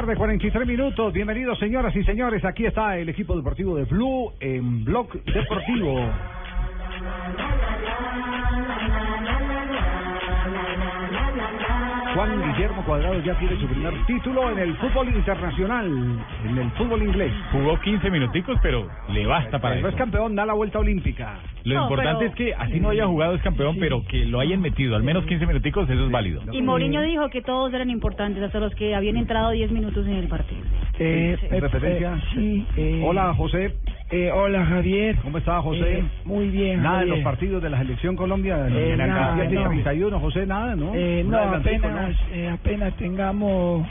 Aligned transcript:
tarde, 0.00 0.14
43 0.14 0.64
minutos. 0.64 1.12
Bienvenidos, 1.12 1.58
señoras 1.58 1.96
y 1.96 2.04
señores. 2.04 2.44
Aquí 2.44 2.64
está 2.64 2.96
el 2.98 3.08
equipo 3.08 3.36
deportivo 3.36 3.74
de 3.74 3.82
Blue 3.82 4.32
en 4.38 4.84
Blog 4.84 5.08
Deportivo. 5.24 6.08
Juan 12.18 12.52
Guillermo 12.52 12.82
Cuadrado 12.84 13.22
ya 13.22 13.32
tiene 13.38 13.56
su 13.60 13.68
primer 13.68 13.94
título 14.06 14.50
en 14.50 14.58
el 14.58 14.74
fútbol 14.78 15.06
internacional, 15.08 15.86
en 16.44 16.58
el 16.58 16.68
fútbol 16.72 17.00
inglés. 17.04 17.32
Jugó 17.52 17.78
15 17.78 18.10
minuticos, 18.10 18.58
pero 18.60 18.88
le 19.08 19.24
basta 19.24 19.60
para 19.60 19.76
Pero 19.76 19.86
eso. 19.86 19.94
es 19.96 20.00
campeón, 20.02 20.34
da 20.34 20.44
la 20.44 20.54
vuelta 20.54 20.80
olímpica. 20.80 21.38
Lo 21.62 21.74
No, 21.76 21.82
importante 21.84 22.18
pero- 22.18 22.30
es 22.30 22.34
que 22.34 22.54
así 22.54 22.80
no 22.80 22.88
haya 22.90 23.06
jugado 23.06 23.36
es 23.36 23.42
campeón, 23.42 23.76
pero 23.78 24.02
que 24.04 24.24
lo 24.26 24.40
hayan 24.40 24.60
metido 24.60 24.96
al 24.96 25.04
menos 25.04 25.26
15 25.26 25.46
minuticos, 25.46 25.88
eso 25.88 26.06
es 26.06 26.10
válido. 26.10 26.42
Y 26.50 26.60
Mourinho 26.60 27.02
dijo 27.02 27.30
que 27.30 27.40
todos 27.40 27.72
eran 27.72 27.88
importantes, 27.88 28.42
hasta 28.42 28.58
los 28.58 28.74
que 28.74 28.96
habían 28.96 29.16
entrado 29.16 29.50
10 29.52 29.70
minutos 29.70 30.04
en 30.04 30.14
el 30.14 30.26
partido. 30.26 30.62
Eh, 30.98 31.36
Sí. 31.38 31.46
eh, 31.52 31.60
referencia. 31.60 32.14
eh, 32.14 32.20
sí, 32.34 32.66
eh, 32.76 33.02
Hola, 33.06 33.32
José. 33.34 33.76
Eh, 34.10 34.30
hola, 34.32 34.64
Javier. 34.64 35.16
¿Cómo 35.22 35.36
está, 35.36 35.60
José? 35.60 35.98
Eh, 35.98 36.04
muy 36.24 36.48
bien, 36.48 36.82
Nada 36.82 37.02
en 37.02 37.08
Javier. 37.08 37.16
los 37.16 37.24
partidos 37.24 37.62
de 37.62 37.68
la 37.68 37.78
selección 37.78 38.16
Colombia. 38.16 38.66
Eh, 38.68 38.94
la 38.96 39.06
nada, 39.06 39.36
de 39.36 39.48
no. 39.54 39.64
31, 39.68 40.18
José, 40.20 40.46
nada, 40.46 40.74
¿no? 40.76 40.92
Eh, 40.94 41.22
no, 41.26 41.36
apenas, 41.38 42.16
eh, 42.32 42.48
apenas 42.48 42.94
tengamos 42.96 43.86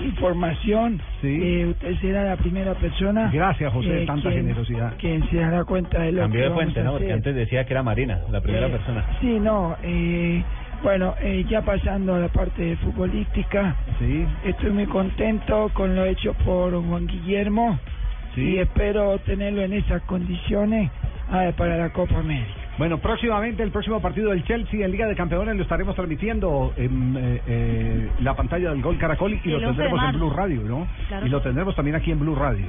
información, 0.00 1.00
Sí. 1.22 1.38
eh, 1.42 1.66
usted 1.70 1.94
será 2.00 2.24
la 2.24 2.36
primera 2.36 2.74
persona. 2.74 3.30
Gracias, 3.32 3.72
José, 3.72 4.02
eh, 4.02 4.06
tanta 4.06 4.28
quien- 4.28 4.42
generosidad. 4.42 4.94
Quien 4.98 5.26
se 5.30 5.36
dará 5.38 5.64
cuenta 5.64 6.02
de 6.02 6.12
lo 6.12 6.20
Cambió 6.22 6.38
que 6.38 6.42
de 6.42 6.48
vamos 6.50 6.62
fuente, 6.64 6.80
a 6.80 6.84
¿no? 6.84 6.92
Porque 6.92 7.12
antes 7.12 7.34
decía 7.34 7.64
que 7.64 7.72
era 7.72 7.82
Marina, 7.82 8.20
la 8.30 8.40
primera 8.42 8.66
Eh, 8.66 8.70
persona. 8.70 9.04
Sí, 9.22 9.38
no. 9.40 9.76
Eh, 9.82 10.42
bueno, 10.82 11.14
eh, 11.22 11.44
ya 11.48 11.62
pasando 11.62 12.14
a 12.14 12.18
la 12.18 12.28
parte 12.28 12.76
futbolística, 12.76 13.74
Sí, 13.98 14.24
estoy 14.44 14.70
muy 14.70 14.86
contento 14.86 15.70
con 15.72 15.94
lo 15.94 16.04
hecho 16.04 16.34
por 16.44 16.72
Juan 16.74 17.06
Guillermo 17.06 17.78
y 18.32 18.40
sí. 18.40 18.58
espero 18.58 19.18
tenerlo 19.20 19.62
en 19.62 19.74
esas 19.74 20.02
condiciones 20.02 20.90
ah, 21.30 21.50
para 21.56 21.76
la 21.76 21.92
Copa 21.92 22.18
América. 22.18 22.62
Bueno, 22.78 22.98
próximamente 22.98 23.62
el 23.62 23.70
próximo 23.70 24.00
partido 24.00 24.30
del 24.30 24.44
Chelsea 24.44 24.84
en 24.84 24.90
Liga 24.90 25.06
de 25.06 25.14
Campeones 25.14 25.56
lo 25.56 25.62
estaremos 25.62 25.94
transmitiendo 25.94 26.72
en 26.76 27.16
eh, 27.16 27.40
eh, 27.46 28.10
la 28.20 28.34
pantalla 28.34 28.70
del 28.70 28.80
Gol 28.80 28.96
Caracol 28.98 29.38
y 29.44 29.48
lo 29.48 29.56
11 29.56 29.66
de 29.66 29.72
tendremos 29.74 30.00
en. 30.02 30.18
Blue 30.18 30.30
Radio, 30.30 30.62
¿no? 30.62 30.86
Claro 31.08 31.26
y 31.26 31.28
lo 31.28 31.42
tendremos 31.42 31.76
también 31.76 31.96
aquí 31.96 32.10
en 32.10 32.20
Blue 32.20 32.34
Radio. 32.34 32.66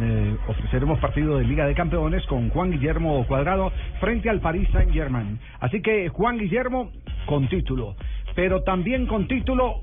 Eh, 0.00 0.36
ofreceremos 0.46 0.98
partido 1.00 1.38
de 1.38 1.44
Liga 1.44 1.66
de 1.66 1.74
Campeones 1.74 2.24
con 2.26 2.48
Juan 2.50 2.70
Guillermo 2.70 3.26
Cuadrado 3.26 3.72
frente 4.00 4.30
al 4.30 4.40
Paris 4.40 4.68
Saint 4.72 4.92
Germain. 4.92 5.38
Así 5.60 5.82
que 5.82 6.08
Juan 6.08 6.38
Guillermo 6.38 6.90
con 7.26 7.48
título, 7.48 7.96
pero 8.34 8.62
también 8.62 9.06
con 9.06 9.26
título 9.26 9.82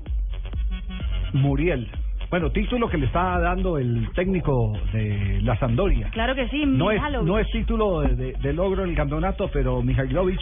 Muriel. 1.32 1.88
Bueno, 2.30 2.50
título 2.50 2.88
que 2.88 2.96
le 2.96 3.06
está 3.06 3.40
dando 3.40 3.76
el 3.76 4.08
técnico 4.14 4.72
de 4.92 5.40
la 5.42 5.58
Sampdoria. 5.58 6.08
Claro 6.10 6.34
que 6.36 6.48
sí, 6.48 6.64
No 6.64 6.92
es, 6.92 7.00
no 7.24 7.38
es 7.40 7.48
título 7.50 8.02
de, 8.02 8.14
de- 8.14 8.32
de 8.34 8.52
logro 8.52 8.84
en 8.84 8.90
el 8.90 8.96
campeonato, 8.96 9.50
pero 9.52 9.82
Mihailovic 9.82 10.38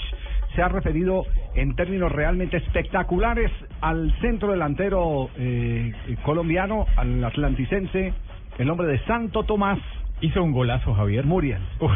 se 0.54 0.62
ha 0.62 0.68
referido 0.68 1.24
en 1.54 1.74
términos 1.76 2.12
realmente 2.12 2.58
espectaculares 2.58 3.50
al 3.80 4.12
centro 4.20 4.52
delantero 4.52 5.30
eh, 5.38 5.92
colombiano, 6.24 6.86
al 6.96 7.24
atlanticense, 7.24 8.12
el 8.58 8.68
hombre 8.70 8.86
de 8.88 8.98
Santo 9.04 9.44
Tomás, 9.44 9.78
Hizo 10.20 10.42
un 10.42 10.50
golazo, 10.50 10.92
Javier. 10.94 11.24
Muriel. 11.24 11.62
Uf, 11.78 11.92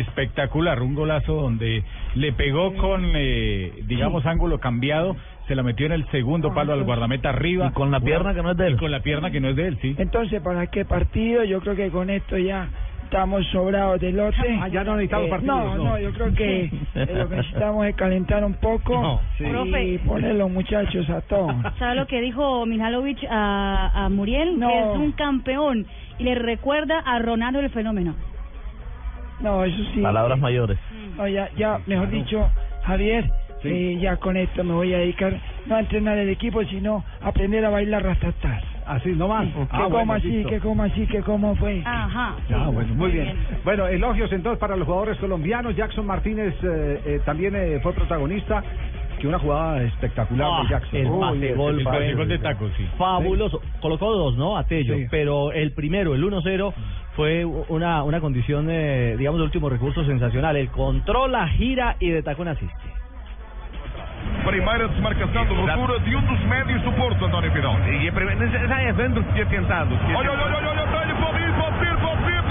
espectacular, 0.00 0.82
un 0.82 0.94
golazo 0.94 1.34
donde 1.34 1.82
le 2.14 2.32
pegó 2.32 2.74
con, 2.74 3.04
eh, 3.14 3.72
digamos, 3.86 4.24
ángulo 4.26 4.58
cambiado, 4.60 5.16
se 5.48 5.54
la 5.54 5.62
metió 5.62 5.86
en 5.86 5.92
el 5.92 6.06
segundo 6.10 6.52
palo 6.54 6.72
al 6.72 6.82
guardameta 6.84 7.28
arriba. 7.30 7.68
Y 7.70 7.72
con 7.72 7.90
la 7.90 8.00
pierna 8.00 8.34
que 8.34 8.42
no 8.42 8.50
es 8.50 8.56
de 8.56 8.66
él. 8.66 8.74
Y 8.74 8.76
con 8.78 8.90
la 8.90 9.00
pierna 9.00 9.30
que 9.30 9.40
no 9.40 9.48
es 9.48 9.56
de 9.56 9.66
él, 9.68 9.78
sí. 9.80 9.94
Entonces, 9.98 10.40
¿para 10.42 10.66
qué 10.66 10.84
partido? 10.84 11.44
Yo 11.44 11.60
creo 11.60 11.76
que 11.76 11.90
con 11.90 12.10
esto 12.10 12.36
ya 12.36 12.68
estamos 13.04 13.46
sobrados 13.52 14.00
de 14.00 14.10
lote. 14.10 14.58
Ah, 14.60 14.66
ya 14.66 14.82
no 14.82 14.94
necesitamos 14.96 15.26
Eh, 15.28 15.30
partidos, 15.30 15.56
No, 15.64 15.76
no. 15.76 15.84
no, 15.90 15.98
yo 16.00 16.10
creo 16.12 16.34
que 16.34 16.64
eh, 16.64 16.70
lo 17.14 17.28
que 17.28 17.36
necesitamos 17.36 17.86
es 17.86 17.94
calentar 17.94 18.44
un 18.44 18.54
poco 18.54 19.00
No, 19.00 19.20
sí. 19.38 19.44
y 19.44 19.48
Profe. 19.48 20.00
poner 20.04 20.34
los 20.34 20.50
muchachos 20.50 21.08
a 21.10 21.20
todos. 21.20 21.54
¿Sabe 21.78 21.94
lo 21.94 22.06
que 22.08 22.20
dijo 22.20 22.66
Mihalovic 22.66 23.18
a, 23.30 24.06
a 24.06 24.08
Muriel? 24.08 24.58
No. 24.58 24.68
Que 24.68 24.78
es 24.80 24.86
un 24.96 25.12
campeón 25.12 25.86
y 26.18 26.24
le 26.24 26.34
recuerda 26.34 26.98
a 26.98 27.20
Ronaldo 27.20 27.60
el 27.60 27.70
fenómeno. 27.70 28.16
No, 29.40 29.64
eso 29.64 29.76
sí. 29.94 30.00
Palabras 30.00 30.38
mayores. 30.38 30.78
No, 31.16 31.26
ya, 31.28 31.50
ya, 31.56 31.78
mejor 31.86 32.10
dicho, 32.10 32.48
Javier, 32.84 33.30
Sí. 33.62 33.68
eh, 33.68 33.98
ya 34.00 34.16
con 34.16 34.36
esto 34.36 34.62
me 34.64 34.74
voy 34.74 34.92
a 34.94 34.98
dedicar 34.98 35.32
no 35.66 35.76
a 35.76 35.80
entrenar 35.80 36.18
el 36.18 36.28
equipo, 36.28 36.62
sino 36.64 37.04
a 37.22 37.28
aprender 37.28 37.64
a 37.64 37.70
bailar 37.70 38.02
rastatas. 38.04 38.62
Así 38.86 39.08
nomás. 39.10 39.46
que 39.48 39.60
Ah, 39.70 39.78
como 39.84 39.88
bueno, 39.90 40.12
así, 40.12 40.28
listo. 40.28 40.48
que 40.50 40.60
como 40.60 40.82
así, 40.84 41.06
que 41.06 41.20
como 41.22 41.56
fue. 41.56 41.82
Ajá. 41.84 42.36
Ah, 42.36 42.66
sí. 42.68 42.72
bueno, 42.72 42.94
muy 42.94 43.10
bien. 43.10 43.36
Bueno, 43.64 43.86
elogios 43.88 44.30
entonces 44.32 44.60
para 44.60 44.76
los 44.76 44.86
jugadores 44.86 45.18
colombianos. 45.18 45.74
Jackson 45.74 46.06
Martínez 46.06 46.54
eh, 46.62 47.00
eh, 47.04 47.20
también 47.24 47.56
eh, 47.56 47.80
fue 47.82 47.92
protagonista. 47.94 48.62
Que 49.20 49.26
una 49.26 49.38
jugada 49.38 49.82
espectacular 49.82 50.46
Ah, 50.52 50.62
de 50.62 50.68
Jackson. 50.68 50.96
el 51.00 51.06
pase 51.06 51.54
gol, 51.54 51.80
El 52.02 52.16
gol 52.16 52.28
de 52.28 52.38
taco, 52.38 52.68
sí. 52.76 52.86
Fabuloso. 52.98 53.60
Colocó 53.80 54.12
dos, 54.14 54.36
¿no? 54.36 54.56
A 54.58 54.64
Tello. 54.64 54.94
Sí. 54.94 55.06
Pero 55.10 55.52
el 55.52 55.72
primero, 55.72 56.14
el 56.14 56.22
1-0, 56.22 56.74
fue 57.14 57.44
una, 57.44 58.02
una 58.02 58.20
condición, 58.20 58.66
eh, 58.70 59.14
digamos, 59.16 59.38
de 59.40 59.44
último 59.44 59.70
recurso 59.70 60.04
sensacional. 60.04 60.54
El 60.56 60.68
control, 60.68 61.32
la 61.32 61.48
gira 61.48 61.96
y 61.98 62.10
de 62.10 62.22
tacón 62.22 62.48
asiste. 62.48 62.74
Primeira 64.44 64.86
desmarcação 64.88 65.44
de 65.46 65.54
ruptura 65.54 65.98
de 66.00 66.14
um 66.16 66.20
dos 66.22 66.40
médios 66.46 66.82
do 66.82 66.92
Porto, 66.92 67.24
António 67.24 67.50
Pirão. 67.52 67.74
E 67.88 68.08
a 68.08 68.12
primeira, 68.12 68.46
já 68.68 68.80
é 68.82 68.92
vendo 68.92 69.20
o 69.20 69.24
que 69.24 69.32
tinha 69.32 69.46
tentado. 69.46 69.94
Olha, 69.94 70.30
olha, 70.30 70.44
olha, 70.44 70.56
olha, 70.56 70.68
olha, 70.70 70.82
olha, 70.82 70.86
pode 70.86 71.10
ir, 71.10 71.16
pode 71.16 71.42
ir, 71.42 71.52
pode 71.54 71.84
ir, 71.86 71.96
pode 71.98 72.30
ir, 72.32 72.42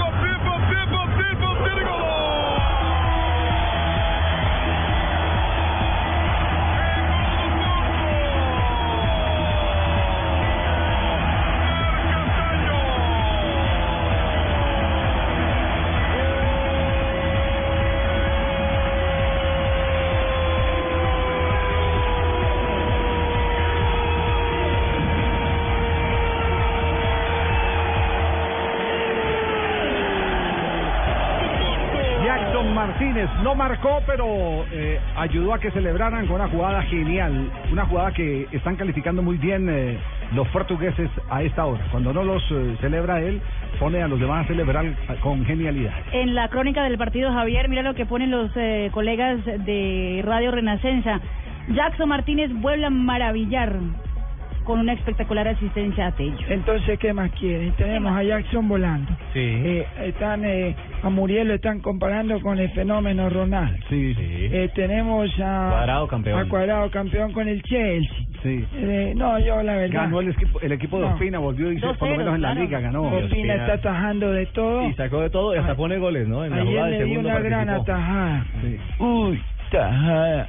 marcó, 33.56 34.02
pero 34.06 34.64
eh, 34.70 35.00
ayudó 35.16 35.54
a 35.54 35.58
que 35.58 35.70
celebraran 35.70 36.26
con 36.26 36.36
una 36.36 36.48
jugada 36.48 36.82
genial. 36.82 37.50
Una 37.72 37.86
jugada 37.86 38.12
que 38.12 38.46
están 38.52 38.76
calificando 38.76 39.22
muy 39.22 39.36
bien 39.36 39.68
eh, 39.68 39.98
los 40.34 40.46
portugueses 40.48 41.10
a 41.30 41.42
esta 41.42 41.64
hora. 41.64 41.84
Cuando 41.90 42.12
no 42.12 42.22
los 42.22 42.42
eh, 42.50 42.76
celebra 42.80 43.20
él, 43.20 43.40
pone 43.78 44.02
a 44.02 44.08
los 44.08 44.20
demás 44.20 44.44
a 44.44 44.48
celebrar 44.48 44.84
con 45.20 45.44
genialidad. 45.44 45.92
En 46.12 46.34
la 46.34 46.48
crónica 46.48 46.84
del 46.84 46.98
partido, 46.98 47.32
Javier, 47.32 47.68
mira 47.68 47.82
lo 47.82 47.94
que 47.94 48.06
ponen 48.06 48.30
los 48.30 48.50
eh, 48.56 48.90
colegas 48.92 49.44
de 49.44 50.22
Radio 50.24 50.50
Renacenza. 50.50 51.20
Jackson 51.68 52.08
Martínez 52.08 52.52
vuelve 52.52 52.86
a 52.86 52.90
maravillar 52.90 53.76
con 54.66 54.80
una 54.80 54.92
espectacular 54.92 55.48
asistencia 55.48 56.08
a 56.08 56.12
Tello. 56.12 56.36
Entonces, 56.48 56.98
¿qué 56.98 57.12
más 57.14 57.30
quieren? 57.32 57.72
Tenemos 57.76 58.12
a 58.14 58.22
Jackson 58.22 58.68
volando. 58.68 59.10
Sí. 59.32 59.40
Eh, 59.40 59.86
están 60.04 60.44
eh, 60.44 60.74
a 61.02 61.08
Muriel 61.08 61.48
lo 61.48 61.54
están 61.54 61.80
comparando 61.80 62.40
con 62.40 62.58
el 62.58 62.68
fenómeno 62.72 63.30
Ronaldo. 63.30 63.78
Sí, 63.88 64.14
Eh, 64.18 64.68
tenemos 64.74 65.30
a 65.40 65.68
Cuadrado 65.70 66.08
campeón. 66.08 66.40
a 66.40 66.48
Cuadrado 66.48 66.90
campeón 66.90 67.32
con 67.32 67.48
el 67.48 67.62
Chelsea. 67.62 68.14
sí. 68.42 68.64
Eh, 68.74 69.14
no, 69.16 69.38
yo 69.38 69.62
la 69.62 69.76
verdad. 69.76 70.02
Ganó 70.02 70.20
el 70.20 70.28
equipo, 70.30 70.60
el 70.60 70.72
equipo 70.72 70.96
de 70.98 71.06
No. 71.06 71.12
Ospina, 71.14 71.38
volvió 71.38 71.72
y 71.72 71.78
por 71.78 72.08
lo 72.10 72.16
menos 72.16 72.34
en 72.34 72.42
la 72.42 72.48
ceros, 72.54 72.64
liga 72.64 72.78
claro. 72.80 73.02
ganó. 73.04 73.16
Ospina 73.24 73.54
está 73.54 73.72
atajando 73.74 74.32
de 74.32 74.46
todo. 74.46 74.88
Y 74.88 74.92
sacó 74.94 75.20
de 75.20 75.30
todo 75.30 75.54
y 75.54 75.58
hasta 75.58 75.74
pone 75.76 75.96
goles, 75.98 76.26
¿no? 76.28 76.44
En 76.44 76.50
la 76.50 76.56
Ayer 76.56 76.68
jugada 76.68 76.88
le 76.90 76.98
de 76.98 77.04
dio 77.04 77.20
una 77.20 77.38
gran 77.40 77.66
participó. 77.66 77.92
atajada. 77.92 78.46
Sí. 78.62 78.78
Uy, 78.98 79.42
tajada. 79.70 80.48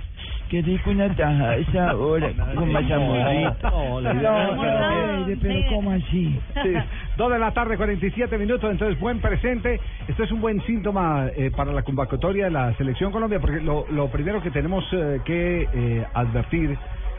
Qué 0.49 0.61
rico 0.61 0.91
una 0.91 1.13
tajada 1.13 1.51
a 1.51 1.55
esa 1.57 1.95
hora, 1.95 2.29
con 2.55 2.71
más 2.71 2.89
amorrito. 2.89 3.69
No, 3.69 4.01
No, 4.01 4.55
no, 4.55 4.61
Fede, 4.61 5.37
pero. 5.41 5.75
¿cómo 5.75 5.91
así? 5.91 6.39
Sí, 6.63 6.73
dos 7.17 7.31
de 7.31 7.39
la 7.39 7.51
tarde, 7.51 7.75
47 7.75 8.37
minutos, 8.37 8.71
entonces 8.71 8.97
buen 8.99 9.19
presente. 9.19 9.79
Esto 10.07 10.23
es 10.23 10.31
un 10.31 10.39
buen 10.39 10.61
síntoma 10.61 11.27
eh, 11.35 11.51
para 11.51 11.73
la 11.73 11.83
convocatoria 11.83 12.45
de 12.45 12.51
la 12.51 12.73
Selección 12.77 13.11
Colombia, 13.11 13.39
porque 13.41 13.59
lo, 13.59 13.85
lo 13.91 14.09
primero 14.09 14.41
que 14.41 14.51
tenemos 14.51 14.85
eh, 14.93 15.19
que 15.25 15.67
eh, 15.73 16.05
advertir 16.13 16.77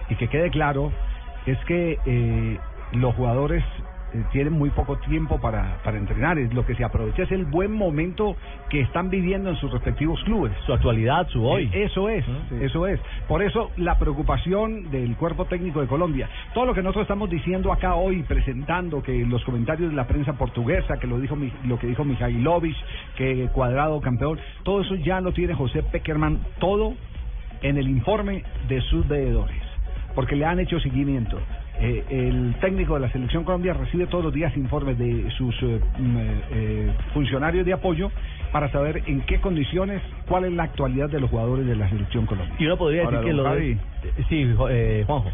y 0.08 0.14
que 0.14 0.28
quede 0.28 0.50
claro 0.50 0.90
es 1.46 1.58
que 1.66 1.98
eh, 2.06 2.58
los 2.92 3.14
jugadores 3.14 3.62
tienen 4.32 4.52
muy 4.54 4.70
poco 4.70 4.96
tiempo 4.98 5.40
para, 5.40 5.80
para 5.84 5.98
entrenar. 5.98 6.38
Es 6.38 6.52
lo 6.54 6.64
que 6.64 6.74
se 6.74 6.84
aprovecha 6.84 7.22
es 7.24 7.32
el 7.32 7.44
buen 7.44 7.72
momento 7.72 8.36
que 8.70 8.80
están 8.80 9.10
viviendo 9.10 9.50
en 9.50 9.56
sus 9.56 9.70
respectivos 9.72 10.22
clubes. 10.24 10.52
Su 10.66 10.72
actualidad, 10.72 11.28
su 11.28 11.44
hoy. 11.46 11.70
Eh, 11.72 11.84
Eso 11.84 12.08
es, 12.08 12.24
eso 12.62 12.86
es. 12.86 13.00
Por 13.26 13.42
eso 13.42 13.70
la 13.76 13.98
preocupación 13.98 14.90
del 14.90 15.14
cuerpo 15.16 15.44
técnico 15.44 15.80
de 15.80 15.86
Colombia. 15.86 16.28
Todo 16.54 16.66
lo 16.66 16.74
que 16.74 16.82
nosotros 16.82 17.02
estamos 17.02 17.28
diciendo 17.30 17.72
acá 17.72 17.94
hoy, 17.94 18.22
presentando 18.22 19.02
que 19.02 19.24
los 19.26 19.44
comentarios 19.44 19.90
de 19.90 19.96
la 19.96 20.06
prensa 20.06 20.32
portuguesa, 20.34 20.98
que 20.98 21.06
lo 21.06 21.18
dijo 21.20 21.36
mi- 21.36 21.52
lo 21.66 21.78
que 21.78 21.86
dijo 21.86 22.04
Mijailovic, 22.04 22.76
que 23.16 23.48
Cuadrado 23.52 24.00
campeón, 24.00 24.38
todo 24.62 24.80
eso 24.82 24.94
ya 24.96 25.20
lo 25.20 25.32
tiene 25.32 25.54
José 25.54 25.82
Peckerman, 25.82 26.38
todo 26.58 26.94
en 27.62 27.76
el 27.76 27.88
informe 27.88 28.44
de 28.68 28.80
sus 28.82 29.06
veedores, 29.08 29.56
porque 30.14 30.36
le 30.36 30.44
han 30.46 30.60
hecho 30.60 30.78
seguimiento. 30.80 31.38
Eh, 31.80 32.04
el 32.10 32.56
técnico 32.60 32.94
de 32.94 33.00
la 33.00 33.10
selección 33.12 33.44
Colombia 33.44 33.72
recibe 33.72 34.06
todos 34.08 34.24
los 34.24 34.32
días 34.34 34.56
informes 34.56 34.98
de 34.98 35.30
sus 35.36 35.54
eh, 35.62 35.80
mm, 35.98 36.16
eh, 36.50 36.92
funcionarios 37.14 37.64
de 37.64 37.72
apoyo 37.72 38.10
para 38.50 38.68
saber 38.72 39.02
en 39.06 39.20
qué 39.22 39.40
condiciones, 39.40 40.02
cuál 40.26 40.44
es 40.46 40.52
la 40.52 40.64
actualidad 40.64 41.08
de 41.08 41.20
los 41.20 41.30
jugadores 41.30 41.66
de 41.66 41.76
la 41.76 41.88
selección 41.88 42.26
Colombia. 42.26 42.54
Y 42.58 42.66
uno 42.66 42.76
podría 42.76 43.04
Ahora, 43.04 43.18
decir 43.20 43.30
que 43.30 43.36
lo 43.36 43.54
de... 43.54 43.78
Sí, 44.28 44.54
jo- 44.56 44.68
eh, 44.70 45.04
Juanjo. 45.06 45.30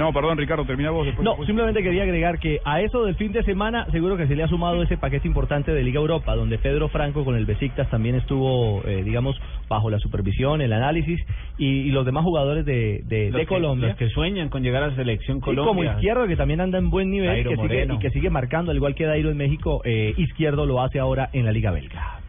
No, 0.00 0.14
perdón, 0.14 0.38
Ricardo, 0.38 0.64
termina 0.64 0.90
vos 0.90 1.04
después. 1.04 1.22
No, 1.22 1.32
después. 1.32 1.46
simplemente 1.46 1.82
quería 1.82 2.04
agregar 2.04 2.38
que 2.38 2.58
a 2.64 2.80
eso 2.80 3.04
del 3.04 3.16
fin 3.16 3.32
de 3.32 3.42
semana 3.42 3.84
seguro 3.90 4.16
que 4.16 4.26
se 4.26 4.34
le 4.34 4.42
ha 4.42 4.48
sumado 4.48 4.82
ese 4.82 4.96
paquete 4.96 5.28
importante 5.28 5.72
de 5.74 5.82
Liga 5.82 6.00
Europa, 6.00 6.34
donde 6.34 6.56
Pedro 6.56 6.88
Franco 6.88 7.22
con 7.22 7.36
el 7.36 7.44
Besiktas 7.44 7.90
también 7.90 8.14
estuvo, 8.14 8.82
eh, 8.86 9.02
digamos, 9.04 9.38
bajo 9.68 9.90
la 9.90 9.98
supervisión, 9.98 10.62
el 10.62 10.72
análisis, 10.72 11.20
y, 11.58 11.66
y 11.66 11.90
los 11.90 12.06
demás 12.06 12.24
jugadores 12.24 12.64
de, 12.64 13.02
de, 13.04 13.30
de 13.30 13.46
Colombia. 13.46 13.88
Los 13.88 13.98
que 13.98 14.08
sueñan 14.08 14.48
con 14.48 14.62
llegar 14.62 14.82
a 14.84 14.86
la 14.88 14.96
selección 14.96 15.36
Sí, 15.36 15.42
Colombia. 15.42 15.68
como 15.68 15.84
izquierdo 15.84 16.26
que 16.26 16.36
también 16.36 16.62
anda 16.62 16.78
en 16.78 16.88
buen 16.88 17.10
nivel 17.10 17.46
que 17.46 17.56
sigue, 17.56 17.86
y 17.92 17.98
que 17.98 18.10
sigue 18.10 18.30
marcando, 18.30 18.70
al 18.70 18.78
igual 18.78 18.94
que 18.94 19.04
Dairo 19.04 19.30
en 19.30 19.36
México, 19.36 19.82
eh, 19.84 20.14
izquierdo 20.16 20.64
lo 20.64 20.80
hace 20.80 20.98
ahora 20.98 21.28
en 21.34 21.44
la 21.44 21.52
Liga 21.52 21.72
Belga. 21.72 22.20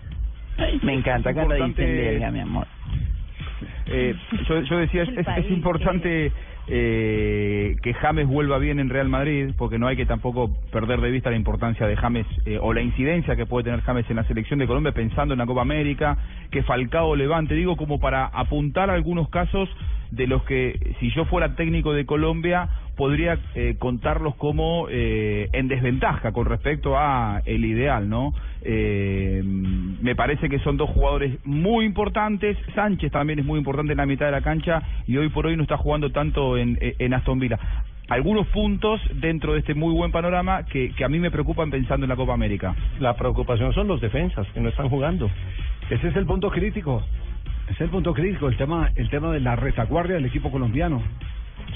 Me 0.84 0.94
encanta 0.94 1.34
cuando 1.34 1.56
dicen 1.56 1.74
verga, 1.76 2.32
mi 2.32 2.40
amor. 2.42 2.68
Eh, 3.88 4.14
yo, 4.48 4.62
yo 4.62 4.78
decía, 4.78 5.04
es, 5.04 5.50
importante 5.52 6.32
eh, 6.68 7.76
que 7.82 7.94
James 7.94 8.28
vuelva 8.28 8.58
bien 8.58 8.80
en 8.80 8.90
Real 8.90 9.10
Madrid, 9.10 9.52
porque 9.58 9.80
no 9.80 9.88
hay 9.88 9.96
que 9.96 10.06
tampoco 10.06 10.50
perder 10.72 11.02
de 11.02 11.12
vista 11.12 11.30
la 11.30 11.36
importancia 11.36 11.88
de 11.88 11.96
James 11.96 12.26
eh, 12.46 12.60
o 12.62 12.74
la 12.74 12.82
incidencia 12.82 13.36
que 13.36 13.46
puede 13.46 13.66
tener 13.66 13.82
James 13.82 14.10
en 14.10 14.16
la 14.16 14.24
selección 14.26 14.60
de 14.60 14.68
Colombia, 14.68 14.92
pensando 14.92 15.34
en 15.34 15.40
la 15.40 15.46
Copa 15.46 15.62
América, 15.62 16.18
que 16.52 16.64
Falcao 16.64 17.16
levante, 17.16 17.56
digo, 17.56 17.76
como 17.78 18.00
para 18.00 18.26
apuntar 18.26 18.90
algunos 18.90 19.30
casos 19.30 19.70
de 20.12 20.28
los 20.28 20.44
que, 20.44 20.96
si 21.00 21.10
yo 21.12 21.26
fuera 21.26 21.56
técnico 21.56 21.94
de 21.94 22.06
Colombia, 22.06 22.70
podría 23.02 23.40
eh, 23.56 23.78
contarlos 23.80 24.36
como 24.36 24.86
eh, 24.88 25.50
en 25.54 25.68
desventaja 25.68 26.34
con 26.34 26.46
respecto 26.46 27.00
a 27.00 27.42
el 27.48 27.66
ideal, 27.66 28.08
¿no? 28.08 28.32
Eh, 28.62 29.42
me 29.44 30.16
parece 30.16 30.50
que 30.50 30.60
son 30.60 30.78
dos 30.78 30.88
jugadores 30.92 31.44
muy 31.44 31.86
importantes. 31.86 32.56
Sánchez 32.76 33.12
también 33.12 33.40
es 33.40 33.46
muy 33.46 33.58
importante 33.58 33.94
en 33.94 33.98
la 33.98 34.06
mitad 34.06 34.28
de 34.28 34.34
la 34.34 34.42
cancha 34.42 34.84
y 35.08 35.18
hoy 35.18 35.30
por 35.30 35.48
hoy 35.48 35.58
no 35.58 35.64
está 35.64 35.78
jugando 35.78 36.12
tanto 36.12 36.60
en, 36.60 36.78
en 36.80 37.14
Aston 37.16 37.40
Villa. 37.40 37.58
Algunos 38.08 38.46
puntos 38.50 39.02
dentro 39.16 39.54
de 39.54 39.62
este 39.62 39.74
muy 39.74 39.96
buen 39.96 40.12
panorama 40.12 40.64
que, 40.66 40.94
a 41.04 41.10
mí 41.10 41.18
me 41.18 41.32
preocupan 41.32 41.72
pensando 41.72 42.06
en 42.06 42.10
la 42.10 42.16
Copa 42.16 42.36
América. 42.36 42.76
La 43.00 43.16
preocupación 43.16 43.74
son 43.74 43.88
los 43.88 44.00
defensas 44.00 44.46
que 44.54 44.60
no 44.60 44.70
están 44.70 44.90
jugando. 44.90 45.28
Ese 45.90 46.10
es 46.10 46.16
el 46.16 46.28
punto 46.28 46.52
crítico. 46.52 47.04
Ese 47.64 47.74
es 47.74 47.82
el 47.82 47.90
punto 47.90 48.14
crítico, 48.14 48.48
el 48.48 48.58
tema, 48.58 48.92
el 48.94 49.10
tema 49.10 49.32
de 49.32 49.40
la 49.40 49.56
retaguardia 49.56 50.18
del 50.18 50.26
equipo 50.26 50.52
colombiano. 50.52 51.02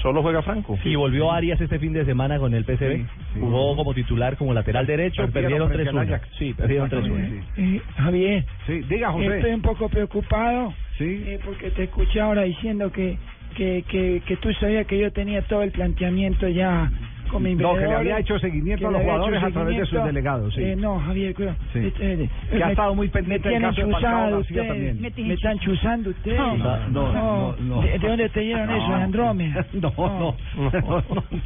Solo 0.02 0.22
juega 0.22 0.42
Franco. 0.42 0.78
Y 0.84 0.96
volvió 0.96 1.32
Arias 1.32 1.60
este 1.60 1.80
fin 1.80 1.94
de 1.94 2.06
semana 2.06 2.38
con 2.38 2.54
el 2.54 2.64
PSV. 2.64 2.96
Sí, 2.98 3.06
sí. 3.34 3.40
Jugó 3.40 3.76
como 3.76 3.94
titular, 3.94 4.38
como 4.38 4.54
lateral 4.54 4.86
derecho. 4.86 5.28
Perdieron 5.32 5.68
Perdieron 5.68 5.70
frente 5.70 5.90
al 5.90 5.96
3-1. 5.96 6.14
Ajax. 6.16 6.30
Sí, 6.38 6.54
perdieron 6.54 6.86
Exactamente, 6.88 7.38
3-1. 7.38 7.56
sí. 7.56 7.62
Eh, 7.78 7.82
Javier, 7.98 8.46
Sí, 8.68 8.82
diga 8.90 9.12
José. 9.12 9.36
estoy 9.38 9.52
un 9.54 9.62
poco 9.62 9.90
preocupado 9.90 10.74
Sí. 10.98 11.24
eh, 11.26 11.40
porque 11.44 11.72
te 11.72 11.84
escuché 11.84 12.20
ahora 12.22 12.44
diciendo 12.44 12.92
que, 12.92 13.18
que, 13.56 13.84
que, 13.88 14.22
que 14.26 14.38
tú 14.38 14.52
sabías 14.54 14.86
que 14.86 14.98
yo 15.00 15.12
tenía 15.12 15.42
todo 15.44 15.64
el 15.64 15.72
planteamiento 15.72 16.48
ya 16.48 16.92
con 17.30 17.44
No, 17.58 17.74
que 17.76 17.82
le 17.88 17.96
había 17.96 18.20
hecho 18.20 18.38
seguimiento 18.40 18.88
a 18.88 18.92
los 18.92 19.02
jugadores 19.02 19.44
a 19.44 19.50
través 19.52 19.78
de 19.78 19.86
sus 19.86 20.04
delegados, 20.04 20.54
sí. 20.54 20.62
Eh, 20.64 20.76
no, 20.76 21.00
Javier, 21.00 21.34
cuidado. 21.36 21.58
Sí. 21.74 21.80
Este, 21.80 22.14
eh, 22.24 22.30
Que 22.50 22.64
ha 22.64 22.66
me- 22.68 22.72
estado 22.74 22.96
muy 22.96 23.08
pendiente 23.10 23.48
me 23.50 23.54
del 23.56 23.62
caso 23.64 23.86
de 23.86 23.92
Falcao 23.94 24.44
también. 24.68 25.02
Me 25.02 25.34
están 25.34 25.60
chuzando 25.60 26.10
ustedes. 26.10 26.38
No, 26.38 26.58
no, 26.58 26.90
no, 26.90 27.56
no. 27.60 27.82
¿De, 27.82 28.00
de 28.00 28.08
dónde 28.08 28.30
te 28.30 28.40
dieron 28.42 28.70
eso, 28.70 28.94
Andrómeda? 28.94 29.66
No, 29.76 29.92
no, 29.98 30.36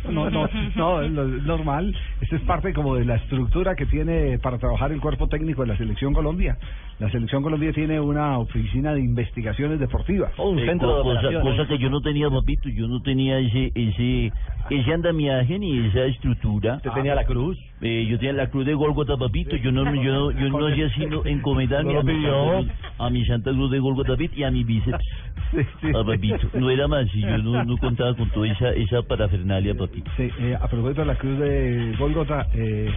no, 0.09 0.29
no, 0.29 0.29
no, 0.29 0.49
no, 0.75 1.01
es 1.01 1.11
normal. 1.43 1.95
Esto 2.21 2.35
es 2.35 2.41
parte 2.43 2.73
como 2.73 2.95
de 2.95 3.05
la 3.05 3.15
estructura 3.15 3.75
que 3.75 3.85
tiene 3.85 4.37
para 4.39 4.57
trabajar 4.57 4.91
el 4.91 5.01
cuerpo 5.01 5.27
técnico 5.27 5.61
de 5.61 5.67
la 5.69 5.77
Selección 5.77 6.13
Colombia. 6.13 6.57
La 6.99 7.09
Selección 7.09 7.43
Colombia 7.43 7.71
tiene 7.73 7.99
una 7.99 8.37
oficina 8.39 8.93
de 8.93 9.01
investigaciones 9.01 9.79
deportivas. 9.79 10.31
Oh, 10.37 10.49
un 10.49 10.59
Eh, 10.59 10.65
centro 10.65 10.97
de 11.03 11.41
cosa 11.41 11.67
que 11.67 11.77
yo 11.77 11.89
no 11.89 12.01
tenía, 12.01 12.29
papito, 12.29 12.69
yo 12.69 12.87
no 12.87 13.01
tenía 13.01 13.39
ese 13.39 13.71
ese 13.75 14.31
ese 14.69 14.93
andamiaje 14.93 15.57
ni 15.59 15.68
esa 15.77 16.05
estructura. 16.05 16.75
Usted 16.75 16.91
tenía 16.91 17.15
la 17.15 17.23
cruz. 17.25 17.57
Eh, 17.81 18.05
yo 18.09 18.17
tenía 18.17 18.33
la 18.33 18.49
cruz 18.49 18.65
de 18.65 18.73
Golgota, 18.73 19.15
papito, 19.17 19.55
yo 19.55 19.71
no 19.71 19.83
yo 19.95 20.31
yo 20.31 20.49
no 20.49 20.67
hacía 20.67 20.89
sino 20.91 21.21
encomendarme 21.25 21.97
a, 21.97 22.03
mi 22.03 22.21
Santa- 22.23 22.73
a 22.97 23.09
mi 23.09 23.25
Santa 23.25 23.51
Cruz 23.51 23.71
de 23.71 23.79
Golgota, 23.79 24.09
papito, 24.13 24.33
y 24.37 24.43
a 24.43 24.51
mi 24.51 24.63
bíceps. 24.63 25.05
Sí. 25.51 25.87
Ah, 25.95 26.03
papito, 26.05 26.47
no 26.59 26.69
era 26.69 26.87
más, 26.87 27.07
y 27.15 27.21
yo 27.21 27.37
no, 27.39 27.63
no 27.63 27.77
contaba 27.77 28.13
con 28.15 28.29
toda 28.29 28.47
esa, 28.51 28.69
esa 28.69 29.01
parafernalia, 29.01 29.73
papito. 29.73 30.11
Sí, 30.15 30.29
eh, 30.39 30.55
a 30.59 30.67
propósito 30.67 31.01
de 31.01 31.07
la 31.07 31.15
cruz 31.15 31.39
de 31.39 31.95
Golgota, 31.97 32.45
eh, 32.53 32.91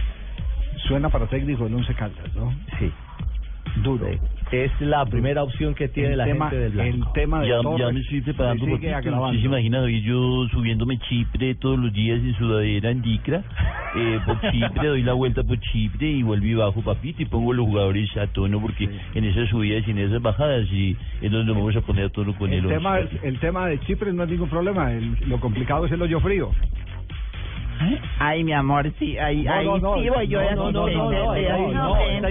suena 0.87 1.09
para 1.09 1.25
técnico 1.27 1.65
el 1.65 1.73
Once 1.73 1.93
Caldas, 1.95 2.35
¿no? 2.35 2.51
Sí. 2.77 2.91
Duro. 3.77 4.07
Es 4.51 4.71
la 4.81 5.03
primera 5.05 5.41
opción 5.41 5.73
que 5.73 5.87
tiene 5.87 6.11
el 6.11 6.17
la 6.19 6.25
tema, 6.25 6.49
gente 6.51 6.63
del 6.69 6.79
el 6.79 6.91
blanco. 6.93 7.11
tema 7.13 7.41
de 7.41 7.47
Ya, 7.49 7.61
Torres 7.61 7.79
ya 7.87 7.91
me 7.93 7.99
estoy 8.01 8.21
preparando, 8.21 8.65
se 8.65 8.71
sigue 8.75 8.91
papito. 8.91 9.09
agravando. 9.09 9.33
¿Sí 9.35 9.39
se 9.41 9.47
imagina 9.47 9.89
yo 9.89 10.47
subiéndome 10.51 10.99
Chipre 10.99 11.55
todos 11.55 11.79
los 11.79 11.91
días 11.91 12.19
en 12.19 12.35
sudadera 12.37 12.91
en 12.91 13.01
Dicra? 13.01 13.41
Eh, 13.95 14.19
por 14.25 14.41
Chipre, 14.49 14.87
doy 14.87 15.03
la 15.03 15.13
vuelta 15.13 15.43
por 15.43 15.59
Chipre 15.59 16.07
y 16.09 16.23
vuelvo 16.23 16.47
y 16.47 16.55
bajo, 16.55 16.81
papito, 16.81 17.21
y 17.21 17.25
pongo 17.25 17.53
los 17.53 17.67
jugadores 17.67 18.09
a 18.17 18.25
tono, 18.25 18.59
porque 18.59 18.89
en 19.13 19.23
esas 19.23 19.47
subidas 19.49 19.87
y 19.87 19.91
en 19.91 19.99
esas 19.99 20.19
bajadas 20.19 20.65
y 20.71 20.97
es 21.21 21.31
donde 21.31 21.45
nos 21.45 21.57
vamos 21.57 21.75
a 21.75 21.81
poner 21.81 22.05
a 22.05 22.09
tono 22.09 22.35
con 22.35 22.51
el 22.51 22.63
el 22.63 22.69
tema, 22.69 22.97
el 22.97 23.39
tema 23.39 23.67
de 23.67 23.79
Chipre 23.81 24.11
no 24.11 24.23
es 24.23 24.29
ningún 24.31 24.49
problema, 24.49 24.91
el- 24.91 25.15
lo 25.27 25.39
complicado 25.39 25.85
es 25.85 25.91
el 25.91 26.01
hoyo 26.01 26.19
frío. 26.21 26.49
Ay, 28.19 28.43
mi 28.43 28.53
amor, 28.53 28.91
sí, 28.99 29.17
ahí, 29.17 29.43
no, 29.43 29.95
sí 29.95 30.09
voy 30.09 30.27
yo 30.27 30.41
no, 30.41 30.49
a 30.49 30.55
no, 30.55 30.71
no, 30.71 30.85
asistente, 30.85 30.97
no, 30.97 31.11
no, 31.25 31.31
de 31.33 31.73
no, 31.73 31.95
ahí 31.95 32.21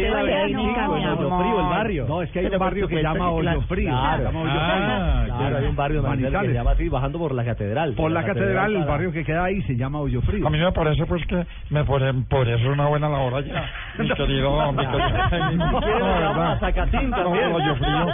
es 2.22 2.30
que 2.30 2.38
hay 2.38 2.46
un 2.46 2.58
barrio 2.58 2.88
que 2.88 3.02
llama 3.02 3.18
que 3.18 3.24
Hoyo. 3.24 3.60
Frío. 3.62 3.88
Claro, 3.90 4.30
Ah, 4.34 5.22
Frío. 5.24 5.36
Claro, 5.36 5.56
hay 5.56 5.64
un 5.66 5.76
barrio 5.76 6.02
de 6.02 6.30
que 6.30 6.52
llama 6.52 6.70
así, 6.72 6.88
bajando 6.88 7.18
por 7.18 7.34
la 7.34 7.44
catedral. 7.44 7.94
Por 7.94 8.08
De 8.10 8.14
la 8.14 8.24
catedral, 8.24 8.76
el 8.76 8.84
barrio 8.84 9.12
que 9.12 9.24
queda 9.24 9.44
ahí 9.44 9.62
se 9.62 9.76
llama 9.76 10.00
Hoyo 10.00 10.20
Frío. 10.22 10.46
A 10.46 10.50
mí 10.50 10.58
me 10.58 10.72
parece 10.72 11.04
pues 11.06 11.24
que 11.26 11.44
me 11.70 11.84
pone, 11.84 12.12
podría 12.28 12.58
ser 12.58 12.68
una 12.68 12.86
buena 12.86 13.08
labor 13.08 13.34
allá, 13.34 13.64
mi 13.98 14.08
querido, 14.14 14.72
mi 14.72 14.86
querido. 14.86 15.02
Hoyo 17.52 17.74
Frío. 17.76 18.06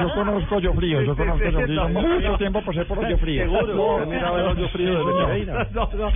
Yo 0.00 0.10
conozco 0.14 0.56
Hoyo 0.56 0.74
Frío, 0.74 1.02
yo 1.02 1.16
conozco 1.16 1.46
Hoyo 1.46 1.60
Frío. 1.60 1.88
Mucho 1.88 2.38
tiempo 2.38 2.62
pasé 2.62 2.84
por 2.84 2.98
Hoyo 2.98 3.18
Frío. 3.18 3.42
Seguro. 3.42 4.06
Frío 4.72 5.04
de. 5.04 5.46
No, 5.72 5.88
no, 5.94 6.10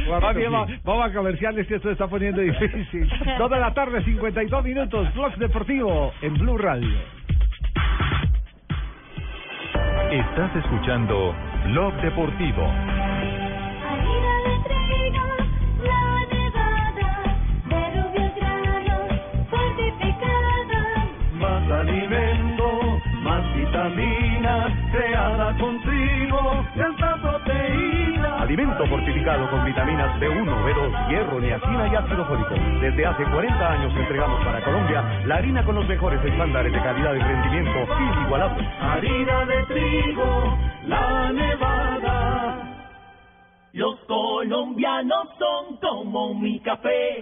Vamos 0.85 1.11
a 1.11 1.13
comerciales 1.13 1.67
que 1.67 1.77
esto 1.77 1.89
se 1.89 1.93
está 1.93 2.07
poniendo 2.07 2.41
difícil. 2.41 3.09
Dos 3.39 3.51
de 3.51 3.59
la 3.59 3.73
tarde, 3.75 4.03
52 4.05 4.65
minutos, 4.65 5.15
Blog 5.15 5.37
Deportivo 5.37 6.13
en 6.23 6.35
Blue 6.35 6.59
Radio. 6.59 6.99
Estás 10.11 10.57
escuchando 10.57 11.35
Blog 11.67 11.95
Deportivo. 12.03 12.67
Más 21.35 21.71
alimento, 21.71 23.01
más 23.23 23.55
vitaminas, 23.55 24.73
creada 24.93 25.57
con 25.59 25.81
trigo, 25.83 26.65
tanta 26.77 27.17
proteína. 27.17 28.00
Alimento 28.51 28.85
fortificado 28.89 29.49
con 29.49 29.65
vitaminas 29.65 30.19
B1, 30.19 30.45
B2, 30.45 31.09
hierro, 31.09 31.39
niacina 31.39 31.87
y 31.87 31.95
ácido 31.95 32.25
fólico. 32.25 32.57
Desde 32.81 33.07
hace 33.07 33.23
40 33.23 33.73
años 33.73 33.93
entregamos 33.97 34.45
para 34.45 34.61
Colombia 34.65 35.05
la 35.25 35.37
harina 35.37 35.65
con 35.65 35.77
los 35.77 35.87
mejores 35.87 36.21
estándares 36.25 36.73
de 36.73 36.83
calidad 36.83 37.15
y 37.15 37.21
rendimiento 37.21 37.79
inigualables. 37.97 38.67
Harina 38.81 39.45
de 39.45 39.63
trigo, 39.67 40.59
la 40.89 41.31
nevada. 41.31 42.57
Los 43.73 44.01
colombianos 44.09 45.29
son 45.39 45.77
como 45.77 46.35
mi 46.35 46.59
café. 46.59 47.21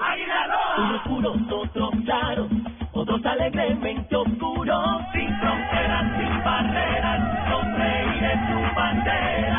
Unos 0.79 1.03
puros, 1.03 1.37
otros 1.53 1.91
claros, 2.07 2.49
otros 2.93 3.27
alegremente 3.27 4.17
oscuros. 4.17 5.03
Sin 5.13 5.29
fronteras, 5.41 6.07
sin 6.17 6.43
barreras, 6.43 7.51
los 7.51 7.79
reyes 7.79 8.39
su 8.49 8.75
bandera. 8.75 9.58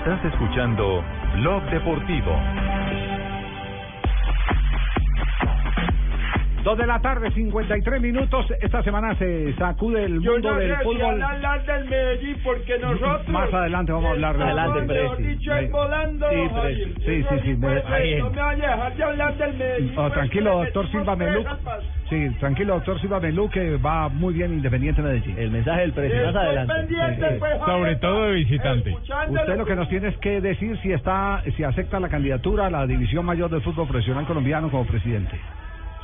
Estás 0.00 0.24
escuchando 0.24 1.04
Blog 1.36 1.62
Deportivo. 1.70 2.36
Dos 6.64 6.76
de 6.76 6.86
la 6.86 7.00
tarde, 7.00 7.30
53 7.30 8.02
minutos. 8.02 8.46
Esta 8.60 8.82
semana 8.82 9.14
se 9.14 9.54
sacude 9.54 10.04
el 10.04 10.20
Yo 10.20 10.32
mundo 10.32 10.50
no 10.50 10.56
del 10.58 10.76
si 10.76 10.82
fútbol. 10.84 11.22
hablar 11.22 11.64
del 11.64 11.84
Medellín 11.88 12.36
porque 12.44 12.78
nosotros... 12.78 13.28
Más 13.28 13.52
adelante 13.54 13.92
vamos 13.92 14.08
a 14.08 14.10
hablar 14.10 14.36
de 14.86 15.24
dicho, 15.24 15.52
volando, 15.70 16.28
Sí, 16.28 16.48
Javier. 16.54 16.88
Sí, 16.98 17.22
sí, 17.30 17.38
sí. 17.44 17.54
Me-. 17.56 18.18
No 18.18 18.30
me 18.30 18.40
vaya 18.42 18.72
a 18.72 18.76
dejar 18.76 18.94
de 18.96 19.04
hablar 19.04 19.36
del 19.38 19.54
Medellín. 19.54 19.92
Oh, 19.96 20.02
pues, 20.02 20.12
tranquilo, 20.12 20.58
doctor 20.58 20.90
Silva 20.90 21.16
Melú. 21.16 21.44
Sí, 22.10 22.28
tranquilo, 22.40 22.74
doctor 22.74 23.00
Silva 23.00 23.20
Melú, 23.20 23.48
que 23.48 23.76
va 23.76 24.08
muy 24.08 24.34
bien 24.34 24.52
Independiente 24.52 25.00
Medellín. 25.00 25.38
El 25.38 25.52
mensaje 25.52 25.82
del 25.82 25.92
presidente 25.92 26.36
adelante. 26.38 26.74
Sí, 26.88 26.96
pues, 27.38 27.58
Sobre 27.64 27.96
todo 27.96 28.22
de 28.24 28.32
visitante. 28.32 28.90
Usted 29.28 29.56
lo 29.56 29.64
que 29.64 29.76
nos 29.76 29.88
tiene 29.88 30.08
es 30.08 30.16
que 30.18 30.40
decir 30.40 30.76
si 30.82 30.90
está, 30.92 31.40
si 31.56 31.62
acepta 31.62 32.00
la 32.00 32.08
candidatura 32.08 32.66
a 32.66 32.70
la 32.70 32.84
División 32.86 33.24
Mayor 33.24 33.48
del 33.48 33.62
Fútbol 33.62 33.86
Profesional 33.86 34.26
Colombiano 34.26 34.68
como 34.70 34.84
presidente. 34.86 35.38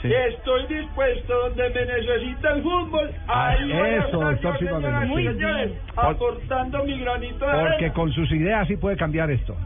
Sí. 0.00 0.12
Estoy 0.12 0.66
dispuesto 0.68 1.34
donde 1.48 1.70
me 1.70 1.86
necesita 1.86 2.50
el 2.54 2.62
fútbol. 2.62 3.10
Ahí 3.26 3.72
voy 3.72 3.80
a 3.80 3.96
eso, 4.06 4.30
estar 4.30 4.58
señoras 4.58 5.08
señores, 5.08 5.72
Por- 5.94 6.04
aportando 6.04 6.84
mi 6.84 7.00
granito 7.00 7.46
de 7.46 7.52
Porque 7.52 7.74
arena. 7.76 7.92
con 7.94 8.12
sus 8.12 8.30
ideas 8.30 8.68
sí 8.68 8.76
puede 8.76 8.96
cambiar 8.96 9.30
esto. 9.30 9.56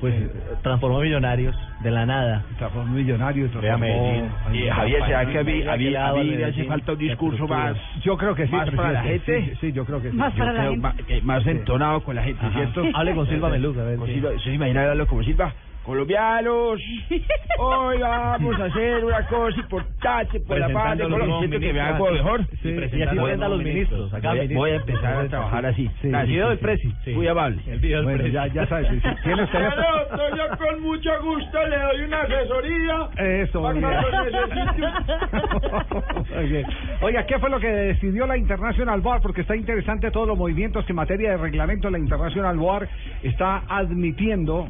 Pues 0.00 0.14
transformó 0.62 1.00
Millonarios 1.00 1.56
de 1.82 1.90
la 1.90 2.06
nada. 2.06 2.44
Transformó 2.58 2.94
millonario, 2.94 3.48
Vea 3.60 3.76
Medellín. 3.76 4.30
Y 4.52 4.68
Javier, 4.68 5.04
¿será 5.06 5.26
que 5.26 5.38
a 5.38 5.44
mí, 5.44 5.62
a 5.66 5.76
mí, 5.76 5.84
¿Qué 5.84 5.90
le 5.90 5.98
ha 5.98 6.00
a 6.00 6.04
dado 6.06 6.16
mí 6.18 6.30
al 6.30 6.36
le 6.38 6.44
hace 6.44 6.64
falta 6.64 6.92
un 6.92 6.98
discurso 6.98 7.46
más, 7.46 7.76
Yo 8.02 8.16
creo 8.16 8.34
que 8.34 8.46
sí, 8.46 8.52
más 8.52 8.70
para 8.70 8.92
la 8.92 9.02
gente? 9.02 9.44
Sí, 9.44 9.52
sí, 9.60 9.72
yo 9.72 9.84
creo 9.84 10.02
que 10.02 10.10
sí. 10.10 10.16
Más 10.16 10.32
para 10.34 10.52
la 10.52 10.70
gente. 10.70 11.20
más 11.22 11.46
entonado 11.46 12.00
con 12.02 12.16
la 12.16 12.22
gente. 12.22 12.44
¿cierto? 12.52 12.84
Hable 12.94 13.14
con 13.14 13.26
Silva 13.28 13.50
Melú, 13.50 13.74
a 13.78 13.84
ver, 13.84 13.98
¿Se 14.42 14.52
imagina 14.52 14.82
hablarlo 14.82 15.06
como 15.06 15.22
Silva? 15.22 15.52
Colombianos, 15.86 16.80
hoy 17.58 17.98
vamos 18.00 18.58
a 18.60 18.64
hacer 18.64 19.04
una 19.04 19.24
cosa 19.28 19.60
importante 19.60 20.40
por 20.40 20.58
la 20.58 20.68
paz 20.68 20.98
de 20.98 21.04
Presentando 21.06 21.08
los 21.08 21.18
Colombia. 21.20 21.38
Siento 21.48 21.60
que 21.60 21.72
me 21.72 21.80
hago 21.80 22.10
mejor. 22.10 22.44
Sí, 22.60 22.68
y 22.70 23.02
así 23.02 23.16
presenta 23.16 23.46
a 23.46 23.48
los 23.48 23.62
ministros. 23.62 24.12
Acá 24.12 24.34
Voy 24.34 24.48
voy 24.48 24.70
a 24.72 24.76
empezar 24.76 25.16
a 25.18 25.28
trabajar 25.28 25.64
así. 25.66 25.88
Sí, 26.02 26.08
Nacido 26.08 26.46
sí, 26.46 26.48
del 26.48 26.58
sí. 26.58 26.62
Presi, 26.64 26.92
Sí. 27.04 27.10
muy 27.12 27.28
amable. 27.28 27.62
El 27.68 27.78
video 27.78 27.98
del 27.98 28.04
Bueno, 28.04 28.18
presidente. 28.18 28.54
ya, 28.54 28.62
ya 28.62 28.66
sabes, 28.68 28.88
tiene 29.22 29.44
usted 29.44 29.60
doctor, 29.62 30.36
yo 30.36 30.56
con 30.58 30.82
mucho 30.82 31.10
gusto 31.22 31.66
le 31.68 31.78
doy 31.78 32.00
una 32.02 32.20
asesoría. 32.22 33.08
Eso, 33.44 33.72
bien. 33.72 33.86
Muy 36.36 36.46
bien. 36.48 36.66
Oiga, 37.00 37.26
¿qué 37.26 37.38
fue 37.38 37.48
lo 37.48 37.60
que 37.60 37.68
decidió 37.68 38.26
la 38.26 38.36
International 38.36 39.00
Board? 39.00 39.22
Porque 39.22 39.42
está 39.42 39.54
interesante 39.54 40.10
todos 40.10 40.26
los 40.26 40.36
movimientos 40.36 40.84
que 40.84 40.90
en 40.92 40.96
materia 40.96 41.30
de 41.30 41.36
reglamento 41.36 41.88
la 41.90 41.98
International 41.98 42.56
Board 42.56 42.88
está 43.22 43.62
admitiendo, 43.68 44.66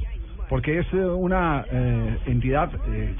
porque 0.49 0.79
es 0.79 0.87
eh, 0.93 0.97
una 0.97 1.65
eh, 1.71 2.19
entidad 2.27 2.71
eh, 2.89 3.15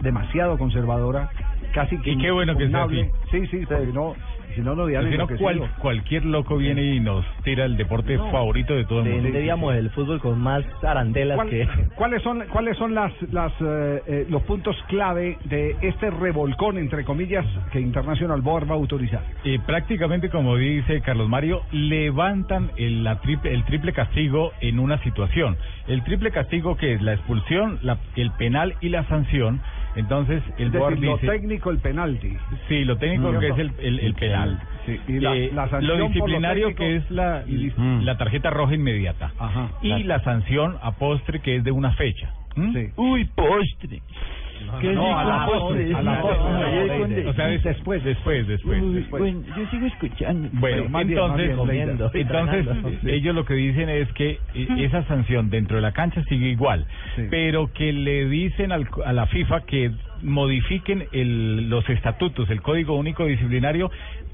demasiado 0.00 0.56
conservadora, 0.58 1.28
casi 1.74 1.98
que 1.98 2.12
Y 2.12 2.18
qué 2.18 2.30
bueno 2.30 2.56
que 2.56 2.68
sea 2.68 2.82
impugnable. 2.82 3.12
Sí, 3.30 3.46
sí, 3.48 3.66
porque 3.66 3.92
no, 3.92 4.14
si 4.54 4.60
no, 4.60 4.74
no 4.74 4.86
dirían 4.86 5.10
si 5.10 5.16
no, 5.16 5.26
cual- 5.38 5.70
cualquier 5.78 6.24
loco 6.24 6.56
viene 6.56 6.82
y 6.94 7.00
nos 7.00 7.24
tira 7.44 7.64
el 7.64 7.76
deporte 7.76 8.16
favorito 8.18 8.74
de 8.74 8.84
todo 8.84 9.00
el 9.00 9.06
mundo. 9.10 9.22
Tendríamos 9.24 9.74
el 9.74 9.90
fútbol 9.90 10.20
con 10.20 10.38
más 10.40 10.64
arandelas 10.82 11.36
¿Cuál- 11.36 11.48
que... 11.50 11.68
¿Cuáles 11.94 12.22
son 12.22 12.44
cuáles 12.50 12.76
son 12.78 12.94
las 12.94 13.12
las 13.32 13.52
eh, 13.60 14.02
eh, 14.06 14.26
los 14.28 14.42
puntos 14.42 14.76
clave 14.88 15.38
de 15.44 15.76
este 15.82 16.10
revolcón 16.10 16.78
entre 16.78 17.04
comillas 17.04 17.44
que 17.72 17.80
International 17.80 18.40
Board 18.40 18.66
va 18.68 18.72
a 18.72 18.78
autorizar? 18.78 19.22
Y 19.44 19.58
prácticamente, 19.58 20.30
como 20.30 20.56
dice 20.56 21.00
Carlos 21.02 21.28
Mario, 21.28 21.62
levantan 21.72 22.70
el, 22.76 23.04
la 23.04 23.20
triple, 23.20 23.52
el 23.52 23.64
triple 23.64 23.92
castigo 23.92 24.52
en 24.60 24.78
una 24.78 24.98
situación. 25.02 25.56
El 25.86 26.02
triple 26.04 26.30
castigo 26.30 26.76
que 26.76 26.94
es 26.94 27.02
la 27.02 27.12
expulsión, 27.14 27.78
la- 27.82 27.98
el 28.16 28.30
penal 28.32 28.74
y 28.80 28.88
la 28.88 29.04
sanción. 29.08 29.60
Entonces, 29.96 30.42
el 30.58 30.68
Es 30.68 30.72
board 30.72 30.90
decir, 30.94 31.06
lo 31.08 31.14
dice... 31.16 31.26
técnico, 31.26 31.70
el 31.70 31.78
penalti. 31.78 32.36
Sí, 32.68 32.84
lo 32.84 32.96
técnico 32.98 33.32
Mm. 33.32 33.38
que 33.40 33.48
es 33.48 33.58
el, 33.58 33.72
el, 33.80 34.00
el 34.00 34.14
penal. 34.14 34.58
Sí, 34.86 35.00
y 35.08 35.20
la- 35.20 35.36
Eh, 35.36 35.50
la 35.52 35.68
sanción 35.68 35.88
lo 35.88 35.98
lo 35.98 36.08
disciplinario 36.08 36.66
técnico 36.68 36.78
que 36.84 36.96
es 36.96 37.10
la, 37.10 37.44
y- 37.46 37.72
la 38.04 38.16
tarjeta 38.16 38.50
roja 38.50 38.74
inmediata. 38.74 39.32
Ajá. 39.38 39.70
Y 39.82 40.02
la 40.04 40.20
sanción 40.22 40.76
a 40.80 40.92
postre 40.92 41.40
que 41.40 41.56
es 41.56 41.64
de 41.64 41.72
una 41.72 41.92
fecha. 41.92 42.32
¿Mm? 42.56 42.72
Sí. 42.72 42.86
Uy, 42.96 43.24
postre. 43.34 44.00
¿Qué 44.80 44.92
no, 44.92 45.18
a 45.18 45.24
la 45.24 45.46
postre, 45.46 45.94
a 45.94 46.02
la 46.02 46.22
O 46.22 47.32
sea, 47.34 47.46
des- 47.46 47.62
Después. 47.62 48.02
después, 48.04 48.46
después. 48.46 48.82
Uy, 48.82 48.94
después. 48.94 49.20
Bueno, 49.20 49.42
yo 49.56 49.66
sigo 49.70 49.86
escuchando. 49.86 50.48
Bueno, 50.52 50.88
más 50.88 51.06
bien, 51.06 51.18
entonces, 51.18 51.38
más 51.38 51.46
bien, 51.46 51.56
comiendo 51.56 52.10
y 52.14 52.20
entonces 52.20 53.04
ellos 53.04 53.34
lo 53.34 53.44
que 53.44 53.54
dicen 53.54 53.88
es 53.88 54.10
que 54.12 54.38
eh, 54.54 54.68
esa 54.78 55.04
sanción 55.04 55.50
dentro 55.50 55.76
de 55.76 55.82
la 55.82 55.92
cancha 55.92 56.22
sigue 56.24 56.48
igual, 56.48 56.86
Sí. 57.16 57.22
pero 57.30 57.72
que 57.72 57.92
le 57.92 58.26
dicen 58.28 58.72
al- 58.72 58.88
a 59.04 59.12
la 59.12 59.26
FIFA 59.26 59.62
que 59.62 59.90
modifiquen 60.22 61.06
el- 61.12 61.68
los 61.68 61.88
estatutos, 61.88 62.48
el 62.50 62.60
Código 62.62 62.96
Único 62.96 63.26
Disciplinario, 63.26 63.90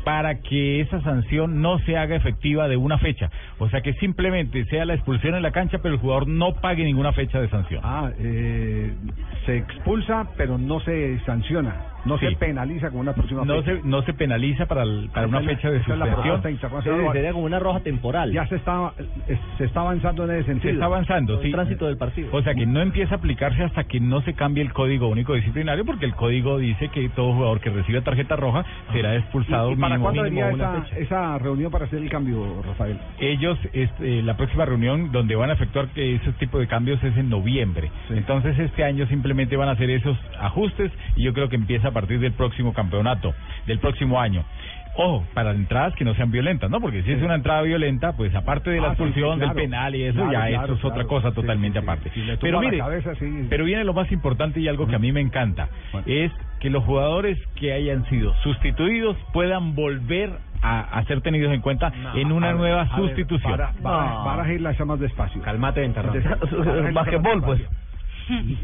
para 0.06 0.36
que 0.36 0.80
esa 0.82 1.00
sanción 1.00 1.60
no 1.60 1.80
se 1.80 1.96
haga 1.96 2.14
efectiva 2.14 2.68
de 2.68 2.76
una 2.76 2.96
fecha. 2.96 3.28
O 3.58 3.68
sea, 3.68 3.80
que 3.80 3.92
simplemente 3.94 4.64
sea 4.66 4.84
la 4.84 4.94
expulsión 4.94 5.34
en 5.34 5.42
la 5.42 5.50
cancha, 5.50 5.78
pero 5.82 5.94
el 5.94 6.00
jugador 6.00 6.28
no 6.28 6.54
pague 6.54 6.84
ninguna 6.84 7.12
fecha 7.12 7.40
de 7.40 7.48
sanción. 7.48 7.80
Ah, 7.82 8.12
eh, 8.16 8.94
se 9.46 9.56
expulsa, 9.56 10.28
pero 10.36 10.58
no 10.58 10.78
se 10.78 11.18
sanciona, 11.26 11.74
no 12.06 12.18
Sí. 12.18 12.26
se 12.28 12.36
penaliza 12.36 12.90
con 12.90 13.00
una 13.00 13.12
próxima 13.12 13.44
No 13.44 13.62
fecha. 13.62 13.82
se, 13.82 13.86
no 13.88 14.02
se 14.02 14.12
penaliza 14.14 14.66
para, 14.66 14.82
el- 14.84 15.10
para 15.12 15.26
una 15.26 15.40
la- 15.40 15.48
fecha 15.48 15.70
de 15.70 15.78
la 15.78 16.06
suspensión. 16.06 16.40
Sí, 16.82 16.90
sería 17.12 17.32
como 17.32 17.44
una 17.44 17.58
roja 17.58 17.80
temporal. 17.80 18.32
Ya 18.32 18.46
se 18.46 18.56
está 18.56 18.92
se 19.58 19.64
está 19.64 19.80
avanzando 19.80 20.24
en 20.24 20.30
ese 20.30 20.42
Se 20.44 20.46
sentido. 20.52 20.72
está 20.74 20.86
avanzando, 20.86 21.34
el 21.40 21.42
sí. 21.42 21.50
tránsito 21.52 21.86
del 21.86 21.96
partido. 21.96 22.28
O 22.32 22.42
sea 22.42 22.54
que 22.54 22.66
no 22.66 22.80
empieza 22.80 23.14
a 23.14 23.18
aplicarse 23.18 23.62
hasta 23.62 23.84
que 23.84 24.00
no 24.00 24.20
se 24.22 24.34
cambie 24.34 24.62
el 24.62 24.72
código 24.72 25.08
único 25.08 25.34
disciplinario, 25.34 25.84
porque 25.84 26.06
el 26.06 26.14
código 26.14 26.58
dice 26.58 26.88
que 26.88 27.08
todo 27.10 27.32
jugador 27.34 27.60
que 27.60 27.70
reciba 27.70 28.00
tarjeta 28.02 28.36
roja 28.36 28.64
será 28.92 29.16
expulsado 29.16 29.70
¿Y, 29.70 29.74
y 29.74 29.76
para 29.76 29.96
mínimo, 29.96 30.04
cuándo 30.04 30.22
sería 30.24 30.50
esa, 30.98 31.38
reunión 31.38 31.70
para 31.70 31.86
hacer 31.86 32.00
el 32.02 32.08
cambio, 32.08 32.62
Rafael? 32.66 32.98
Ellos, 33.18 33.58
este, 33.72 34.22
la 34.22 34.36
próxima 34.36 34.64
reunión 34.64 35.10
donde 35.12 35.34
van 35.36 35.50
a 35.50 35.54
efectuar 35.54 35.88
que 35.88 36.14
esos 36.16 36.34
tipos 36.36 36.60
de 36.60 36.66
cambios 36.66 37.02
es 37.02 37.16
en 37.16 37.28
noviembre. 37.28 37.90
Entonces 38.10 38.58
este 38.58 38.84
año 38.84 39.06
simplemente 39.06 39.56
van 39.56 39.68
a 39.68 39.72
hacer 39.72 39.90
esos 39.90 40.16
ajustes 40.40 40.90
y 41.16 41.22
yo 41.24 41.32
creo 41.32 41.48
que 41.48 41.56
empieza 41.56 41.88
a 41.88 41.92
partir 42.00 42.20
del 42.20 42.32
próximo 42.32 42.72
campeonato, 42.74 43.34
del 43.66 43.78
próximo 43.78 44.20
año. 44.20 44.44
Ojo, 44.98 45.24
para 45.34 45.50
entradas 45.50 45.94
que 45.94 46.04
no 46.04 46.14
sean 46.14 46.30
violentas, 46.30 46.70
¿no? 46.70 46.80
Porque 46.80 47.02
si 47.02 47.12
es 47.12 47.22
una 47.22 47.34
entrada 47.34 47.60
violenta, 47.62 48.12
pues 48.16 48.34
aparte 48.34 48.70
de 48.70 48.80
la 48.80 48.88
Ah, 48.88 48.90
sí, 48.92 48.96
sí, 48.96 49.02
expulsión, 49.04 49.38
claro. 49.38 49.54
del 49.54 49.62
penal 49.64 49.94
y 49.94 50.02
eso, 50.04 50.14
Claro, 50.16 50.32
ya 50.32 50.46
claro, 50.48 50.64
eso 50.64 50.74
es 50.74 50.84
otra 50.84 51.04
cosa 51.04 51.32
totalmente 51.32 51.78
sí, 51.78 51.84
aparte. 51.84 52.10
Si 52.14 52.20
Pero 52.40 52.60
mire, 52.60 52.78
cabeza, 52.78 53.10
pero 53.50 53.64
viene 53.64 53.84
lo 53.84 53.92
más 53.92 54.10
importante 54.10 54.58
y 54.60 54.68
algo 54.68 54.86
que 54.86 54.96
a 54.96 54.98
mí 54.98 55.12
me 55.12 55.20
encanta, 55.20 55.68
es 56.06 56.32
que 56.60 56.70
los 56.70 56.82
jugadores 56.84 57.38
que 57.56 57.72
hayan 57.74 58.06
sido 58.08 58.32
sustituidos 58.42 59.16
puedan 59.34 59.74
volver 59.74 60.30
a, 60.62 60.80
a 60.98 61.04
ser 61.04 61.20
tenidos 61.20 61.52
en 61.52 61.60
cuenta 61.60 61.92
en 62.14 62.32
una 62.32 62.48
ver, 62.48 62.56
nueva 62.56 62.84
ver, 62.84 62.96
sustitución. 62.96 63.52
Para, 63.52 63.72
para, 63.82 64.14
No. 64.14 64.24
para 64.24 64.52
irla 64.52 64.74
más 64.86 64.98
despacio. 64.98 65.42
Calmate, 65.42 65.84
más 65.88 66.94
Basquetbol, 66.94 67.42
pues. 67.42 67.60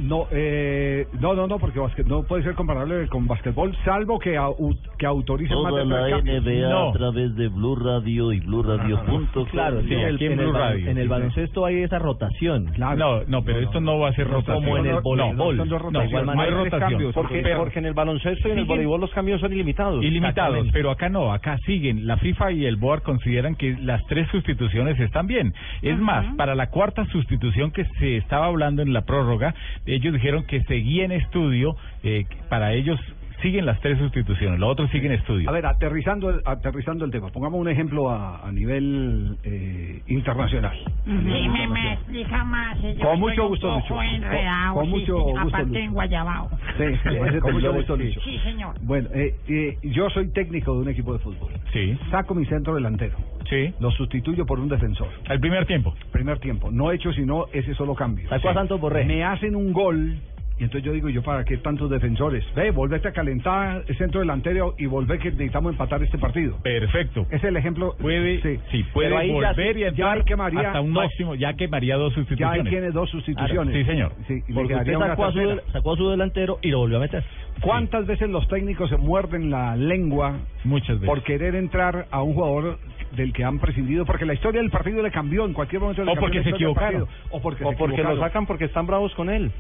No, 0.00 0.26
eh, 0.30 1.06
no, 1.20 1.34
no, 1.34 1.46
no, 1.46 1.58
porque 1.58 1.78
basque- 1.78 2.04
no 2.04 2.24
puede 2.24 2.42
ser 2.42 2.54
comparable 2.54 3.06
con 3.08 3.26
basquetbol, 3.26 3.76
salvo 3.84 4.18
que, 4.18 4.36
au- 4.38 4.76
que 4.98 5.06
autoricen 5.06 5.56
más 5.62 5.74
de 5.74 5.84
la 5.84 6.02
tres 6.02 6.14
cambios. 6.16 6.44
NBA 6.44 6.88
a 6.88 6.92
través 6.92 7.36
de 7.36 7.48
Blue 7.48 7.76
Radio 7.76 8.32
y 8.32 8.40
Blue 8.40 8.62
Radio.com. 8.62 9.26
Claro, 9.50 9.80
sí, 9.82 9.94
en 9.94 10.00
el, 10.00 10.22
en 10.22 10.40
el 10.40 10.52
ba- 10.52 10.74
en 10.74 10.98
el 10.98 11.08
baloncesto 11.08 11.64
hay 11.64 11.82
esa 11.82 11.98
rotación. 11.98 12.72
No, 12.76 13.22
no, 13.26 13.42
pero 13.44 13.60
esto 13.60 13.80
no 13.80 13.98
va 13.98 14.08
a 14.08 14.12
ser 14.14 14.28
rotación. 14.28 14.64
Como 14.64 14.76
en 14.78 14.86
el 14.86 14.94
No, 14.96 15.02
voleibol. 15.02 15.56
no, 15.56 15.64
No, 15.64 15.90
no, 15.90 16.04
igual 16.04 16.26
no 16.26 16.40
hay 16.40 16.50
rotación. 16.50 16.80
cambios, 16.90 17.14
Porque, 17.14 17.40
porque- 17.40 17.56
porque 17.56 17.78
en 17.78 17.86
el 17.86 17.94
baloncesto 17.94 18.48
y 18.48 18.52
en 18.52 18.58
el 18.58 18.64
voleibol 18.64 19.00
los 19.00 19.10
cambios 19.12 19.40
son 19.40 19.52
ilimitados. 19.52 20.04
Ilimitados, 20.04 20.66
pero 20.72 20.90
acá 20.90 21.08
no, 21.08 21.32
acá 21.32 21.58
siguen. 21.66 22.06
La 22.06 22.16
FIFA 22.16 22.52
y 22.52 22.66
el 22.66 22.76
BOAR 22.76 23.02
consideran 23.02 23.54
que 23.54 23.76
las 23.80 24.04
tres 24.06 24.28
sustituciones 24.30 24.98
están 24.98 25.26
bien. 25.26 25.54
Es 25.82 25.98
más, 25.98 26.26
para 26.36 26.54
la 26.54 26.68
cuarta 26.70 27.04
sustitución 27.06 27.70
que 27.70 27.84
se 27.98 28.16
estaba 28.16 28.46
hablando 28.46 28.82
en 28.82 28.92
la 28.92 29.02
prórroga, 29.02 29.51
ellos 29.86 30.12
dijeron 30.14 30.44
que 30.44 30.62
seguía 30.64 31.04
en 31.04 31.12
estudio, 31.12 31.76
eh, 32.02 32.24
para 32.48 32.72
ellos 32.72 33.00
siguen 33.42 33.66
las 33.66 33.80
tres 33.80 33.98
sustituciones, 33.98 34.58
los 34.58 34.70
otros 34.70 34.90
siguen 34.90 35.12
en 35.12 35.18
estudio. 35.18 35.48
A 35.48 35.52
ver, 35.52 35.66
aterrizando 35.66 36.30
el, 36.30 36.40
aterrizando 36.44 37.04
el 37.04 37.10
tema, 37.10 37.28
pongamos 37.30 37.60
un 37.60 37.68
ejemplo 37.68 38.10
a, 38.10 38.46
a 38.46 38.52
nivel 38.52 39.36
eh, 39.44 40.00
internacional. 40.06 40.76
Sí, 41.04 41.10
me, 41.10 41.66
me 41.68 41.92
explica 41.94 42.44
más. 42.44 42.80
Yo 42.80 42.98
Con 43.00 43.20
mucho 43.20 43.48
gusto, 43.48 43.74
Lucho. 43.74 43.94
Con- 43.94 44.04
enredado, 44.04 44.74
con 44.74 44.84
sí, 44.86 44.90
mucho 44.90 45.16
sí, 45.16 45.22
gusto, 45.22 45.40
Aparte 45.40 45.66
Lucho. 45.66 45.78
en 45.80 45.92
Guayabao. 45.92 46.50
Sí, 46.78 46.84
sí, 47.02 47.38
con 47.40 47.52
mucho 47.54 47.72
gusto, 47.72 47.96
Lucho. 47.96 48.20
Sí, 48.22 48.38
señor. 48.44 48.74
Bueno, 48.82 49.08
eh, 49.12 49.34
eh, 49.48 49.78
yo 49.82 50.08
soy 50.10 50.28
técnico 50.28 50.74
de 50.74 50.80
un 50.82 50.88
equipo 50.88 51.12
de 51.12 51.18
fútbol. 51.18 51.52
Sí. 51.72 51.98
Saco 52.10 52.34
mi 52.34 52.46
centro 52.46 52.74
delantero. 52.74 53.16
Sí. 53.50 53.74
Lo 53.80 53.90
sustituyo 53.90 54.46
por 54.46 54.60
un 54.60 54.68
defensor. 54.68 55.08
Al 55.28 55.40
primer 55.40 55.66
tiempo. 55.66 55.94
Primer 56.12 56.38
tiempo. 56.38 56.70
No 56.70 56.90
he 56.90 56.94
hecho 56.94 57.12
sino 57.12 57.46
ese 57.52 57.74
solo 57.74 57.94
cambio. 57.94 58.28
Sacó 58.28 58.50
a 58.50 58.54
Santos 58.54 58.80
Borré. 58.80 59.04
Me 59.04 59.24
hacen 59.24 59.56
un 59.56 59.72
gol. 59.72 60.16
Y 60.58 60.64
entonces 60.64 60.84
yo 60.84 60.92
digo, 60.92 61.08
¿yo 61.08 61.22
para 61.22 61.44
qué 61.44 61.56
tantos 61.56 61.90
defensores? 61.90 62.44
Ve, 62.54 62.70
volvete 62.70 63.08
a 63.08 63.12
calentar 63.12 63.82
el 63.86 63.96
centro 63.96 64.20
delantero 64.20 64.74
y 64.78 64.86
volver 64.86 65.18
que 65.18 65.30
necesitamos 65.30 65.72
empatar 65.72 66.02
este 66.02 66.18
partido. 66.18 66.56
Perfecto. 66.62 67.26
Es 67.30 67.42
el 67.42 67.56
ejemplo. 67.56 67.96
Puede, 68.00 68.40
sí, 68.70 68.84
puede 68.92 69.16
ahí 69.16 69.28
ya 69.28 69.32
volver 69.34 69.74
sí- 69.74 69.78
y 69.78 69.82
ya 69.82 69.88
entrar 69.88 70.18
ahí 70.18 70.24
quemaría- 70.24 70.60
hasta 70.68 70.80
un 70.80 70.90
máximo, 70.92 71.34
ya 71.34 71.54
quemaría 71.54 71.96
dos 71.96 72.12
Ya 72.14 72.20
ahí 72.20 72.24
sustituciones. 72.26 72.70
tiene 72.70 72.90
dos 72.90 73.10
sustituciones. 73.10 73.72
Claro, 73.72 73.72
sí, 73.72 73.84
señor. 73.84 74.12
Sí, 74.28 74.52
Porque 74.54 74.74
usted 74.76 74.98
sacó 74.98 75.24
a, 75.24 75.32
su, 75.32 75.60
sacó 75.72 75.92
a 75.94 75.96
su 75.96 76.10
delantero 76.10 76.58
y 76.62 76.68
lo 76.70 76.78
volvió 76.78 76.98
a 76.98 77.00
meter. 77.00 77.24
¿Cuántas 77.60 78.06
veces 78.06 78.28
los 78.30 78.46
técnicos 78.48 78.88
se 78.90 78.96
muerden 78.96 79.50
la 79.50 79.74
lengua 79.76 80.36
Muchas 80.64 80.96
veces. 81.00 81.06
por 81.06 81.22
querer 81.22 81.54
entrar 81.54 82.06
a 82.10 82.22
un 82.22 82.34
jugador 82.34 82.78
del 83.16 83.32
que 83.32 83.44
han 83.44 83.58
prescindido? 83.58 84.04
Porque 84.04 84.24
la 84.26 84.34
historia 84.34 84.60
del 84.60 84.70
partido 84.70 85.02
le 85.02 85.10
cambió 85.10 85.44
en 85.44 85.52
cualquier 85.54 85.80
momento. 85.80 86.04
le 86.04 86.12
O 86.12 86.14
porque 86.14 86.38
la 86.38 86.42
se 86.44 86.50
historia 86.50 86.66
del 86.68 86.76
equivocaron. 86.76 87.06
partido. 87.06 87.28
O 87.30 87.40
porque, 87.42 87.64
o 87.64 87.70
se 87.70 87.76
porque 87.76 88.02
lo 88.02 88.18
sacan 88.20 88.46
porque 88.46 88.64
están 88.66 88.86
bravos 88.86 89.14
con 89.14 89.28
él, 89.30 89.50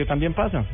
que 0.00 0.06
también 0.06 0.32
pasa. 0.32 0.64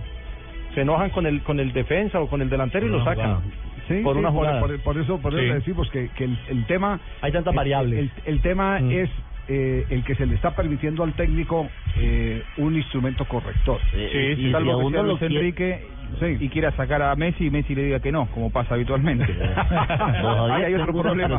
Se 0.74 0.82
enojan 0.82 1.10
con 1.10 1.26
el 1.26 1.42
con 1.42 1.58
el 1.58 1.72
defensa 1.72 2.20
o 2.20 2.28
con 2.28 2.42
el 2.42 2.48
delantero 2.48 2.86
y 2.86 2.90
lo 2.90 3.02
sacan. 3.02 3.40
Sí, 3.88 4.00
por 4.04 4.14
sí, 4.14 4.20
una 4.20 4.30
jugada. 4.30 4.60
Por, 4.60 4.78
por 4.82 4.96
eso, 4.98 5.18
por 5.18 5.32
eso 5.32 5.42
Sí. 5.42 5.48
le 5.48 5.54
decimos 5.54 5.90
que, 5.90 6.08
que 6.10 6.24
el, 6.24 6.38
el 6.48 6.64
tema. 6.66 7.00
Hay 7.22 7.32
tantas 7.32 7.52
variables. 7.54 7.98
El, 7.98 8.10
el 8.34 8.40
tema 8.40 8.78
Mm. 8.80 8.90
es 8.92 9.10
eh, 9.48 9.84
el 9.90 10.04
que 10.04 10.14
se 10.14 10.26
le 10.26 10.34
está 10.36 10.54
permitiendo 10.54 11.02
al 11.02 11.12
técnico 11.14 11.68
eh, 11.96 12.42
un 12.58 12.76
instrumento 12.76 13.24
corrector. 13.24 13.80
Sí, 13.90 13.98
sí, 14.36 14.50
Luis 15.02 15.22
Enrique 15.22 15.88
y 16.40 16.48
quiera 16.48 16.70
sacar 16.72 17.02
a 17.02 17.14
Messi 17.16 17.46
y 17.46 17.50
Messi 17.50 17.74
le 17.74 17.84
diga 17.84 18.00
que 18.00 18.10
no, 18.12 18.26
como 18.28 18.50
pasa 18.50 18.74
habitualmente. 18.74 19.26
Ahí 20.50 20.64
hay 20.64 20.74
otro 20.74 20.92
problema. 21.02 21.38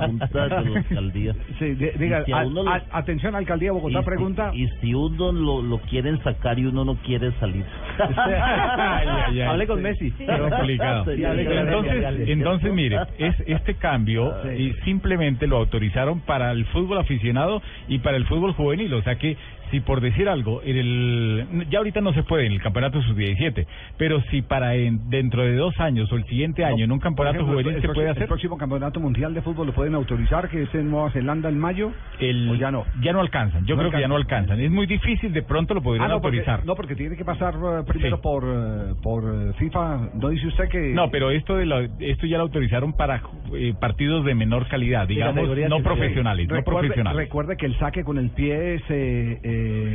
Sí, 1.59 1.73
de- 1.75 1.93
diga, 1.97 2.21
Y 2.21 2.25
si 2.25 2.31
a 2.33 2.39
a- 2.41 2.45
uno 2.45 2.63
lo- 2.63 2.71
a- 2.71 2.81
atención, 2.91 3.35
alcaldía 3.35 3.71
Bogotá 3.71 3.99
Y 3.99 4.01
si- 4.01 4.05
pregunta. 4.05 4.51
Y 4.53 4.67
si 4.81 4.93
uno 4.93 5.31
lo, 5.31 5.61
lo 5.61 5.79
quieren 5.79 6.21
sacar 6.23 6.59
y 6.59 6.65
uno 6.65 6.85
no 6.85 6.95
quiere 6.97 7.31
salir. 7.39 7.65
Ay, 7.99 9.07
ay, 9.07 9.07
ay. 9.31 9.41
Hable 9.41 9.67
con 9.67 9.81
Messi. 9.81 10.11
Complicado. 10.11 11.05
Sí, 11.05 11.23
Entonces, 11.23 12.29
entonces 12.29 12.73
mire, 12.73 12.99
es 13.17 13.35
este 13.47 13.75
cambio 13.75 14.33
y 14.55 14.73
simplemente 14.85 15.47
lo 15.47 15.57
autorizaron 15.57 16.21
para 16.21 16.51
el 16.51 16.65
fútbol 16.67 16.97
aficionado 16.99 17.61
y 17.87 17.99
para 17.99 18.17
el 18.17 18.25
fútbol 18.25 18.53
juvenil, 18.53 18.93
o 18.93 19.01
sea 19.01 19.15
que 19.17 19.37
si 19.71 19.79
por 19.81 20.01
decir 20.01 20.27
algo, 20.29 20.61
en 20.63 20.77
el 20.77 21.47
ya 21.69 21.79
ahorita 21.79 22.01
no 22.01 22.13
se 22.13 22.23
puede 22.23 22.45
en 22.45 22.53
el 22.53 22.61
campeonato 22.61 23.01
sub-17, 23.01 23.65
pero 23.97 24.21
si 24.31 24.41
para 24.41 24.75
en- 24.75 25.09
dentro 25.09 25.43
de 25.43 25.55
dos 25.55 25.77
años 25.79 26.11
o 26.11 26.15
el 26.15 26.25
siguiente 26.25 26.63
año 26.65 26.85
en 26.85 26.91
un 26.91 26.99
campeonato 26.99 27.37
ejemplo, 27.37 27.53
juvenil 27.55 27.75
el, 27.75 27.81
se 27.81 27.87
puede 27.89 28.07
El 28.07 28.11
hacer, 28.13 28.27
próximo 28.27 28.57
campeonato 28.57 28.99
mundial 28.99 29.33
de 29.33 29.41
fútbol 29.41 29.67
lo 29.67 29.73
pueden 29.73 29.95
autorizar, 29.95 30.49
que 30.49 30.63
es 30.63 30.75
en 30.75 30.89
Nueva 30.89 31.11
Zelanda 31.11 31.49
en 31.49 31.57
mayo. 31.59 31.91
el, 32.19 32.49
o 32.49 32.55
ya 32.55 32.71
no. 32.71 32.85
ya 33.01 33.13
no 33.13 33.21
alcanzan, 33.21 33.65
yo 33.65 33.75
No 33.75 33.81
creo 33.81 33.91
que 33.91 33.99
ya 34.01 34.07
no 34.07 34.15
alcanzan, 34.15 34.59
es 34.59 34.71
muy 34.71 34.87
difícil, 34.87 35.33
de 35.33 35.43
pronto 35.43 35.73
lo 35.73 35.81
podrían 35.81 36.05
Ah, 36.05 36.07
no, 36.15 36.21
porque, 36.21 36.37
autorizar. 36.39 36.65
no, 36.65 36.75
porque 36.75 36.95
tiene 36.95 37.15
que 37.15 37.25
pasar 37.25 37.55
eh, 37.55 37.83
primero 37.87 38.17
Sí. 38.17 38.21
por 38.23 38.43
eh, 38.45 38.93
por 39.03 39.23
eh, 39.23 39.53
FIFA. 39.57 40.09
¿No 40.15 40.29
dice 40.29 40.47
usted 40.47 40.69
que.? 40.69 40.93
No, 40.93 41.09
pero 41.11 41.29
esto 41.31 41.55
de 41.57 41.65
la- 41.65 41.87
esto 41.99 42.25
ya 42.25 42.37
lo 42.37 42.43
autorizaron 42.43 42.93
para 42.93 43.21
eh, 43.53 43.73
partidos 43.79 44.25
de 44.25 44.35
menor 44.35 44.67
calidad, 44.67 45.07
digamos, 45.07 45.47
no 45.69 45.83
profesionales, 45.83 46.47
no 46.47 46.55
Recuerde- 46.55 46.79
profesionales. 46.79 47.17
Recuerde 47.17 47.57
que 47.57 47.65
el 47.65 47.77
saque 47.79 48.03
con 48.03 48.17
el 48.17 48.29
pie 48.31 48.75
eh, 48.89 49.39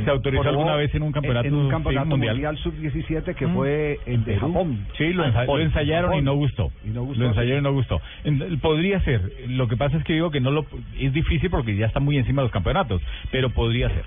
Se 0.03 0.09
autorizó 0.09 0.43
alguna 0.49 0.75
vez 0.75 0.93
en 0.95 1.03
un 1.03 1.11
campeonato, 1.11 1.47
En 1.47 1.53
un 1.55 1.65
sí, 1.65 1.71
campeonato 1.71 2.07
mundial. 2.09 2.33
mundial, 2.35 2.57
sub-17 2.57 3.35
que 3.35 3.47
Mm. 3.47 3.53
fue 3.53 3.99
el 4.05 4.23
de. 4.25 4.37
Japón. 4.37 4.85
Sí, 4.97 5.13
lo, 5.13 5.23
Ah, 5.23 5.27
ensa- 5.31 5.45
lo 5.45 5.59
ensayaron 5.59 6.15
y 6.15 6.21
no 6.21 6.33
gustó. 6.35 6.71
Y 6.85 6.89
no 6.89 7.03
gustó, 7.03 7.21
Lo 7.21 7.27
sí. 7.27 7.29
ensayaron 7.31 7.59
y 7.59 7.63
no 7.63 7.73
gustó. 7.73 8.01
En- 8.23 8.59
podría 8.59 8.99
ser. 9.01 9.21
Lo 9.47 9.67
que 9.67 9.77
pasa 9.77 9.97
es 9.97 10.03
que 10.03 10.13
digo 10.13 10.31
que 10.31 10.39
no 10.41 10.51
lo 10.51 10.65
es 10.99 11.13
difícil 11.13 11.49
porque 11.49 11.75
ya 11.75 11.85
está 11.85 11.99
muy 11.99 12.17
encima 12.17 12.41
de 12.41 12.45
los 12.47 12.51
campeonatos, 12.51 13.01
pero 13.31 13.49
podría 13.49 13.89
ser. 13.89 14.03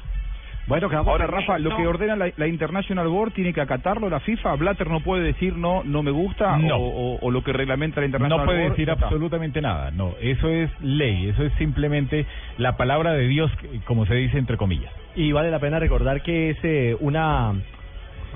Bueno, 0.66 0.88
Ahora, 0.92 1.26
Rafa, 1.29 1.59
lo 1.59 1.76
que 1.76 1.87
ordena 1.87 2.16
la, 2.16 2.31
la 2.37 2.46
International 2.48 3.07
Board 3.07 3.33
tiene 3.33 3.52
que 3.52 3.61
acatarlo 3.61 4.09
la 4.11 4.18
FIFA. 4.20 4.57
Blatter 4.57 4.88
no 4.90 5.00
puede 5.00 5.22
decir 5.22 5.57
no, 5.57 5.85
no 5.85 6.02
me 6.02 6.11
gusta 6.11 6.57
No. 6.59 6.76
o, 6.76 7.14
o- 7.14 7.18
o 7.20 7.31
lo 7.31 7.42
que 7.44 7.52
reglamenta 7.52 8.00
la 8.00 8.07
International 8.07 8.40
No 8.40 8.44
puede 8.46 8.62
Board. 8.62 8.72
decir 8.72 8.90
absolutamente 8.90 9.61
nada. 9.62 9.90
No, 9.92 10.14
eso 10.20 10.48
es 10.48 10.68
ley. 10.81 11.29
Eso 11.29 11.44
es 11.44 11.52
simplemente 11.55 12.26
la 12.59 12.76
palabra 12.76 13.12
de 13.12 13.29
Dios, 13.29 13.50
como 13.85 14.07
se 14.07 14.14
dice 14.14 14.38
entre 14.38 14.57
comillas. 14.57 14.92
Y 15.14 15.31
vale 15.33 15.50
la 15.52 15.61
pena 15.61 15.79
recordar 15.79 16.22
que 16.22 16.50
es 16.50 16.59
eh, 16.64 16.96
una, 17.00 17.52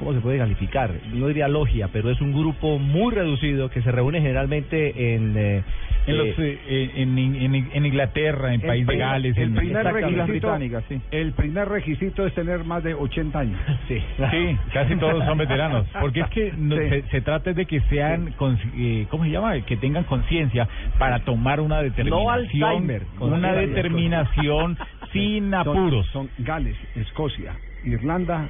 ¿cómo 0.01 0.13
se 0.15 0.21
puede 0.21 0.39
calificar? 0.39 0.91
No 1.15 1.29
diría 1.29 1.47
logia, 1.47 1.89
pero 1.93 2.11
es 2.11 2.21
un 2.21 2.33
grupo 2.33 2.79
muy 2.81 3.15
reducido 3.15 3.71
que 3.71 3.81
se 3.83 3.93
reúne 3.93 4.21
generalmente 4.21 5.15
en... 5.15 5.37
eh, 5.37 5.63
En, 6.07 6.17
los, 6.17 6.27
eh, 6.39 6.59
eh, 6.67 6.91
en, 6.97 7.17
en- 7.19 7.69
en 7.75 7.87
Inglaterra, 7.87 8.55
en 8.55 8.63
El 8.63 8.67
País 8.67 8.87
de 8.87 8.97
Gales, 8.97 9.37
el 9.37 9.43
en 9.51 9.55
primer 9.55 9.85
requisito, 9.87 10.57
el 11.11 11.33
primer 11.35 11.69
requisito 11.69 12.27
es 12.27 12.33
tener 12.35 12.65
más 12.65 12.83
de 12.83 12.95
80 12.95 13.39
años. 13.39 13.61
Sí, 13.87 13.99
Sí, 14.31 14.57
casi 14.73 14.97
todos 14.97 15.23
son 15.27 15.37
veteranos. 15.37 15.87
Porque 16.01 16.21
es 16.21 16.29
que 16.31 16.53
no- 16.57 16.77
Sí. 16.77 16.89
se, 16.89 17.03
se 17.11 17.21
trata 17.21 17.53
de 17.53 17.67
que 17.67 17.81
sean, 17.83 18.33
consci- 18.37 18.71
eh, 18.79 19.07
¿cómo 19.11 19.25
se 19.25 19.31
llama? 19.31 19.61
Que 19.67 19.77
tengan 19.77 20.05
conciencia 20.05 20.67
para 20.99 21.19
tomar 21.21 21.61
una 21.61 21.83
determinación. 21.83 22.31
Alzheimer, 22.33 23.03
una 23.21 23.53
determinación 23.53 24.79
sin 25.13 25.51
Son- 25.51 25.55
apuros. 25.55 26.07
Son, 26.13 26.31
Gales, 26.39 26.77
Escocia, 26.95 27.57
Irlanda. 27.85 28.49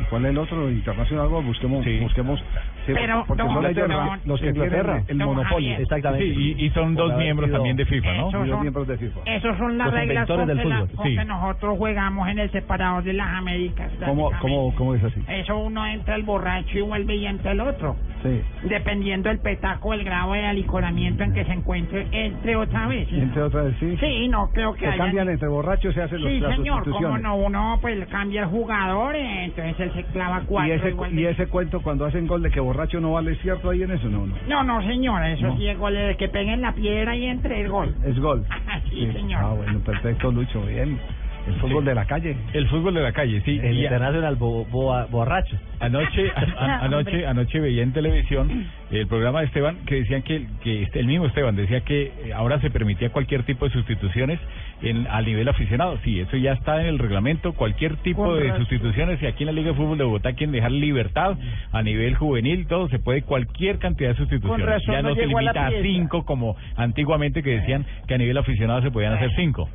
¿Y 0.00 0.04
cuál 0.10 0.24
es 0.24 0.30
el 0.32 0.38
otro 0.38 0.70
internacional? 0.70 1.28
Busquemos, 1.28 1.84
busquemos. 2.02 2.40
sí, 2.86 2.92
Pero, 2.94 3.24
porque 3.26 3.42
don- 3.42 3.54
son 3.54 3.66
ellos 3.66 3.88
don- 3.88 4.20
los 4.24 4.40
que 4.40 4.48
Inglaterra. 4.48 4.82
tienen 4.94 5.04
el 5.10 5.18
Don 5.18 5.26
monopolio. 5.28 5.50
Javier. 5.70 5.80
Exactamente. 5.80 6.24
Sí, 6.34 6.54
y, 6.58 6.64
y 6.66 6.70
son 6.70 6.94
dos 6.94 7.16
miembros 7.16 7.46
sido- 7.48 7.58
también 7.58 7.76
de 7.76 7.84
FIFA, 7.86 8.12
¿no? 8.14 8.28
Esos 8.28 8.48
son- 8.48 8.60
miembros 8.60 8.88
de 8.88 8.98
FIFA. 8.98 9.20
Esas 9.26 9.58
son 9.58 9.78
las 9.78 9.86
Los 9.86 9.94
reglas 9.94 10.26
con, 10.26 10.46
del 10.46 10.56
la- 10.56 10.62
fútbol, 10.62 10.88
con 10.96 11.06
sí. 11.06 11.16
que 11.16 11.24
nosotros 11.24 11.78
jugamos 11.78 12.28
en 12.28 12.38
el 12.40 12.50
separador 12.50 13.04
de 13.04 13.12
las 13.12 13.28
Américas. 13.28 13.90
¿Cómo, 14.04 14.30
cómo, 14.40 14.74
¿Cómo 14.74 14.94
es 14.94 15.04
así? 15.04 15.20
Eso 15.28 15.58
uno 15.58 15.86
entra 15.86 16.16
el 16.16 16.22
borracho 16.24 16.78
y 16.78 16.82
vuelve 16.82 17.14
y 17.16 17.26
entra 17.26 17.52
el 17.52 17.60
otro. 17.60 17.96
Sí. 18.24 18.40
Dependiendo 18.68 19.28
del 19.28 19.38
petaco, 19.38 19.92
el 19.92 20.02
grado 20.02 20.32
de 20.32 20.46
alicoramiento 20.46 21.22
en 21.24 21.32
que 21.34 21.44
se 21.44 21.52
encuentre, 21.52 22.08
entre 22.10 22.56
otra 22.56 22.86
vez. 22.86 23.06
Entre 23.12 23.42
otras, 23.42 23.74
sí. 23.78 23.96
Sí, 24.00 24.28
no 24.28 24.48
creo 24.50 24.72
que 24.72 24.80
Se 24.80 24.86
haya... 24.86 24.96
cambian 25.04 25.28
entre 25.28 25.46
borrachos, 25.46 25.92
se 25.94 26.00
hacen 26.00 26.22
los, 26.22 26.32
Sí, 26.32 26.40
señor, 26.56 26.88
como 26.90 27.18
no, 27.18 27.36
uno 27.36 27.78
pues 27.82 28.02
cambia 28.08 28.44
el 28.44 28.48
jugador, 28.48 29.14
eh, 29.14 29.44
entonces 29.44 29.78
él 29.78 29.92
se 29.92 30.04
clava 30.04 30.40
Y 30.42 30.46
cuatro 30.46 30.74
ese, 30.74 30.94
vuelve- 30.94 31.20
y 31.20 31.26
ese 31.26 31.46
cuento 31.48 31.82
cuando 31.82 32.06
hacen 32.06 32.26
gol 32.26 32.42
de 32.42 32.50
que 32.50 32.60
borracho 32.60 32.98
no 32.98 33.12
vale, 33.12 33.32
¿es 33.32 33.38
cierto 33.42 33.68
ahí 33.68 33.82
en 33.82 33.90
eso? 33.90 34.08
No, 34.08 34.26
no. 34.26 34.34
No, 34.48 34.64
no, 34.64 34.82
señor, 34.88 35.22
eso 35.26 35.46
No. 35.48 35.56
sí 35.58 35.68
es 35.68 35.76
gol 35.78 35.92
de 35.94 36.16
que 36.16 36.28
peguen 36.30 36.62
la 36.62 36.72
piedra 36.72 37.14
y 37.14 37.26
entre 37.26 37.60
el 37.60 37.68
gol. 37.68 37.94
Es 38.04 38.18
gol. 38.18 38.46
sí, 38.90 39.12
señor. 39.12 39.42
Ah, 39.44 39.52
bueno, 39.52 39.80
perfecto, 39.80 40.32
Lucho, 40.32 40.62
bien. 40.64 40.98
El 41.46 41.54
fútbol 41.60 41.84
de 41.84 41.94
la 41.94 42.06
calle. 42.06 42.36
El 42.54 42.66
fútbol 42.68 42.94
de 42.94 43.02
la 43.02 43.12
calle, 43.12 43.42
sí. 43.44 43.60
El 43.62 43.76
Y 43.76 43.80
a- 43.80 43.84
Internacional 43.84 44.36
bo- 44.36 44.64
boa- 44.64 45.06
Borracho. 45.10 45.56
Anoche, 45.80 46.30
a- 46.34 46.40
a- 46.64 46.84
anoche, 46.84 47.26
anoche 47.26 47.60
veía 47.60 47.82
en 47.82 47.92
televisión 47.92 48.66
el 48.90 49.06
programa 49.06 49.40
de 49.40 49.46
Esteban 49.46 49.76
que 49.86 49.96
decían 49.96 50.22
que, 50.22 50.46
que 50.62 50.82
este- 50.84 51.00
el 51.00 51.06
mismo 51.06 51.26
Esteban 51.26 51.54
decía 51.56 51.82
que 51.82 52.12
eh, 52.24 52.32
ahora 52.34 52.60
se 52.60 52.70
permitía 52.70 53.10
cualquier 53.10 53.42
tipo 53.42 53.66
de 53.66 53.72
sustituciones 53.72 54.38
en, 54.82 55.06
a 55.10 55.20
nivel 55.22 55.46
aficionado. 55.48 55.98
Sí, 56.04 56.18
eso 56.20 56.36
ya 56.36 56.52
está 56.52 56.80
en 56.80 56.86
el 56.86 56.98
reglamento, 56.98 57.52
cualquier 57.52 57.96
tipo 57.98 58.34
de 58.36 58.56
sustituciones 58.56 59.22
y 59.22 59.26
aquí 59.26 59.42
en 59.42 59.46
la 59.48 59.52
Liga 59.52 59.68
de 59.70 59.74
Fútbol 59.76 59.98
de 59.98 60.04
Bogotá 60.04 60.32
quieren 60.32 60.52
dejar 60.52 60.72
libertad 60.72 61.36
a 61.72 61.82
nivel 61.82 62.14
juvenil, 62.14 62.66
todo 62.66 62.88
se 62.88 62.98
puede, 62.98 63.22
cualquier 63.22 63.78
cantidad 63.78 64.10
de 64.10 64.16
sustituciones. 64.16 64.64
razón 64.66 64.94
ya 64.94 65.02
no 65.02 65.10
no 65.10 65.14
se 65.14 65.22
a 65.22 65.26
limita 65.26 65.66
a 65.66 65.68
pieza. 65.68 65.82
cinco 65.84 66.24
como 66.24 66.56
antiguamente 66.76 67.42
que 67.42 67.50
decían 67.60 67.84
que 68.06 68.14
a 68.14 68.18
nivel 68.18 68.36
aficionado 68.38 68.80
se 68.82 68.90
podían 68.90 69.12
hacer 69.14 69.30
cinco. 69.36 69.68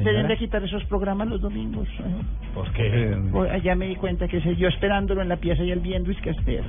Deben 0.00 0.28
de 0.28 0.36
quitar 0.36 0.62
esos 0.62 0.84
programas 0.84 1.28
los 1.28 1.40
domingos. 1.40 1.88
¿eh? 1.88 2.52
¿Por 2.54 2.70
qué? 2.72 3.16
Pues, 3.32 3.50
allá 3.50 3.74
me 3.74 3.86
di 3.86 3.96
cuenta 3.96 4.28
que 4.28 4.40
sé 4.40 4.54
yo 4.56 4.68
esperándolo 4.68 5.22
en 5.22 5.28
la 5.28 5.36
pieza 5.36 5.62
y 5.62 5.70
él 5.70 5.80
viendo 5.80 6.10
es 6.10 6.20
que 6.20 6.30
espera. 6.30 6.64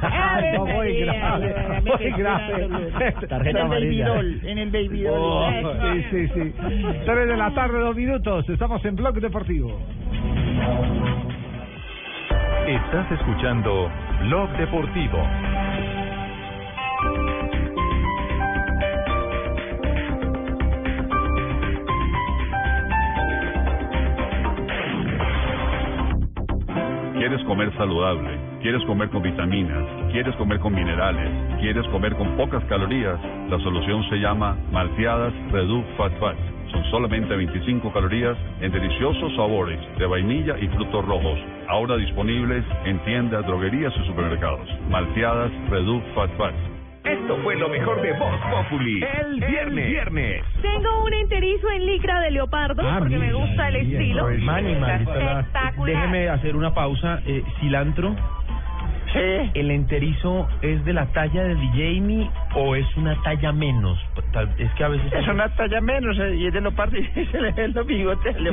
Ay, 0.00 0.52
no, 0.58 0.66
muy 0.66 1.00
grave, 1.00 1.80
muy 1.84 2.10
grave. 2.12 3.50
en 3.50 3.56
el 3.56 3.68
baby 3.68 3.98
doll, 4.00 4.40
en 4.44 4.58
el 4.58 4.70
baby 4.70 5.02
doll. 5.02 5.20
Oh, 5.20 5.74
sí, 5.92 6.04
sí, 6.10 6.28
sí. 6.28 6.54
Tres 7.04 7.28
de 7.28 7.36
la 7.36 7.50
tarde, 7.54 7.78
dos 7.78 7.96
minutos. 7.96 8.48
Estamos 8.48 8.84
en 8.84 8.96
Blog 8.96 9.20
Deportivo. 9.20 9.78
Estás 12.66 13.10
escuchando 13.12 13.90
Blog 14.28 14.50
Deportivo. 14.56 15.26
¿Quieres 27.20 27.44
comer 27.44 27.70
saludable? 27.76 28.30
¿Quieres 28.62 28.82
comer 28.86 29.10
con 29.10 29.20
vitaminas? 29.20 29.86
¿Quieres 30.10 30.34
comer 30.36 30.58
con 30.58 30.74
minerales? 30.74 31.60
¿Quieres 31.60 31.86
comer 31.88 32.16
con 32.16 32.34
pocas 32.34 32.64
calorías? 32.64 33.20
La 33.50 33.58
solución 33.58 34.02
se 34.08 34.16
llama 34.16 34.56
Malteadas 34.72 35.34
Reduc 35.52 35.84
Fat 35.98 36.18
Fat. 36.18 36.36
Son 36.72 36.82
solamente 36.90 37.36
25 37.36 37.92
calorías 37.92 38.38
en 38.62 38.72
deliciosos 38.72 39.36
sabores 39.36 39.78
de 39.98 40.06
vainilla 40.06 40.56
y 40.58 40.68
frutos 40.68 41.04
rojos. 41.04 41.38
Ahora 41.68 41.98
disponibles 41.98 42.64
en 42.86 42.98
tiendas, 43.00 43.44
droguerías 43.44 43.92
y 44.02 44.06
supermercados. 44.06 44.66
Malteadas 44.88 45.52
Reduc 45.68 46.02
Fat 46.14 46.30
Fat. 46.38 46.79
Esto 47.04 47.36
fue 47.42 47.56
lo 47.56 47.68
mejor 47.68 48.02
de 48.02 48.12
Voz 48.12 48.40
Populi. 48.50 49.02
El 49.02 49.40
viernes. 49.40 49.88
viernes. 49.88 50.44
Tengo 50.60 51.04
un 51.04 51.14
enterizo 51.14 51.70
en 51.70 51.86
licra 51.86 52.20
de 52.20 52.30
leopardo 52.30 52.82
Ah, 52.86 52.96
porque 52.98 53.16
me 53.16 53.32
gusta 53.32 53.68
el 53.68 53.76
estilo. 53.76 54.28
Espectacular. 54.28 55.46
Déjeme 55.86 56.28
hacer 56.28 56.56
una 56.56 56.74
pausa. 56.74 57.20
Eh, 57.26 57.42
cilantro. 57.60 58.14
¿El 59.14 59.70
enterizo 59.70 60.46
es 60.62 60.84
de 60.84 60.92
la 60.92 61.06
talla 61.06 61.42
de 61.44 61.56
Jamie 61.72 62.30
o 62.54 62.74
es 62.76 62.86
una 62.96 63.14
talla 63.22 63.52
menos? 63.52 63.98
Tal- 64.32 64.54
Es 64.58 64.70
que 64.74 64.84
a 64.84 64.88
veces... 64.88 65.12
Es 65.12 65.26
una 65.28 65.48
talla 65.56 65.80
menos 65.80 66.18
eh, 66.18 66.36
y 66.36 66.46
es 66.46 66.52
de 66.52 66.60
lo 66.60 66.72
parte 66.72 66.98
y 67.16 67.26
se 67.26 67.40
le 67.40 67.52
ven 67.52 67.72
los 67.74 67.86
bigotes. 67.86 68.40
Le 68.40 68.50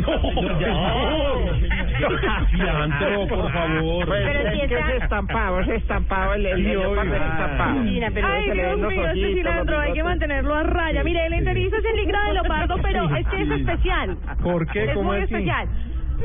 Cilantro, 2.49 3.27
por 3.27 3.51
favor. 3.51 4.05
Pues, 4.05 4.23
Pero 4.25 4.49
es 4.49 4.67
que 4.69 4.79
es 4.79 5.03
estampado, 5.03 5.59
es 5.61 5.67
estampado, 5.69 6.33
el, 6.33 6.45
el, 6.45 6.57
Sí, 6.63 6.71
el 6.71 7.13
estampado. 7.13 7.79
Mira, 7.79 8.11
pero 8.13 8.27
Ay, 8.27 8.51
Dios 8.51 8.77
mío, 8.77 9.07
este 9.07 9.33
cilantro 9.33 9.79
hay 9.79 9.93
que 9.93 10.03
mantenerlo 10.03 10.55
a 10.55 10.63
raya. 10.63 11.03
Mire, 11.03 11.25
el 11.25 11.33
enterizo 11.33 11.77
es 11.77 11.85
en 11.85 11.95
licra 11.97 12.25
de 12.27 12.33
leopardo, 12.33 12.75
pero 12.81 13.15
es 13.15 13.27
que 13.27 13.41
es 13.41 13.51
especial. 13.51 14.17
¿Por 14.43 14.67
qué? 14.67 14.85
Es 14.85 14.93
¿Cómo 14.93 15.11
muy 15.11 15.19
especial. 15.19 15.67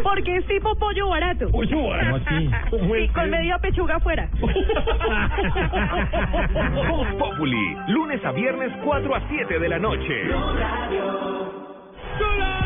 Porque 0.02 0.37
es 0.37 0.46
tipo 0.46 0.74
pollo 0.76 1.09
barato. 1.09 1.50
¿Pollo 1.50 1.88
barato? 1.88 2.20
¿Cómo 2.24 2.37
así? 2.37 2.50
¿Cómo 2.70 2.94
Sí, 2.94 3.09
con 3.09 3.31
media 3.31 3.59
pechuga 3.59 3.96
afuera. 3.96 4.28
Voz 6.88 7.09
Populi. 7.18 7.76
Lunes 7.88 8.24
a 8.24 8.33
viernes 8.33 8.72
4 8.85 9.14
a 9.14 9.20
7 9.28 9.59
de 9.59 9.68
la 9.68 9.78
noche. 9.78 10.31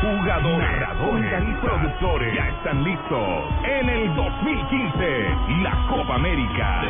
Jugadores, 0.02 0.58
narradores 0.58 1.42
y 1.42 1.52
productores 1.64 2.34
ya 2.34 2.48
están 2.48 2.84
listos 2.84 3.44
en 3.64 3.88
el 3.88 4.14
2015 4.14 5.28
la 5.62 5.86
Copa 5.88 6.14
América. 6.14 6.82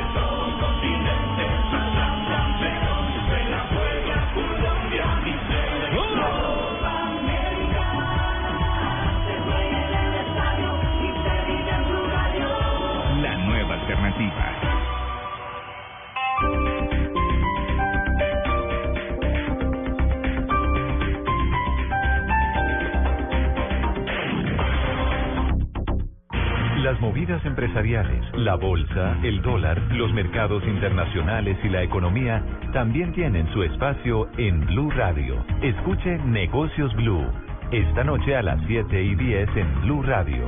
Las 26.96 27.02
movidas 27.02 27.44
empresariales, 27.44 28.24
la 28.32 28.54
bolsa, 28.54 29.18
el 29.22 29.42
dólar, 29.42 29.78
los 29.90 30.14
mercados 30.14 30.64
internacionales 30.64 31.58
y 31.62 31.68
la 31.68 31.82
economía 31.82 32.42
también 32.72 33.12
tienen 33.12 33.46
su 33.52 33.62
espacio 33.62 34.30
en 34.38 34.64
Blue 34.64 34.90
Radio. 34.92 35.44
Escuche 35.60 36.16
Negocios 36.24 36.94
Blue. 36.94 37.30
Esta 37.70 38.02
noche 38.02 38.34
a 38.34 38.40
las 38.40 38.58
7 38.66 39.02
y 39.02 39.14
10 39.14 39.56
en 39.56 39.80
Blue 39.82 40.02
Radio. 40.04 40.46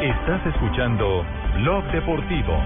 Estás 0.00 0.46
escuchando 0.46 1.26
Blog 1.56 1.84
Deportivo. 1.92 2.58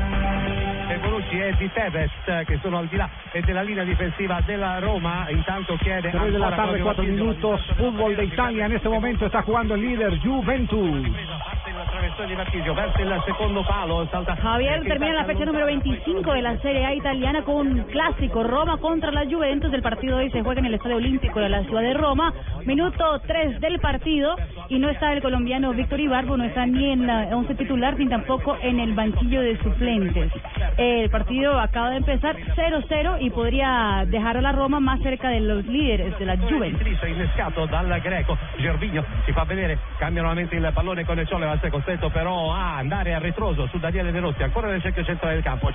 Bonucci 1.03 1.39
e 1.39 1.55
Di 1.59 1.71
Tevez 1.73 2.11
eh, 2.27 2.45
che 2.45 2.59
sono 2.63 2.79
al 2.79 2.87
di 2.87 2.97
là 2.97 3.09
della 3.45 3.63
linea 3.63 3.85
difensiva 3.85 4.41
della 4.45 4.79
Roma 4.79 5.29
intanto 5.31 5.77
chiede 5.77 6.11
3 6.11 6.31
de 6.31 6.39
la 6.39 6.47
ancora 6.47 6.57
tarde, 6.57 6.81
Claudio 6.81 6.85
4 6.85 7.03
Marchisio, 7.03 7.25
minutos. 7.25 7.73
Fútbol 7.77 8.17
de 8.17 8.25
Italia. 8.25 8.67
En 8.67 8.73
este 8.73 8.89
momento 8.89 9.27
está 9.27 9.43
jugando 9.43 9.75
el 9.75 9.81
líder 9.81 10.19
Juventus. 10.21 11.09
Javier 14.37 14.83
termina 14.83 15.15
la 15.15 15.25
fecha 15.25 15.45
número 15.45 15.67
25 15.67 16.33
de 16.33 16.43
la 16.43 16.59
Serie 16.59 16.85
A 16.85 16.95
italiana 16.95 17.43
con 17.43 17.57
un 17.57 17.83
clásico 17.85 18.43
Roma 18.43 18.77
contra 18.79 19.11
la 19.11 19.25
Juventus. 19.25 19.73
El 19.73 19.83
partido 19.83 20.19
hoy 20.19 20.31
se 20.31 20.43
juega 20.43 20.61
en 20.61 20.67
el 20.67 20.75
Estadio 20.75 20.97
Olímpico 20.97 21.41
de 21.41 21.49
la 21.49 21.63
ciudad 21.65 21.83
de 21.83 21.95
Roma. 21.95 22.33
Minuto 22.67 23.21
3 23.27 23.61
del 23.61 23.81
partido 23.81 24.37
y 24.69 24.79
no 24.79 24.89
está 24.89 25.13
el 25.13 25.23
colombiano 25.23 25.73
Víctor 25.73 26.01
Ibarbo, 26.01 26.37
no 26.37 26.45
está 26.45 26.65
ni 26.67 26.93
en 26.93 27.07
la 27.07 27.29
11 27.37 27.55
titular 27.57 27.99
ni 27.99 28.09
tampoco 28.09 28.57
en 28.63 28.79
el 28.79 28.95
banquillo 28.95 29.41
de 29.41 29.59
suplentes. 29.59 30.33
El 30.77 31.11
partido 31.11 31.59
acaba 31.59 31.91
de 31.91 31.97
empezar 31.97 32.37
0-0 32.37 33.19
y 33.21 33.31
podría 33.31 34.05
dejar 34.07 34.37
a 34.37 34.41
la 34.41 34.53
Roma 34.53 34.81
más 34.81 35.01
cerca 35.01 35.29
de 35.29 35.41
los 35.41 35.67
líderes 35.67 36.19
de 36.19 36.27
la 36.27 36.37
Juventus. 36.37 36.83
Innescato 37.09 37.67
dal 37.67 38.01
greco 38.01 38.39
Gervigno 38.59 39.05
si 39.27 39.33
fa 39.33 39.45
vedere 39.45 39.79
cambia 39.99 40.23
nuovamente 40.23 40.57
il 40.57 40.71
pallone 40.73 41.05
con 41.05 41.19
il 41.19 41.27
va 41.29 41.51
a 41.51 41.55
essere 41.55 41.71
costretto 41.71 42.11
però 42.11 42.53
a 42.53 42.79
andare 42.79 43.15
a 43.15 43.19
ritroso 43.19 43.67
su 43.67 43.79
Daniele 43.79 44.13
De 44.13 44.21
Rossi 44.21 44.43
ancora 44.43 44.69
nel 44.69 44.81
cerchio 44.81 45.05
centrale 45.05 45.35
del 45.35 45.45
campo 45.45 45.71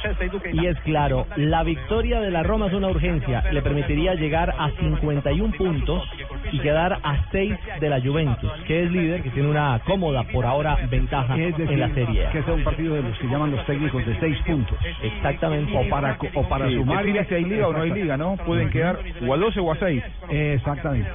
Y 0.51 0.65
es 0.65 0.79
claro, 0.81 1.27
la 1.35 1.63
victoria 1.63 2.19
de 2.19 2.31
la 2.31 2.43
Roma 2.43 2.67
es 2.67 2.73
una 2.73 2.87
urgencia. 2.87 3.43
Le 3.51 3.61
permitiría 3.61 4.15
llegar 4.15 4.53
a 4.57 4.69
51 4.71 5.53
puntos 5.57 6.03
y 6.51 6.59
quedar 6.59 6.76
a 6.77 7.25
6 7.31 7.53
de 7.79 7.89
la 7.89 7.99
Juventus, 8.01 8.51
que 8.65 8.83
es 8.83 8.91
líder, 8.91 9.21
que 9.23 9.29
tiene 9.31 9.49
una 9.49 9.79
cómoda 9.85 10.23
por 10.23 10.45
ahora 10.45 10.77
ventaja 10.89 11.35
Es 11.37 11.57
decir, 11.57 11.71
en 11.73 11.79
la 11.79 11.89
Serie 11.93 12.27
que 12.31 12.43
sea 12.43 12.53
un 12.53 12.63
partido 12.63 12.95
de 12.95 13.01
los 13.03 13.17
que 13.17 13.27
llaman 13.27 13.51
los 13.51 13.65
técnicos 13.65 14.05
de 14.05 14.19
6 14.19 14.37
puntos. 14.45 14.77
Exactamente. 15.01 15.71
O 15.75 15.89
para, 15.89 16.17
o 16.35 16.43
para 16.47 16.67
Sí, 16.67 16.75
sumar. 16.75 17.05
si 17.27 17.33
hay 17.33 17.45
liga 17.45 17.67
o 17.67 17.73
no 17.73 17.81
hay 17.81 17.91
liga, 17.91 18.17
¿no? 18.17 18.35
Pueden 18.37 18.69
quedar 18.69 18.99
o 19.25 19.33
a 19.33 19.37
12 19.37 19.59
o 19.59 19.71
a 19.71 19.75
6. 19.77 20.03
Exactamente. 20.29 21.09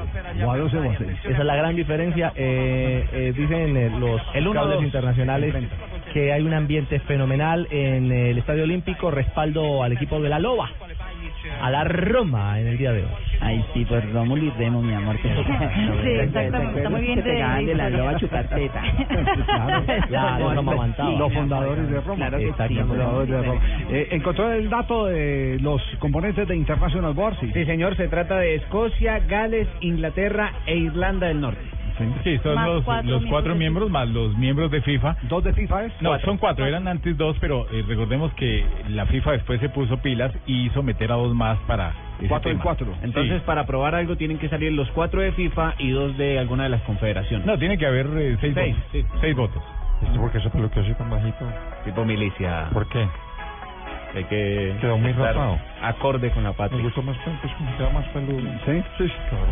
O 0.44 0.50
a 0.50 0.56
12 0.56 0.76
o 0.78 0.90
a 0.90 0.96
6. 0.98 1.10
Esa 1.24 1.38
es 1.38 1.44
la 1.44 1.56
gran 1.56 1.76
diferencia. 1.76 2.32
Eh, 2.34 3.06
eh, 3.12 3.32
dicen 3.36 3.76
eh, 3.76 3.90
los 3.98 4.20
El 4.34 4.48
uno, 4.48 4.60
cables 4.60 4.76
dos. 4.76 4.84
internacionales 4.84 5.54
que 6.12 6.32
hay 6.32 6.42
un 6.42 6.52
ambiente 6.54 6.98
fenomenal 7.00 7.66
en 7.70 8.10
el 8.12 8.38
Estadio 8.38 8.64
Olímpico, 8.64 9.10
respaldo 9.10 9.82
al 9.82 9.92
equipo 9.92 10.20
de 10.20 10.28
la 10.28 10.38
Loba, 10.38 10.70
a 11.60 11.70
la 11.70 11.84
Roma 11.84 12.60
en 12.60 12.66
el 12.68 12.78
día 12.78 12.92
de 12.92 13.02
hoy. 13.02 13.10
Ay, 13.40 13.64
sí, 13.74 13.84
pues 13.84 14.08
Rómulo 14.12 14.44
y 14.44 14.50
Remo, 14.50 14.80
mi 14.82 14.94
amor. 14.94 15.16
Que 15.18 15.28
Sí, 15.28 16.10
exactamente, 16.10 16.78
está 16.78 16.90
muy 16.90 17.00
bien 17.00 17.22
pegaban 17.22 17.66
de 17.66 17.74
la 17.74 17.90
loba 17.90 18.10
a 18.12 18.16
chupar 18.16 18.48
teta. 18.48 18.82
Claro, 19.46 19.84
Claro. 20.08 21.18
Los 21.18 21.32
fundadores 21.32 21.90
de 21.90 22.00
Roma. 22.00 22.16
Claro 22.16 22.38
que 22.38 22.68
sí, 22.68 22.74
Los 22.74 22.88
fundadores 22.88 23.28
de 23.30 23.42
Roma. 23.42 23.60
Eh, 23.90 24.08
¿Encontró 24.12 24.52
el 24.52 24.70
dato 24.70 25.06
de 25.06 25.58
los 25.60 25.82
componentes 25.98 26.46
de 26.46 26.56
International 26.56 27.12
Board? 27.14 27.36
Sí, 27.40 27.64
señor, 27.64 27.96
se 27.96 28.08
trata 28.08 28.38
de 28.38 28.56
Escocia, 28.56 29.18
Gales, 29.20 29.68
Inglaterra 29.80 30.52
e 30.66 30.76
Irlanda 30.76 31.26
del 31.28 31.40
Norte. 31.40 31.60
Sí, 32.24 32.38
son 32.42 32.54
Más 32.54 32.66
los, 32.68 32.84
cuatro 32.84 33.02
los 33.10 33.20
miembros 33.20 33.30
cuatro 33.30 33.54
miembros 33.54 33.90
más 33.90 34.08
los 34.08 34.36
miembros 34.36 34.70
de 34.70 34.80
FIFA. 34.82 35.16
¿Dos 35.22 35.44
de 35.44 35.52
FIFA 35.52 35.84
es? 35.86 35.92
No, 36.02 36.18
son 36.20 36.38
cuatro, 36.38 36.66
eran 36.66 36.88
antes 36.88 37.16
dos, 37.16 37.36
pero 37.40 37.66
eh, 37.70 37.84
recordemos 37.86 38.32
que 38.34 38.64
la 38.88 39.06
FIFA 39.06 39.32
después 39.32 39.60
se 39.60 39.68
puso 39.68 39.98
pilas 39.98 40.32
y 40.46 40.66
hizo 40.66 40.82
meter 40.82 41.12
a 41.12 41.16
dos 41.16 41.34
más 41.34 41.58
para 41.66 41.92
Cuatro 42.28 42.50
y 42.50 42.54
tema. 42.54 42.62
cuatro. 42.62 42.86
Entonces, 43.02 43.38
Sí. 43.38 43.42
para 43.44 43.62
aprobar 43.62 43.94
algo 43.96 44.16
tienen 44.16 44.38
que 44.38 44.48
salir 44.48 44.72
los 44.72 44.88
cuatro 44.92 45.20
de 45.20 45.32
FIFA 45.32 45.74
y 45.78 45.90
dos 45.90 46.16
de 46.16 46.38
alguna 46.38 46.64
de 46.64 46.68
las 46.68 46.82
confederaciones. 46.82 47.46
No, 47.46 47.58
tiene 47.58 47.76
que 47.78 47.86
haber 47.86 48.06
eh, 48.16 48.36
seis, 48.40 48.54
Seis, 48.54 48.76
votos. 48.76 48.88
sí. 48.92 49.04
Seis 49.20 49.36
votos. 49.36 49.62
¿Por 50.16 50.30
qué 50.32 50.38
ese 50.38 50.50
pelo 50.50 50.68
que 50.70 50.80
así 50.80 50.92
tan 50.94 51.10
bajito? 51.10 51.44
Tipo 51.84 52.04
milicia. 52.04 52.68
¿Por 52.72 52.88
qué? 52.88 53.06
Hay 54.14 54.24
que 54.24 54.76
Quedó 54.80 54.98
muy 54.98 55.12
rapado. 55.12 55.58
acorde 55.82 56.30
con 56.30 56.42
la 56.44 56.50
Me 56.50 56.54
patria. 56.56 56.82
gusta 56.82 57.00
más 57.00 57.16
pelo, 57.18 57.36
pues 57.40 57.52
me 57.60 57.76
queda 57.76 57.90
más 57.90 58.06
peludo. 58.08 58.50
¿Sí? 58.66 58.82
Sí, 58.98 59.08
sí, 59.08 59.12
claro. 59.30 59.46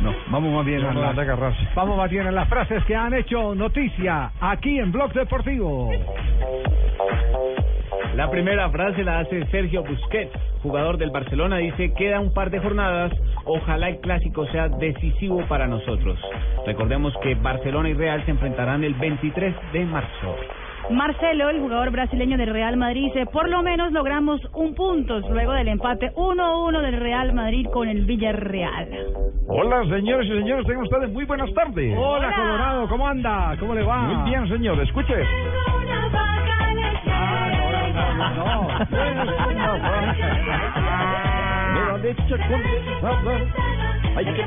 No, 0.00 0.12
vamos 0.28 0.52
más 0.52 0.64
bien 0.66 0.80
Ya 0.80 0.90
a 0.90 0.94
no 0.94 1.00
la- 1.00 1.10
agarrarse. 1.22 1.68
Vamos 1.74 1.96
más 1.96 2.10
bien 2.10 2.26
a 2.26 2.32
las 2.32 2.48
frases 2.48 2.84
que 2.84 2.94
han 2.96 3.14
hecho 3.14 3.54
noticia 3.54 4.30
aquí 4.40 4.78
en 4.78 4.90
Blog 4.92 5.12
Deportivo. 5.12 5.90
La 8.14 8.30
primera 8.30 8.70
frase 8.70 9.02
la 9.02 9.20
hace 9.20 9.44
Sergio 9.46 9.82
Busquets, 9.82 10.32
jugador 10.62 10.98
del 10.98 11.10
Barcelona. 11.10 11.56
Dice, 11.58 11.92
queda 11.94 12.20
un 12.20 12.32
par 12.32 12.50
de 12.50 12.60
jornadas. 12.60 13.12
Ojalá 13.44 13.88
el 13.88 13.98
clásico 14.00 14.46
sea 14.46 14.68
decisivo 14.68 15.42
para 15.48 15.66
nosotros. 15.66 16.18
Recordemos 16.66 17.12
que 17.22 17.34
Barcelona 17.34 17.88
y 17.90 17.94
Real 17.94 18.24
se 18.24 18.30
enfrentarán 18.30 18.84
el 18.84 18.94
23 18.94 19.54
de 19.72 19.84
marzo. 19.84 20.36
Marcelo, 20.90 21.48
el 21.48 21.60
jugador 21.60 21.90
brasileño 21.90 22.36
del 22.36 22.52
Real 22.52 22.76
Madrid, 22.76 23.04
dice, 23.06 23.26
por 23.26 23.48
lo 23.48 23.62
menos 23.62 23.90
logramos 23.92 24.40
un 24.54 24.74
punto 24.74 25.20
luego 25.20 25.52
del 25.52 25.68
empate 25.68 26.12
1-1 26.14 26.82
del 26.82 27.00
Real 27.00 27.32
Madrid 27.32 27.66
con 27.72 27.88
el 27.88 28.04
Villarreal. 28.04 28.88
Hola, 29.48 29.84
señores 29.88 30.26
y 30.26 30.38
señores, 30.38 30.66
tengan 30.66 30.82
ustedes 30.84 31.10
muy 31.10 31.24
buenas 31.24 31.52
tardes. 31.54 31.94
Hola, 31.96 32.34
Colorado, 32.34 32.88
¿cómo 32.88 33.08
anda? 33.08 33.56
¿Cómo 33.58 33.74
le 33.74 33.82
va? 33.82 34.02
Muy 34.02 34.30
bien, 34.30 34.48
señor, 34.48 34.80
escuche. 34.80 35.14
Mira, 39.48 41.33
Hay 44.16 44.24
que. 44.26 44.44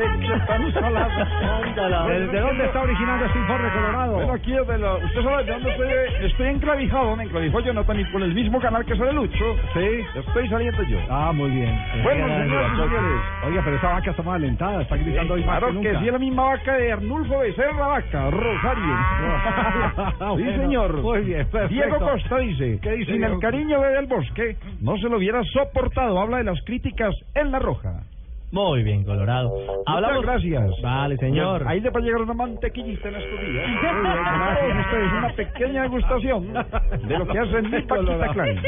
¿Desde 2.07 2.39
dónde 2.39 2.65
está 2.65 2.81
originando 2.81 3.25
este 3.25 3.39
informe, 3.39 3.69
Colorado? 3.71 4.13
Bueno, 4.13 4.33
aquí 4.33 4.53
es 4.53 4.67
de 4.67 4.77
la... 4.77 4.95
Usted 4.95 5.23
sabe 5.23 5.43
de 5.43 5.51
dónde 5.51 5.71
estoy. 5.71 5.87
Estoy 6.25 6.47
enclavijado, 6.47 7.15
me 7.15 7.23
enclavijó 7.23 7.59
Jonathan 7.59 7.99
y 7.99 8.05
por 8.05 8.21
el 8.21 8.33
mismo 8.33 8.59
canal 8.61 8.85
que 8.85 8.95
sale 8.95 9.11
Lucho. 9.13 9.55
Sí. 9.73 10.05
Estoy 10.15 10.47
saliendo 10.49 10.83
yo. 10.83 10.99
Ah, 11.09 11.31
muy 11.33 11.49
bien. 11.49 11.77
Bueno, 12.03 12.27
señores 12.27 12.71
señores. 12.71 13.21
Oiga, 13.45 13.61
pero 13.65 13.75
esa 13.75 13.89
vaca 13.89 14.11
está 14.11 14.23
más 14.23 14.35
alentada, 14.35 14.81
está 14.83 14.95
gritando 14.95 15.33
hoy 15.33 15.43
más 15.43 15.57
Claro 15.59 15.73
que 15.73 15.79
que 15.81 15.87
nunca. 15.89 15.99
sí, 15.99 16.07
es 16.07 16.13
la 16.13 16.19
misma 16.19 16.43
vaca 16.43 16.73
de 16.77 16.91
Arnulfo 16.91 17.39
Becerra 17.39 17.87
Vaca, 17.87 18.29
Rosario. 18.31 18.95
sí, 20.37 20.43
Bueno, 20.43 20.61
señor. 20.61 21.01
Muy 21.01 21.21
bien, 21.21 21.47
perfecto. 21.49 21.73
Diego 21.73 21.99
Costa 21.99 22.37
dice, 22.37 22.79
¿Qué 22.81 22.91
dice 22.91 23.11
sin 23.13 23.23
el 23.23 23.39
cariño 23.39 23.81
de 23.81 23.87
del 23.97 24.05
bosque, 24.07 24.57
no 24.81 24.95
se 24.97 25.09
lo 25.09 25.17
hubiera 25.17 25.41
soportado. 25.43 26.19
Habla 26.19 26.37
de 26.37 26.43
las 26.45 26.61
críticas 26.65 27.13
en 27.35 27.46
La 27.51 27.59
Roja. 27.59 28.03
Muy 28.51 28.81
bien, 28.81 29.03
Colorado. 29.03 29.49
Muchas 29.49 30.21
gracias. 30.21 30.81
Vale, 30.81 31.17
señor. 31.17 31.67
Ahí 31.67 31.81
le 31.81 31.89
va 31.89 31.99
a 31.99 32.03
llegar 32.03 32.21
una 32.21 32.33
mantequillita 32.33 33.09
en 33.09 33.15
estos 33.15 33.41
días. 33.41 33.65
Es 34.97 35.13
una 35.13 35.29
pequeña 35.35 35.81
degustación 35.83 36.53
de 36.53 37.17
lo 37.17 37.27
que 37.27 37.39
hace 37.39 37.61
mi 37.61 37.81
Paquita 37.81 38.33
Klein. 38.33 38.61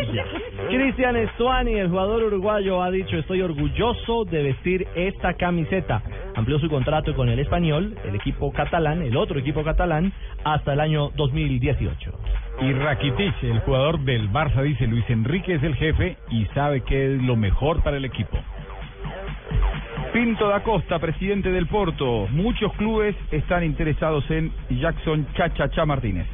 Cristian 0.67 1.15
Estuani, 1.15 1.75
el 1.75 1.89
jugador 1.89 2.23
uruguayo, 2.23 2.83
ha 2.83 2.91
dicho 2.91 3.17
estoy 3.17 3.41
orgulloso 3.41 4.25
de 4.25 4.43
vestir 4.43 4.87
esta 4.95 5.33
camiseta. 5.35 6.01
Amplió 6.35 6.59
su 6.59 6.69
contrato 6.69 7.15
con 7.15 7.29
el 7.29 7.39
español, 7.39 7.95
el 8.03 8.15
equipo 8.15 8.51
catalán, 8.51 9.01
el 9.01 9.15
otro 9.15 9.39
equipo 9.39 9.63
catalán, 9.63 10.11
hasta 10.43 10.73
el 10.73 10.81
año 10.81 11.09
2018. 11.15 12.11
Y 12.61 12.73
Rakitic, 12.73 13.43
el 13.43 13.59
jugador 13.61 13.99
del 14.01 14.29
Barça, 14.29 14.61
dice 14.61 14.87
Luis 14.87 15.09
Enrique 15.09 15.55
es 15.55 15.63
el 15.63 15.75
jefe 15.75 16.17
y 16.29 16.45
sabe 16.47 16.81
que 16.81 17.15
es 17.15 17.21
lo 17.23 17.37
mejor 17.37 17.81
para 17.81 17.97
el 17.97 18.05
equipo. 18.05 18.37
Pinto 20.13 20.47
da 20.47 20.61
Costa, 20.61 20.97
presidente 20.97 21.51
del 21.51 21.67
Porto. 21.67 22.27
Muchos 22.31 22.73
clubes 22.73 23.15
están 23.29 23.63
interesados 23.63 24.23
en 24.31 24.51
Jackson 24.69 25.27
Chachacha 25.35 25.85
Martínez. 25.85 26.25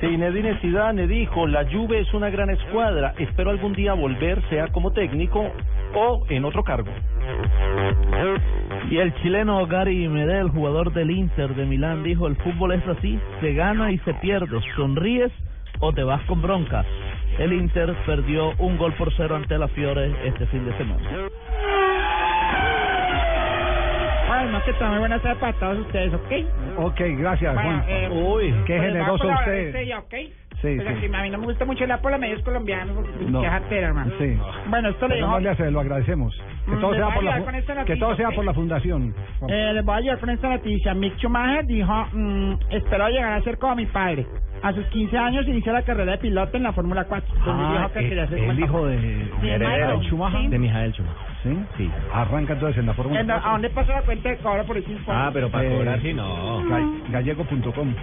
Zinedine 0.00 0.58
Zidane 0.60 1.06
dijo, 1.06 1.46
la 1.46 1.70
Juve 1.70 2.00
es 2.00 2.14
una 2.14 2.30
gran 2.30 2.48
escuadra, 2.48 3.14
espero 3.18 3.50
algún 3.50 3.74
día 3.74 3.92
volver, 3.92 4.42
sea 4.48 4.68
como 4.68 4.92
técnico 4.92 5.52
o 5.94 6.24
en 6.30 6.46
otro 6.46 6.64
cargo. 6.64 6.90
Y 8.90 8.98
el 8.98 9.14
chileno 9.16 9.66
Gary 9.66 10.08
Medel, 10.08 10.48
jugador 10.48 10.94
del 10.94 11.10
Inter 11.10 11.54
de 11.54 11.66
Milán, 11.66 12.04
dijo, 12.04 12.26
el 12.26 12.36
fútbol 12.36 12.72
es 12.72 12.86
así, 12.88 13.18
se 13.40 13.52
gana 13.52 13.92
y 13.92 13.98
se 13.98 14.14
pierde, 14.14 14.60
sonríes 14.76 15.32
o 15.80 15.92
te 15.92 16.02
vas 16.04 16.22
con 16.22 16.40
bronca. 16.40 16.86
El 17.38 17.52
Inter 17.52 17.94
perdió 18.06 18.52
un 18.58 18.78
gol 18.78 18.94
por 18.94 19.12
cero 19.14 19.36
ante 19.36 19.58
la 19.58 19.68
Fiore 19.68 20.10
este 20.26 20.46
fin 20.46 20.64
de 20.64 20.76
semana. 20.78 21.28
Ay, 24.28 24.48
más 24.48 24.62
que 24.64 24.72
todo, 24.74 24.88
muy 24.90 24.98
buenas 25.00 25.22
tardes 25.22 25.38
para 25.38 25.52
todos 25.54 25.78
ustedes, 25.78 26.12
¿ok? 26.14 26.32
Ok, 26.78 27.00
gracias, 27.18 27.54
Bueno, 27.54 27.70
Juan. 27.70 27.84
eh, 27.88 28.08
Uy, 28.10 28.50
qué 28.50 28.54
pues, 28.54 28.66
voy 28.66 28.76
a 28.76 28.80
generoso 28.82 29.28
usted. 29.28 29.52
este 29.66 29.78
día, 29.80 29.98
¿ok? 30.00 30.14
Sí, 30.62 30.74
Pues, 30.76 30.88
sí. 30.88 31.04
aquí, 31.06 31.14
a 31.14 31.22
mí 31.22 31.30
no 31.30 31.38
me 31.38 31.44
gusta 31.46 31.64
mucho 31.66 31.86
la 31.86 31.98
por 32.00 32.10
los 32.12 32.18
medios 32.20 32.42
colombianos, 32.42 32.96
porque 32.96 33.24
No. 33.30 33.42
qué 33.42 33.48
jartera, 33.48 33.88
hermano. 33.88 34.12
Sí. 34.18 34.38
Bueno, 34.68 34.88
esto 34.88 35.06
le 35.06 35.14
Pero 35.14 35.26
dijo... 35.26 35.30
no 35.36 35.40
le 35.40 35.50
hace, 35.50 35.70
lo 35.70 35.80
agradecemos. 35.80 36.34
Que 36.64 36.70
Mm, 36.72 36.80
todo 36.80 36.94
sea 36.94 37.14
por 37.14 37.24
la 37.24 37.36
esta 37.38 37.52
que 37.52 37.74
noticia, 37.80 37.98
todo 37.98 38.16
sea 38.16 38.30
por 38.30 38.44
la 38.44 38.54
fundación. 38.54 39.14
Eh, 39.48 39.70
les 39.74 39.84
voy 39.84 39.94
a 39.94 39.98
ayudar 39.98 40.18
con 40.18 40.30
esta 40.30 40.48
noticia. 40.48 40.94
Mick 40.94 41.16
Schumacher 41.18 41.66
dijo, 41.66 42.06
mm, 42.12 42.52
espero 42.70 43.08
llegar 43.08 43.32
a 43.34 43.42
ser 43.42 43.58
como 43.58 43.76
mi 43.76 43.86
padre. 43.86 44.26
A 44.62 44.72
sus 44.72 44.86
15 44.86 45.16
años 45.18 45.46
inició 45.46 45.72
la 45.74 45.82
carrera 45.82 46.12
de 46.12 46.18
piloto 46.18 46.56
en 46.56 46.62
la 46.62 46.72
Fórmula 46.72 47.04
4. 47.04 47.34
donde 47.44 47.62
Ah, 47.64 47.72
dijo 47.78 47.92
que 47.92 47.98
el, 47.98 48.08
quería 48.08 48.26
ser 48.26 48.38
el 48.38 48.50
el 48.50 48.60
hijo 48.60 48.86
de, 48.86 48.96
Sí, 48.98 49.46
de 49.46 49.58
Michael, 49.58 49.60
Michael 49.60 50.00
Schumacher. 50.08 50.40
sí. 50.40 50.48
De 50.48 50.58
Mijael 50.58 50.92
Schumacher. 50.94 51.26
¿Sí? 51.42 51.58
Sí. 51.76 51.90
Arranca 52.12 52.54
entonces 52.54 52.78
en 52.80 52.86
la 52.86 52.94
Fórmula 52.94 53.20
¿En- 53.20 53.30
¿A 53.30 53.34
4. 53.34 53.52
dónde 53.52 53.70
pasó 53.70 53.92
la 53.92 54.02
cuenta 54.02 54.28
de 54.30 54.36
cobro 54.38 54.64
por 54.64 54.76
el 54.78 54.84
tiempo? 54.84 55.12
Ah, 55.14 55.30
pero 55.32 55.50
para 55.50 55.64
Eh, 55.64 55.76
cobrar 55.76 56.00
sí 56.00 56.14
no. 56.14 56.62
ga- 56.64 57.10
Gallego.com. 57.10 57.94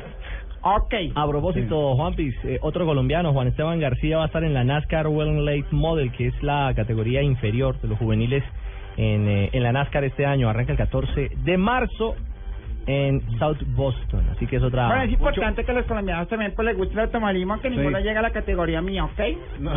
Ok. 0.63 0.93
A 1.15 1.27
propósito, 1.27 1.95
Juanpis, 1.95 2.33
eh, 2.45 2.57
otro 2.61 2.85
colombiano, 2.85 3.33
Juan 3.33 3.47
Esteban 3.47 3.79
García, 3.79 4.17
va 4.17 4.23
a 4.23 4.27
estar 4.27 4.43
en 4.43 4.53
la 4.53 4.63
NASCAR 4.63 5.07
Well 5.07 5.43
Late 5.45 5.67
Model, 5.71 6.11
que 6.13 6.27
es 6.27 6.43
la 6.43 6.71
categoría 6.75 7.21
inferior 7.21 7.79
de 7.81 7.89
los 7.89 7.97
juveniles 7.99 8.43
en, 8.95 9.27
eh, 9.27 9.49
en 9.51 9.63
la 9.63 9.73
NASCAR 9.73 10.05
este 10.05 10.25
año. 10.25 10.49
Arranca 10.49 10.71
el 10.71 10.77
14 10.77 11.31
de 11.43 11.57
marzo 11.57 12.15
en 12.85 13.21
South 13.39 13.59
Boston. 13.75 14.25
Así 14.35 14.45
que 14.47 14.57
es 14.57 14.63
otra. 14.63 14.87
Bueno, 14.87 15.03
es 15.03 15.11
importante 15.11 15.63
que 15.63 15.71
a 15.71 15.73
los 15.73 15.85
colombianos 15.85 16.27
también 16.27 16.53
pues, 16.55 16.65
les 16.65 16.77
guste 16.77 16.93
el 16.93 16.99
automovilismo, 17.01 17.59
que 17.61 17.69
Sí. 17.69 17.75
ninguno 17.75 17.99
llega 17.99 18.19
a 18.19 18.23
la 18.23 18.31
categoría 18.31 18.81
mía, 18.81 19.05
¿ok? 19.05 19.19
No, 19.59 19.71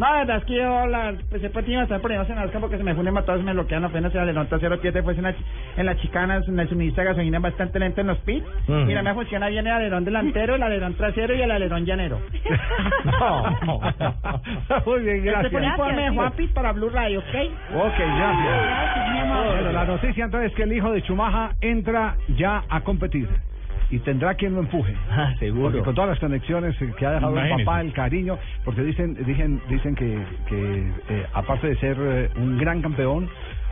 la 0.00 0.12
verdad 0.18 0.36
es 0.38 0.44
que 0.44 0.54
yo 0.56 0.86
la, 0.86 1.14
pues, 1.28 1.40
siempre 1.40 1.60
he 1.60 1.64
tenido 1.64 1.80
bastante 1.82 2.02
problemas 2.02 2.28
en 2.30 2.36
Nazca 2.36 2.58
porque 2.58 2.78
se 2.78 2.84
me 2.84 2.94
funden 2.94 3.14
todos, 3.24 3.42
me 3.42 3.52
bloquean 3.52 3.84
apenas 3.84 4.12
el 4.14 4.20
alerón 4.20 4.48
trasero 4.48 4.80
pierde 4.80 5.02
pues 5.02 5.16
en 5.18 5.24
la, 5.24 5.34
chi- 5.36 5.44
en 5.76 5.86
las 5.86 5.96
chicanas, 5.98 6.48
en 6.48 6.58
el 6.58 6.68
suministro 6.68 7.02
de 7.04 7.10
gasolina 7.10 7.36
es 7.38 7.42
bastante 7.42 7.78
lento 7.78 8.00
en 8.00 8.06
los 8.08 8.18
pits 8.18 8.46
Mm. 8.66 8.90
y 8.90 8.94
no 8.94 9.02
me 9.02 9.14
funciona 9.14 9.48
bien 9.48 9.66
el 9.66 9.72
alerón 9.72 10.04
delantero, 10.04 10.54
el 10.54 10.62
alerón 10.62 10.94
trasero 10.94 11.34
y 11.34 11.42
el 11.42 11.50
alerón 11.50 11.84
llanero. 11.84 12.18
Muy 14.86 15.00
bien, 15.02 15.16
Este 15.18 15.30
gracias. 15.30 15.52
fue 15.52 15.60
un 15.60 15.66
informe 15.66 16.02
de 16.02 16.10
Juan 16.10 16.32
Pit 16.32 16.52
para 16.52 16.72
Blue 16.72 16.90
Radio, 16.90 17.20
¿ok? 17.20 17.26
Ok, 17.76 17.94
gracias. 17.98 18.66
Gracias, 18.66 19.10
mi 19.12 19.18
amor. 19.20 19.46
Bueno, 19.46 19.72
la 19.72 19.84
noticia 19.84 20.24
entonces 20.24 20.50
es 20.50 20.56
que 20.56 20.62
el 20.64 20.72
hijo 20.72 20.90
de 20.92 21.02
Chumaja 21.02 21.52
entra 21.60 22.16
ya 22.36 22.64
a 22.68 22.80
competir 22.82 23.28
y 23.90 23.98
tendrá 24.00 24.34
quien 24.34 24.54
lo 24.54 24.60
empuje. 24.60 24.94
Ah, 25.10 25.34
seguro. 25.38 25.64
Porque 25.70 25.82
con 25.82 25.94
todas 25.94 26.10
las 26.10 26.18
conexiones 26.20 26.76
que 26.96 27.06
ha 27.06 27.12
dejado 27.12 27.38
el 27.38 27.64
papá, 27.64 27.80
el 27.80 27.92
cariño, 27.92 28.38
porque 28.64 28.82
dicen 28.82 29.14
dicen 29.26 29.60
dicen 29.68 29.94
que, 29.94 30.24
que 30.48 30.92
eh, 31.08 31.26
aparte 31.34 31.66
de 31.68 31.76
ser 31.76 31.96
eh, 32.00 32.30
un 32.36 32.56
gran 32.58 32.80
campeón, 32.80 33.28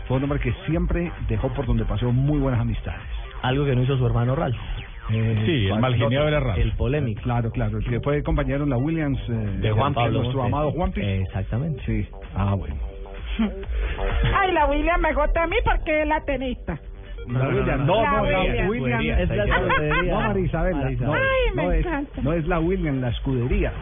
fue 0.07 0.17
un 0.17 0.25
hombre 0.25 0.41
que 0.41 0.53
siempre 0.67 1.13
dejó 1.29 1.49
por 1.51 1.65
donde 1.67 1.85
pasó 1.85 2.11
muy 2.13 2.39
buenas 2.39 2.61
amistades. 2.61 3.01
Algo 3.43 3.65
que 3.65 3.75
no 3.77 3.83
hizo 3.83 3.97
su 3.97 4.05
hermano 4.07 4.35
Rayo. 4.35 4.59
Eh, 5.11 5.43
Sí, 5.47 5.67
el 5.69 5.79
mal 5.79 5.95
geniado 5.95 6.29
era 6.29 6.41
raro. 6.41 6.61
El 6.61 6.73
polémico. 6.73 7.23
Claro, 7.23 7.51
claro, 7.51 7.79
el 7.79 7.85
que 7.85 8.01
fue 8.01 8.23
compañero 8.23 8.65
en 8.65 8.71
la 8.71 8.77
Williams 8.77 9.19
eh, 9.29 9.59
De 9.61 9.71
Juan 9.71 9.95
Pablo 9.95 10.21
nuestro 10.21 10.43
amado 10.43 10.71
Juanpi. 10.73 11.01
Exactamente. 11.01 11.83
Sí. 11.87 12.07
Ah, 12.35 12.55
bueno. 12.55 12.77
Ay, 14.35 14.53
la 14.53 14.67
William 14.67 15.01
me 15.01 15.15
gusta 15.15 15.45
a 15.45 15.47
mí 15.47 15.57
porque 15.65 16.03
es 16.03 16.09
la 16.09 16.21
tenista. 16.25 16.79
La 17.29 17.49
Williams, 17.49 17.87
no, 17.87 18.03
La 18.03 18.11
no, 18.11 18.25
la 18.25 18.41
Williams. 18.41 18.71
Williams 18.71 19.19
Es 19.21 19.29
la 19.29 19.45
escudería. 19.45 20.13
No, 20.13 20.21
Marisabel, 20.21 21.01
no, 21.01 21.13
Ay, 21.15 21.21
me 21.55 21.63
no 21.65 21.73
es, 21.73 21.87
encanta. 21.87 22.23
no 22.23 22.33
es 22.33 22.47
la 22.47 22.59
Williams, 22.61 23.01
la 23.01 23.09
escudería. 23.09 23.73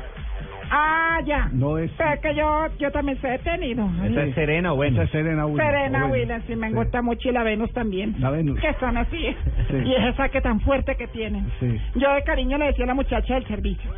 Ah, 0.69 1.21
ya. 1.25 1.49
No 1.53 1.79
es. 1.79 1.93
Pero 1.97 2.11
es 2.15 2.21
que 2.21 2.35
yo, 2.35 2.67
yo 2.81 2.91
también 2.91 3.21
sé 3.21 3.29
detenido. 3.29 3.89
Esa 4.05 4.25
es 4.25 4.35
Serena 4.35 4.71
Esa 4.85 5.03
es 5.05 5.11
Serena 5.11 5.47
Williams. 5.47 5.71
Serena 5.71 5.99
o 5.99 6.11
Venus. 6.11 6.13
Williams, 6.19 6.45
sí, 6.49 6.57
me 6.57 6.69
Sí. 6.71 6.75
gusta 6.75 7.03
mucho 7.03 7.29
y 7.29 7.33
la 7.33 7.43
Venus 7.45 7.73
también. 7.73 8.17
La 8.19 8.31
Venus. 8.31 8.59
Que 8.59 8.75
son 8.81 8.97
así. 8.97 9.37
Sí. 9.71 9.77
Y 9.85 9.95
ese 9.95 10.13
saque 10.17 10.41
tan 10.41 10.61
fuerte 10.61 10.97
que 10.97 11.07
tienen. 11.07 11.47
Sí. 11.61 11.81
Yo 11.95 12.13
de 12.15 12.23
cariño 12.25 12.59
le 12.59 12.67
decía 12.67 12.85
a 12.85 12.89
la 12.89 12.95
muchacha 12.95 13.35
del 13.35 13.47
servicio. 13.47 13.91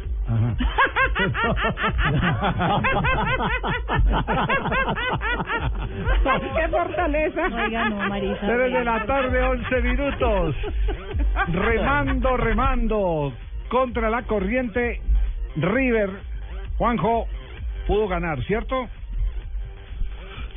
¡Qué 6.57 6.69
fortaleza! 6.69 7.47
Oiga, 7.65 7.89
no, 7.89 7.97
Marisa. 8.09 8.41
Tres 8.41 8.73
de 8.73 8.85
la 8.85 9.07
tarde, 9.07 9.43
11 9.43 9.81
minutos. 9.83 10.55
Remando, 11.49 12.37
remando 12.37 13.33
contra 13.69 14.11
la 14.11 14.23
corriente. 14.25 15.01
River, 15.57 16.11
Juanjo, 16.77 17.27
pudo 17.87 18.07
ganar, 18.09 18.43
¿cierto? 18.45 18.89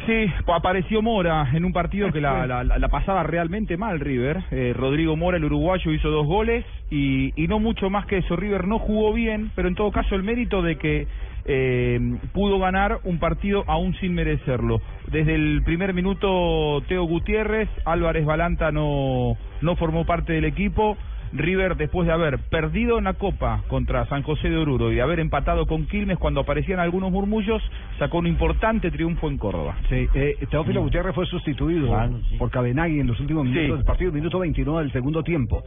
Sí, 0.05 0.25
apareció 0.47 1.01
Mora 1.01 1.49
en 1.53 1.65
un 1.65 1.73
partido 1.73 2.11
que 2.11 2.21
la, 2.21 2.47
la, 2.47 2.63
la 2.63 2.87
pasaba 2.89 3.23
realmente 3.23 3.77
mal 3.77 3.99
River. 3.99 4.43
Eh, 4.51 4.73
Rodrigo 4.75 5.15
Mora, 5.15 5.37
el 5.37 5.45
uruguayo, 5.45 5.91
hizo 5.91 6.09
dos 6.09 6.25
goles 6.25 6.65
y, 6.89 7.33
y 7.41 7.47
no 7.47 7.59
mucho 7.59 7.89
más 7.89 8.05
que 8.05 8.17
eso. 8.17 8.35
River 8.35 8.67
no 8.67 8.79
jugó 8.79 9.13
bien, 9.13 9.51
pero 9.55 9.67
en 9.67 9.75
todo 9.75 9.91
caso 9.91 10.15
el 10.15 10.23
mérito 10.23 10.61
de 10.61 10.77
que 10.77 11.07
eh, 11.45 11.99
pudo 12.33 12.59
ganar 12.59 12.99
un 13.03 13.19
partido 13.19 13.63
aún 13.67 13.95
sin 13.95 14.13
merecerlo. 14.13 14.81
Desde 15.11 15.35
el 15.35 15.61
primer 15.63 15.93
minuto 15.93 16.83
Teo 16.87 17.03
Gutiérrez, 17.03 17.69
Álvarez 17.85 18.25
Balanta 18.25 18.71
no, 18.71 19.37
no 19.61 19.75
formó 19.75 20.05
parte 20.05 20.33
del 20.33 20.45
equipo. 20.45 20.97
River, 21.34 21.78
después 21.78 22.08
de 22.08 22.13
haber 22.13 22.39
perdido 22.50 22.98
en 22.98 23.06
la 23.06 23.13
Copa 23.13 23.63
contra 23.67 24.06
San 24.08 24.22
José 24.24 24.50
de 24.50 24.58
Oruro 24.58 24.91
y 24.91 24.96
de 24.96 25.02
haber 25.02 25.20
empatado 25.20 25.65
con 25.65 25.86
Quilmes 25.88 26.17
cuando 26.17 26.41
aparecían 26.41 26.80
algunos 26.80 27.12
murmullos, 27.12 27.62
sacó 28.00 28.17
un 28.17 28.28
importante 28.28 28.91
triunfo 28.91 29.30
en 29.30 29.38
Córdoba. 29.38 29.78
Sí, 29.89 30.08
eh, 30.13 30.36
Teófilo 30.50 30.82
Gutiérrez 30.82 31.15
fue 31.15 31.26
sustituido 31.26 31.96
por 32.38 32.52
Cabenagui 32.52 33.00
en 33.00 33.08
los 33.08 33.20
últimos 33.20 33.46
minutos 33.46 33.65
Sí. 33.65 33.72
del 33.72 33.86
partido, 33.86 34.12
minuto 34.12 34.39
29 34.39 34.84
del 34.84 34.91
segundo 34.91 35.24
tiempo. 35.24 35.63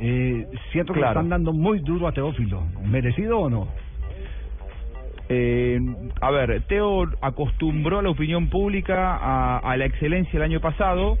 Eh, 0.00 0.46
siento 0.72 0.92
que 0.92 1.00
le 1.00 1.06
están 1.08 1.28
dando 1.28 1.52
muy 1.52 1.80
duro 1.80 2.06
a 2.06 2.12
Teófilo. 2.12 2.62
¿Merecido 2.84 3.40
o 3.40 3.50
no? 3.50 3.68
Eh, 5.30 5.78
a 6.20 6.30
ver, 6.30 6.62
Teo 6.68 7.04
acostumbró 7.20 7.98
a 7.98 8.02
la 8.02 8.10
opinión 8.10 8.48
pública 8.48 9.14
a, 9.16 9.58
a 9.58 9.76
la 9.76 9.84
excelencia 9.84 10.36
el 10.38 10.42
año 10.42 10.60
pasado. 10.60 11.18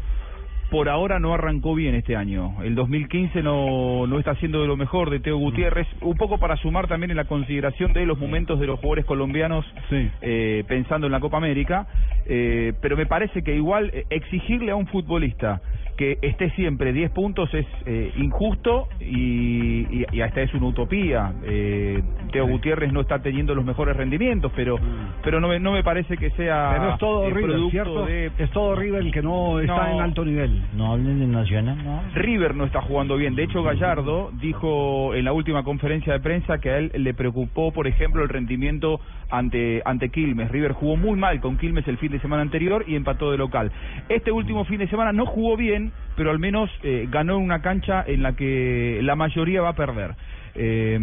Por 0.70 0.90
ahora 0.90 1.18
no 1.18 1.32
arrancó 1.32 1.74
bien 1.74 1.94
este 1.94 2.14
año. 2.14 2.62
El 2.62 2.74
2015 2.74 3.42
no, 3.42 4.06
no 4.06 4.18
está 4.18 4.34
siendo 4.34 4.60
de 4.60 4.66
lo 4.66 4.76
mejor 4.76 5.08
de 5.08 5.18
Teo 5.18 5.38
Gutiérrez. 5.38 5.86
Un 6.02 6.16
poco 6.18 6.38
para 6.38 6.56
sumar 6.58 6.88
también 6.88 7.10
en 7.10 7.16
la 7.16 7.24
consideración 7.24 7.94
de 7.94 8.04
los 8.04 8.18
momentos 8.18 8.60
de 8.60 8.66
los 8.66 8.78
jugadores 8.78 9.06
colombianos 9.06 9.64
eh, 9.90 10.64
pensando 10.68 11.06
en 11.06 11.12
la 11.12 11.20
Copa 11.20 11.38
América. 11.38 11.86
Eh, 12.26 12.74
pero 12.82 12.98
me 12.98 13.06
parece 13.06 13.42
que 13.42 13.56
igual 13.56 13.90
eh, 13.94 14.04
exigirle 14.10 14.70
a 14.70 14.76
un 14.76 14.86
futbolista 14.88 15.62
que 15.98 16.16
esté 16.22 16.50
siempre 16.52 16.92
10 16.92 17.10
puntos 17.10 17.52
es 17.52 17.66
eh, 17.84 18.12
injusto 18.16 18.88
y, 19.00 19.80
y, 20.00 20.06
y 20.12 20.20
hasta 20.22 20.40
es 20.42 20.54
una 20.54 20.66
utopía. 20.68 21.32
Eh, 21.44 22.00
Teo 22.32 22.46
Gutiérrez 22.46 22.92
no 22.92 23.00
está 23.00 23.18
teniendo 23.20 23.54
los 23.54 23.64
mejores 23.64 23.96
rendimientos, 23.96 24.52
pero 24.54 24.76
pero 25.24 25.40
no 25.40 25.48
me, 25.48 25.58
no 25.58 25.72
me 25.72 25.82
parece 25.82 26.16
que 26.16 26.30
sea 26.30 26.70
Pero 26.78 26.92
es 26.92 26.98
todo 26.98 27.24
eh, 27.26 27.30
River, 27.30 27.42
producto 27.50 27.70
¿cierto? 27.70 28.06
de 28.06 28.30
Es 28.38 28.50
todo 28.52 28.76
River 28.76 29.02
el 29.02 29.12
que 29.12 29.22
no 29.22 29.58
está 29.60 29.88
No. 29.88 29.94
en 29.94 30.00
alto 30.00 30.24
nivel. 30.24 30.62
No 30.76 30.92
hablen 30.92 31.18
de 31.18 31.26
Nacional, 31.26 31.76
no. 31.84 32.00
River 32.14 32.54
no 32.54 32.64
está 32.64 32.80
jugando 32.80 33.16
bien. 33.16 33.34
De 33.34 33.42
hecho, 33.42 33.62
Gallardo 33.64 34.30
dijo 34.40 35.14
en 35.14 35.24
la 35.24 35.32
última 35.32 35.64
conferencia 35.64 36.12
de 36.12 36.20
prensa 36.20 36.58
que 36.58 36.70
a 36.70 36.78
él 36.78 36.92
le 36.94 37.12
preocupó, 37.12 37.72
por 37.72 37.88
ejemplo, 37.88 38.22
el 38.22 38.28
rendimiento 38.28 39.00
ante 39.30 39.82
ante 39.84 40.10
Quilmes. 40.10 40.50
River 40.50 40.72
jugó 40.72 40.96
muy 40.96 41.18
mal 41.18 41.40
con 41.40 41.58
Quilmes 41.58 41.86
el 41.88 41.98
fin 41.98 42.12
de 42.12 42.20
semana 42.20 42.42
anterior 42.42 42.84
y 42.86 42.94
empató 42.94 43.30
de 43.32 43.36
local. 43.36 43.72
Este 44.08 44.30
último 44.30 44.64
fin 44.64 44.78
de 44.78 44.88
semana 44.88 45.12
no 45.12 45.26
jugó 45.26 45.56
bien, 45.56 45.87
pero 46.16 46.30
al 46.30 46.38
menos 46.38 46.70
eh, 46.82 47.06
ganó 47.08 47.36
en 47.36 47.42
una 47.42 47.62
cancha 47.62 48.04
en 48.06 48.22
la 48.22 48.34
que 48.34 49.00
la 49.02 49.16
mayoría 49.16 49.62
va 49.62 49.70
a 49.70 49.76
perder. 49.76 50.14
Eh, 50.58 50.98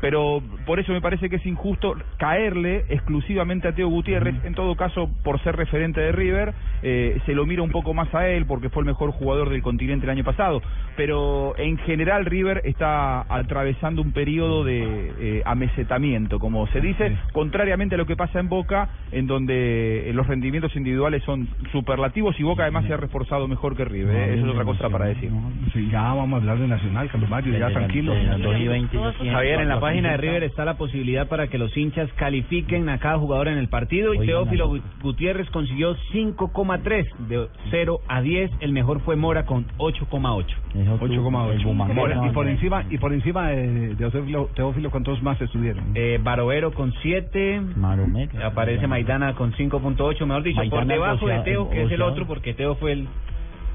pero 0.00 0.40
por 0.66 0.78
eso 0.78 0.92
me 0.92 1.00
parece 1.00 1.28
que 1.28 1.36
es 1.36 1.46
injusto 1.46 1.96
caerle 2.16 2.84
exclusivamente 2.88 3.68
a 3.68 3.74
Teo 3.74 3.88
Gutiérrez. 3.88 4.36
En 4.44 4.54
todo 4.54 4.76
caso, 4.76 5.10
por 5.22 5.42
ser 5.42 5.56
referente 5.56 6.00
de 6.00 6.12
River, 6.12 6.54
eh, 6.82 7.18
se 7.26 7.34
lo 7.34 7.44
mira 7.46 7.62
un 7.62 7.70
poco 7.70 7.92
más 7.94 8.14
a 8.14 8.28
él 8.28 8.46
porque 8.46 8.68
fue 8.70 8.82
el 8.82 8.86
mejor 8.86 9.10
jugador 9.10 9.50
del 9.50 9.62
continente 9.62 10.06
el 10.06 10.10
año 10.10 10.24
pasado. 10.24 10.62
Pero 10.96 11.54
en 11.58 11.76
general, 11.78 12.24
River 12.24 12.62
está 12.64 13.22
atravesando 13.22 14.00
un 14.02 14.12
periodo 14.12 14.64
de 14.64 15.12
eh, 15.18 15.42
amesetamiento, 15.44 16.38
como 16.38 16.66
se 16.68 16.80
dice, 16.80 17.16
contrariamente 17.32 17.96
a 17.96 17.98
lo 17.98 18.06
que 18.06 18.16
pasa 18.16 18.38
en 18.38 18.48
Boca, 18.48 18.88
en 19.12 19.26
donde 19.26 20.08
eh, 20.08 20.12
los 20.12 20.26
rendimientos 20.26 20.74
individuales 20.76 21.22
son 21.24 21.48
superlativos 21.72 22.38
y 22.38 22.42
Boca 22.42 22.62
además 22.62 22.84
se 22.86 22.94
ha 22.94 22.96
reforzado 22.96 23.48
mejor 23.48 23.76
que 23.76 23.84
River. 23.84 24.14
eh, 24.14 24.34
Eso 24.34 24.46
es 24.46 24.52
otra 24.52 24.64
cosa 24.64 24.88
para 24.88 25.06
decir. 25.06 25.30
Sí, 25.72 25.88
ya 25.90 26.02
vamos 26.02 26.34
a 26.34 26.36
hablar 26.36 26.58
de 26.58 26.68
Nacional, 26.68 27.10
Carlos 27.10 27.30
Mario, 27.30 27.58
ya 27.58 27.70
tranquilo. 27.70 28.14
Javier, 29.32 29.60
en 29.60 29.68
la 29.68 29.74
página 29.80 30.10
de 30.10 30.16
River 30.18 30.44
está 30.44 30.64
la 30.64 30.74
posibilidad 30.76 31.28
para 31.28 31.48
que 31.48 31.58
los 31.58 31.76
hinchas 31.76 32.12
califiquen 32.14 32.88
a 32.88 32.98
cada 32.98 33.18
jugador 33.18 33.48
en 33.48 33.58
el 33.58 33.68
partido 33.68 34.12
y 34.14 34.18
Teófilo 34.26 34.72
Gutiérrez 35.02 35.48
consiguió 35.50 35.96
5,3 36.12 37.06
de 37.28 37.48
0 37.70 38.00
a 38.08 38.20
10, 38.20 38.50
el 38.60 38.72
mejor 38.72 39.00
fue 39.00 39.16
Mora 39.16 39.44
con 39.44 39.66
8,8. 39.78 40.46
8,8. 41.00 41.62
Por- 41.94 42.10
Y 42.26 42.30
por 42.32 42.48
encima 42.48 42.84
y 42.90 42.98
por 42.98 43.12
encima 43.12 43.48
de, 43.50 43.66
de 43.94 43.96
Teófilo, 43.96 44.48
Teófilo, 44.54 44.90
¿cuántos 44.90 45.22
más 45.22 45.40
estuvieron? 45.40 45.84
Eh, 45.94 46.18
Barovero 46.22 46.72
con 46.72 46.92
7, 47.02 47.60
aparece 48.42 48.86
Maidana 48.86 49.34
con 49.34 49.52
5.8, 49.52 50.26
mejor 50.26 50.42
dicho, 50.42 50.60
por 50.70 50.80
debajo 50.94 51.26
de 51.28 51.34
Teo, 51.44 51.70
que 51.70 51.82
es 51.82 51.90
el 51.92 52.02
otro, 52.02 52.26
porque 52.26 52.54
Teo 52.54 52.74
fue 52.76 52.92
el, 52.92 53.08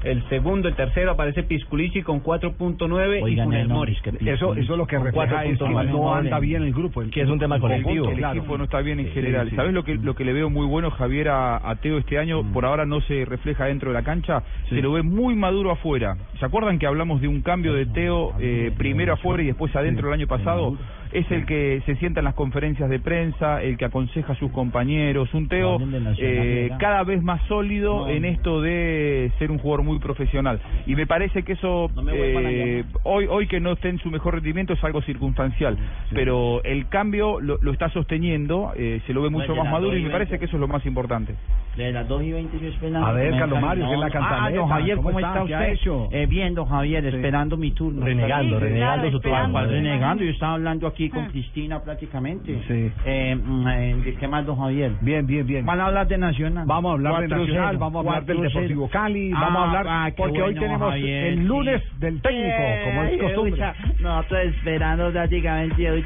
el 0.04 0.26
segundo, 0.28 0.68
el 0.68 0.74
tercero, 0.74 1.10
aparece 1.12 1.42
Pisculici 1.42 2.02
con 2.02 2.22
4.9 2.22 3.18
y 3.18 3.22
Oigan, 3.22 3.46
Funes 3.46 3.68
no, 3.68 3.74
Mori. 3.76 3.92
es 3.92 4.02
que 4.02 4.30
Eso, 4.30 4.54
eso 4.54 4.76
lo 4.76 4.86
que 4.86 4.98
refleja 4.98 5.44
es 5.44 5.58
que 5.58 5.64
4.9. 5.64 5.90
no 5.90 6.14
anda 6.14 6.38
bien 6.38 6.62
el 6.62 6.72
grupo. 6.72 7.02
el- 7.02 7.10
Que 7.10 7.22
es 7.22 7.28
un 7.28 7.38
tema 7.38 7.58
colectivo. 7.60 8.08
El 8.10 8.16
claro. 8.18 8.38
equipo 8.38 8.56
no 8.58 8.64
está 8.64 8.80
bien 8.80 9.00
en 9.00 9.06
Sí, 9.06 9.12
general. 9.12 9.50
sí. 9.50 9.56
¿Sabes 9.56 9.72
lo 9.72 9.84
que 9.84 9.94
lo 9.96 10.14
que 10.14 10.24
le 10.24 10.32
veo 10.32 10.48
muy 10.50 10.66
bueno 10.66 10.90
Javier 10.90 11.28
a, 11.28 11.56
a 11.68 11.76
Teo 11.76 11.98
este 11.98 12.18
año? 12.18 12.42
Por 12.52 12.64
ahora 12.64 12.86
no 12.86 13.00
se 13.02 13.24
refleja 13.24 13.66
dentro 13.66 13.90
de 13.90 13.94
la 13.94 14.02
cancha. 14.02 14.42
Se 14.68 14.80
lo 14.80 14.92
ve 14.92 15.02
muy 15.02 15.34
maduro 15.34 15.70
afuera. 15.70 16.16
¿Se 16.38 16.44
acuerdan 16.44 16.78
que 16.78 16.86
hablamos 16.86 17.20
de 17.20 17.28
un 17.28 17.42
cambio 17.42 17.74
de 17.74 17.86
Teo 17.86 18.32
eh, 18.40 18.72
primero 18.76 19.12
afuera 19.14 19.42
y 19.42 19.46
después 19.46 19.74
adentro 19.76 20.08
el 20.08 20.14
año 20.14 20.26
pasado? 20.26 20.76
Es 21.12 21.30
el 21.30 21.44
que 21.44 21.82
se 21.86 21.96
sienta 21.96 22.20
en 22.20 22.24
las 22.24 22.34
conferencias 22.34 22.88
de 22.88 23.00
prensa, 23.00 23.62
el 23.62 23.76
que 23.76 23.84
aconseja 23.84 24.32
a 24.32 24.36
sus 24.36 24.50
compañeros. 24.52 25.32
Un 25.34 25.48
Teo 25.48 25.78
eh, 26.18 26.70
cada 26.78 27.02
vez 27.02 27.22
más 27.22 27.42
sólido 27.48 28.08
en 28.08 28.24
esto 28.24 28.60
de 28.60 29.32
ser 29.38 29.50
un 29.50 29.58
jugador 29.58 29.84
muy 29.84 29.98
profesional. 29.98 30.60
Y 30.86 30.94
me 30.94 31.06
parece 31.06 31.42
que 31.42 31.54
eso, 31.54 31.90
eh, 32.12 32.84
hoy, 33.02 33.26
hoy 33.28 33.46
que 33.48 33.60
no 33.60 33.72
esté 33.72 33.88
en 33.88 33.98
su 33.98 34.10
mejor 34.10 34.34
rendimiento, 34.34 34.72
es 34.72 34.84
algo 34.84 35.02
circunstancial. 35.02 35.76
Pero 36.12 36.62
el 36.64 36.88
cambio 36.88 37.40
lo, 37.40 37.58
lo 37.60 37.72
está 37.72 37.88
sosteniendo, 37.90 38.72
eh, 38.76 39.00
se 39.06 39.12
lo 39.12 39.22
ve 39.22 39.30
mucho 39.30 39.54
más 39.54 39.70
maduro 39.70 39.96
y 39.96 40.02
me 40.02 40.10
parece 40.10 40.38
que 40.38 40.44
eso 40.44 40.56
es 40.56 40.60
lo 40.60 40.68
más 40.68 40.84
importante. 40.86 41.34
De 41.76 41.92
las 41.92 42.06
2 42.08 42.22
y 42.24 42.32
20 42.32 42.58
yo 42.60 42.68
esperando. 42.68 43.06
A 43.06 43.12
ver, 43.12 43.26
que 43.26 43.30
me 43.32 43.38
Carlos 43.38 43.58
hagan- 43.58 43.68
Mario, 43.68 43.86
que 43.88 43.94
es 43.94 44.00
la 44.00 44.06
Ah, 44.06 44.10
cantaleta. 44.10 44.58
don 44.60 44.68
Javier, 44.68 44.96
¿cómo, 44.96 45.08
¿Cómo 45.12 45.18
está, 45.20 45.42
usted? 45.44 45.72
hecho? 45.72 46.08
Eh, 46.10 46.26
bien, 46.26 46.54
don 46.54 46.66
Javier, 46.68 47.06
esperando 47.06 47.56
mi 47.56 47.70
turno. 47.70 48.04
Renegando, 48.04 48.58
Sí, 48.58 48.64
renegando 48.64 49.02
claro, 49.02 49.10
su 49.12 49.50
¿Cuál 49.52 49.70
renegando, 49.70 50.24
yo 50.24 50.30
estaba 50.30 50.54
hablando 50.54 50.86
aquí 50.88 51.08
con 51.08 51.26
Cristina 51.26 51.80
prácticamente. 51.80 52.60
Sí. 52.66 52.90
Eh, 53.06 53.36
mm, 53.36 53.68
eh, 53.68 53.96
¿de 54.04 54.14
¿Qué 54.16 54.26
más, 54.28 54.44
don 54.44 54.58
Javier? 54.58 54.92
Bien, 55.00 55.24
bien, 55.26 55.46
bien. 55.46 55.64
Van 55.64 55.80
a 55.80 55.86
hablar 55.86 56.08
de 56.08 56.18
Nacional. 56.18 56.64
Vamos 56.66 56.90
a 56.90 56.92
hablar 56.94 57.20
de 57.22 57.28
4-0, 57.28 57.38
Nacional, 57.46 57.76
vamos 57.78 57.96
a 58.04 58.08
hablar 58.08 58.24
del 58.26 58.36
4-0. 58.38 58.42
Deportivo 58.52 58.88
Cali, 58.88 59.32
Ah, 59.34 59.38
vamos 59.40 59.56
a 59.56 59.64
hablar 59.78 59.86
ah, 59.88 60.10
porque 60.16 60.42
hoy 60.42 60.54
tenemos 60.54 60.90
Javier, 60.90 61.24
el 61.28 61.38
sí. 61.38 61.44
lunes 61.44 61.82
del 62.00 62.20
técnico, 62.20 62.58
como 62.84 63.02
es 63.04 63.18
costumbre. 63.22 63.62
Nosotros 64.00 64.40
esperando 64.44 65.10
prácticamente 65.12 65.86
el, 65.86 66.04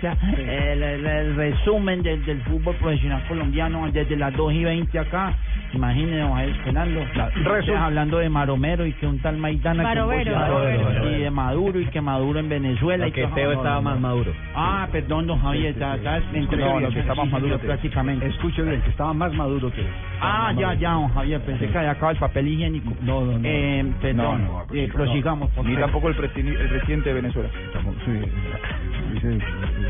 el- 0.82 1.06
el 1.06 1.36
resumen 1.36 2.02
del, 2.02 2.24
del 2.26 2.40
fútbol 2.42 2.74
profesional 2.76 3.22
colombiano 3.26 3.90
desde 3.90 4.14
las 4.16 4.36
2 4.36 4.52
y 4.52 4.64
20 4.64 4.98
acá. 4.98 5.34
Imagínense, 5.74 6.20
vamos 6.22 6.38
a 6.38 6.44
ir 6.46 6.56
esperando. 6.56 7.00
Ustedes 7.00 7.76
hablando 7.76 8.18
de 8.18 8.28
Maromero 8.28 8.86
y 8.86 8.92
que 8.92 9.06
un 9.06 9.18
tal 9.18 9.36
Maidana 9.36 9.82
que 9.82 10.00
Barovero. 10.00 11.10
y 11.10 11.20
de 11.20 11.30
Maduro 11.30 11.80
y 11.80 11.86
que 11.86 12.00
Maduro 12.00 12.38
en 12.38 12.48
Venezuela. 12.48 13.08
Y 13.08 13.12
que. 13.12 13.26
Teo 13.34 13.52
estaba 13.52 13.80
más 13.80 13.98
maduro. 13.98 14.32
Ah, 14.54 14.86
perdón, 14.92 15.26
don 15.26 15.40
Javier, 15.40 15.72
está, 15.72 15.96
está 15.96 16.18
entre 16.32 16.58
No, 16.58 16.78
lo 16.78 16.90
que 16.90 17.00
está 17.00 17.14
más 17.14 17.30
maduro 17.30 17.58
prácticamente. 17.58 18.26
Escuche 18.26 18.62
bien, 18.62 18.80
que 18.82 18.90
estaba 18.90 19.12
más 19.12 19.32
maduro 19.34 19.72
que 19.72 19.84
Ah, 20.20 20.52
ya, 20.56 20.74
ya, 20.74 20.92
don 20.92 21.08
Javier, 21.08 21.40
pensé 21.40 21.68
que 21.68 21.78
había 21.78 21.90
acabado 21.90 22.12
el 22.12 22.18
papel 22.18 22.48
higiénico. 22.48 22.92
No, 23.02 23.22
no, 23.24 23.38
no. 23.38 23.40
Eh, 23.44 23.84
perdón, 24.00 24.46
No, 24.46 24.64
no, 24.66 24.74
eh, 24.74 24.88
prosigamos, 24.92 25.50
Ni 25.64 25.76
tampoco 25.76 26.08
el 26.08 26.14
presidente 26.14 27.08
de 27.08 27.14
Venezuela. 27.14 27.48
Sí, 28.04 28.12
dice 29.14 29.38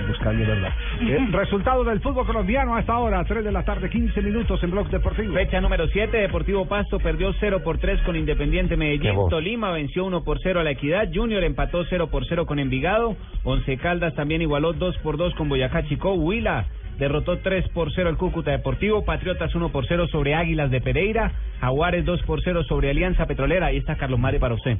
Buscali, 0.08 0.42
es 0.42 0.48
verdad. 0.48 0.72
Eh, 1.00 1.28
resultado 1.32 1.84
del 1.84 2.00
fútbol 2.00 2.26
colombiano 2.26 2.76
a 2.76 2.80
esta 2.80 2.98
hora, 2.98 3.24
3 3.24 3.44
de 3.44 3.52
la 3.52 3.64
tarde, 3.64 3.90
15 3.90 4.20
minutos 4.22 4.62
en 4.62 4.70
Blog 4.70 4.88
Deportivo. 4.88 5.34
Fecha 5.34 5.60
número 5.60 5.86
7, 5.88 6.16
Deportivo 6.16 6.66
Pasto 6.66 6.98
perdió 6.98 7.32
0 7.40 7.62
por 7.64 7.78
3 7.78 8.02
con 8.02 8.16
Independiente 8.16 8.76
Medellín. 8.76 9.14
Tolima 9.30 9.70
venció 9.70 10.04
1 10.04 10.24
por 10.24 10.38
0 10.42 10.60
a 10.60 10.64
la 10.64 10.70
Equidad. 10.72 11.08
Junior 11.12 11.42
empató 11.44 11.84
0 11.84 12.08
por 12.10 12.26
0 12.26 12.46
con 12.46 12.58
Envigado. 12.58 13.16
Once 13.42 13.76
Caldas 13.78 14.14
también 14.14 14.42
igualó 14.42 14.72
2 14.72 14.98
por 14.98 15.16
2 15.16 15.34
con 15.34 15.48
Boyacá 15.48 15.84
Chico. 15.88 16.14
Huila 16.14 16.66
derrotó 16.98 17.38
3 17.38 17.68
por 17.70 17.92
0 17.92 18.08
al 18.08 18.16
Cúcuta 18.16 18.50
Deportivo. 18.50 19.04
Patriotas 19.04 19.54
1 19.54 19.70
por 19.70 19.86
0 19.86 20.08
sobre 20.08 20.34
Águilas 20.34 20.70
de 20.70 20.80
Pereira. 20.80 21.32
Jaguares 21.60 22.04
2 22.04 22.22
por 22.22 22.42
0 22.42 22.64
sobre 22.64 22.90
Alianza 22.90 23.26
Petrolera. 23.26 23.66
Ahí 23.66 23.78
está 23.78 23.96
Carlos 23.96 24.20
Mare 24.20 24.38
para 24.38 24.54
usted. 24.54 24.78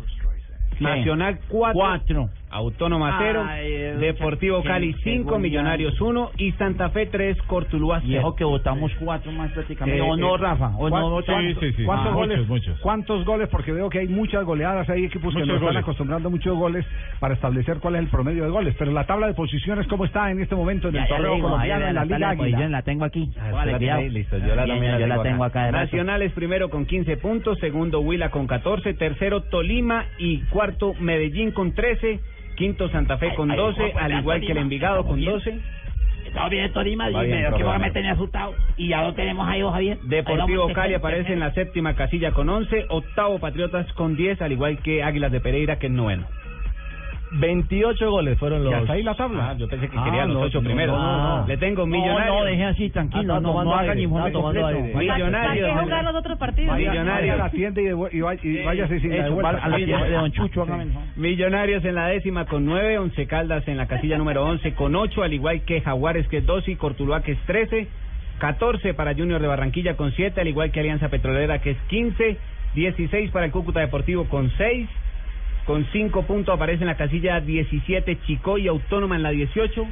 Nacional 0.81 1.39
4. 1.49 2.31
Autónoma 2.51 3.19
0. 3.21 3.45
Ay, 3.49 3.73
eh, 3.73 3.95
Deportivo 3.99 4.63
Cali 4.63 4.95
qué 4.95 5.01
5. 5.03 5.25
goleada. 5.25 5.39
Millonarios 5.43 6.01
1. 6.01 6.31
Y 6.39 6.53
Santa 6.53 6.91
Fe 6.91 7.07
3. 7.07 7.37
Cortuluá 7.43 7.99
Y 8.05 8.09
0. 8.09 8.19
dijo 8.19 8.37
que 8.37 8.45
votamos 8.45 8.93
cuatro 9.01 9.33
más 9.33 9.51
prácticamente. 9.53 9.99
Eh, 9.99 10.03
¿O 10.09 10.17
no, 10.17 10.37
eh, 10.37 10.39
Rafa? 10.39 10.69
¿O 10.77 10.89
¿cuán- 10.89 11.03
no 11.03 11.11
votamos? 11.11 11.43
cuán- 11.55 11.75
¿Cuántos 11.85 12.07
Ah, 12.13 12.15
goles? 12.15 12.39
muchos, 12.39 12.49
muchos. 12.49 12.79
¿Cuántos 12.81 13.25
goles? 13.25 13.49
Porque 13.49 13.73
veo 13.73 13.91
que 13.91 13.99
hay 14.01 14.09
muchas 14.09 14.45
goleadas, 14.45 14.89
hay 14.89 15.05
equipos 15.05 15.35
que 15.35 15.41
nos 15.41 15.49
están 15.49 15.63
goles. 15.63 15.83
acostumbrando 15.83 16.29
a 16.29 16.31
muchos 16.31 16.57
goles 16.57 16.87
para 17.19 17.35
establecer 17.35 17.79
cuál 17.81 17.97
es 17.97 18.03
el 18.03 18.09
promedio 18.09 18.45
de 18.45 18.51
goles. 18.51 18.75
Pero 18.79 18.93
la 18.93 19.05
tabla 19.05 19.27
de 19.27 19.35
posiciones, 19.35 19.87
¿cómo 19.89 20.05
está 20.05 20.31
en 20.31 20.41
este 20.41 20.55
momento 20.55 20.89
en 20.89 20.97
el 20.97 21.03
Ya, 21.03 21.09
torneo 21.09 21.41
colombiano 21.41 21.85
ahí, 21.85 21.89
en 21.91 21.95
la 21.95 22.01
tabla 22.03 22.17
Liga 22.17 22.29
Águila? 22.31 22.37
posiciones 22.45 22.71
la 22.71 22.83
tengo 22.83 23.05
aquí. 23.05 23.31
La 23.35 23.79
tiene 23.79 24.11
listo, 24.11 24.39
yo 24.39 24.55
la 24.55 24.65
Bien, 24.65 24.81
la 24.93 24.99
yo 25.01 25.07
la 25.09 25.23
tengo 25.23 25.45
acá. 25.45 25.61
acá 25.61 25.67
de 25.67 25.73
rato. 25.73 25.85
Nacional 25.87 26.23
es 26.23 26.33
primero 26.33 26.71
con 26.71 26.87
15 26.87 27.17
puntos, 27.17 27.59
segundo 27.59 28.01
Huila 28.01 28.31
con 28.31 28.47
14, 28.47 28.95
tercero 28.95 29.43
Tolima 29.43 30.05
y 30.19 30.39
cuarto 30.51 30.95
Medellín 31.01 31.51
con 31.51 31.73
13, 31.73 32.21
quinto 32.55 32.89
Santa 32.91 33.19
Fe 33.19 33.35
con 33.35 33.51
Ay, 33.51 33.57
12, 33.57 33.83
ay, 33.83 33.93
al 33.97 34.13
igual 34.21 34.41
que 34.41 34.53
el 34.53 34.59
Envigado 34.59 35.05
con 35.05 35.17
bien. 35.17 35.31
12. 35.33 35.61
Está 36.27 36.49
bien, 36.49 36.73
Tolima, 36.73 37.11
Va 37.11 37.23
dime, 37.23 37.37
bien, 37.37 37.45
que 37.45 37.57
programa. 37.59 37.79
me 37.79 37.91
tenía 37.93 38.13
asustado. 38.13 38.55
Y 38.77 38.89
ya 38.89 39.03
lo 39.03 39.15
tenemos 39.15 39.47
ahí, 39.49 39.63
Javier. 39.63 39.99
Deportivo 40.03 40.73
Cali 40.73 40.95
aparece 40.95 41.33
en 41.33 41.39
la 41.41 41.53
séptima 41.53 41.95
casilla 41.95 42.33
con 42.33 42.49
11, 42.49 42.87
octavo 42.89 43.39
Patriotas 43.39 43.93
con 43.93 44.17
10, 44.17 44.43
al 44.43 44.51
igual 44.53 44.79
que 44.79 45.03
Águilas 45.05 45.31
de 45.31 45.41
Pereira 45.41 45.79
que 45.79 45.87
es 45.87 45.93
noveno. 45.93 46.27
28 47.33 48.11
goles 48.11 48.39
fueron 48.39 48.63
los. 48.63 48.73
¿Y 48.73 48.77
hasta 48.77 48.93
ahí 48.93 49.03
la 49.03 49.15
tabla? 49.15 49.51
Ah, 49.51 49.55
yo 49.59 49.69
pensé 49.69 49.89
que 49.89 49.97
Ah, 49.99 50.05
quería 50.05 50.25
los 50.27 50.35
no, 50.37 50.41
ocho 50.43 50.61
no, 50.61 50.65
primeros. 50.67 50.97
no, 50.97 51.41
no. 51.41 51.47
Le 51.49 51.57
tengo 51.57 51.85
millonarios. 51.87 52.37
no, 52.39 52.45
deje 52.45 52.65
así, 52.65 52.91
tranquilo, 52.91 53.35
Ah, 53.35 53.41
no, 53.41 53.65
no 53.65 53.73
haga 53.75 53.81
aire, 53.83 53.95
ni 53.97 54.03
informe 54.03 54.27
está 54.29 54.39
tomando 54.39 54.61
completo. 54.61 54.79
aire. 54.85 54.93
¿Para 54.93 55.15
Millonarios. 55.17 55.69
qué 55.79 55.83
jugar 55.85 56.05
los 56.05 56.15
otros 56.15 56.39
partidos? 56.39 56.77
Millonarios. 56.79 57.39
la 57.39 57.51
tienda 57.51 57.81
y, 57.83 58.21
váyase 58.63 59.01
sin 59.01 59.11
la 59.11 59.17
Eso, 59.17 59.25
devuelta. 59.25 59.53
va 59.53 59.59
a 59.65 59.69
la 59.69 59.77
tienda 59.77 60.05
de 60.05 60.11
Don 60.13 60.33
Chucho. 60.33 60.67
Millonarios 61.17 61.85
en 61.85 61.95
la 61.95 62.07
décima 62.09 62.45
con 62.47 62.65
nueve, 62.65 62.99
Once 62.99 63.27
Caldas 63.27 63.67
en 63.69 63.77
la 63.77 63.87
casilla 63.87 64.19
número 64.19 64.45
once 64.45 64.73
con 64.75 64.95
ocho, 64.95 65.23
al 65.23 65.33
igual 65.33 65.63
que 65.63 65.81
Jaguares 65.81 66.29
que 66.29 66.39
es 66.39 66.47
doce 66.47 66.71
y 66.73 66.77
Cortuluá 66.77 67.23
que 67.23 67.33
es 67.33 67.39
trece, 67.47 67.89
catorce 68.39 68.95
para 68.95 69.15
Junior 69.15 69.41
de 69.41 69.49
Barranquilla 69.49 69.97
con 69.97 70.13
siete, 70.13 70.41
al 70.41 70.49
igual 70.49 70.71
que 70.71 70.81
Alianza 70.81 71.09
Petrolera 71.09 71.61
que 71.61 71.71
es 71.71 71.79
quince, 71.89 72.37
dieciséis 72.75 73.31
para 73.31 73.47
el 73.47 73.53
Cúcuta 73.53 73.81
Deportivo 73.81 74.25
con 74.29 74.51
seis, 74.57 74.89
con 75.67 75.85
cinco 75.93 76.23
puntos 76.25 76.55
aparece 76.55 76.83
en 76.83 76.89
la 76.89 76.97
casilla 76.97 77.41
17 77.41 78.19
Chico 78.27 78.59
y 78.59 78.69
Autónoma 78.69 79.17
en 79.17 79.23
la 79.23 79.31
18 79.31 79.87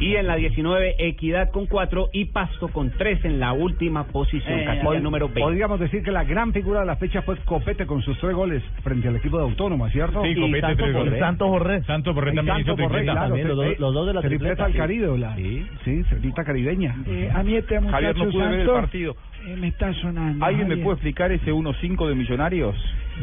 y 0.00 0.16
en 0.16 0.26
la 0.26 0.36
19 0.36 0.94
Equidad 0.98 1.50
con 1.50 1.66
cuatro 1.66 2.08
y 2.12 2.26
Pasto 2.26 2.68
con 2.68 2.90
tres 2.90 3.22
en 3.24 3.38
la 3.40 3.52
última 3.52 4.04
posición, 4.04 4.60
Eh, 4.60 4.64
casilla 4.64 4.84
pod- 4.84 5.02
número 5.02 5.26
20. 5.26 5.40
Podríamos 5.42 5.80
decir 5.80 6.02
que 6.02 6.10
la 6.10 6.24
gran 6.24 6.52
figura 6.52 6.80
de 6.80 6.86
la 6.86 6.96
fecha 6.96 7.22
fue 7.22 7.36
Copete 7.44 7.86
con 7.86 8.00
sus 8.02 8.18
tres 8.18 8.34
goles 8.34 8.62
frente 8.82 9.08
al 9.08 9.16
equipo 9.16 9.36
de 9.38 9.44
Autónoma, 9.44 9.90
¿cierto? 9.90 10.22
Sí, 10.22 10.34
Copete, 10.34 10.76
tres 10.76 10.94
goles. 10.94 11.18
Santos 11.18 11.48
Borré. 11.48 11.82
Santos 11.84 12.14
Borré 12.14 12.32
también 12.32 12.56
Santos 12.56 12.74
hizo 12.78 12.88
Borré, 12.88 13.02
claro, 13.04 13.20
También 13.20 13.48
los 13.48 13.56
dos- 13.56 13.78
los 13.78 13.94
dos 13.94 14.06
de 14.06 14.14
la 14.14 14.20
tripleta 14.22 14.44
tripleta, 14.44 14.64
al 14.64 14.72
sí. 14.72 14.78
Caribe, 14.78 15.18
la, 15.18 15.36
sí, 15.36 15.66
sí, 15.84 16.02
tripleta 16.08 16.44
caribeña. 16.44 16.96
Eh, 17.06 17.30
a 17.34 17.42
mí 17.42 17.54
este 17.56 17.80
muchacho 17.80 17.92
Javier 17.92 18.16
no 18.16 18.30
pude 18.30 18.42
ver 18.48 18.52
el 18.60 18.66
Santos, 18.66 18.80
partido. 18.80 19.16
eh, 19.46 19.56
me 19.60 19.68
está 19.68 19.92
sonando. 19.94 20.44
¿Alguien 20.44 20.68
me 20.68 20.74
Javier. 20.74 20.84
puede 20.84 20.94
explicar 20.94 21.32
ese 21.32 21.52
1-5 21.52 22.08
de 22.08 22.14
Millonarios? 22.14 22.76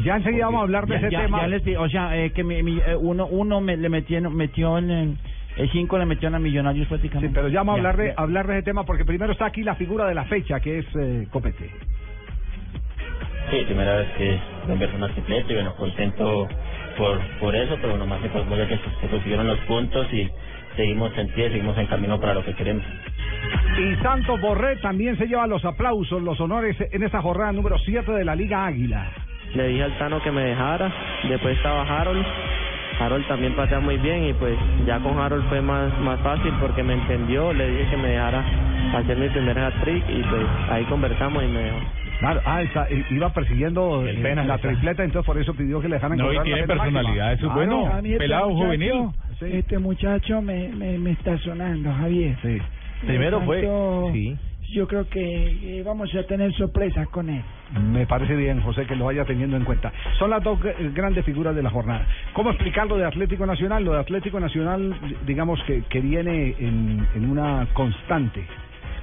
Ya 0.04 0.16
enseguida 0.16 0.46
vamos 0.46 0.60
a 0.60 0.62
hablar 0.62 0.86
de 0.86 0.94
Ya, 0.94 1.00
ese 1.00 1.10
ya- 1.10 1.20
tema. 1.22 1.40
ya 1.42 1.46
les 1.48 1.64
di- 1.64 1.76
o 1.76 1.88
sea, 1.88 2.16
eh, 2.16 2.30
que 2.32 2.42
mi, 2.44 2.62
mi- 2.62 2.78
eh, 2.78 2.96
uno, 2.98 3.26
uno 3.26 3.60
me, 3.60 3.76
le 3.76 3.88
metieron, 3.88 4.34
metió 4.34 4.78
en 4.78 4.90
el, 4.90 5.18
el 5.56 5.70
5 5.70 5.98
le 5.98 6.06
metieron 6.06 6.34
a 6.34 6.38
Millonarios 6.38 6.88
prácticamente. 6.88 7.28
Sí, 7.28 7.34
pero 7.34 7.48
ya 7.48 7.60
vamos 7.60 7.74
a 7.74 7.78
hablar 7.78 7.96
de, 7.98 8.06
ya. 8.08 8.14
hablar 8.16 8.46
de 8.46 8.54
ese 8.54 8.62
tema 8.64 8.84
porque 8.84 9.04
primero 9.04 9.32
está 9.32 9.46
aquí 9.46 9.62
la 9.62 9.74
figura 9.74 10.06
de 10.06 10.14
la 10.14 10.24
fecha, 10.24 10.60
que 10.60 10.78
es 10.78 10.86
eh, 10.98 11.26
Copete. 11.30 11.70
Sí, 13.50 13.62
primera 13.66 13.96
vez 13.96 14.08
que 14.16 14.38
convierto 14.66 14.96
una 14.96 15.08
tripleta 15.08 15.52
y 15.52 15.54
bueno, 15.56 15.74
contento 15.76 16.48
por, 16.96 17.18
por 17.38 17.54
eso, 17.54 17.76
pero 17.76 17.90
bueno, 17.90 18.06
más 18.06 18.24
importante 18.24 18.66
que 18.68 18.78
se 19.00 19.08
consiguieron 19.08 19.46
los 19.46 19.58
puntos 19.60 20.06
y 20.12 20.30
seguimos 20.76 21.16
en 21.18 21.28
pie, 21.28 21.50
seguimos 21.50 21.76
en 21.76 21.86
camino 21.86 22.18
para 22.18 22.34
lo 22.34 22.44
que 22.44 22.54
queremos. 22.54 22.84
Y 23.78 23.94
Santos 24.02 24.40
Borré 24.40 24.76
también 24.76 25.18
se 25.18 25.26
lleva 25.26 25.46
los 25.46 25.64
aplausos, 25.66 26.22
los 26.22 26.40
honores 26.40 26.76
en 26.92 27.02
esta 27.02 27.20
jornada 27.20 27.52
número 27.52 27.76
7 27.78 28.10
de 28.12 28.24
la 28.24 28.34
Liga 28.34 28.64
Águila. 28.64 29.10
Le 29.54 29.68
dije 29.68 29.82
al 29.82 29.98
Tano 29.98 30.20
que 30.22 30.30
me 30.30 30.42
dejara, 30.44 30.90
después 31.28 31.56
estaba 31.56 31.82
Harold, 31.82 32.24
Harold 32.98 33.26
también 33.26 33.54
patea 33.54 33.80
muy 33.80 33.98
bien 33.98 34.24
y 34.24 34.32
pues 34.34 34.54
ya 34.86 34.98
con 35.00 35.18
Harold 35.18 35.44
fue 35.48 35.60
más, 35.60 35.96
más 36.00 36.18
fácil 36.20 36.52
porque 36.60 36.82
me 36.82 36.94
entendió, 36.94 37.52
le 37.52 37.68
dije 37.68 37.90
que 37.90 37.96
me 37.98 38.08
dejara 38.08 38.42
hacer 38.96 39.16
mi 39.18 39.28
primer 39.28 39.58
hat-trick 39.58 40.04
y 40.08 40.22
pues 40.22 40.42
ahí 40.70 40.84
conversamos 40.84 41.42
y 41.44 41.48
me 41.48 41.60
dejó. 41.64 41.76
Claro, 42.20 42.40
ah, 42.44 42.62
está- 42.62 42.86
iba 43.10 43.30
persiguiendo 43.32 44.04
pena 44.22 44.44
la 44.44 44.56
tripleta, 44.58 45.02
entonces 45.04 45.26
por 45.26 45.36
eso 45.38 45.52
pidió 45.54 45.80
que 45.80 45.88
le 45.88 45.96
dejaran 45.96 46.16
No, 46.16 46.32
y 46.32 46.38
tiene 46.40 46.62
personalidad, 46.66 47.32
eso 47.32 47.46
es 47.48 47.52
bueno. 47.54 47.86
A 47.92 48.00
mí 48.00 48.08
este 48.12 48.18
Pelado 48.18 48.48
muchacho- 48.50 48.64
juvenil. 48.64 49.08
Este 49.40 49.78
muchacho 49.78 50.40
me, 50.40 50.68
me, 50.68 50.98
me 50.98 51.10
está 51.10 51.36
sonando, 51.38 51.92
Javier. 51.92 52.36
Sí. 52.42 52.58
Primero 53.06 53.40
fue. 53.40 53.68
Sí. 54.12 54.36
Yo 54.72 54.88
creo 54.88 55.06
que 55.06 55.82
vamos 55.84 56.14
a 56.14 56.22
tener 56.22 56.50
sorpresas 56.54 57.06
con 57.08 57.28
él. 57.28 57.42
Me 57.92 58.06
parece 58.06 58.34
bien, 58.34 58.62
José, 58.62 58.86
que 58.86 58.96
lo 58.96 59.04
vaya 59.04 59.26
teniendo 59.26 59.54
en 59.56 59.64
cuenta. 59.64 59.92
Son 60.18 60.30
las 60.30 60.42
dos 60.42 60.58
grandes 60.94 61.26
figuras 61.26 61.54
de 61.54 61.62
la 61.62 61.68
jornada. 61.68 62.06
¿Cómo 62.32 62.50
explicar 62.50 62.86
lo 62.86 62.96
de 62.96 63.04
Atlético 63.04 63.44
Nacional? 63.44 63.84
Lo 63.84 63.92
de 63.92 64.00
Atlético 64.00 64.40
Nacional, 64.40 64.94
digamos 65.26 65.62
que, 65.64 65.82
que 65.90 66.00
viene 66.00 66.54
en, 66.58 67.06
en 67.14 67.30
una 67.30 67.68
constante. 67.74 68.46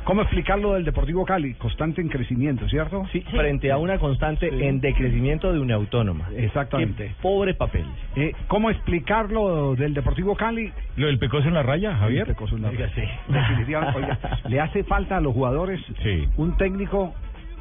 ¿Cómo 0.10 0.24
explicar 0.24 0.58
lo 0.58 0.74
del 0.74 0.86
Deportivo 0.86 1.24
Cali? 1.24 1.54
Constante 1.54 2.02
en 2.02 2.08
crecimiento, 2.10 2.68
¿cierto? 2.68 3.06
Sí, 3.12 3.22
frente 3.30 3.72
a 3.72 3.78
una 3.78 4.00
constante 4.00 4.48
en 4.68 4.82
decrecimiento 4.82 5.54
de 5.54 5.60
una 5.60 5.76
autónoma. 5.76 6.28
Exactamente. 6.36 7.10
Qué 7.10 7.16
pobre 7.22 7.54
papel. 7.54 7.86
Eh, 8.16 8.34
¿Cómo 8.48 8.72
explicar 8.72 9.32
lo 9.32 9.76
del 9.76 9.94
Deportivo 9.94 10.36
Cali? 10.36 10.72
Lo 10.96 11.06
del 11.06 11.20
Pecoso 11.20 11.48
en 11.48 11.54
la 11.54 11.62
raya, 11.62 11.96
Javier. 11.96 12.22
El 12.22 12.34
Pecoso 12.34 12.56
en 12.56 12.64
la 12.64 12.70
Oiga, 12.70 12.88
raya. 12.88 12.96
sí. 12.96 13.32
Definitivamente, 13.32 13.98
oiga, 14.04 14.20
le 14.48 14.60
hace 14.60 14.84
falta 14.84 15.18
a 15.18 15.22
los 15.22 15.32
jugadores 15.32 15.80
Sí. 16.02 16.28
un 16.38 16.58
técnico 16.58 17.14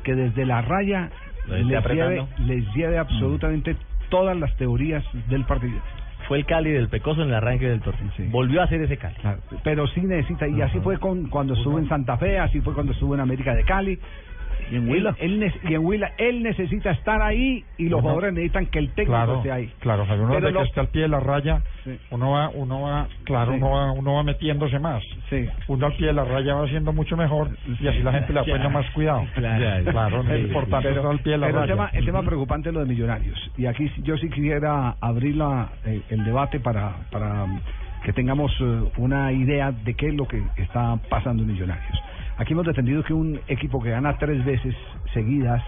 que 0.03 0.15
desde 0.15 0.47
la 0.47 0.63
raya 0.63 1.11
les 1.49 1.67
lleve, 1.67 1.77
apretando. 1.77 2.29
les 2.47 2.65
lleve 2.75 2.97
absolutamente 2.97 3.77
todas 4.09 4.35
las 4.39 4.57
teorías 4.57 5.05
del 5.29 5.45
partido. 5.45 5.79
Fue 6.29 6.37
el 6.37 6.45
Cali 6.45 6.71
del 6.71 6.89
Pecoso 6.89 7.23
en 7.23 7.29
el 7.29 7.35
arranque 7.35 7.67
del 7.67 7.81
torneo. 7.81 8.13
Volvió 8.31 8.61
a 8.61 8.69
ser 8.69 8.83
ese 8.83 8.99
Cali. 8.99 9.15
Claro, 9.15 9.39
Pero 9.65 9.87
sí 9.89 10.03
necesita, 10.03 10.47
y 10.47 10.61
así 10.61 10.79
fue 10.81 10.99
con 10.99 11.31
cuando 11.31 11.55
estuvo 11.55 11.79
en 11.79 11.89
Santa 11.89 12.19
Fe, 12.19 12.39
así 12.39 12.61
fue 12.61 12.75
cuando 12.75 12.93
estuvo 12.93 13.15
en 13.15 13.21
América 13.21 13.55
de 13.55 13.65
Cali. 13.65 13.99
Y 14.71 14.77
en 14.77 14.89
Huila. 14.89 15.15
Él, 15.19 15.33
él 15.35 15.41
ne- 15.41 15.71
y 15.71 15.75
en 15.75 15.85
Huila, 15.85 16.13
él 16.19 16.43
necesita 16.43 16.91
estar 16.91 17.23
ahí 17.23 17.65
y 17.79 17.89
los 17.89 18.01
jugadores 18.01 18.33
necesitan 18.35 18.67
que 18.67 18.79
el 18.79 18.89
técnico 18.91 19.13
Claro, 19.13 19.37
esté 19.37 19.53
ahí. 19.53 19.73
claro, 19.81 20.05
Javier, 20.07 20.25
uno 20.25 20.35
Pero 20.35 20.47
desde 20.49 20.59
que 20.61 20.69
está 20.69 20.81
al 20.83 20.89
pie 20.89 21.03
de 21.03 21.09
la 21.09 21.21
raya, 21.21 21.63
Sí. 21.85 21.99
uno 22.11 22.31
va, 22.33 22.49
uno 22.51 22.83
va, 22.83 23.09
claro, 23.25 23.53
Sí. 23.53 23.59
uno 23.59 23.71
va, 23.71 23.93
uno 23.93 24.15
va 24.15 24.23
metiéndose 24.23 24.79
más. 24.79 25.03
Sí. 25.31 25.47
Uno 25.69 25.87
al 25.87 25.95
pie 25.97 26.09
de 26.09 26.13
la 26.13 26.25
raya 26.25 26.55
va 26.55 26.65
haciendo 26.65 26.93
mucho 26.93 27.17
mejor 27.17 27.51
y 27.81 27.87
así 27.89 28.03
la 28.03 28.13
gente 28.13 28.33
le 28.33 28.45
pone 28.45 28.69
más 28.69 28.87
cuidado. 28.91 29.25
Claro, 29.35 29.91
claro, 29.91 30.21
es 30.33 30.41
importante 30.43 30.89
pero, 30.89 31.01
estar 31.01 31.11
al 31.13 31.21
pie 31.21 31.33
de 31.33 31.39
la 31.39 31.47
pero 31.47 31.59
el 31.59 31.69
raya. 31.69 31.75
tema, 31.75 31.91
el 31.95 32.05
tema 32.05 32.23
preocupante 32.23 32.69
es 32.69 32.75
lo 32.75 32.81
de 32.81 32.87
Millonarios. 32.87 33.51
Y 33.57 33.67
aquí 33.67 33.91
yo 34.03 34.17
sí 34.19 34.29
quisiera 34.29 34.97
abrir 35.01 35.37
la, 35.37 35.69
eh, 35.87 36.03
el 36.11 36.25
debate 36.25 36.61
para, 36.61 36.95
para 37.11 37.47
que 38.05 38.13
tengamos 38.13 38.53
eh, 38.61 38.83
una 38.99 39.33
idea 39.33 39.73
de 39.73 39.95
qué 39.95 40.09
es 40.09 40.15
lo 40.15 40.27
que 40.27 40.43
está 40.57 40.97
pasando 41.09 41.43
en 41.43 41.49
Millonarios. 41.53 41.99
Aquí 42.39 42.53
hemos 42.53 42.67
defendido 42.67 43.03
que 43.03 43.13
un 43.13 43.41
equipo 43.49 43.83
que 43.83 43.91
gana 43.91 44.17
tres 44.17 44.45
veces 44.45 44.75
seguidas 45.13 45.63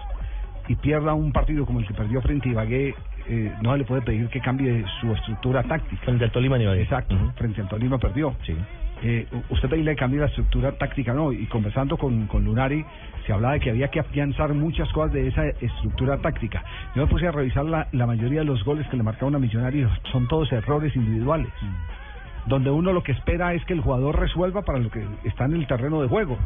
y 0.69 0.77
pierda 0.77 1.15
un 1.15 1.33
partido 1.33 1.67
como 1.67 1.81
el 1.81 1.87
que 1.87 1.95
perdió 1.95 2.23
frente 2.23 2.49
a 2.49 2.53
Ibagué, 2.53 2.95
eh, 3.29 3.53
no 3.61 3.73
se 3.73 3.79
le 3.79 3.85
puede 3.85 4.03
pedir 4.03 4.29
que 4.29 4.41
cambie 4.41 4.85
su 5.01 5.13
estructura 5.13 5.65
táctica. 5.65 6.01
Frente 6.05 6.25
al 6.25 6.31
Tolima 6.31 6.57
Nivel. 6.59 6.79
Exacto, 6.79 7.17
frente 7.37 7.61
al 7.61 7.69
Tolima 7.69 7.99
perdió. 7.99 8.37
Sí. 8.47 8.55
Eh, 9.03 9.27
usted 9.49 9.69
pedirle 9.69 9.97
cambio 9.97 10.21
la 10.21 10.27
estructura 10.27 10.73
táctica, 10.73 11.13
¿no? 11.13 11.33
Y 11.33 11.47
conversando 11.47 11.97
con, 11.97 12.27
con 12.27 12.45
Lunari, 12.45 12.85
se 13.27 13.33
hablaba 13.33 13.55
de 13.55 13.61
que 13.61 13.71
había 13.71 13.89
que 13.89 13.99
afianzar 13.99 14.55
muchas 14.55 14.89
cosas 14.93 15.13
de 15.13 15.27
esa 15.27 15.47
estructura 15.47 16.19
táctica. 16.19 16.63
Yo 16.95 17.03
me 17.03 17.09
puse 17.09 17.27
a 17.27 17.33
revisar 17.33 17.65
la, 17.65 17.89
la 17.93 18.07
mayoría 18.07 18.41
de 18.41 18.45
los 18.45 18.63
goles 18.63 18.87
que 18.89 18.97
le 18.97 19.03
marcaron 19.03 19.35
a 19.35 19.39
Millonarios, 19.39 19.91
son 20.13 20.29
todos 20.29 20.53
errores 20.53 20.95
individuales. 20.95 21.49
Donde 22.47 22.71
uno 22.71 22.93
lo 22.93 23.03
que 23.03 23.13
espera 23.13 23.55
es 23.55 23.65
que 23.65 23.75
el 23.75 23.81
jugador 23.81 24.19
resuelva 24.19 24.63
para 24.63 24.79
lo 24.79 24.91
que 24.91 25.05
está 25.25 25.45
en 25.45 25.55
el 25.55 25.67
terreno 25.67 26.01
de 26.03 26.09
juego. 26.09 26.39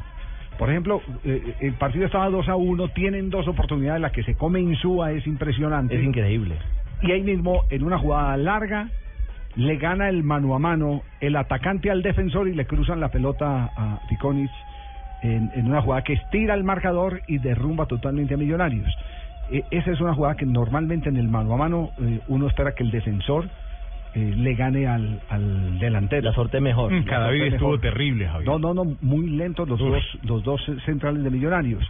Por 0.59 0.71
ejemplo, 0.71 1.03
eh, 1.25 1.55
el 1.61 1.75
partido 1.75 2.07
estaba 2.07 2.29
2 2.31 2.49
a 2.49 2.57
1, 2.57 2.89
tienen 2.89 3.31
dos 3.31 3.49
oportunidades, 3.49 4.01
la 4.01 4.13
que 4.13 4.23
se 4.23 4.35
come 4.37 4.61
Insúa 4.61 5.13
es 5.13 5.27
impresionante. 5.27 5.97
Es 5.97 6.03
increíble. 6.05 6.57
Y 7.03 7.11
ahí 7.11 7.23
mismo, 7.23 7.65
en 7.71 7.83
una 7.85 7.99
jugada 7.99 8.37
larga, 8.37 8.89
le 9.57 9.77
gana 9.77 10.09
el 10.09 10.23
mano 10.23 10.55
a 10.55 10.59
mano 10.59 11.03
el 11.21 11.37
atacante 11.37 11.91
al 11.91 12.03
defensor 12.03 12.49
y 12.49 12.55
le 12.55 12.67
cruzan 12.67 13.01
la 13.01 13.09
pelota 13.09 13.71
a 13.77 14.01
Ficonic 14.09 14.51
en, 15.23 15.51
en 15.55 15.67
una 15.67 15.81
jugada 15.81 16.03
que 16.03 16.15
estira 16.15 16.55
el 16.55 16.65
marcador 16.65 17.23
y 17.27 17.39
derrumba 17.39 17.87
totalmente 17.87 18.35
a 18.35 18.37
Millonarios. 18.37 18.89
E- 19.51 19.65
esa 19.71 19.91
es 19.93 20.01
una 20.01 20.15
jugada 20.15 20.37
que 20.37 20.47
normalmente 20.47 21.09
en 21.09 21.17
el 21.17 21.29
mano 21.29 21.55
a 21.55 21.57
mano 21.57 21.91
eh, 22.01 22.21
uno 22.29 22.47
espera 22.49 22.73
que 22.73 22.83
el 22.83 22.91
defensor 22.91 23.49
eh, 24.15 24.33
le 24.37 24.55
gane 24.55 24.87
al, 24.87 25.21
al 25.29 25.79
delantero. 25.79 26.23
La 26.23 26.35
sorte 26.35 26.61
mejor. 26.61 26.93
Mm, 26.93 27.05
Cadavid 27.05 27.43
estuvo 27.45 27.71
mejor. 27.71 27.81
terrible, 27.81 28.27
Javier. 28.29 28.49
No, 28.49 28.59
no, 28.59 28.75
no, 28.75 28.97
muy 29.03 29.29
lentos 29.29 29.69
los 29.69 29.81
Uf. 29.81 29.91
dos, 29.91 30.19
los 30.23 30.45
dos 30.45 30.61
centrales 30.85 31.23
de 31.25 31.31
Millonarios. 31.31 31.85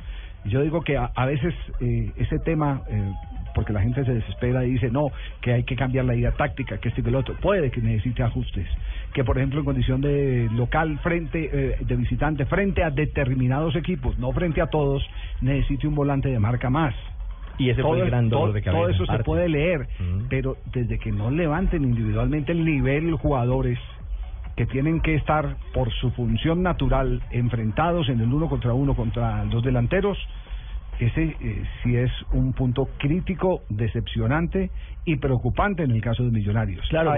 Yo 0.45 0.61
digo 0.63 0.83
que 0.83 0.97
a, 0.97 1.11
a 1.15 1.27
veces 1.27 1.55
eh, 1.81 2.11
ese 2.17 2.39
tema, 2.39 2.83
eh, 2.91 3.13
porque 3.55 3.73
la 3.73 3.81
gente 3.81 4.05
se 4.05 4.13
desespera 4.13 4.65
y 4.67 4.73
dice, 4.73 4.91
no, 4.91 5.07
que 5.41 5.53
hay 5.55 5.65
que 5.65 5.75
cambiar 5.77 6.05
la 6.05 6.15
idea 6.15 6.33
táctica, 6.33 6.79
que 6.79 6.89
este 6.89 7.01
y 7.01 7.05
que 7.05 7.11
el 7.11 7.17
otro, 7.17 7.35
puede 7.41 7.71
que 7.71 7.81
necesite 7.81 8.23
ajustes. 8.23 8.67
Que 9.15 9.25
por 9.25 9.39
ejemplo 9.39 9.61
en 9.61 9.65
condición 9.65 10.01
de 10.01 10.49
local, 10.53 10.99
frente, 11.03 11.49
eh, 11.53 11.77
de 11.81 11.97
visitante, 11.97 12.45
frente 12.47 12.83
a 12.83 12.91
determinados 12.91 13.75
equipos, 13.77 14.19
no 14.19 14.33
frente 14.33 14.61
a 14.61 14.67
todos, 14.67 15.03
necesite 15.41 15.87
un 15.87 15.95
volante 15.95 16.29
de 16.29 16.39
marca 16.39 16.69
más. 16.69 16.95
Y 17.59 17.71
ese 17.71 17.83
fue 17.83 17.93
el 17.93 17.99
Todo- 18.03 18.07
gran 18.11 18.29
dolor 18.29 18.47
todo- 18.47 18.53
de 18.55 18.63
cabeza. 18.63 18.81
Todo 18.81 18.89
eso 18.91 19.07
se 19.07 19.25
puede 19.25 19.49
leer, 19.49 19.89
pero 20.29 20.57
desde 20.73 20.99
que 20.99 21.13
no 21.13 21.31
levanten 21.31 21.85
individualmente 21.85 22.53
el 22.53 22.65
nivel 22.65 23.11
los 23.11 23.21
jugadores 23.21 23.79
que 24.57 24.67
tienen 24.67 25.01
que 25.01 25.15
estar 25.17 25.57
por 25.73 25.91
su 25.93 26.11
función 26.13 26.63
natural 26.63 27.23
enfrentados 27.31 28.09
en 28.09 28.21
el 28.21 28.33
uno 28.33 28.49
contra 28.49 28.73
uno 28.73 28.95
contra 28.95 29.45
los 29.45 29.63
delanteros, 29.65 30.17
ese 31.01 31.37
eh, 31.41 31.63
sí 31.83 31.97
es 31.97 32.11
un 32.33 32.53
punto 32.53 32.89
crítico, 32.99 33.63
decepcionante 33.69 34.71
y 35.05 35.17
preocupante 35.17 35.83
en 35.83 35.91
el 35.91 36.01
caso 36.01 36.23
de 36.25 36.31
Millonarios. 36.31 36.87
Claro, 36.89 37.11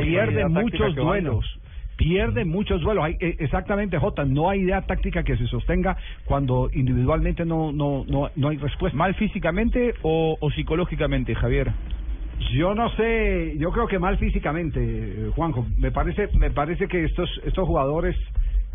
táctica 0.54 0.62
muchos 0.62 0.94
duelos. 0.96 1.58
Pierde 1.96 2.44
muchos 2.44 2.80
duelos. 2.82 3.04
Hay, 3.04 3.16
eh, 3.20 3.36
exactamente, 3.38 3.98
Jota. 3.98 4.24
No 4.24 4.50
hay 4.50 4.60
idea 4.60 4.82
táctica 4.82 5.22
que 5.22 5.36
se 5.36 5.46
sostenga 5.46 5.96
cuando 6.24 6.68
individualmente 6.72 7.44
no 7.44 7.72
no 7.72 8.04
no, 8.06 8.30
no 8.36 8.48
hay 8.48 8.58
respuesta. 8.58 8.96
¿Mal 8.96 9.14
físicamente 9.14 9.94
o, 10.02 10.36
o 10.38 10.50
psicológicamente, 10.50 11.34
Javier? 11.34 11.72
Yo 12.52 12.74
no 12.74 12.90
sé, 12.96 13.56
yo 13.58 13.72
creo 13.72 13.86
que 13.86 13.98
mal 13.98 14.18
físicamente, 14.18 14.78
eh, 14.82 15.30
Juanjo. 15.34 15.66
Me 15.78 15.90
parece, 15.90 16.28
me 16.36 16.50
parece 16.50 16.86
que 16.86 17.04
estos 17.04 17.30
estos 17.44 17.66
jugadores 17.66 18.14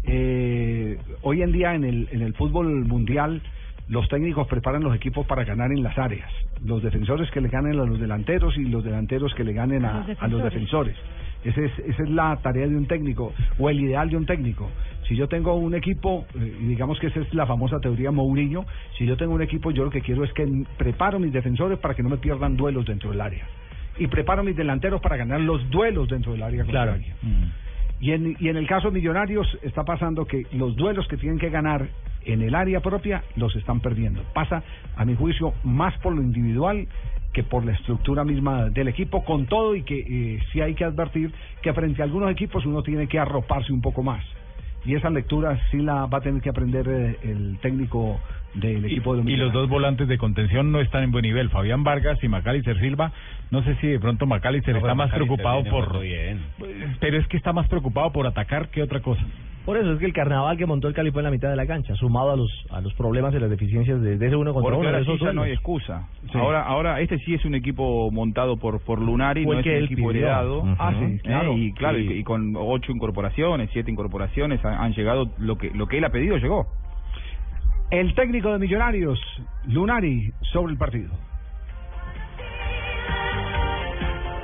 eh, 0.04 0.98
hoy 1.22 1.44
en 1.44 1.52
día 1.52 1.76
en 1.76 1.84
el 1.84 2.10
en 2.12 2.22
el 2.22 2.34
fútbol 2.34 2.86
mundial 2.86 3.42
los 3.88 4.08
técnicos 4.08 4.48
preparan 4.48 4.84
los 4.84 4.96
equipos 4.96 5.28
para 5.28 5.44
ganar 5.44 5.72
en 5.72 5.84
las 5.84 5.98
áreas. 5.98 6.32
Los 6.64 6.82
defensores 6.82 7.30
que 7.32 7.42
le 7.42 7.50
ganen 7.50 7.80
a 7.80 7.84
los 7.84 8.00
delanteros 8.00 8.58
y 8.58 8.64
los 8.66 8.84
delanteros 8.84 9.34
que 9.36 9.44
le 9.44 9.54
ganen 9.54 9.84
a, 9.84 10.06
Los 10.08 10.22
a 10.22 10.28
los 10.28 10.44
defensores. 10.44 10.96
Ese 11.44 11.66
es, 11.66 11.80
esa 11.80 12.04
es 12.04 12.10
la 12.10 12.36
tarea 12.38 12.68
de 12.68 12.76
un 12.76 12.86
técnico 12.86 13.34
o 13.58 13.70
el 13.70 13.80
ideal 13.80 14.10
de 14.10 14.18
un 14.18 14.26
técnico. 14.26 14.70
Si 15.08 15.16
yo 15.16 15.28
tengo 15.28 15.56
un 15.56 15.74
equipo, 15.74 16.26
eh, 16.36 16.58
y 16.62 16.66
digamos 16.68 17.00
que 17.00 17.08
esa 17.08 17.20
es 17.20 17.34
la 17.34 17.46
famosa 17.46 17.80
teoría 17.80 18.12
Mourinho, 18.12 18.66
si 18.98 19.06
yo 19.06 19.18
tengo 19.18 19.34
un 19.34 19.42
equipo, 19.42 19.72
yo 19.72 19.84
lo 19.84 19.90
que 19.90 20.02
quiero 20.02 20.24
es 20.24 20.32
que 20.34 20.48
preparo 20.78 21.20
mis 21.20 21.34
defensores 21.34 21.80
para 21.80 21.96
que 21.96 22.04
no 22.04 22.10
me 22.10 22.18
pierdan 22.18 22.56
duelos 22.56 22.86
dentro 22.86 23.10
del 23.10 23.22
área. 23.22 23.46
Y 23.98 24.08
preparo 24.08 24.44
mis 24.44 24.56
delanteros 24.56 25.02
para 25.02 25.18
ganar 25.18 25.42
los 25.42 25.70
duelos 25.70 26.08
dentro 26.08 26.32
del 26.32 26.44
área 26.44 26.64
contraria. 26.64 27.16
Y 28.00 28.12
en, 28.12 28.36
y 28.40 28.48
en 28.48 28.58
el 28.58 28.68
caso 28.68 28.90
de 28.90 28.96
Millonarios 28.96 29.48
está 29.62 29.84
pasando 29.84 30.26
que 30.26 30.48
los 30.54 30.76
duelos 30.76 31.08
que 31.08 31.18
tienen 31.18 31.38
que 31.38 31.50
ganar 31.50 31.88
en 32.26 32.42
el 32.42 32.56
área 32.56 32.80
propia 32.80 33.24
los 33.36 33.56
están 33.56 33.80
perdiendo. 33.80 34.24
Pasa, 34.34 34.64
a 34.96 35.06
mi 35.06 35.16
juicio, 35.16 35.54
más 35.64 35.98
por 36.00 36.16
lo 36.16 36.22
individual 36.22 36.88
que 37.34 37.44
por 37.44 37.66
la 37.66 37.74
estructura 37.74 38.24
misma 38.24 38.70
del 38.70 38.88
equipo, 38.88 39.24
con 39.24 39.46
todo 39.46 39.76
y 39.76 39.84
que 39.84 40.00
eh, 40.00 40.40
sí 40.52 40.62
hay 40.62 40.74
que 40.74 40.84
advertir 40.84 41.32
que 41.62 41.74
frente 41.74 42.02
a 42.02 42.06
algunos 42.06 42.32
equipos 42.32 42.66
uno 42.66 42.84
tiene 42.84 43.08
que 43.08 43.20
arroparse 43.20 43.72
un 43.72 43.82
poco 43.82 44.04
más. 44.04 44.24
Y 44.84 44.96
esa 44.96 45.10
lectura 45.10 45.60
sí 45.70 45.78
la 45.78 46.08
va 46.08 46.18
a 46.18 46.22
tener 46.22 46.42
que 46.42 46.50
aprender 46.50 46.88
eh, 46.88 47.18
el 47.24 47.60
técnico 47.62 48.20
del 48.56 48.84
equipo 48.86 49.16
de 49.16 49.32
Y 49.32 49.36
los 49.36 49.54
dos 49.54 49.70
volantes 49.70 50.08
de 50.08 50.18
contención 50.18 50.72
no 50.72 50.82
están 50.82 51.04
en 51.04 51.12
buen 51.12 51.24
nivel. 51.24 51.50
Fabián 51.50 51.84
Vargas 51.84 52.22
y 52.24 52.28
Macalister 52.28 52.80
Silva. 52.80 53.12
No 53.52 53.64
sé 53.64 53.76
si 53.76 53.88
de 53.88 54.00
pronto 54.00 54.26
Macalister 54.26 54.76
está 54.76 54.96
más 54.96 55.12
preocupado 55.12 55.64
por. 55.66 56.00
Pero 57.00 57.18
es 57.18 57.28
que 57.28 57.38
está 57.38 57.54
más 57.54 57.68
preocupado 57.68 58.12
por 58.12 58.26
atacar 58.28 58.70
que 58.70 58.82
otra 58.82 59.02
cosa. 59.02 59.24
Por 59.66 59.78
eso 59.78 59.94
es 59.94 60.00
que 60.00 60.06
el 60.08 60.14
carnaval 60.14 60.58
que 60.58 60.66
montó 60.66 60.88
el 60.88 60.94
Cali 60.96 61.12
fue 61.12 61.22
en 61.22 61.26
la 61.26 61.32
mitad 61.32 61.48
de 61.50 61.56
la 61.56 61.68
cancha, 61.68 61.94
sumado 61.96 62.32
a 62.32 62.36
los 62.36 62.50
a 62.72 62.82
los 62.82 62.94
problemas 62.96 63.32
y 63.36 63.40
las 63.40 63.50
deficiencias 63.50 64.02
de, 64.02 64.18
de 64.18 64.28
ese 64.28 64.36
uno 64.36 64.54
contra 64.54 64.72
Porque 64.72 64.80
uno. 64.80 64.90
ahora 64.90 65.00
de 65.12 65.18
sí 65.18 65.36
no 65.36 65.44
hay 65.44 65.52
excusa. 65.52 66.08
Sí. 66.32 66.38
Ahora, 66.38 66.64
ahora 66.64 67.00
este 67.00 67.20
sí 67.20 67.36
es 67.36 67.46
un 67.46 67.54
equipo 67.54 68.10
montado 68.12 68.58
por 68.58 68.80
por 68.82 69.00
Lunari, 69.00 69.44
Fue 69.44 69.54
no 69.56 69.60
es 69.60 69.64
que 69.64 69.78
un 69.78 69.84
equipo 69.86 70.10
pidió. 70.10 70.10
heredado. 70.26 70.64
Ah, 70.80 70.94
sí, 70.98 71.06
¿Eh? 71.06 71.20
claro. 71.24 71.54
Y 71.56 71.74
claro, 71.74 71.98
Sí. 72.00 72.08
y, 72.10 72.14
y 72.20 72.24
con 72.24 72.56
ocho 72.58 72.92
incorporaciones, 72.92 73.70
siete 73.72 73.92
incorporaciones 73.92 74.64
han, 74.66 74.74
han 74.74 74.94
llegado 74.94 75.30
lo 75.38 75.58
que 75.58 75.70
lo 75.70 75.86
que 75.86 76.00
él 76.00 76.06
ha 76.06 76.10
pedido 76.10 76.38
llegó. 76.38 76.66
El 77.92 78.16
técnico 78.16 78.52
de 78.54 78.58
Millonarios, 78.60 79.20
Lunari, 79.68 80.32
sobre 80.54 80.72
el 80.74 80.80
partido. 80.80 81.12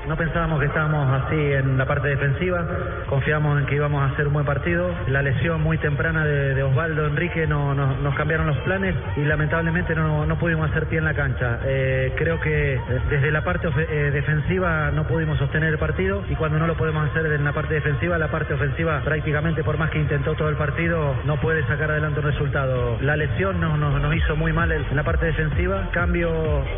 No 0.07 0.15
pensábamos 0.15 0.59
que 0.61 0.67
estábamos 0.67 1.23
así 1.23 1.35
en 1.35 1.77
la 1.77 1.85
parte 1.85 2.07
defensiva, 2.07 2.65
confiamos 3.07 3.59
en 3.59 3.65
que 3.65 3.75
íbamos 3.75 4.01
a 4.01 4.13
hacer 4.13 4.27
un 4.27 4.33
buen 4.33 4.45
partido. 4.45 4.89
La 5.07 5.21
lesión 5.21 5.61
muy 5.61 5.77
temprana 5.79 6.23
de, 6.23 6.63
Osvaldo 6.63 7.07
Enrique 7.07 7.45
no, 7.45 7.73
no- 7.75 7.97
nos 7.97 8.15
cambiaron 8.15 8.47
los 8.47 8.57
planes 8.59 8.95
y 9.17 9.21
lamentablemente 9.25 9.95
no, 9.95 10.25
no 10.25 10.37
pudimos 10.39 10.69
hacer 10.69 10.85
pie 10.85 10.99
en 10.99 11.05
la 11.05 11.13
cancha. 11.13 11.59
Eh, 11.65 12.13
creo 12.17 12.39
que 12.39 12.75
eh, 12.75 12.81
desde 13.09 13.31
la 13.31 13.43
parte 13.43 13.67
eh, 13.67 14.11
defensiva 14.13 14.91
no 14.91 15.05
pudimos 15.07 15.37
sostener 15.39 15.73
el 15.73 15.77
partido 15.77 16.23
y 16.29 16.35
cuando 16.35 16.57
no 16.57 16.67
lo 16.67 16.75
podemos 16.77 17.09
hacer 17.09 17.25
en 17.25 17.43
la 17.43 17.51
parte 17.51 17.73
defensiva, 17.73 18.17
la 18.17 18.29
parte 18.31 18.53
ofensiva 18.53 19.01
prácticamente 19.03 19.63
por 19.63 19.77
más 19.77 19.89
que 19.89 19.99
intentó 19.99 20.35
todo 20.35 20.47
el 20.47 20.55
partido 20.55 21.15
no 21.25 21.35
puede 21.41 21.65
sacar 21.67 21.91
adelante 21.91 22.21
un 22.21 22.25
resultado. 22.27 22.97
La 23.01 23.17
lesión 23.17 23.59
nos, 23.59 23.77
nos, 23.77 24.15
hizo 24.15 24.35
muy 24.37 24.53
mal 24.53 24.71
en 24.71 24.95
la 24.95 25.03
parte 25.03 25.25
defensiva, 25.25 25.89
cambio 25.91 26.31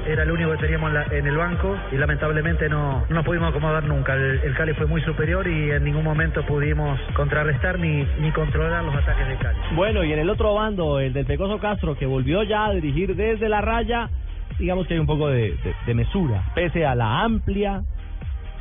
era 0.08 0.24
el 0.24 0.32
único 0.32 0.52
que 0.52 0.58
teníamos 0.58 0.92
en, 1.12 1.28
el 1.28 1.38
banco 1.38 1.78
y 1.92 1.98
lamentablemente 1.98 2.68
no 2.70 3.06
nos 3.20 3.26
pudimos 3.26 3.50
acomodar 3.50 3.84
nunca. 3.84 4.14
El, 4.16 4.54
Cali 4.56 4.72
fue 4.76 4.86
muy 4.86 5.02
superior 5.02 5.46
y 5.46 5.72
en 5.72 5.84
ningún 5.84 6.06
momento 6.06 6.42
pudimos 6.46 6.98
contrarrestar 7.16 7.78
ni, 7.78 8.08
ni 8.22 8.32
controlar 8.32 8.82
los 8.86 8.96
ataques 8.96 9.28
del 9.28 9.38
Cali. 9.40 9.58
Bueno, 9.76 10.06
y 10.06 10.14
en 10.14 10.20
el 10.20 10.30
otro 10.30 10.54
bando, 10.54 11.02
el 11.02 11.12
del 11.12 11.26
Pecoso 11.26 11.60
Castro, 11.60 11.98
que 11.98 12.06
volvió 12.06 12.44
ya 12.44 12.68
a 12.68 12.72
dirigir 12.74 13.18
desde 13.18 13.50
la 13.50 13.60
raya, 13.60 14.10
digamos 14.58 14.88
que 14.88 14.94
hay 14.94 15.02
un 15.02 15.06
poco 15.06 15.28
de, 15.28 15.50
de- 15.52 15.76
de 15.86 15.94
mesura, 15.94 16.46
pese 16.56 16.86
a 16.86 16.96
la 16.96 17.20
amplia 17.24 17.82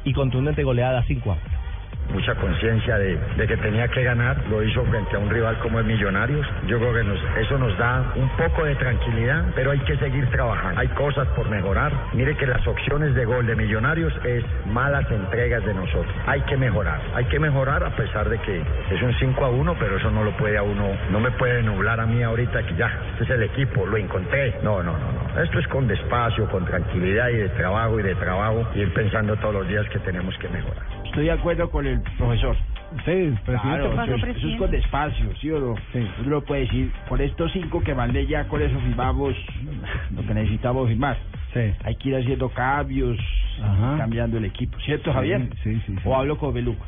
y 0.03 0.13
contundente 0.13 0.65
goleada 0.65 1.05
5 1.07 1.31
a 1.31 1.35
1. 1.35 1.43
Mucha 2.13 2.35
conciencia 2.37 2.99
de, 2.99 3.19
que 3.47 3.57
tenía 3.57 3.89
que 3.89 4.03
ganar, 4.03 4.37
lo 4.49 4.63
hizo 4.63 4.85
frente 4.85 5.17
a 5.17 5.19
un 5.19 5.31
rival 5.31 5.59
como 5.61 5.79
el 5.79 5.85
Millonarios. 5.87 6.47
Yo 6.67 6.79
creo 6.79 6.93
que 6.95 7.05
nos- 7.05 7.23
eso 7.41 7.59
nos 7.59 7.77
da 7.79 8.13
un 8.17 8.29
poco 8.37 8.65
de 8.65 8.75
tranquilidad, 8.77 9.45
pero 9.55 9.71
hay 9.71 9.79
que 9.81 9.97
seguir 9.97 10.27
trabajando. 10.31 10.81
Hay 10.81 10.89
cosas 10.89 11.27
por 11.29 11.49
mejorar. 11.49 11.93
Mire 12.13 12.35
que 12.37 12.47
las 12.47 12.67
opciones 12.67 13.15
de 13.15 13.25
gol 13.25 13.47
de 13.47 13.57
Millonarios 13.57 14.13
es 14.25 14.45
malas 14.67 15.11
entregas 15.11 15.65
de 15.65 15.75
nosotros. 15.75 16.15
Hay 16.27 16.41
que 16.43 16.57
mejorar, 16.57 17.01
hay 17.15 17.25
que 17.27 17.39
mejorar 17.39 17.83
a 17.85 17.91
pesar 17.97 18.29
de 18.29 18.39
que 18.39 18.63
es 18.91 19.03
un 19.03 19.15
5 19.15 19.45
a 19.45 19.51
1, 19.51 19.75
pero 19.79 19.97
eso 19.97 20.11
no 20.11 20.25
lo 20.25 20.33
puede 20.37 20.59
a 20.59 20.63
uno, 20.63 20.89
no 21.11 21.21
me 21.21 21.31
puede 21.33 21.63
nublar 21.63 22.01
a 22.01 22.07
mí 22.07 22.23
ahorita 22.23 22.63
que 22.65 22.75
ya, 22.75 22.91
este 23.13 23.25
es 23.25 23.31
el 23.31 23.43
equipo, 23.45 23.87
lo 23.87 23.97
encontré. 23.97 24.55
No, 24.63 24.83
no, 24.83 24.93
no, 24.93 25.13
no. 25.35 25.43
Esto 25.43 25.59
es 25.59 25.67
con 25.69 25.87
despacio, 25.87 26.47
con 26.51 26.65
tranquilidad 26.65 27.29
y 27.29 27.37
de 27.37 27.49
trabajo 27.51 27.99
y 28.01 28.03
de 28.03 28.15
trabajo, 28.17 28.67
y 28.75 28.81
ir 28.81 28.93
pensando 28.93 29.37
todos 29.37 29.55
los 29.55 29.69
días 29.69 29.89
que 29.89 29.99
tenemos 30.01 30.37
que 30.39 30.49
mejorar. 30.49 30.98
Estoy 31.09 31.25
de 31.27 31.33
acuerdo 31.33 31.71
con 31.71 31.87
el 31.87 32.01
profesor. 32.17 32.57
Sí, 33.05 33.35
Claro, 33.45 34.03
eso, 34.03 34.15
es- 34.15 34.37
eso 34.37 34.49
es 34.49 34.57
con 34.57 34.71
despacio, 34.71 35.37
¿sí 35.37 35.51
o 35.51 35.61
no? 35.61 35.75
Uno 36.21 36.31
lo 36.31 36.43
puede 36.45 36.63
decir, 36.63 36.91
con 37.09 37.21
estos 37.21 37.53
cinco 37.53 37.83
que 37.83 37.95
mandé 37.95 38.27
ya, 38.27 38.49
con 38.49 38.63
eso 38.63 38.79
firmamos 38.81 39.35
lo 40.11 40.23
que 40.27 40.35
necesitamos 40.35 40.89
firmar. 40.89 41.19
Hay 41.85 41.97
que 41.97 42.09
ir 42.11 42.17
haciendo 42.17 42.49
cambios, 42.49 43.19
Ajá. 43.63 43.97
cambiando 43.99 44.39
el 44.39 44.47
equipo, 44.47 44.79
¿cierto, 44.81 45.13
Javier? 45.13 45.49
Sí, 45.63 45.75
sí, 45.75 45.81
sí. 45.87 45.95
O 46.05 46.17
hablo 46.17 46.39
con 46.39 46.55
Beluco. 46.55 46.85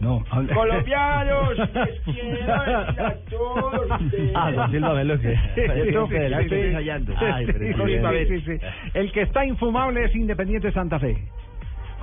No, 0.00 0.24
habla- 0.28 0.54
Colombianos, 0.54 1.56
les 1.74 2.00
quiero 2.00 2.52
a 2.52 3.14
todos. 3.30 3.86
Ah, 4.34 4.50
don 4.50 4.70
Silva 4.72 4.92
Velo, 4.94 5.20
que- 5.20 5.36
Sí, 5.54 5.60
sí, 5.64 6.30
ya 6.30 6.38
sí, 6.38 6.42
estoy 6.44 6.60
sí. 6.62 6.66
ensayando. 6.66 7.14
Ay, 7.16 7.46
Sí, 7.46 7.52
presidente. 7.52 8.26
sí, 8.26 8.40
sí, 8.40 8.58
sí. 8.58 8.66
El 8.94 9.12
que 9.12 9.22
está 9.22 9.46
infumable 9.46 10.04
es 10.04 10.14
Independiente 10.16 10.72
Santa 10.72 10.98
Fe. 10.98 11.16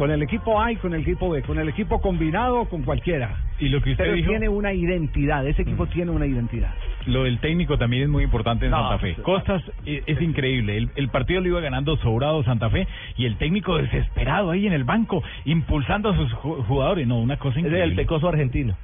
Con 0.02 0.10
el 0.10 0.24
equipo 0.24 0.60
A 0.60 0.72
y 0.72 0.78
con 0.78 0.96
el 0.96 1.02
equipo 1.02 1.30
B, 1.30 1.44
con 1.44 1.60
el 1.60 1.70
equipo 1.70 2.02
combinado, 2.02 2.66
con 2.66 2.82
cualquiera. 2.82 3.38
Y 3.60 3.70
lo 3.70 3.84
que 3.84 3.92
usted 3.92 4.04
Pero 4.04 4.16
dijo, 4.16 4.30
tiene 4.32 4.50
una 4.50 4.74
identidad, 4.74 5.46
ese 5.46 5.62
equipo 5.62 5.86
tiene 5.86 6.10
una 6.10 6.26
identidad. 6.26 6.74
lo 7.06 7.26
del 7.26 7.38
técnico 7.40 7.78
también 7.78 8.02
es 8.02 8.10
muy 8.10 8.24
importante 8.24 8.66
en 8.66 8.72
No, 8.72 8.80
Santa 8.82 8.98
Fe. 8.98 9.14
sí. 9.14 9.22
Costas 9.22 9.62
eh, 9.86 10.02
es, 10.08 10.20
increíble. 10.20 10.76
El, 10.76 10.90
el 10.96 11.10
partido 11.10 11.40
lo 11.42 11.50
iba 11.50 11.60
ganando 11.60 11.98
sobrado 11.98 12.44
Santa 12.44 12.72
Fe 12.72 12.88
y 13.16 13.26
el 13.28 13.38
técnico 13.38 13.78
desesperado 13.78 14.50
ahí 14.50 14.66
en 14.66 14.74
el 14.74 14.86
banco, 14.86 15.22
impulsando 15.46 16.10
a 16.10 16.16
sus 16.16 16.32
ju- 16.34 16.66
jugadores. 16.66 17.06
No, 17.08 17.20
una 17.20 17.38
cosa 17.38 17.60
Es 17.60 17.66
increíble. 17.66 17.84
el 17.92 17.96
Pecoso 17.96 18.28
argentino. 18.28 18.76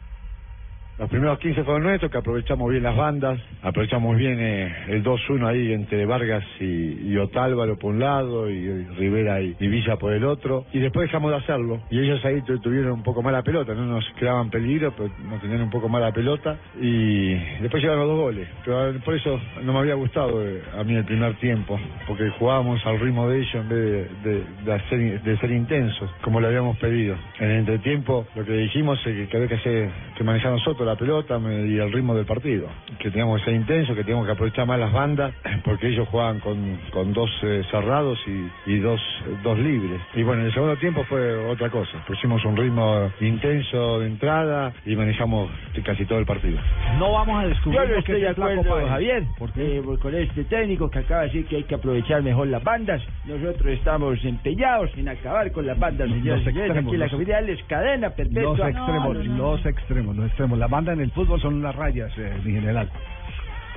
Los 0.99 1.09
primeros 1.11 1.37
15 1.37 1.63
fueron 1.63 1.83
nuestros, 1.83 2.11
que 2.11 2.17
aprovechamos 2.17 2.71
bien 2.71 2.81
las 2.81 2.95
bandas, 2.97 3.39
aprovechamos 3.61 4.17
bien 4.17 4.37
eh, 4.39 4.75
el 4.87 5.03
2-1 5.03 5.45
ahí 5.47 5.71
entre 5.71 6.07
Vargas 6.07 6.43
y, 6.59 7.11
y 7.11 7.17
Otálvaro 7.17 7.77
por 7.77 7.93
un 7.93 7.99
lado, 7.99 8.49
y, 8.49 8.67
Rivera 8.97 9.39
y, 9.39 9.55
y 9.59 9.67
Villa 9.67 9.97
por 9.97 10.11
el 10.13 10.23
otro, 10.23 10.65
y 10.73 10.79
después 10.79 11.05
dejamos 11.07 11.29
de 11.29 11.37
hacerlo. 11.37 11.79
Y 11.91 11.99
ellos 11.99 12.25
ahí 12.25 12.41
tu- 12.41 12.57
tuvieron 12.59 12.93
un 12.93 13.03
poco 13.03 13.21
mala 13.21 13.43
pelota, 13.43 13.75
no 13.75 13.85
nos 13.85 14.09
creaban 14.17 14.49
peligro, 14.49 14.91
pero 14.97 15.11
nos 15.29 15.39
tenían 15.39 15.61
un 15.61 15.69
poco 15.69 15.87
mala 15.87 16.11
pelota, 16.11 16.57
y 16.81 17.35
después 17.61 17.83
llegaron 17.83 17.99
los 18.07 18.09
dos 18.15 18.19
goles. 18.19 18.47
Pero 18.65 18.99
por 19.05 19.13
eso 19.13 19.39
no 19.63 19.73
me 19.73 19.79
había 19.79 19.93
gustado 19.93 20.43
eh, 20.43 20.63
a 20.79 20.83
mí 20.83 20.95
el 20.95 21.05
primer 21.05 21.35
tiempo, 21.35 21.79
porque 22.07 22.27
jugábamos 22.39 22.83
al 22.87 22.99
ritmo 22.99 23.29
de 23.29 23.37
ellos 23.37 23.53
en 23.53 23.69
vez 23.69 24.23
de, 24.23 24.43
de- 24.65 24.73
hacer- 24.73 25.21
de 25.21 25.37
ser 25.37 25.51
intensos, 25.51 26.09
como 26.23 26.39
lo 26.41 26.47
habíamos 26.47 26.75
pedido. 26.79 27.15
En 27.39 27.51
el 27.51 27.57
entretiempo 27.59 28.25
lo 28.35 28.43
que 28.43 28.53
dijimos 28.53 28.97
es 29.05 29.29
que 29.29 29.37
había 29.37 29.47
que, 29.49 29.55
hacer, 29.55 29.89
que 30.17 30.23
manejar 30.23 30.51
nosotros 30.53 30.86
la 30.87 30.95
pelota 30.95 31.39
y 31.39 31.77
el 31.77 31.91
ritmo 31.91 32.15
del 32.15 32.25
partido, 32.25 32.67
que 32.99 33.11
teníamos 33.11 33.39
que 33.39 33.45
ser 33.45 33.55
intensos, 33.55 33.95
que 33.95 34.03
teníamos 34.03 34.25
que 34.25 34.31
aprovechar 34.31 34.65
más 34.65 34.79
las 34.79 34.91
bandas, 34.91 35.33
porque 35.63 35.87
ellos 35.89 36.07
jugaban 36.09 36.39
con, 36.39 36.79
con 36.91 37.13
dos 37.13 37.29
eh, 37.43 37.63
cerrados 37.69 38.17
y, 38.25 38.71
y 38.71 38.79
dos, 38.79 39.01
dos 39.43 39.57
libres. 39.59 40.01
Y 40.15 40.23
bueno, 40.23 40.41
en 40.41 40.47
el 40.47 40.53
segundo 40.53 40.77
tiempo 40.77 41.03
fue 41.03 41.35
otra 41.47 41.69
cosa, 41.69 42.03
pusimos 42.07 42.43
un 42.45 42.55
ritmo 42.55 43.11
intenso 43.21 43.99
de 43.99 44.07
entrada 44.07 44.73
y 44.85 44.95
manejamos 44.95 45.49
casi 45.83 46.05
todo 46.05 46.19
el 46.19 46.25
partido. 46.25 46.59
No 46.97 47.11
vamos 47.11 47.43
a 47.43 47.47
descubrir 47.47 47.79
Yo 47.79 47.87
no 47.87 47.89
lo 47.89 47.93
que 47.93 47.99
estoy 47.99 48.21
de 48.21 48.29
acuerdo, 48.29 48.63
Copa 48.63 48.83
E. 48.83 48.89
Javier, 48.89 49.23
porque 49.37 49.81
con 50.01 50.15
este 50.15 50.43
técnico 50.45 50.89
que 50.89 50.99
acaba 50.99 51.21
de 51.21 51.27
decir 51.27 51.45
que 51.45 51.57
hay 51.57 51.63
que 51.63 51.75
aprovechar 51.75 52.21
mejor 52.21 52.47
las 52.47 52.63
bandas, 52.63 53.01
nosotros 53.25 53.73
estamos 53.73 54.23
empeñados 54.23 54.89
en 54.97 55.09
acabar 55.09 55.51
con 55.51 55.67
las 55.67 55.77
bandas, 55.77 56.09
señores. 56.09 56.45
Los 56.45 56.55
extremos, 56.55 56.87
Aquí 56.87 56.97
la 56.97 57.09
capital 57.09 57.49
es 57.49 57.63
cadena 57.63 58.09
perpetua. 58.11 58.57
Los 58.57 58.59
extremos, 58.59 59.25
los 59.25 59.65
extremos, 59.65 60.15
los 60.15 60.25
extremos. 60.27 60.59
La 60.59 60.67
banda 60.77 60.93
en 60.93 61.01
el 61.01 61.11
fútbol 61.11 61.41
son 61.41 61.61
las 61.63 61.75
rayas, 61.75 62.11
eh, 62.19 62.31
en 62.35 62.43
general. 62.43 62.87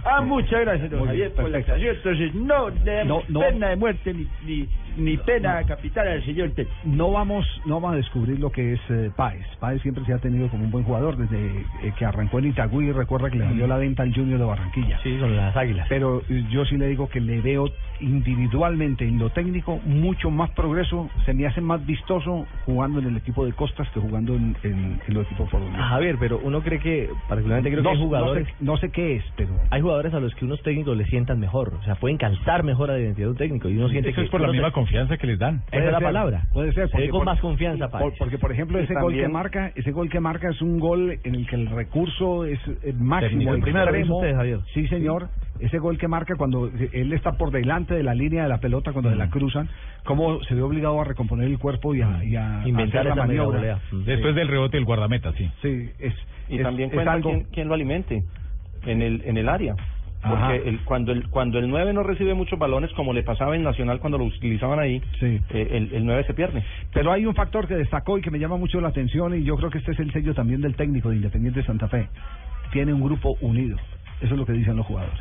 Ah, 0.05 0.20
muchas 0.20 0.61
gracias, 0.61 0.90
don 0.90 1.07
Javier, 1.07 1.32
por 1.32 1.48
la 1.51 1.59
aclaración. 1.59 1.96
Entonces, 1.96 2.34
no 2.34 2.68
le 2.70 2.92
damos 2.94 3.28
No, 3.30 3.40
no. 3.40 3.46
pena 3.46 3.68
de 3.70 3.76
muerte 3.76 4.14
ni, 4.14 4.26
ni, 4.44 4.68
ni 4.97 5.16
pena 5.18 5.62
capital 5.64 6.09
al 6.09 6.24
señor 6.24 6.51
técnico. 6.51 6.76
No 6.84 7.11
vamos, 7.12 7.47
no 7.66 7.74
vamos 7.80 7.93
a 7.95 7.97
descubrir 7.97 8.38
lo 8.38 8.51
que 8.51 8.74
es 8.74 8.80
eh, 8.91 9.11
Páez. 9.16 9.47
Páez 9.59 9.80
siempre 9.82 10.05
se 10.05 10.12
ha 10.12 10.18
tenido 10.18 10.49
como 10.49 10.64
un 10.64 10.70
buen 10.70 10.84
jugador 10.84 11.16
desde 11.16 11.61
eh, 11.82 11.93
que 11.99 12.05
arrancó 12.05 12.38
en 12.38 12.47
Itagüí. 12.47 12.93
Recuerda 12.93 13.30
que 13.30 13.38
le 13.38 13.45
salió 13.45 13.66
la 13.66 13.76
venta 13.78 14.03
al 14.03 14.14
Junior 14.14 14.38
de 14.38 14.45
Barranquilla. 14.45 14.99
Sí, 15.03 15.16
con 15.18 15.34
las 15.36 15.57
águilas. 15.57 15.86
Pero 15.88 16.22
eh, 16.28 16.45
yo 16.51 16.64
sí 16.64 16.76
le 16.76 16.88
digo 16.88 17.09
que 17.09 17.20
le 17.20 17.41
veo 17.41 17.68
individualmente 18.01 19.07
en 19.07 19.18
lo 19.18 19.30
técnico 19.30 19.78
mucho 19.84 20.30
más 20.30 20.51
progreso. 20.51 21.09
Se 21.24 21.34
me 21.34 21.47
hace 21.47 21.61
más 21.61 21.84
vistoso 21.84 22.47
jugando 22.64 23.01
en 23.01 23.07
el 23.09 23.16
equipo 23.16 23.45
de 23.45 23.53
Costas 23.53 23.88
que 23.91 24.01
jugando 24.01 24.34
en, 24.34 24.57
en, 24.62 25.01
en 25.07 25.14
los 25.14 25.26
equipos 25.26 25.51
colombianos. 25.51 25.84
Ah, 25.86 25.88
Javier, 25.91 26.16
pero 26.18 26.41
uno 26.43 26.61
cree 26.62 26.78
que, 26.78 27.09
particularmente 27.28 27.70
creo 27.70 27.82
No- 27.82 27.91
que 27.91 27.97
hay 27.97 28.01
no 28.01 28.07
jugadores... 28.07 28.47
sé- 28.47 28.55
no 28.61 28.76
sé 28.76 28.91
qué 28.91 29.16
es, 29.16 29.24
pero... 29.36 29.51
Hay 29.70 29.80
jugadores 29.80 30.14
a 30.14 30.20
los 30.20 30.34
que 30.34 30.45
unos 30.45 30.62
técnicos 30.62 30.97
le 30.97 31.05
sientan 31.07 31.38
mejor, 31.41 31.74
o 31.74 31.82
sea, 31.84 31.95
pueden 31.97 32.16
calzar 32.18 32.62
mejor 32.62 32.91
a 32.91 32.95
la 32.95 33.01
identidad 33.01 33.26
de 33.26 33.30
un 33.32 33.36
técnico 33.36 33.68
y 33.68 33.76
uno 33.76 33.88
siente 33.88 34.11
Eso 34.11 34.20
que... 34.20 34.24
es 34.24 34.30
por 34.30 34.41
la 34.41 34.51
misma 34.53 34.70
confianza 34.81 35.16
que 35.16 35.26
les 35.26 35.39
dan. 35.39 35.62
Esa 35.72 35.85
es 35.87 35.93
la 35.93 36.01
palabra. 36.01 36.47
Puede 36.53 36.72
ser. 36.72 36.89
Porque 36.91 37.09
con 37.09 37.20
por- 37.20 37.26
más 37.26 37.41
confianza, 37.41 37.89
por- 37.89 38.14
porque, 38.18 38.39
por 38.39 38.53
ejemplo, 38.53 38.78
ese 38.78 38.95
gol 38.95 39.14
que 39.14 39.28
marca, 39.28 39.72
ese 39.74 39.93
gol 39.93 40.09
que 40.09 40.20
marca 40.20 40.49
es 40.51 40.61
un 40.62 40.78
gol 40.81 41.18
en 41.22 41.35
el 41.35 41.47
que 41.47 41.57
el 41.57 41.68
recurso 41.68 42.45
es 42.45 42.59
eh, 42.83 42.93
máximo. 42.99 43.55
El 43.55 43.61
primero, 43.62 43.85
extremo. 43.87 44.16
usted, 44.18 44.35
Javier. 44.35 44.61
Sí, 44.74 44.87
señor. 44.89 45.28
Ese 45.61 45.78
gol 45.78 45.99
que 45.99 46.09
marca 46.09 46.37
cuando 46.37 46.70
él 46.93 47.12
está 47.12 47.33
por 47.33 47.51
delante 47.51 47.93
de 47.95 48.03
la 48.03 48.14
línea 48.14 48.45
de 48.45 48.49
la 48.49 48.59
pelota 48.61 48.93
cuando 48.93 49.11
Mm. 49.11 49.18
la 49.18 49.28
cruzan, 49.28 49.68
cómo 50.05 50.43
se 50.45 50.55
ve 50.55 50.62
obligado 50.62 50.99
a 50.99 51.05
recomponer 51.05 51.47
el 51.47 51.59
cuerpo 51.59 51.95
y 51.95 52.01
a, 52.01 52.24
y 52.24 52.35
a 52.35 52.62
Inventar 52.66 53.01
hacer 53.07 53.14
la 53.16 53.26
maniobra. 53.26 53.78
Después 54.07 54.35
del 54.35 54.49
rebote 54.49 54.78
del 54.78 54.87
guardameta, 54.87 55.33
sí. 55.35 55.51
Sí, 55.61 55.91
es 55.99 56.14
y 56.49 56.57
es- 56.57 56.62
también 56.62 56.89
es 56.89 56.95
cuenta 56.95 57.12
algo- 57.12 57.28
quién, 57.31 57.45
quién 57.53 57.68
lo 57.68 57.74
alimente 57.74 58.22
en 58.87 59.03
el 59.03 59.20
en 59.26 59.37
el 59.37 59.49
área. 59.51 59.74
Porque 60.23 60.68
el, 60.68 60.81
cuando 60.85 61.12
el 61.12 61.29
cuando 61.29 61.59
el 61.59 61.68
9 61.68 61.93
no 61.93 62.03
recibe 62.03 62.35
muchos 62.35 62.59
balones 62.59 62.91
como 62.93 63.12
le 63.12 63.23
pasaba 63.23 63.57
en 63.57 63.62
Nacional 63.62 64.01
cuando 64.01 64.18
lo 64.18 64.25
utilizaban 64.25 64.79
ahí 64.79 65.01
Sí. 65.18 65.41
eh, 65.51 65.68
el, 65.73 65.95
el 65.95 66.05
9 66.05 66.25
se 66.27 66.35
pierde 66.35 66.62
Pero 66.93 67.12
hay 67.12 67.25
un 67.27 67.35
factor 67.35 67.66
que 67.66 67.75
destacó 67.75 68.18
y 68.18 68.23
que 68.23 68.31
me 68.31 68.39
llama 68.39 68.57
mucho 68.57 68.81
la 68.81 68.89
atención 68.89 69.35
y 69.39 69.45
yo 69.45 69.57
creo 69.57 69.71
que 69.71 69.79
este 69.79 69.93
es 69.93 70.01
el 70.01 70.12
sello 70.12 70.35
también 70.35 70.61
del 70.61 70.75
técnico 70.77 71.11
de 71.11 71.16
Independiente 71.16 71.62
Santa 71.62 71.89
Fe. 71.89 72.09
Tiene 72.73 72.93
un 72.93 73.01
grupo 73.01 73.37
unido. 73.41 73.77
Eso 74.21 74.35
es 74.35 74.39
lo 74.39 74.45
que 74.47 74.53
dicen 74.53 74.77
los 74.77 74.87
jugadores. 74.87 75.18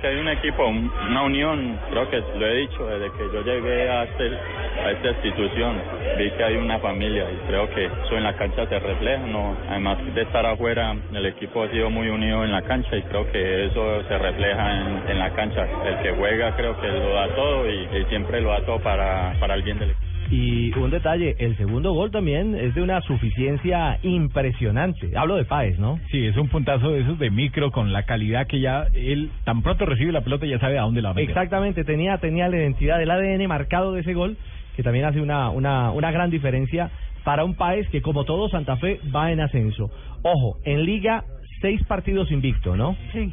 Que 0.00 0.08
hay 0.08 0.16
un 0.16 0.28
equipo, 0.28 0.66
un- 0.66 0.90
una 1.10 1.22
unión, 1.24 1.78
creo 1.90 2.10
que 2.10 2.22
lo 2.38 2.46
he 2.46 2.54
dicho 2.56 2.86
desde 2.86 3.12
que 3.16 3.30
yo 3.30 3.42
llegué 3.42 3.88
a, 3.90 4.04
este- 4.04 4.38
a 4.84 4.90
esta 4.92 5.08
institución, 5.10 5.82
vi 6.18 6.30
que 6.32 6.44
hay 6.44 6.56
una 6.56 6.78
familia 6.80 7.30
y 7.32 7.36
creo 7.48 7.68
que 7.70 7.86
eso 7.86 8.16
en 8.16 8.24
la 8.24 8.34
cancha 8.34 8.66
se 8.66 8.78
refleja, 8.78 9.26
¿no? 9.26 9.56
además 9.68 9.98
de 10.14 10.22
estar 10.22 10.44
afuera, 10.46 10.94
el 11.14 11.26
equipo 11.26 11.62
ha 11.64 11.70
sido 11.70 11.90
muy 11.90 12.08
unido 12.08 12.44
en 12.44 12.52
la 12.52 12.62
cancha 12.62 12.96
y 12.96 13.02
creo 13.04 13.30
que 13.32 13.66
eso 13.66 14.02
se 14.08 14.18
refleja 14.18 14.76
en, 14.82 15.10
en 15.10 15.18
la 15.18 15.30
cancha, 15.32 15.66
el 15.86 15.98
que 15.98 16.12
juega 16.12 16.56
creo 16.56 16.80
que 16.80 16.88
lo 16.88 17.14
da 17.14 17.28
todo 17.34 17.68
y, 17.70 17.88
y 18.00 18.04
siempre 18.08 18.40
lo 18.40 18.50
da 18.50 18.60
todo 18.66 18.80
para, 18.80 19.34
para 19.40 19.54
el 19.54 19.62
bien 19.62 19.78
del 19.78 19.90
equipo. 19.90 20.09
Y 20.30 20.72
un 20.78 20.90
detalle, 20.90 21.34
el 21.38 21.56
segundo 21.56 21.92
gol 21.92 22.12
también 22.12 22.54
es 22.54 22.74
de 22.74 22.82
una 22.82 23.00
suficiencia 23.00 23.98
impresionante. 24.02 25.10
Hablo 25.16 25.34
de 25.36 25.44
Páez, 25.44 25.78
¿no? 25.78 25.98
Sí, 26.10 26.24
es 26.24 26.36
un 26.36 26.48
puntazo 26.48 26.90
de 26.92 27.00
esos 27.00 27.18
de 27.18 27.30
micro 27.30 27.72
con 27.72 27.92
la 27.92 28.04
calidad 28.04 28.46
que 28.46 28.60
ya 28.60 28.86
él 28.94 29.30
tan 29.44 29.62
pronto 29.62 29.86
recibe 29.86 30.12
la 30.12 30.20
pelota 30.20 30.46
ya 30.46 30.60
sabe 30.60 30.78
a 30.78 30.82
dónde 30.82 31.02
la 31.02 31.12
va. 31.12 31.20
Exactamente, 31.20 31.82
tenía, 31.84 32.18
tenía 32.18 32.48
la 32.48 32.58
identidad 32.58 32.98
del 32.98 33.10
ADN 33.10 33.46
marcado 33.48 33.92
de 33.92 34.02
ese 34.02 34.14
gol, 34.14 34.36
que 34.76 34.84
también 34.84 35.04
hace 35.04 35.20
una, 35.20 35.50
una, 35.50 35.90
una 35.90 36.12
gran 36.12 36.30
diferencia 36.30 36.90
para 37.24 37.44
un 37.44 37.54
país 37.54 37.88
que, 37.88 38.00
como 38.00 38.24
todo 38.24 38.48
Santa 38.48 38.76
Fe, 38.76 39.00
va 39.14 39.32
en 39.32 39.40
ascenso. 39.40 39.90
Ojo, 40.22 40.58
en 40.64 40.84
Liga, 40.84 41.24
seis 41.60 41.82
partidos 41.84 42.30
invicto, 42.30 42.76
¿no? 42.76 42.96
Sí. 43.12 43.32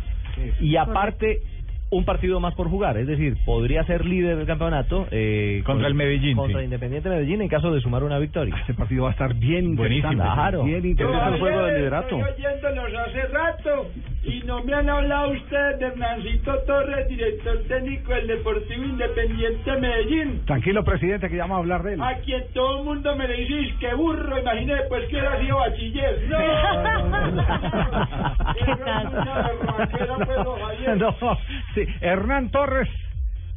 Y 0.61 0.75
aparte, 0.75 1.39
un 1.89 2.03
partido 2.03 2.39
más 2.41 2.53
por 2.53 2.69
jugar, 2.69 2.97
es 2.97 3.07
decir, 3.07 3.37
podría 3.45 3.83
ser 3.85 4.05
líder 4.05 4.35
del 4.37 4.45
campeonato 4.45 5.07
eh, 5.09 5.61
Contra 5.65 5.83
con- 5.83 5.85
el 5.85 5.93
Medellín, 5.93 6.35
Contra 6.35 6.59
sí. 6.59 6.65
Independiente 6.65 7.07
Medellín 7.09 7.41
en 7.41 7.47
caso 7.47 7.71
de 7.73 7.79
sumar 7.79 8.03
una 8.03 8.19
victoria. 8.19 8.55
Ese 8.63 8.73
partido 8.73 9.03
va 9.03 9.09
a 9.09 9.11
estar 9.13 9.33
bien 9.35 9.75
Buenísimo. 9.75 10.11
interesante. 10.11 10.41
Claro. 10.41 10.63
Bien 10.65 10.85
interesante. 10.85 11.39
Yo 11.39 11.45
ayer 11.47 11.77
liderato. 11.77 12.17
Estoy 12.19 12.45
oyéndolos 12.45 12.93
hace 13.07 13.21
rato 13.27 13.85
y 14.27 14.41
no 14.45 14.63
me 14.63 14.73
han 14.73 14.89
hablado 14.89 15.31
ustedes 15.31 15.79
de 15.79 15.85
Hernancito 15.85 16.57
Torres, 16.65 17.07
director 17.07 17.57
técnico 17.67 18.13
del 18.13 18.27
Deportivo 18.27 18.83
Independiente 18.83 19.77
Medellín. 19.77 20.45
Tranquilo, 20.45 20.83
presidente, 20.83 21.29
que 21.29 21.37
ya 21.37 21.43
vamos 21.43 21.55
a 21.55 21.59
hablar 21.59 21.83
de 21.83 21.93
él. 21.93 22.01
A 22.01 22.15
quien 22.19 22.43
todo 22.53 22.79
el 22.79 22.85
mundo 22.85 23.15
me 23.15 23.25
le 23.27 23.37
dice 23.37 23.75
que 23.79 23.93
burro, 23.93 24.39
imaginé 24.39 24.75
después 24.75 25.07
que 25.07 25.15
hubiera 25.15 25.39
sido 25.39 25.57
bachiller. 25.57 26.17
No, 26.37 26.37
¿Qué 28.53 28.75
tal? 28.83 29.07
No, 30.97 31.15
sí, 31.73 31.85
Hernán 32.01 32.49
Torres 32.49 32.89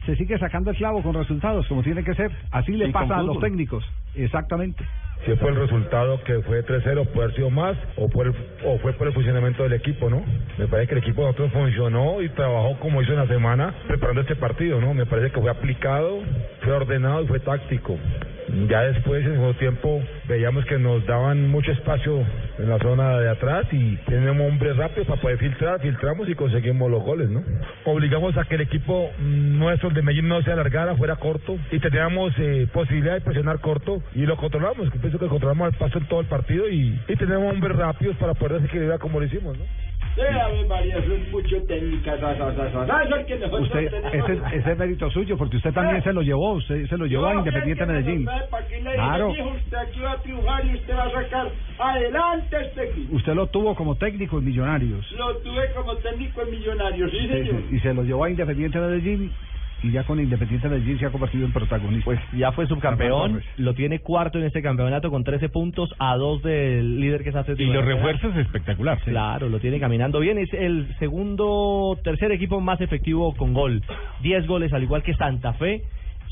se 0.06 0.16
sigue 0.16 0.38
sacando 0.38 0.70
el 0.70 0.76
clavo 0.76 1.02
con 1.02 1.14
resultados, 1.14 1.66
como 1.68 1.82
tiene 1.82 2.04
que 2.04 2.14
ser. 2.14 2.30
Así 2.50 2.72
le 2.72 2.90
pasa 2.90 3.18
a 3.18 3.22
los 3.22 3.38
técnicos. 3.38 3.84
Exactamente. 4.14 4.84
Si 5.26 5.34
fue 5.36 5.50
el 5.50 5.56
resultado 5.56 6.22
que 6.24 6.40
fue 6.42 6.62
3-0, 6.64 7.06
puede 7.08 7.24
haber 7.24 7.36
sido 7.36 7.50
más 7.50 7.76
o, 7.96 8.08
por 8.08 8.26
el- 8.26 8.34
o 8.64 8.78
fue 8.78 8.92
por 8.94 9.06
el 9.08 9.12
funcionamiento 9.12 9.62
del 9.64 9.74
equipo, 9.74 10.08
¿no? 10.10 10.22
Me 10.58 10.66
parece 10.66 10.88
que 10.88 10.94
el 10.96 11.02
equipo 11.02 11.22
de 11.22 11.28
nosotros 11.28 11.52
funcionó 11.52 12.22
y 12.22 12.28
trabajó 12.30 12.78
como 12.80 13.02
hizo 13.02 13.12
en 13.12 13.18
la 13.18 13.26
semana 13.26 13.74
preparando 13.86 14.22
este 14.22 14.36
partido, 14.36 14.80
¿no? 14.80 14.94
Me 14.94 15.06
parece 15.06 15.32
que 15.32 15.40
fue 15.40 15.50
aplicado, 15.50 16.20
fue 16.62 16.72
ordenado 16.72 17.22
y 17.22 17.26
fue 17.26 17.40
táctico. 17.40 17.98
Ya 18.68 18.82
después, 18.82 19.24
en 19.24 19.32
segundo 19.32 19.54
tiempo, 19.54 20.02
veíamos 20.28 20.64
que 20.64 20.78
nos 20.78 21.06
daban 21.06 21.48
mucho 21.48 21.70
espacio 21.70 22.24
en 22.58 22.68
la 22.68 22.78
zona 22.78 23.18
de 23.18 23.28
atrás 23.28 23.66
y 23.70 23.96
tenemos 24.06 24.48
hombres 24.48 24.76
rápidos 24.76 25.06
para 25.06 25.20
poder 25.20 25.38
filtrar, 25.38 25.80
filtramos 25.80 26.28
y 26.28 26.34
conseguimos 26.34 26.90
los 26.90 27.02
goles, 27.02 27.30
¿no? 27.30 27.42
Obligamos 27.84 28.36
a 28.36 28.44
que 28.44 28.56
el 28.56 28.62
equipo 28.62 29.10
nuestro 29.18 29.90
de 29.90 30.02
Medellín 30.02 30.28
no 30.28 30.42
se 30.42 30.50
alargara, 30.50 30.96
fuera 30.96 31.16
corto 31.16 31.56
y 31.70 31.78
teníamos 31.78 32.32
eh, 32.38 32.66
posibilidad 32.72 33.14
de 33.14 33.20
presionar 33.20 33.60
corto 33.60 34.02
y 34.14 34.26
lo 34.26 34.36
controlamos. 34.36 34.90
Pienso 35.00 35.18
que 35.18 35.28
controlamos 35.28 35.72
el 35.72 35.78
paso 35.78 35.98
en 35.98 36.06
todo 36.06 36.20
el 36.20 36.26
partido 36.26 36.68
y, 36.68 37.00
y 37.06 37.16
tenemos 37.16 37.52
hombres 37.52 37.76
rápidos 37.76 38.16
para 38.16 38.34
poder 38.34 38.60
desequilibrar 38.60 38.98
como 38.98 39.20
lo 39.20 39.26
hicimos, 39.26 39.56
¿no? 39.56 39.64
Ave 40.28 40.66
María, 40.66 40.96
mucho 41.32 41.56
es 41.56 41.62
Usted, 43.60 43.92
ese, 44.12 44.70
es 44.70 44.78
mérito 44.78 45.10
suyo, 45.10 45.36
porque 45.36 45.56
usted 45.56 45.72
también 45.72 46.02
se 46.02 46.12
lo 46.12 46.22
llevó, 46.22 46.52
usted 46.54 46.86
se 46.86 46.96
lo 46.96 47.06
llevó 47.06 47.26
a 47.26 47.34
Independiente 47.34 47.86
Medellín. 47.86 48.24
sabe, 48.24 48.42
¿Para 48.50 48.66
qué 48.66 48.74
le 48.76 48.90
dije, 48.90 48.94
Claro. 48.94 49.28
usted 49.30 49.76
aquí 49.76 50.00
va 50.00 50.12
a 50.12 50.16
triunfar 50.22 50.64
y 50.66 50.74
usted 50.74 50.94
va 50.94 51.04
a 51.04 51.10
sacar 51.10 51.50
adelante 51.78 52.56
este 52.60 52.84
equipo? 52.84 53.16
Usted 53.16 53.34
lo 53.34 53.46
tuvo 53.48 53.74
como 53.74 53.96
técnico 53.96 54.38
en 54.38 54.44
Millonarios. 54.44 55.12
Lo 55.12 55.36
tuve 55.38 55.72
como 55.74 55.96
técnico 55.96 56.42
en 56.42 56.50
Millonarios, 56.50 57.10
sí, 57.10 57.28
señor. 57.28 57.62
y 57.70 57.78
se 57.80 57.94
lo 57.94 58.02
llevó 58.04 58.24
a 58.24 58.30
Independiente 58.30 58.78
Medellín 58.78 59.32
y 59.82 59.90
ya 59.90 60.04
con 60.04 60.20
Independiente 60.20 60.68
Medellín 60.68 60.98
se 60.98 61.06
ha 61.06 61.10
convertido 61.10 61.46
en 61.46 61.52
protagonista. 61.52 62.04
Pues 62.04 62.20
ya 62.36 62.52
fue 62.52 62.66
subcampeón, 62.66 63.42
lo 63.56 63.74
tiene 63.74 64.00
cuarto 64.00 64.38
en 64.38 64.44
este 64.44 64.62
campeonato 64.62 65.10
con 65.10 65.24
13 65.24 65.48
puntos 65.48 65.90
a 65.98 66.16
dos 66.16 66.42
del 66.42 67.00
líder 67.00 67.22
que 67.22 67.30
es 67.30 67.36
Atlético. 67.36 67.70
Y 67.70 67.72
los 67.72 67.84
refuerzos 67.84 68.36
espectacular. 68.36 68.98
sí. 69.04 69.10
Claro, 69.10 69.48
lo 69.48 69.58
tiene 69.60 69.80
caminando 69.80 70.20
bien. 70.20 70.38
Es 70.38 70.52
el 70.52 70.94
segundo, 70.98 71.98
tercer 72.02 72.32
equipo 72.32 72.60
más 72.60 72.80
efectivo 72.80 73.34
con 73.34 73.54
gol. 73.54 73.82
10 74.22 74.46
goles, 74.46 74.72
al 74.72 74.82
igual 74.82 75.02
que 75.02 75.14
Santa 75.14 75.52
Fe. 75.54 75.82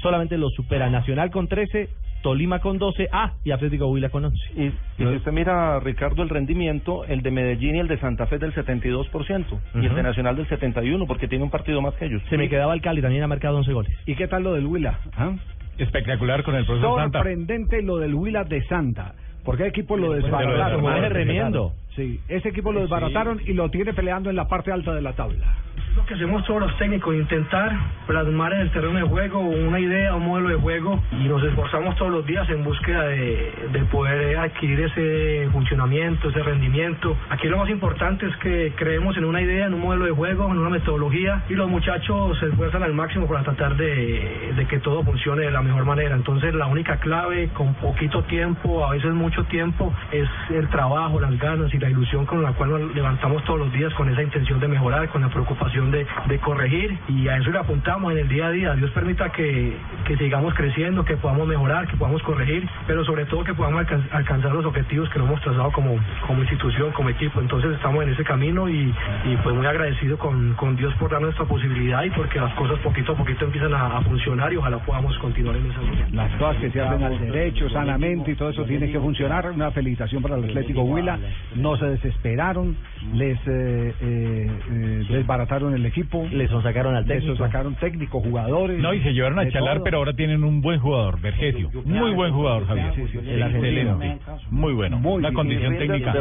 Solamente 0.03 0.39
lo 0.39 0.49
supera 0.51 0.89
Nacional 0.91 1.31
con 1.31 1.49
13, 1.49 1.89
Tolima 2.23 2.61
con 2.61 2.79
12, 2.79 3.09
ah, 3.13 3.33
y 3.45 3.51
Atlético 3.51 3.87
Huila 3.87 4.09
con 4.09 4.25
11. 4.25 4.39
y, 4.57 4.67
y 4.67 4.73
si 4.97 5.05
usted 5.05 5.33
mira 5.33 5.79
Ricardo 5.81 6.23
el 6.23 6.29
rendimiento 6.29 7.05
el 7.05 7.23
de 7.23 7.31
Medellín 7.31 7.77
y 7.77 7.79
el 7.81 7.89
de 7.89 7.99
Santa 7.99 8.27
Fe 8.27 8.37
es 8.37 8.41
del 8.41 8.55
72% 8.55 9.45
y 9.75 9.87
el 9.87 9.95
de 9.95 10.03
Nacional 10.03 10.37
del 10.37 10.49
71 10.49 11.07
porque 11.07 11.29
tiene 11.29 11.45
un 11.45 11.51
partido 11.51 11.81
más 11.81 11.95
que 11.95 12.07
ellos 12.07 12.23
Se 12.29 12.37
me 12.37 12.49
quedaba 12.49 12.75
el 12.75 12.81
Cali, 12.81 13.01
también 13.01 13.23
ha 13.23 13.29
marcado 13.29 13.57
11 13.59 13.73
goles. 13.73 13.93
¿Y 14.07 14.15
qué 14.15 14.29
tal 14.29 14.43
lo 14.43 14.55
del 14.55 14.67
Huila? 14.67 14.99
¿Ah? 15.17 15.33
Espectacular 15.79 16.43
con 16.43 16.57
el 16.57 16.67
profesor 16.67 17.01
Santa. 17.01 17.19
Sorprendente 17.19 17.83
lo 17.83 17.99
del 17.99 18.15
Huila 18.15 18.45
de 18.45 18.65
Santa. 18.65 19.15
Porque 19.45 19.63
el 19.63 19.69
equipo 19.71 19.97
lo 19.97 20.13
desbarataron. 20.13 20.83
Como 20.83 20.93
eje 20.93 21.09
remiendo. 21.09 21.73
Sí, 21.97 22.21
ese 22.29 22.51
equipo 22.51 22.73
lo 22.73 22.81
desbarataron 22.81 23.41
y 23.47 23.55
lo 23.55 23.71
tiene 23.71 23.95
peleando 23.95 24.31
en 24.31 24.37
la 24.37 24.47
parte 24.47 24.73
alta 24.73 24.95
de 24.95 25.03
la 25.03 25.15
tabla. 25.15 25.57
Lo 25.99 26.07
que 26.07 26.15
hacemos 26.15 26.45
todos 26.45 26.61
los 26.61 26.77
técnicos, 26.77 27.13
intentar 27.15 27.73
plasmar 28.07 28.53
en 28.53 28.61
el 28.61 28.71
terreno 28.71 28.99
de 29.01 29.03
juego 29.03 29.41
una 29.41 29.81
idea, 29.81 30.15
un 30.15 30.27
modelo 30.27 30.49
de 30.51 30.55
juego 30.55 31.03
y 31.11 31.25
nos 31.29 31.43
esforzamos 31.43 31.97
todos 31.97 32.13
los 32.13 32.25
días 32.25 32.49
en 32.51 32.63
búsqueda 32.63 33.03
de, 33.03 33.53
de 33.73 33.81
poder 33.87 34.39
adquirir 34.39 34.81
ese 34.81 35.49
funcionamiento, 35.51 36.29
ese 36.29 36.41
rendimiento. 36.43 37.17
Aquí 37.31 37.49
lo 37.49 37.59
más 37.59 37.69
importante 37.69 38.27
es 38.27 38.37
que 38.37 38.73
creemos 38.77 39.17
en 39.17 39.25
una 39.25 39.43
idea, 39.43 39.67
en 39.67 39.75
un 39.75 39.81
modelo 39.81 40.05
de 40.05 40.13
juego, 40.13 40.47
en 40.47 40.59
una 40.59 40.71
metodología 40.71 41.43
y 41.49 41.55
los 41.55 41.69
muchachos 41.69 42.39
se 42.39 42.47
esfuerzan 42.47 42.85
al 42.85 42.95
máximo 42.95 43.27
para 43.27 43.43
tratar 43.43 43.77
de, 43.77 44.53
de 44.55 44.67
que 44.67 44.79
todo 44.79 45.03
funcione 45.03 45.47
de 45.47 45.51
la 45.51 45.63
mejor 45.63 45.85
manera. 45.85 46.15
Entonces 46.15 46.55
la 46.55 46.67
única 46.69 46.99
clave, 46.99 47.49
con 47.55 47.75
poquito 47.75 48.23
tiempo, 48.25 48.87
a 48.87 48.93
veces 48.93 49.13
mucho 49.15 49.43
tiempo, 49.45 49.93
es 50.13 50.29
el 50.51 50.69
trabajo, 50.69 51.21
las 51.21 51.37
ganas 51.39 51.75
y 51.75 51.79
la 51.79 51.91
ilusión 51.91 52.25
con 52.25 52.41
la 52.41 52.53
cual 52.53 52.71
nos 52.71 52.95
levantamos 52.95 53.43
todos 53.45 53.59
los 53.59 53.73
días 53.73 53.93
con 53.95 54.09
esa 54.09 54.23
intención 54.23 54.61
de 54.61 54.69
mejorar, 54.69 55.09
con 55.09 55.23
la 55.23 55.29
preocupación 55.29 55.88
de, 55.91 56.07
de 56.29 56.39
corregir 56.39 56.97
y 57.09 57.29
a 57.29 57.37
eso 57.37 57.51
le 57.51 57.59
apuntamos 57.59 58.13
en 58.13 58.19
el 58.19 58.29
día 58.29 58.47
a 58.47 58.51
día. 58.51 58.75
Dios 58.75 58.91
permita 58.93 59.31
que, 59.31 59.77
que 60.07 60.17
sigamos 60.17 60.55
creciendo, 60.55 61.05
que 61.05 61.17
podamos 61.17 61.47
mejorar, 61.47 61.87
que 61.89 61.97
podamos 61.97 62.23
corregir, 62.23 62.69
pero 62.87 63.05
sobre 63.05 63.25
todo 63.27 63.45
que 63.45 63.55
podamos 63.55 63.81
alcan- 63.87 64.07
alcanzar 64.13 64.53
los 64.53 64.65
objetivos 64.65 65.09
que 65.11 65.19
nos 65.19 65.29
hemos 65.29 65.41
trazado 65.43 65.71
como, 65.73 65.97
como 66.27 66.43
institución, 66.43 66.93
como 66.93 67.09
equipo. 67.11 67.41
Entonces 67.41 67.73
estamos 67.73 68.03
en 68.05 68.11
ese 68.11 68.25
camino 68.25 68.69
y, 68.69 68.95
y 69.25 69.37
pues 69.43 69.55
muy 69.55 69.67
agradecido 69.67 70.19
con, 70.19 70.55
con 70.55 70.77
Dios 70.77 70.95
por 70.95 71.11
darnos 71.11 71.31
esta 71.31 71.45
posibilidad 71.45 72.05
y 72.05 72.11
porque 72.11 72.41
las 72.41 72.53
cosas 72.55 72.79
poquito 72.81 73.13
a 73.13 73.17
poquito 73.17 73.45
empiezan 73.45 73.75
a, 73.75 73.99
a 73.99 74.01
funcionar 74.03 74.53
y 74.53 74.57
ojalá 74.57 74.79
podamos 74.79 75.17
continuar 75.19 75.57
en 75.57 75.71
esa 75.71 75.81
línea. 75.83 76.07
Las 76.13 76.33
cosas 76.37 76.57
que 76.57 76.71
se 76.71 76.81
hacen 76.81 77.03
al 77.03 77.19
derecho, 77.19 77.69
sanamente 77.71 78.31
y 78.33 78.35
todo 78.35 78.51
eso 78.51 78.65
tiene 78.65 78.91
que 78.91 78.99
funcionar. 78.99 79.51
Una 79.51 79.71
felicitación 79.71 80.23
para 80.23 80.37
el 80.37 80.45
Atlético 80.45 80.83
Huila. 80.83 81.19
No 81.55 81.77
se 81.77 81.87
desesperaron, 81.87 82.77
les 83.15 83.39
eh, 83.47 83.95
eh, 84.01 84.51
eh, 84.71 85.05
desbarataron 85.09 85.75
el 85.75 85.78
equipo. 85.87 86.27
Les 86.31 86.51
sacaron 86.63 86.95
al 86.97 87.05
técnico. 87.07 87.31
Les 87.33 87.39
sacaron 87.39 87.75
técnico, 87.77 88.21
jugadores. 88.21 88.79
No, 88.81 88.93
y 88.95 89.01
se 89.03 89.13
llevaron 89.13 89.39
a 89.39 89.45
de 89.45 89.53
Chalar, 89.53 89.75
todo. 89.77 89.85
pero 89.85 89.99
ahora 89.99 90.13
tienen 90.15 90.45
un 90.45 90.61
buen 90.61 90.81
jugador, 90.81 91.21
Vergesio. 91.21 91.71
Muy 91.85 92.13
buen 92.15 92.33
jugador, 92.33 92.67
Javier. 92.67 92.87
El 93.27 93.43
argentino. 93.43 94.03
Excelente. 94.03 94.19
Muy 94.51 94.73
bueno. 94.73 94.99
Una 95.19 95.33
condición 95.33 95.73
técnica. 95.89 96.13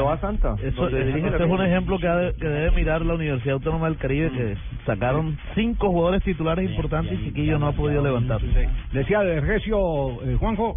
Eso, 0.63 0.87
ese 0.87 1.09
es 1.43 1.49
un 1.51 1.61
ejemplo 1.61 1.99
que, 1.99 2.07
ha 2.07 2.15
de- 2.17 2.33
que 2.35 2.47
debe 2.47 2.71
mirar 2.71 3.05
la 3.05 3.13
Universidad 3.15 3.53
Autónoma 3.55 3.87
del 3.87 3.97
Caribe, 3.97 4.29
que 4.31 4.55
sacaron 4.85 5.37
cinco 5.55 5.89
jugadores 5.91 6.23
titulares 6.23 6.69
importantes 6.69 7.19
y 7.19 7.25
Chiquillo 7.25 7.59
no 7.59 7.67
ha 7.67 7.71
podido 7.73 8.03
levantar. 8.03 8.39
Decía 8.93 9.19
de 9.21 9.35
Vergesio, 9.41 10.21
eh, 10.23 10.35
Juanjo. 10.39 10.75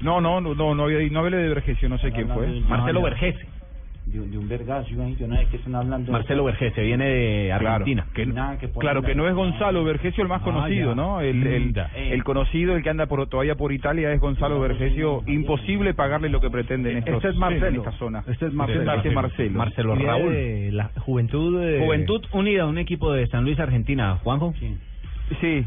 No, 0.00 0.20
no, 0.20 0.40
no, 0.40 0.54
no, 0.54 0.74
no, 0.74 0.84
había, 0.84 1.08
no 1.10 1.20
hablé 1.20 1.36
de 1.38 1.48
Vergesio, 1.48 1.88
no 1.88 1.96
sé 1.98 2.12
quién 2.12 2.28
fue. 2.28 2.46
De, 4.06 4.20
un- 4.20 4.30
de 4.30 4.36
un 4.38 4.48
vergazo, 4.48 4.86
ahí, 5.02 5.16
yo 5.18 5.26
no 5.26 5.34
sé 5.36 5.46
qué 5.50 5.56
están 5.56 5.74
hablando. 5.74 6.12
Marcelo 6.12 6.44
Vergese 6.44 6.82
viene 6.82 7.08
de 7.08 7.52
Argentina. 7.52 8.06
Que, 8.14 8.26
Nada 8.26 8.58
que 8.58 8.68
poner 8.68 8.80
claro, 8.80 9.02
que 9.02 9.14
no 9.14 9.26
es 9.26 9.34
Gonzalo 9.34 9.82
Vergesio 9.82 10.22
el 10.22 10.28
más 10.28 10.42
Ah, 10.42 10.44
conocido, 10.44 10.90
ya. 10.90 10.94
¿no? 10.94 11.20
El, 11.22 11.74
el 11.96 12.22
conocido, 12.22 12.76
el 12.76 12.82
que 12.82 12.90
anda 12.90 13.06
por, 13.06 13.26
todavía 13.28 13.54
por 13.54 13.72
Italia 13.72 14.12
es 14.12 14.20
Gonzalo 14.20 14.60
Vergesio. 14.60 15.22
Imposible 15.26 15.94
pagarle 15.94 16.28
lo 16.28 16.40
que 16.40 16.50
pretende 16.50 16.92
en, 16.92 16.98
estos, 16.98 17.14
Este 17.16 17.28
es 17.30 17.36
Marcelo. 17.36 17.66
en 17.66 17.76
esta 17.76 17.92
zona. 17.92 18.24
Este 18.28 18.46
es 18.46 18.52
Marcelo. 18.52 18.92
Este 18.92 19.08
es 19.46 19.52
Marcelo. 19.52 19.94
Raúl. 19.94 20.76
la 20.76 20.90
Juventud 21.00 21.60
de... 21.60 21.80
Juventud 21.84 22.22
Unida, 22.32 22.66
un 22.66 22.78
equipo 22.78 23.12
de 23.12 23.26
San 23.28 23.44
Luis, 23.44 23.58
Argentina. 23.58 24.18
Juanjo. 24.22 24.52
Sí, 24.60 24.76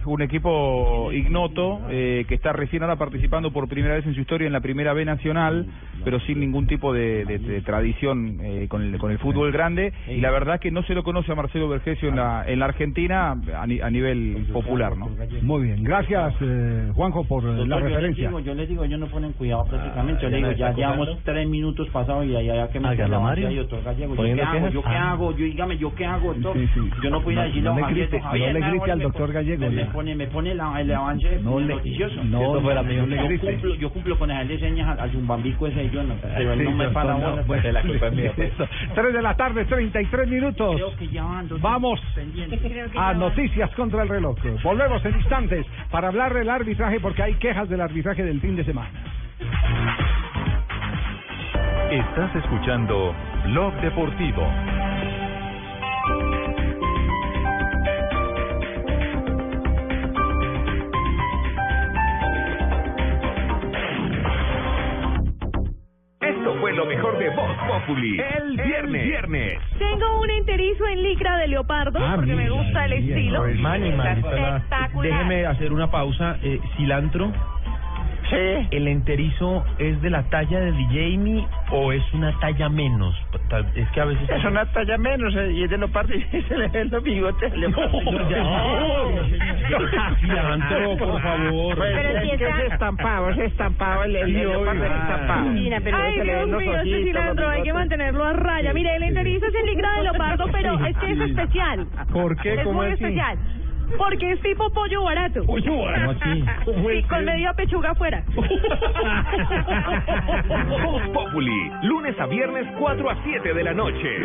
un 0.05 0.21
equipo 0.21 1.11
ignoto 1.11 1.81
eh, 1.89 2.25
que 2.27 2.35
está 2.35 2.53
recién 2.53 2.83
ahora 2.83 2.95
participando 2.95 3.51
por 3.51 3.67
primera 3.67 3.95
vez 3.95 4.05
en 4.05 4.13
su 4.13 4.21
historia 4.21 4.45
en 4.47 4.53
la 4.53 4.61
primera 4.61 4.93
B 4.93 5.03
nacional, 5.03 5.65
pero 6.03 6.19
sin 6.21 6.39
ningún 6.39 6.67
tipo 6.67 6.93
de, 6.93 7.25
de- 7.25 7.39
de 7.39 7.61
tradición 7.61 8.39
eh, 8.41 8.67
con, 8.69 8.81
el, 8.83 8.97
con 8.97 9.11
el 9.11 9.17
fútbol 9.19 9.51
grande. 9.51 9.93
Y 10.07 10.17
la 10.21 10.31
verdad 10.31 10.59
que 10.59 10.69
no 10.71 10.83
se 10.83 10.93
lo 10.93 11.03
conoce 11.03 11.31
a 11.31 11.35
Marcelo 11.35 11.67
Vergesio 11.69 12.09
en 12.09 12.15
la, 12.17 12.43
en 12.47 12.59
la 12.59 12.65
Argentina 12.65 13.31
a, 13.31 13.67
ni- 13.67 13.81
a 13.81 13.89
nivel 13.89 14.47
popular, 14.53 14.95
¿no? 14.95 15.09
Muy 15.41 15.63
bien, 15.63 15.83
gracias 15.83 16.35
eh, 16.41 16.91
Juanjo 16.93 17.23
por 17.25 17.43
eh, 17.43 17.65
la 17.65 17.77
yo 17.77 17.79
les 17.79 17.83
referencia. 17.83 18.27
digo, 18.27 18.39
yo 18.39 18.53
les 18.53 18.69
digo, 18.69 18.83
ellos 18.83 18.99
no 18.99 19.07
ponen 19.07 19.33
cuidado 19.33 19.65
prácticamente. 19.65 20.21
Yo 20.21 20.27
Ah, 20.27 20.31
les 20.31 20.39
digo, 20.41 20.51
¿ya 20.53 20.71
llevamos 20.73 21.09
tres 21.23 21.47
minutos 21.47 21.87
pasados 21.89 22.25
y 22.25 22.29
ya, 22.29 22.41
ya, 22.41 22.55
ya 22.55 22.69
que 22.69 22.79
me 22.79 22.89
Ah, 22.89 22.91
queda 22.91 23.05
¿ganó 23.05 23.17
la 23.17 23.23
Mario? 23.23 23.45
banda 23.45 23.59
y 23.59 23.63
otro 23.63 23.81
gallego. 23.83 24.15
¿Yo 24.15 24.15
qué 24.15 24.15
¿Poniendo 24.17 24.43
hago? 24.43 24.69
¿Yo 24.69 24.81
qué 24.83 24.89
Ah. 24.89 25.11
hago? 25.11 25.31
Yo 25.31 25.45
dígame, 25.45 25.77
¿yo 25.77 25.95
qué 25.95 26.05
hago? 26.05 26.33
Sí, 26.35 26.67
sí. 26.73 26.89
Yo 27.03 27.09
no 27.09 27.21
puedo 27.21 27.31
ir 27.31 27.37
No, 27.37 27.41
allí 27.41 27.61
no 27.61 27.71
a 27.71 27.75
le 27.75 27.81
Javier, 27.83 28.47
no 28.47 28.53
le 28.53 28.59
me 28.59 28.69
grite 28.69 28.91
al 28.91 28.97
me 28.99 29.03
doctor 29.03 29.21
pone- 29.27 29.39
Gallego, 29.55 29.85
Me, 29.85 29.91
pone, 29.91 30.15
me 30.15 30.27
pone 30.27 30.53
la, 30.55 30.81
el 30.81 30.91
avance 30.93 31.39
No 31.41 31.59
le- 31.59 31.75
noticioso. 31.75 32.23
no, 32.23 32.55
la 32.61 32.81
no 32.83 33.05
le 33.07 33.15
yo, 33.17 33.23
grite. 33.25 33.51
cumplo, 33.53 33.75
yo 33.75 33.89
cumplo 33.91 34.19
con 34.19 34.29
dejarle 34.29 34.59
señas 34.59 34.99
al, 34.99 35.11
zumbambico 35.11 35.67
ese 35.67 35.89
yo 35.89 36.03
no, 36.03 36.15
pero 36.21 36.53
él 36.53 36.59
Sí, 36.59 36.65
no 36.65 36.71
me 36.71 36.89
para 36.89 37.11
doctor, 37.13 37.23
no, 37.25 37.31
bolas. 37.31 37.45
pues, 37.47 37.73
la 37.73 37.81
culpa 37.81 38.07
es 38.07 38.13
mía. 38.13 38.31
pues. 38.35 38.51
Tres 38.95 39.13
de 39.13 39.21
la 39.21 39.35
tarde, 39.35 39.65
33 39.65 40.27
minutos. 40.29 40.75
Creo 40.75 40.95
que 40.97 41.07
ya 41.07 41.23
van 41.23 41.47
dos 41.47 41.61
Vamos 41.61 42.01
a 42.97 43.13
noticias 43.13 43.69
contra 43.75 44.03
el 44.03 44.09
reloj. 44.09 44.37
Volvemos 44.63 45.03
en 45.05 45.15
instantes 45.15 45.65
para 45.91 46.07
hablar 46.09 46.33
del 46.33 46.49
arbitraje 46.49 46.99
porque 46.99 47.23
hay 47.23 47.33
quejas 47.35 47.69
del 47.69 47.81
arbitraje 47.81 48.23
del 48.23 48.41
fin 48.41 48.55
de 48.55 48.63
semana. 48.65 48.89
Estás 51.91 52.35
escuchando 52.35 53.15
Blog 53.45 53.73
Deportivo. 53.81 54.45
Populi. 67.87 68.19
El 68.19 68.57
viernes. 68.57 69.03
viernes. 69.05 69.59
Tengo 69.79 70.19
un 70.21 70.29
enterizo 70.29 70.85
en 70.87 71.03
licra 71.03 71.37
de 71.37 71.47
leopardo 71.47 71.99
Ah, 72.01 72.13
porque 72.15 72.35
me 72.35 72.49
gusta 72.49 72.85
el 72.85 72.93
estilo. 72.93 73.43
Mani, 73.43 73.91
mani, 73.91 74.19
Está 74.19 74.57
espectacular. 74.57 75.11
Déjeme 75.11 75.45
hacer 75.45 75.71
una 75.73 75.89
pausa. 75.89 76.37
Eh, 76.43 76.59
cilantro. 76.75 77.31
¿El 78.31 78.87
enterizo 78.87 79.63
es 79.79 80.01
de 80.01 80.09
la 80.09 80.23
talla 80.29 80.59
de 80.59 80.71
Jamie 80.87 81.45
o 81.71 81.91
es 81.91 82.03
una 82.13 82.37
talla 82.39 82.69
menos? 82.69 83.15
Tal- 83.49 83.65
Es 83.75 83.87
que 83.91 84.01
a 84.01 84.05
veces... 84.05 84.29
Es 84.29 84.43
una 84.43 84.65
talla 84.71 84.97
menos 84.97 85.33
eh, 85.35 85.51
y 85.53 85.63
es 85.63 85.69
de 85.69 85.77
leopardo 85.77 86.13
y 86.13 86.21
se 86.47 86.57
le 86.57 86.67
ven 86.67 86.89
los 86.91 87.03
bigotes 87.03 87.55
leopardo. 87.55 87.99
Cilantro, 90.19 90.97
por 90.99 91.21
favor. 91.21 91.75
Pues, 91.77 91.93
Pero 91.95 92.09
es 92.19 92.23
si 92.31 92.37
que 92.37 92.47
es 92.49 92.71
estampado, 92.73 93.29
es 93.29 93.37
estampado, 93.39 94.03
el, 94.03 94.15
el, 94.15 94.25
Sí, 94.27 94.31
el 94.41 94.47
leopardo 94.49 94.83
es 94.83 94.91
obvio. 94.91 95.01
estampado. 95.01 95.45
Mira, 95.49 95.79
pero 95.83 95.97
Ay, 95.97 96.13
Dios 96.21 96.47
mío, 96.47 96.59
este 96.59 96.79
ojitos, 96.81 97.03
cilantro 97.03 97.49
hay 97.49 97.63
que 97.63 97.73
mantenerlo 97.73 98.23
a 98.25 98.33
raya. 98.33 98.73
Mire, 98.73 98.95
el 98.95 99.03
enterizo 99.03 99.45
es 99.47 99.55
en 99.55 99.65
licra 99.65 99.97
de 99.97 100.03
leopardo, 100.03 100.45
pero 100.51 100.85
es 100.85 100.97
que 100.97 101.11
es 101.11 101.19
especial. 101.21 101.87
¿Por 102.11 102.35
qué? 102.41 102.53
Es 102.55 102.63
¿Cómo 102.63 102.79
muy 102.81 102.87
así? 102.91 103.03
especial. 103.03 103.37
Porque 103.95 104.31
es 104.31 104.41
tipo 104.41 104.69
pollo 104.71 105.03
barato. 105.03 105.45
Pollo 105.45 105.83
barato. 105.83 106.19
Sí, 106.65 107.03
con 107.09 107.25
media 107.25 107.53
pechuga 107.53 107.91
afuera. 107.91 108.23
Voz 110.83 111.09
Populi. 111.13 111.71
Lunes 111.83 112.19
a 112.19 112.25
viernes 112.25 112.67
4 112.79 113.09
a 113.09 113.23
7 113.23 113.53
de 113.53 113.63
la 113.63 113.73
noche. 113.73 114.19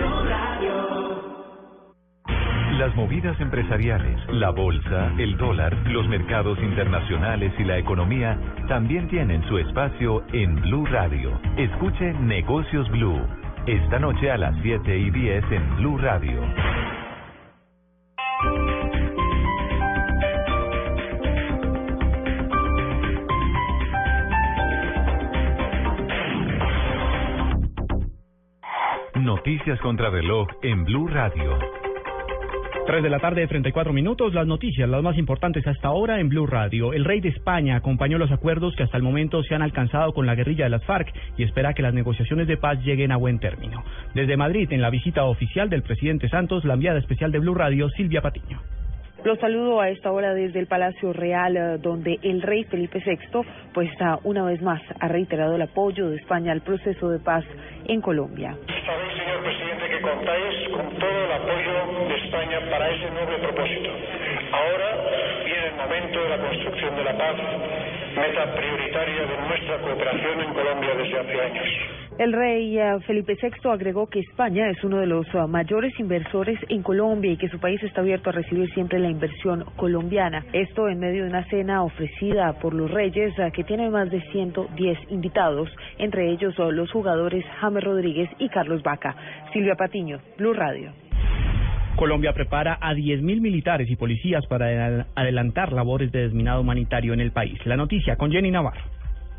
Las 2.79 2.97
movidas 2.97 3.39
empresariales, 3.41 4.19
la 4.31 4.51
bolsa, 4.51 5.13
el 5.19 5.37
dólar, 5.37 5.77
los 5.87 6.09
mercados 6.09 6.59
internacionales 6.59 7.53
y 7.59 7.65
la 7.65 7.79
economía 7.79 8.39
también 8.67 9.09
tienen 9.09 9.47
su 9.47 9.59
espacio 9.59 10.25
en 10.33 10.57
Blue 10.57 10.87
Radio. 10.87 11.39
Escuche 11.57 12.15
Negocios 12.15 12.91
Blue. 12.91 13.21
Esta 13.67 13.99
noche 13.99 14.31
a 14.31 14.39
las 14.39 14.57
7 14.63 14.99
y 14.99 15.11
10 15.11 15.45
en 15.53 15.77
Blue 15.77 15.99
Radio. 15.99 16.41
Noticias 29.35 29.81
contra 29.81 30.11
reloj 30.11 30.47
en 30.63 30.85
Blue 30.85 31.09
Radio. 31.09 31.59
3 32.87 33.03
de 33.03 33.09
la 33.09 33.19
tarde, 33.19 33.47
34 33.47 33.91
minutos. 33.95 34.35
Las 34.35 34.47
noticias, 34.47 34.87
las 34.87 35.03
más 35.03 35.17
importantes 35.17 35.67
hasta 35.67 35.89
ahora 35.89 36.21
en 36.21 36.29
Blue 36.29 36.47
Radio. 36.47 36.93
El 36.93 37.07
rey 37.07 37.23
de 37.23 37.31
España 37.31 37.77
acompañó 37.77 38.19
los 38.19 38.31
acuerdos 38.31 38.77
que 38.77 38.83
hasta 38.83 38.99
el 38.99 39.03
momento 39.03 39.43
se 39.43 39.55
han 39.55 39.63
alcanzado 39.63 40.13
con 40.13 40.27
la 40.27 40.35
guerrilla 40.35 40.65
de 40.65 40.71
las 40.71 40.85
FARC 40.85 41.15
y 41.39 41.45
espera 41.45 41.73
que 41.73 41.81
las 41.81 41.95
negociaciones 41.95 42.47
de 42.47 42.59
paz 42.59 42.85
lleguen 42.85 43.11
a 43.11 43.17
buen 43.17 43.39
término. 43.39 43.83
Desde 44.15 44.37
Madrid, 44.37 44.71
en 44.71 44.83
la 44.83 44.91
visita 44.91 45.25
oficial 45.25 45.71
del 45.71 45.83
presidente 45.83 46.29
Santos, 46.29 46.67
la 46.67 46.75
enviada 46.75 46.99
especial 46.99 47.33
de 47.33 47.39
Blue 47.39 47.55
Radio, 47.55 47.89
Silvia 47.89 48.21
Patiño. 48.21 48.61
Los 49.25 49.39
saludo 49.39 49.81
a 49.81 49.89
esta 49.89 50.11
hora 50.11 50.35
desde 50.35 50.59
el 50.59 50.67
Palacio 50.67 51.13
Real, 51.13 51.57
eh, 51.57 51.79
donde 51.79 52.19
el 52.23 52.43
rey 52.43 52.65
Felipe 52.65 53.01
VI, 53.07 53.47
pues 53.73 53.89
una 54.25 54.43
vez 54.43 54.61
más, 54.63 54.83
ha 54.99 55.07
reiterado 55.07 55.55
el 55.55 55.63
apoyo 55.63 56.11
de 56.11 56.17
España 56.17 56.51
al 56.51 56.63
proceso 56.63 57.09
de 57.09 57.21
paz 57.21 57.45
en 57.87 58.01
Colombia. 58.01 58.57
Sabéis, 58.85 59.13
señor 59.17 59.43
presidente, 59.45 59.89
que 59.91 60.01
contáis 60.01 60.69
con 60.75 60.99
todo 60.99 61.25
el 61.25 61.33
apoyo 61.33 62.09
de 62.09 62.17
España 62.17 62.59
para 62.69 62.91
ese 62.91 63.11
noble 63.13 63.39
propósito. 63.39 63.91
Ahora 64.53 64.89
viene 65.45 65.67
el 65.69 65.75
momento 65.77 66.23
de 66.25 66.29
la 66.29 66.39
construcción 66.39 66.97
de 66.97 67.05
la 67.05 67.17
paz, 67.17 67.37
meta 68.15 68.55
prioritaria 68.55 69.27
de 69.27 69.37
nuestra 69.49 69.79
cooperación 69.79 70.41
en 70.41 70.55
Colombia 70.55 70.95
desde 70.97 71.19
hace 71.19 71.41
años. 71.41 71.67
El 72.19 72.33
rey 72.35 72.79
eh, 72.79 72.99
Felipe 73.07 73.37
VI 73.41 73.71
agregó 73.71 74.07
que 74.09 74.21
España 74.21 74.69
es 74.69 74.85
uno 74.85 74.99
de 74.99 75.07
los 75.07 75.27
ah, 75.35 75.47
mayores 75.47 75.99
inversores 75.99 76.59
en 76.69 76.83
Colombia 76.83 77.33
y 77.33 77.37
que 77.39 77.49
su 77.49 77.59
país 77.59 77.83
está 77.83 78.03
abierto 78.03 78.29
a 78.29 78.35
recibir 78.35 78.73
siempre 78.75 78.99
la 78.99 79.09
inversión 79.09 79.65
colombiana. 79.77 80.45
Esto 80.53 80.89
en 80.89 81.01
medio 81.01 81.25
de 81.25 81.31
una 81.31 81.49
cena 81.49 81.83
ofrecida 81.83 82.53
por 82.61 82.75
los 82.75 82.91
reyes 82.91 83.33
ah, 83.39 83.51
que 83.51 83.65
tiene 83.65 83.89
más 83.89 84.11
de 84.11 84.21
110 84.31 84.99
invitados, 85.11 85.71
entre 85.99 86.31
ellos 86.31 86.55
los 86.59 86.91
jugadores 86.93 87.45
James 87.61 87.83
Rodríguez 87.83 88.29
y 88.39 88.49
Carlos 88.51 88.83
Vaca. 88.83 89.17
Silvia 89.53 89.75
Patiño, 89.75 90.21
Blue 90.37 90.53
Radio. 90.53 90.93
Colombia 91.97 92.33
prepara 92.33 92.79
a 92.81 92.95
10.000 92.95 93.41
militares 93.41 93.89
y 93.91 93.97
policías 93.97 94.47
para 94.47 94.67
adel- 94.67 95.07
adelantar 95.15 95.73
labores 95.73 96.11
de 96.13 96.23
desminado 96.23 96.61
humanitario 96.61 97.13
en 97.13 97.21
el 97.21 97.33
país. 97.33 97.59
La 97.67 97.77
noticia 97.77 98.17
con 98.17 98.31
Jenny 98.33 98.51
Navarro. 98.51 98.81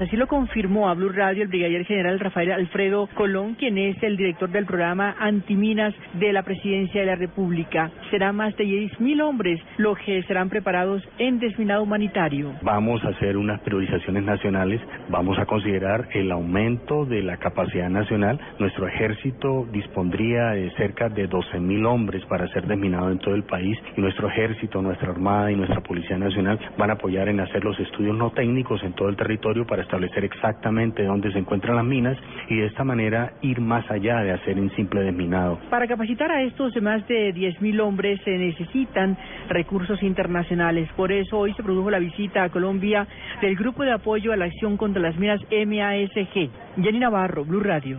Así 0.04 0.18
lo 0.18 0.28
confirmó 0.28 0.90
a 0.90 0.96
Blue 0.96 1.14
Radio 1.14 1.44
el 1.44 1.48
brigadier 1.48 1.86
general 1.86 2.20
Rafael 2.20 2.52
Alfredo 2.52 3.08
Colón, 3.16 3.56
quien 3.56 3.78
es 3.78 4.04
el 4.04 4.18
director 4.18 4.50
del 4.50 4.66
programa 4.66 5.16
Antiminas 5.18 5.96
de 6.16 6.34
la 6.34 6.44
Presidencia 6.44 7.00
de 7.00 7.08
la 7.08 7.16
República. 7.16 7.90
Serán 8.12 8.36
más 8.36 8.54
de 8.58 8.66
10.000 8.66 9.22
hombres 9.24 9.62
los 9.78 9.98
que 10.00 10.22
serán 10.24 10.50
preparados 10.50 11.02
en 11.20 11.40
desminado 11.40 11.84
humanitario. 11.84 12.52
Vamos 12.64 13.02
a 13.06 13.12
hacer 13.12 13.38
unas 13.38 13.62
priorizaciones 13.62 14.26
nacionales, 14.26 14.82
vamos 15.08 15.40
a 15.40 15.46
considerar 15.46 16.10
el 16.12 16.34
aumento 16.34 17.06
de 17.06 17.24
la 17.24 17.38
capacidad 17.38 17.90
nacional. 17.90 18.38
Nuestro 18.60 18.90
ejército 18.90 19.66
dispondría 19.72 20.50
de 20.50 20.70
cerca 20.72 21.08
de 21.08 21.30
12.000 21.30 21.88
hombres 21.88 22.26
para 22.26 22.50
ser 22.50 22.68
desminado 22.68 23.10
en 23.10 23.20
todo 23.20 23.36
el 23.36 23.44
país 23.44 23.78
y 23.96 24.02
nuestro 24.02 24.28
ejército, 24.28 24.82
nuestra 24.82 25.12
armada 25.12 25.50
y 25.50 25.56
nuestra 25.56 25.80
Policía 25.80 26.18
Nacional 26.18 26.60
van 26.78 26.90
a 26.90 26.96
apoyar 26.96 27.30
en 27.30 27.40
hacer 27.40 27.64
los 27.64 27.80
estudios 27.80 28.18
no 28.18 28.32
técnicos 28.32 28.84
en 28.84 28.92
todo 28.92 29.08
el 29.08 29.16
territorio 29.16 29.66
para 29.66 29.93
establecer 29.94 30.26
exactamente 30.26 31.04
dónde 31.04 31.32
se 31.32 31.38
encuentran 31.38 31.76
las 31.76 31.86
minas 31.86 32.18
y 32.50 32.58
de 32.58 32.66
esta 32.66 32.84
manera 32.84 33.34
ir 33.42 33.62
más 33.62 33.90
allá 33.92 34.22
de 34.22 34.32
hacer 34.32 34.60
un 34.60 34.72
simple 34.76 35.02
desminado. 35.02 35.60
Para 35.70 35.88
capacitar 35.88 36.32
a 36.32 36.42
estos 36.42 36.76
más 36.82 37.08
de 37.08 37.32
10.000 37.34 37.80
hombres 37.80 38.20
se 38.24 38.32
necesitan 38.32 39.16
recursos 39.50 40.02
internacionales. 40.02 40.90
Por 40.96 41.12
eso 41.12 41.38
hoy 41.38 41.54
se 41.54 41.62
produjo 41.62 41.92
la 41.92 42.00
visita 42.00 42.44
a 42.44 42.50
Colombia 42.50 43.08
del 43.42 43.56
Grupo 43.56 43.84
de 43.84 43.92
Apoyo 43.92 44.34
a 44.34 44.38
la 44.38 44.46
Acción 44.46 44.78
contra 44.78 45.02
las 45.02 45.16
Minas 45.16 45.42
MASG. 45.52 46.50
Jenny 46.82 47.00
Navarro, 47.00 47.46
Blue 47.46 47.62
Radio. 47.62 47.98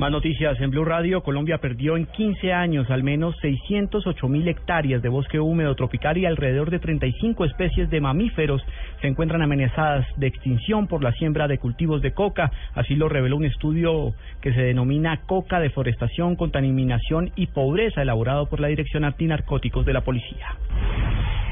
Más 0.00 0.10
noticias 0.10 0.58
en 0.62 0.70
Blue 0.70 0.86
Radio. 0.86 1.22
Colombia 1.22 1.58
perdió 1.58 1.98
en 1.98 2.06
15 2.06 2.54
años 2.54 2.90
al 2.90 3.02
menos 3.02 3.36
608 3.42 4.28
mil 4.28 4.48
hectáreas 4.48 5.02
de 5.02 5.10
bosque 5.10 5.38
húmedo 5.38 5.74
tropical 5.74 6.16
y 6.16 6.24
alrededor 6.24 6.70
de 6.70 6.78
35 6.78 7.44
especies 7.44 7.90
de 7.90 8.00
mamíferos 8.00 8.62
se 9.02 9.08
encuentran 9.08 9.42
amenazadas 9.42 10.06
de 10.16 10.28
extinción 10.28 10.86
por 10.86 11.04
la 11.04 11.12
siembra 11.12 11.48
de 11.48 11.58
cultivos 11.58 12.00
de 12.00 12.14
coca. 12.14 12.50
Así 12.74 12.94
lo 12.94 13.10
reveló 13.10 13.36
un 13.36 13.44
estudio 13.44 14.14
que 14.40 14.54
se 14.54 14.62
denomina 14.62 15.20
Coca, 15.26 15.60
Deforestación, 15.60 16.34
Contaminación 16.34 17.32
y 17.36 17.48
Pobreza, 17.48 18.00
elaborado 18.00 18.46
por 18.46 18.60
la 18.60 18.68
Dirección 18.68 19.04
Antinarcóticos 19.04 19.84
de 19.84 19.92
la 19.92 20.00
Policía. 20.00 20.56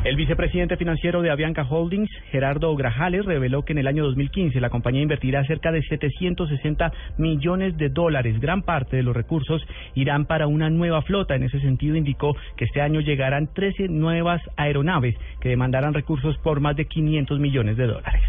El 0.05 0.15
vicepresidente 0.15 0.77
financiero 0.77 1.23
de 1.23 1.31
Avianca 1.31 1.67
Holdings, 1.69 2.09
Gerardo 2.31 2.75
Grajales, 2.77 3.25
reveló 3.25 3.65
que 3.65 3.73
en 3.73 3.79
el 3.79 3.89
año 3.89 4.05
2015 4.05 4.61
la 4.61 4.71
compañía 4.71 5.03
invertirá 5.03 5.45
cerca 5.45 5.73
de 5.73 5.83
760 5.83 6.93
millones 7.19 7.77
de 7.77 7.89
dólares. 7.89 8.39
Gran 8.41 8.63
parte 8.63 8.97
de 8.97 9.03
los 9.03 9.17
recursos 9.17 9.61
irán 9.95 10.27
para 10.27 10.47
una 10.47 10.71
nueva 10.71 11.03
flota. 11.03 11.35
En 11.35 11.43
ese 11.43 11.61
sentido, 11.61 11.97
indicó 11.97 12.37
que 12.57 12.65
este 12.65 12.81
año 12.81 13.01
llegarán 13.01 13.53
13 13.53 13.89
nuevas 13.89 14.41
aeronaves 14.57 15.17
que 15.41 15.49
demandarán 15.49 15.95
recursos 15.95 16.39
por 16.39 16.61
más 16.61 16.77
de 16.77 16.85
500 16.85 17.41
millones 17.41 17.77
de 17.77 17.87
dólares. 17.89 18.23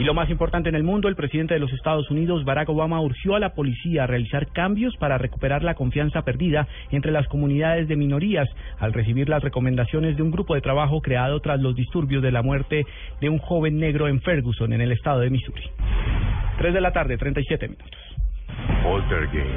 Y 0.00 0.04
lo 0.04 0.14
más 0.14 0.30
importante 0.30 0.70
en 0.70 0.74
el 0.74 0.82
mundo, 0.82 1.08
el 1.08 1.14
presidente 1.14 1.52
de 1.52 1.60
los 1.60 1.70
Estados 1.74 2.10
Unidos, 2.10 2.42
Barack 2.46 2.70
Obama, 2.70 3.02
urgió 3.02 3.36
a 3.36 3.38
la 3.38 3.52
policía 3.52 4.04
a 4.04 4.06
realizar 4.06 4.46
cambios 4.50 4.96
para 4.96 5.18
recuperar 5.18 5.62
la 5.62 5.74
confianza 5.74 6.22
perdida 6.22 6.66
entre 6.90 7.12
las 7.12 7.28
comunidades 7.28 7.86
de 7.86 7.96
minorías 7.96 8.48
al 8.78 8.94
recibir 8.94 9.28
las 9.28 9.42
recomendaciones 9.42 10.16
de 10.16 10.22
un 10.22 10.30
grupo 10.30 10.54
de 10.54 10.62
trabajo 10.62 11.02
creado 11.02 11.40
tras 11.40 11.60
los 11.60 11.74
disturbios 11.74 12.22
de 12.22 12.32
la 12.32 12.40
muerte 12.40 12.86
de 13.20 13.28
un 13.28 13.36
joven 13.40 13.78
negro 13.78 14.08
en 14.08 14.22
Ferguson, 14.22 14.72
en 14.72 14.80
el 14.80 14.92
estado 14.92 15.20
de 15.20 15.28
Missouri. 15.28 15.64
3 16.56 16.72
de 16.72 16.80
la 16.80 16.92
tarde, 16.94 17.18
37 17.18 17.68
minutos. 17.68 18.00
Poltergeist. 18.82 19.50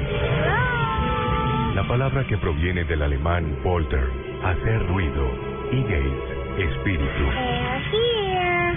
La 1.74 1.88
palabra 1.88 2.26
que 2.26 2.36
proviene 2.36 2.84
del 2.84 3.00
alemán 3.00 3.60
polter, 3.62 4.10
hacer 4.42 4.86
ruido, 4.88 5.26
y 5.72 5.82
gate, 5.84 6.68
espíritu. 6.70 8.03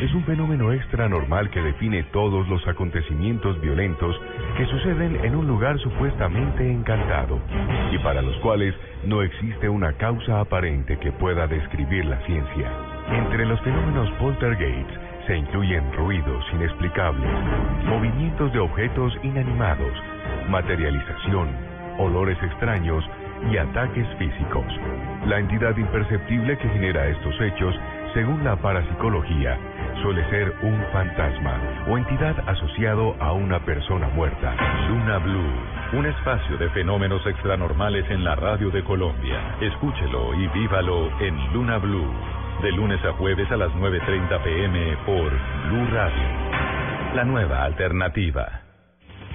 Es 0.01 0.13
un 0.13 0.23
fenómeno 0.25 0.71
extra 0.71 1.09
normal 1.09 1.49
que 1.49 1.59
define 1.59 2.03
todos 2.13 2.47
los 2.47 2.65
acontecimientos 2.67 3.59
violentos 3.59 4.15
que 4.55 4.67
suceden 4.67 5.25
en 5.25 5.35
un 5.35 5.47
lugar 5.47 5.79
supuestamente 5.79 6.71
encantado 6.71 7.39
y 7.91 7.97
para 7.99 8.21
los 8.21 8.37
cuales 8.37 8.75
no 9.05 9.23
existe 9.23 9.67
una 9.67 9.93
causa 9.93 10.39
aparente 10.39 10.99
que 10.99 11.11
pueda 11.13 11.47
describir 11.47 12.05
la 12.05 12.19
ciencia. 12.27 12.71
Entre 13.11 13.45
los 13.45 13.59
fenómenos 13.61 14.11
poltergeist 14.19 14.89
se 15.25 15.35
incluyen 15.35 15.91
ruidos 15.93 16.45
inexplicables, 16.53 17.31
movimientos 17.85 18.53
de 18.53 18.59
objetos 18.59 19.13
inanimados, 19.23 19.93
materialización, 20.47 21.49
olores 21.97 22.37
extraños 22.43 23.03
y 23.51 23.57
ataques 23.57 24.07
físicos. 24.17 24.65
La 25.27 25.39
entidad 25.39 25.75
imperceptible 25.75 26.57
que 26.57 26.69
genera 26.69 27.07
estos 27.07 27.41
hechos, 27.41 27.75
según 28.13 28.43
la 28.43 28.55
parapsicología, 28.55 29.57
suele 30.01 30.27
ser 30.29 30.53
un 30.61 30.83
fantasma 30.91 31.59
o 31.89 31.97
entidad 31.97 32.35
asociado 32.47 33.15
a 33.19 33.33
una 33.33 33.59
persona 33.59 34.07
muerta. 34.09 34.55
Luna 34.87 35.17
Blue, 35.19 35.97
un 35.99 36.05
espacio 36.05 36.57
de 36.57 36.69
fenómenos 36.69 37.25
extranormales 37.25 38.09
en 38.09 38.23
la 38.23 38.35
radio 38.35 38.69
de 38.69 38.83
Colombia. 38.83 39.55
Escúchelo 39.61 40.33
y 40.35 40.47
vívalo 40.47 41.09
en 41.19 41.53
Luna 41.53 41.77
Blue, 41.77 42.11
de 42.61 42.71
lunes 42.71 43.03
a 43.05 43.13
jueves 43.13 43.51
a 43.51 43.57
las 43.57 43.71
9.30 43.71 44.43
pm 44.43 44.97
por 45.05 45.31
Blue 45.69 45.87
Radio. 45.91 47.15
La 47.15 47.23
nueva 47.23 47.63
alternativa. 47.63 48.66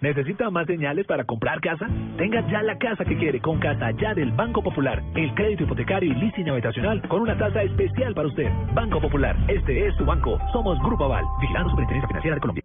¿Necesita 0.00 0.48
más 0.48 0.66
señales 0.66 1.06
para 1.06 1.24
comprar 1.24 1.60
casa? 1.60 1.86
Tenga 2.16 2.40
ya 2.50 2.62
la 2.62 2.78
casa 2.78 3.04
que 3.04 3.18
quiere 3.18 3.38
con 3.38 3.58
Casa 3.58 3.90
Ya 4.00 4.14
del 4.14 4.32
Banco 4.32 4.62
Popular. 4.62 5.02
El 5.14 5.34
crédito 5.34 5.64
hipotecario 5.64 6.10
y 6.10 6.14
leasing 6.14 6.48
habitacional 6.48 7.06
con 7.06 7.20
una 7.20 7.36
tasa 7.36 7.62
especial 7.62 8.14
para 8.14 8.28
usted. 8.28 8.50
Banco 8.72 8.98
Popular, 8.98 9.36
este 9.48 9.86
es 9.86 9.94
su 9.96 10.06
banco. 10.06 10.38
Somos 10.52 10.78
Grupo 10.78 11.04
Aval, 11.04 11.24
vigilando 11.42 11.68
Superintendencia 11.70 12.08
Financiera 12.08 12.34
de 12.36 12.40
Colombia. 12.40 12.64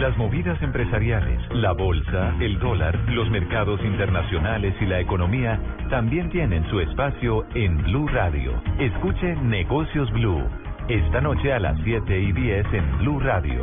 Las 0.00 0.16
movidas 0.18 0.60
empresariales, 0.60 1.38
la 1.52 1.70
bolsa, 1.70 2.34
el 2.40 2.58
dólar, 2.58 2.98
los 3.10 3.30
mercados 3.30 3.80
internacionales 3.84 4.74
y 4.80 4.86
la 4.86 4.98
economía 4.98 5.60
también 5.88 6.30
tienen 6.30 6.68
su 6.68 6.80
espacio 6.80 7.46
en 7.54 7.80
Blue 7.84 8.08
Radio. 8.08 8.60
Escuche 8.80 9.36
Negocios 9.36 10.10
Blue. 10.10 10.42
Esta 10.88 11.20
noche 11.20 11.52
a 11.52 11.60
las 11.60 11.78
7 11.84 12.18
y 12.18 12.32
10 12.32 12.66
en 12.74 12.98
Blue 12.98 13.20
Radio. 13.20 13.62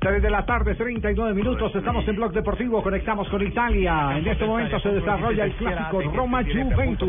3 0.00 0.22
de 0.22 0.30
la 0.30 0.46
tarde, 0.46 0.74
39 0.76 1.34
minutos. 1.34 1.74
Estamos 1.76 2.08
en 2.08 2.16
Blog 2.16 2.32
Deportivo. 2.32 2.82
Conectamos 2.82 3.28
con 3.28 3.42
Italia. 3.46 4.16
En 4.16 4.26
este 4.26 4.46
momento 4.46 4.80
se 4.80 4.88
desarrolla 4.92 5.44
el 5.44 5.52
clásico 5.56 6.00
Roma-Juventus. 6.16 7.08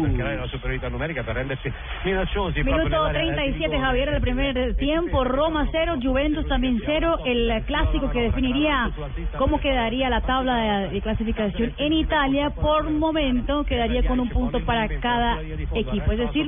Minuto 2.65 2.89
37, 3.13 3.79
Javier, 3.79 4.09
el 4.09 4.21
primer 4.21 4.75
tiempo. 4.75 5.23
Roma 5.23 5.69
0, 5.71 5.95
Juventus 6.03 6.45
también 6.49 6.81
0. 6.85 7.19
El 7.25 7.63
clásico 7.65 8.11
que 8.11 8.23
definiría 8.23 8.91
cómo 9.37 9.61
quedaría 9.61 10.09
la 10.09 10.19
tabla 10.19 10.79
de 10.89 10.99
clasificación 11.01 11.71
en 11.77 11.93
Italia. 11.93 12.49
Por 12.49 12.89
momento 12.89 13.63
quedaría 13.63 14.03
con 14.05 14.19
un 14.19 14.27
punto 14.27 14.59
para 14.65 14.89
cada 14.99 15.39
equipo. 15.75 16.11
Es 16.11 16.17
decir, 16.19 16.45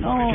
no, 0.00 0.32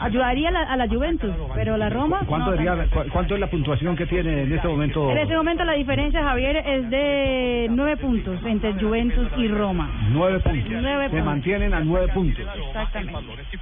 ayudaría 0.00 0.48
a 0.50 0.52
la, 0.52 0.60
a 0.64 0.76
la 0.76 0.86
Juventus, 0.86 1.32
pero 1.54 1.78
la 1.78 1.88
Roma. 1.88 2.20
¿Cuánto, 2.26 2.50
no, 2.50 2.56
diría- 2.58 2.86
cu- 2.90 3.08
¿Cuánto 3.10 3.34
es 3.36 3.40
la 3.40 3.46
puntuación 3.48 3.96
que 3.96 4.04
tiene 4.04 4.33
en 4.42 4.52
este 4.52 4.68
momento? 4.68 5.10
En 5.10 5.18
este 5.18 5.36
momento 5.36 5.64
la 5.64 5.72
diferencia, 5.72 6.22
Javier, 6.22 6.56
es 6.56 6.90
de 6.90 7.68
nueve 7.70 7.96
puntos 7.96 8.38
entre 8.44 8.72
Juventus 8.74 9.28
y 9.36 9.48
Roma. 9.48 9.90
Nueve 10.10 10.40
puntos. 10.40 10.70
Nueve 10.70 11.04
Se 11.04 11.10
puntos. 11.10 11.26
mantienen 11.26 11.74
a 11.74 11.80
nueve 11.80 12.08
puntos. 12.12 12.44
Exactamente. 12.66 13.14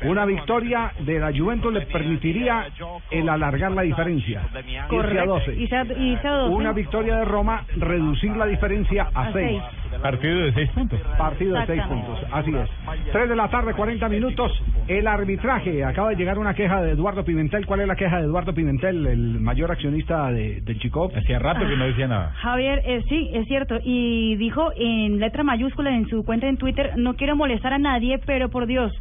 Una 0.08 0.24
victoria 0.24 0.92
de 1.00 1.18
la 1.20 1.32
Juventus 1.36 1.72
le 1.72 1.82
permitiría 1.82 2.66
el 3.10 3.28
alargar 3.28 3.72
la 3.72 3.82
diferencia. 3.82 4.42
Irse 4.54 4.78
a 4.78 4.86
Correcto. 4.88 5.26
12. 5.34 5.54
Y 5.56 5.68
sea, 5.68 5.84
y 5.84 6.16
sea 6.18 6.32
12. 6.32 6.54
Una 6.54 6.72
victoria 6.72 7.16
de 7.16 7.24
Roma, 7.24 7.64
reducir 7.76 8.36
la 8.36 8.46
diferencia 8.46 9.08
a 9.14 9.22
A 9.28 9.32
6. 9.32 9.34
seis. 9.34 9.62
Partido 10.00 10.38
de 10.40 10.52
seis 10.54 10.70
puntos. 10.70 11.00
Partido 11.18 11.54
de 11.54 11.66
6 11.66 11.78
Exactamente. 11.78 12.10
puntos, 12.10 12.28
así 12.32 12.50
es. 12.54 13.12
3 13.12 13.28
de 13.28 13.36
la 13.36 13.48
tarde, 13.48 13.74
40 13.74 14.08
minutos. 14.08 14.50
El 14.88 15.06
arbitraje. 15.06 15.84
Acaba 15.84 16.08
de 16.10 16.16
llegar 16.16 16.38
una 16.38 16.54
queja 16.54 16.80
de 16.82 16.92
Eduardo 16.92 17.24
Pimentel. 17.24 17.66
¿Cuál 17.66 17.80
es 17.80 17.86
la 17.88 17.94
queja 17.94 18.16
de 18.18 18.24
Eduardo 18.24 18.54
Pimentel, 18.54 19.06
el 19.06 19.38
mayor 19.40 19.70
accionista 19.70 20.30
de, 20.32 20.61
del 20.64 20.78
Chico? 20.78 21.10
Hacía 21.14 21.38
rato 21.38 21.66
que 21.66 21.76
no 21.76 21.84
decía 21.86 22.08
nada. 22.08 22.32
Javier, 22.36 22.82
eh, 22.84 23.02
sí, 23.08 23.30
es 23.32 23.46
cierto. 23.48 23.78
Y 23.82 24.36
dijo 24.36 24.70
en 24.76 25.18
letra 25.20 25.42
mayúscula 25.42 25.94
en 25.94 26.08
su 26.08 26.24
cuenta 26.24 26.48
en 26.48 26.56
Twitter, 26.56 26.92
no 26.96 27.14
quiero 27.14 27.36
molestar 27.36 27.72
a 27.72 27.78
nadie, 27.78 28.18
pero 28.24 28.48
por 28.50 28.66
Dios, 28.66 28.92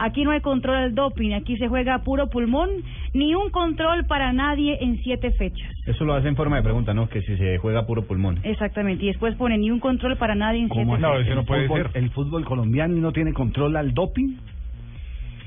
Aquí 0.00 0.22
no 0.22 0.30
hay 0.30 0.40
control 0.40 0.76
al 0.76 0.94
doping, 0.94 1.32
aquí 1.32 1.56
se 1.56 1.66
juega 1.66 1.94
a 1.94 2.02
puro 2.04 2.28
pulmón, 2.30 2.70
ni 3.14 3.34
un 3.34 3.50
control 3.50 4.06
para 4.06 4.32
nadie 4.32 4.78
en 4.80 4.96
siete 5.02 5.32
fechas. 5.32 5.72
Eso 5.86 6.04
lo 6.04 6.14
hace 6.14 6.28
en 6.28 6.36
forma 6.36 6.54
de 6.54 6.62
pregunta, 6.62 6.94
¿no? 6.94 7.08
Que 7.08 7.20
si 7.22 7.36
se 7.36 7.58
juega 7.58 7.80
a 7.80 7.86
puro 7.86 8.02
pulmón. 8.06 8.38
Exactamente, 8.44 9.02
y 9.04 9.08
después 9.08 9.34
pone 9.34 9.58
ni 9.58 9.72
un 9.72 9.80
control 9.80 10.16
para 10.16 10.36
nadie 10.36 10.60
en 10.60 10.68
siete 10.68 10.84
¿Cómo 10.84 10.94
así? 10.94 11.24
fechas. 11.24 11.36
el 11.36 11.44
fútbol, 11.66 11.90
¿El 11.94 12.10
fútbol 12.10 12.44
colombiano 12.44 12.94
no 12.94 13.10
tiene 13.10 13.32
control 13.32 13.76
al 13.76 13.92
doping? 13.92 14.36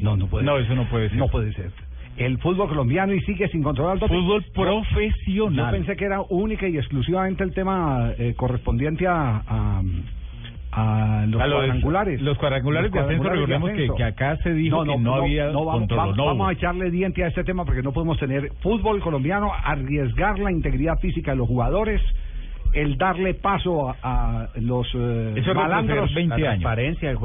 No, 0.01 0.17
no 0.17 0.27
puede 0.27 0.43
No, 0.45 0.57
ser. 0.57 0.65
eso 0.65 0.75
no 0.75 0.89
puede 0.89 1.07
ser. 1.07 1.17
No 1.17 1.27
puede 1.29 1.53
ser. 1.53 1.71
El 2.17 2.37
fútbol 2.39 2.67
colombiano 2.69 3.13
y 3.13 3.21
sigue 3.21 3.47
sin 3.47 3.63
control 3.63 3.91
al 3.91 3.99
doping. 3.99 4.15
Fútbol 4.15 4.43
profesional. 4.53 5.65
Yo 5.65 5.71
pensé 5.71 5.95
que 5.95 6.05
era 6.05 6.21
única 6.29 6.67
y 6.67 6.77
exclusivamente 6.77 7.43
el 7.43 7.53
tema 7.53 8.11
eh, 8.17 8.33
correspondiente 8.35 9.07
a, 9.07 9.41
a, 9.47 9.81
a 10.71 11.25
los 11.25 11.41
A 11.41 11.47
los- 11.47 11.55
cuadrangulares. 11.57 12.21
los 12.21 12.37
cuadrangulares 12.37 12.91
de 12.91 12.99
ascenso, 12.99 13.23
de 13.23 13.29
recordemos 13.31 13.71
que- 13.97 14.03
acá 14.03 14.37
se 14.37 14.53
dijo 14.53 14.83
que 14.83 14.97
no 14.97 15.15
había 15.15 15.47
vamos, 15.47 15.65
control, 15.79 15.97
vamos- 15.97 16.17
no 16.17 16.25
vamos 16.25 16.49
a 16.49 16.51
echarle 16.53 16.91
diente 16.91 17.23
a 17.23 17.27
este 17.27 17.43
tema 17.43 17.65
porque 17.65 17.81
no 17.81 17.91
podemos 17.91 18.17
tener 18.19 18.51
fútbol 18.61 18.99
colombiano, 19.01 19.51
arriesgar 19.63 20.37
la 20.39 20.51
integridad 20.51 20.97
física 20.99 21.31
de 21.31 21.37
los 21.37 21.47
jugadores, 21.47 22.01
el 22.73 22.97
darle 22.97 23.33
paso 23.33 23.89
a, 23.89 23.95
a 24.01 24.49
los 24.55 24.87
eh, 24.95 25.33
Eso 25.37 25.51
es 25.51 25.55
malandros. 25.55 25.97
retroceder 26.13 26.15
20 26.29 26.47
años. 26.47 26.63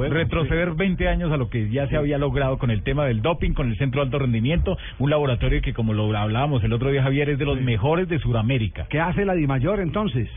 Retroceder 0.09 0.71
20 0.73 1.07
años 1.07 1.31
a 1.31 1.37
lo 1.37 1.49
que 1.49 1.69
ya 1.69 1.87
se 1.87 1.95
había 1.97 2.17
logrado 2.17 2.57
con 2.57 2.69
el 2.71 2.83
tema 2.83 3.05
del 3.05 3.21
doping, 3.21 3.53
con 3.53 3.69
el 3.69 3.77
Centro 3.77 4.01
de 4.01 4.05
Alto 4.07 4.19
Rendimiento, 4.19 4.77
un 4.99 5.09
laboratorio 5.09 5.61
que, 5.61 5.73
como 5.73 5.93
lo 5.93 6.15
hablábamos 6.17 6.63
el 6.63 6.73
otro 6.73 6.91
día, 6.91 7.03
Javier, 7.03 7.29
es 7.29 7.39
de 7.39 7.45
los 7.45 7.61
mejores 7.61 8.07
de 8.09 8.19
Sudamérica. 8.19 8.87
¿Qué 8.89 8.99
hace 8.99 9.25
la 9.25 9.33
DIMAYOR 9.33 9.79
entonces? 9.79 10.29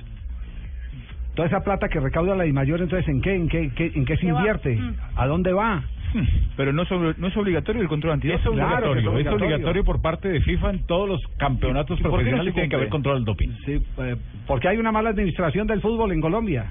Toda 1.34 1.46
esa 1.48 1.62
plata 1.62 1.88
que 1.88 2.00
recauda 2.00 2.34
la 2.34 2.44
DIMAYOR, 2.44 2.82
entonces, 2.82 3.08
¿en 3.08 3.20
qué, 3.22 3.34
en 3.34 3.48
qué, 3.48 3.70
qué- 3.74 3.92
en 3.94 4.04
qué 4.04 4.16
se 4.16 4.26
invierte? 4.26 4.76
Mm. 4.76 4.94
¿A 5.16 5.26
dónde 5.26 5.52
va? 5.52 5.82
Pero 6.56 6.72
no 6.72 6.82
es, 6.82 6.88
obli- 6.90 7.16
no 7.16 7.26
es 7.28 7.36
obligatorio 7.36 7.82
el 7.82 7.88
control 7.88 8.12
antidoping. 8.14 8.40
Es 8.40 8.46
obligatorio, 8.46 8.92
es 8.92 8.98
es 9.00 9.06
obligatorio. 9.08 9.46
obligatorio. 9.46 9.84
por 9.84 10.00
parte 10.02 10.28
de 10.28 10.40
FIFA 10.40 10.70
en 10.70 10.86
todos 10.86 11.08
los 11.08 11.20
campeonatos 11.38 11.98
¿Y 11.98 12.02
por 12.02 12.10
qué 12.10 12.16
no 12.16 12.16
profesionales 12.18 12.50
se 12.50 12.54
tiene 12.54 12.68
que 12.68 12.76
haber 12.76 12.88
control 12.88 13.16
al 13.18 13.24
doping. 13.24 13.48
Sí, 13.64 13.82
eh, 13.98 14.16
porque 14.46 14.68
hay 14.68 14.78
una 14.78 14.92
mala 14.92 15.10
administración 15.10 15.66
del 15.66 15.80
fútbol 15.80 16.12
en 16.12 16.20
Colombia. 16.20 16.70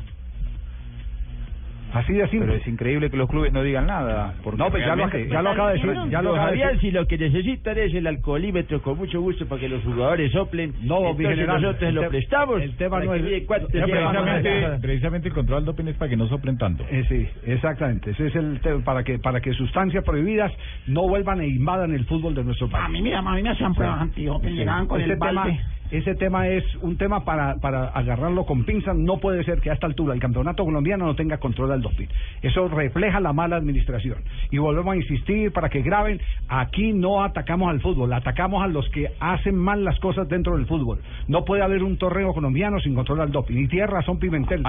Así 1.93 2.13
de 2.13 2.27
simple. 2.29 2.47
Pero 2.49 2.61
es 2.61 2.67
increíble 2.67 3.09
que 3.09 3.17
los 3.17 3.29
clubes 3.29 3.51
no 3.51 3.63
digan 3.63 3.87
nada. 3.87 4.35
porque 4.43 4.57
No, 4.57 4.69
pues 4.69 4.85
ya 4.85 4.95
lo, 4.95 5.09
ya 5.09 5.41
lo 5.41 5.49
acaba 5.51 5.69
de 5.71 5.75
decir. 5.79 5.93
Ya 6.09 6.21
lo 6.21 6.29
acaba 6.31 6.51
de 6.51 6.57
Javier, 6.57 6.67
decir. 6.73 6.81
si 6.81 6.91
lo 6.91 7.07
que 7.07 7.17
necesitan 7.17 7.77
es 7.77 7.93
el 7.93 8.07
alcoholímetro 8.07 8.81
con 8.81 8.97
mucho 8.97 9.21
gusto 9.21 9.47
para 9.47 9.61
que 9.61 9.69
los 9.69 9.83
jugadores 9.83 10.31
soplen, 10.31 10.73
No, 10.83 11.01
mi 11.01 11.07
entonces 11.09 11.29
general, 11.35 11.61
nosotros 11.61 11.89
el 11.89 11.95
lo 11.95 12.09
prestamos. 12.09 12.61
el 12.61 12.75
tema 12.77 12.99
no 12.99 13.13
es-. 13.15 13.21
Precisamente, 13.23 14.77
precisamente 14.81 15.27
el 15.29 15.33
control 15.33 15.57
al 15.59 15.65
doping 15.65 15.85
es 15.87 15.95
para 15.95 16.09
que 16.09 16.17
no 16.17 16.27
soplen 16.27 16.57
tanto. 16.57 16.83
Eh, 16.89 17.03
sí, 17.09 17.27
exactamente. 17.45 18.11
Ese 18.11 18.27
es 18.27 18.35
el 18.35 18.59
tema, 18.61 18.83
para 18.83 19.03
que 19.03 19.19
para 19.19 19.41
que 19.41 19.53
sustancias 19.53 20.03
prohibidas 20.03 20.51
no 20.87 21.07
vuelvan 21.07 21.41
e 21.41 21.47
invadan 21.47 21.93
el 21.93 22.05
fútbol 22.05 22.35
de 22.35 22.43
nuestro 22.43 22.69
país. 22.69 22.85
A 22.85 22.89
mí, 22.89 23.01
mira, 23.01 23.19
a 23.19 23.35
mí 23.35 23.41
me 23.43 23.49
hacían 23.49 23.73
pruebas 23.73 24.01
antidoping, 24.01 24.55
llegaban 24.55 24.87
con 24.87 25.01
ese 25.01 25.13
el 25.13 25.19
tema, 25.19 25.41
balde. 25.43 25.59
ese 25.91 26.15
tema 26.15 26.47
es 26.47 26.63
un 26.81 26.97
tema 26.97 27.25
para, 27.25 27.55
para 27.55 27.85
agarrarlo 27.89 28.45
con 28.45 28.63
pinzas. 28.65 28.95
No 28.95 29.17
puede 29.17 29.43
ser 29.43 29.59
que 29.61 29.69
a 29.69 29.73
esta 29.73 29.87
altura 29.87 30.13
el 30.13 30.19
campeonato 30.19 30.63
colombiano 30.65 31.05
no 31.05 31.15
tenga 31.15 31.37
control 31.37 31.71
del 31.81 31.91
doping. 31.91 32.07
Eso 32.41 32.67
refleja 32.67 33.19
la 33.19 33.33
mala 33.33 33.55
administración. 33.55 34.17
Y 34.51 34.57
volvemos 34.57 34.93
a 34.93 34.97
insistir 34.97 35.51
para 35.51 35.69
que 35.69 35.81
graben, 35.81 36.19
aquí 36.47 36.93
no 36.93 37.23
atacamos 37.23 37.69
al 37.69 37.81
fútbol, 37.81 38.13
atacamos 38.13 38.63
a 38.63 38.67
los 38.67 38.87
que 38.89 39.11
hacen 39.19 39.55
mal 39.55 39.83
las 39.83 39.99
cosas 39.99 40.27
dentro 40.27 40.57
del 40.57 40.65
fútbol. 40.65 40.99
No 41.27 41.45
puede 41.45 41.63
haber 41.63 41.83
un 41.83 41.97
torneo 41.97 42.33
colombiano 42.33 42.79
sin 42.79 42.95
control 42.95 43.19
del 43.19 43.31
doping. 43.31 43.57
Y 43.57 43.67
tiene 43.67 43.87
razón 43.87 44.19
Pimentel. 44.19 44.63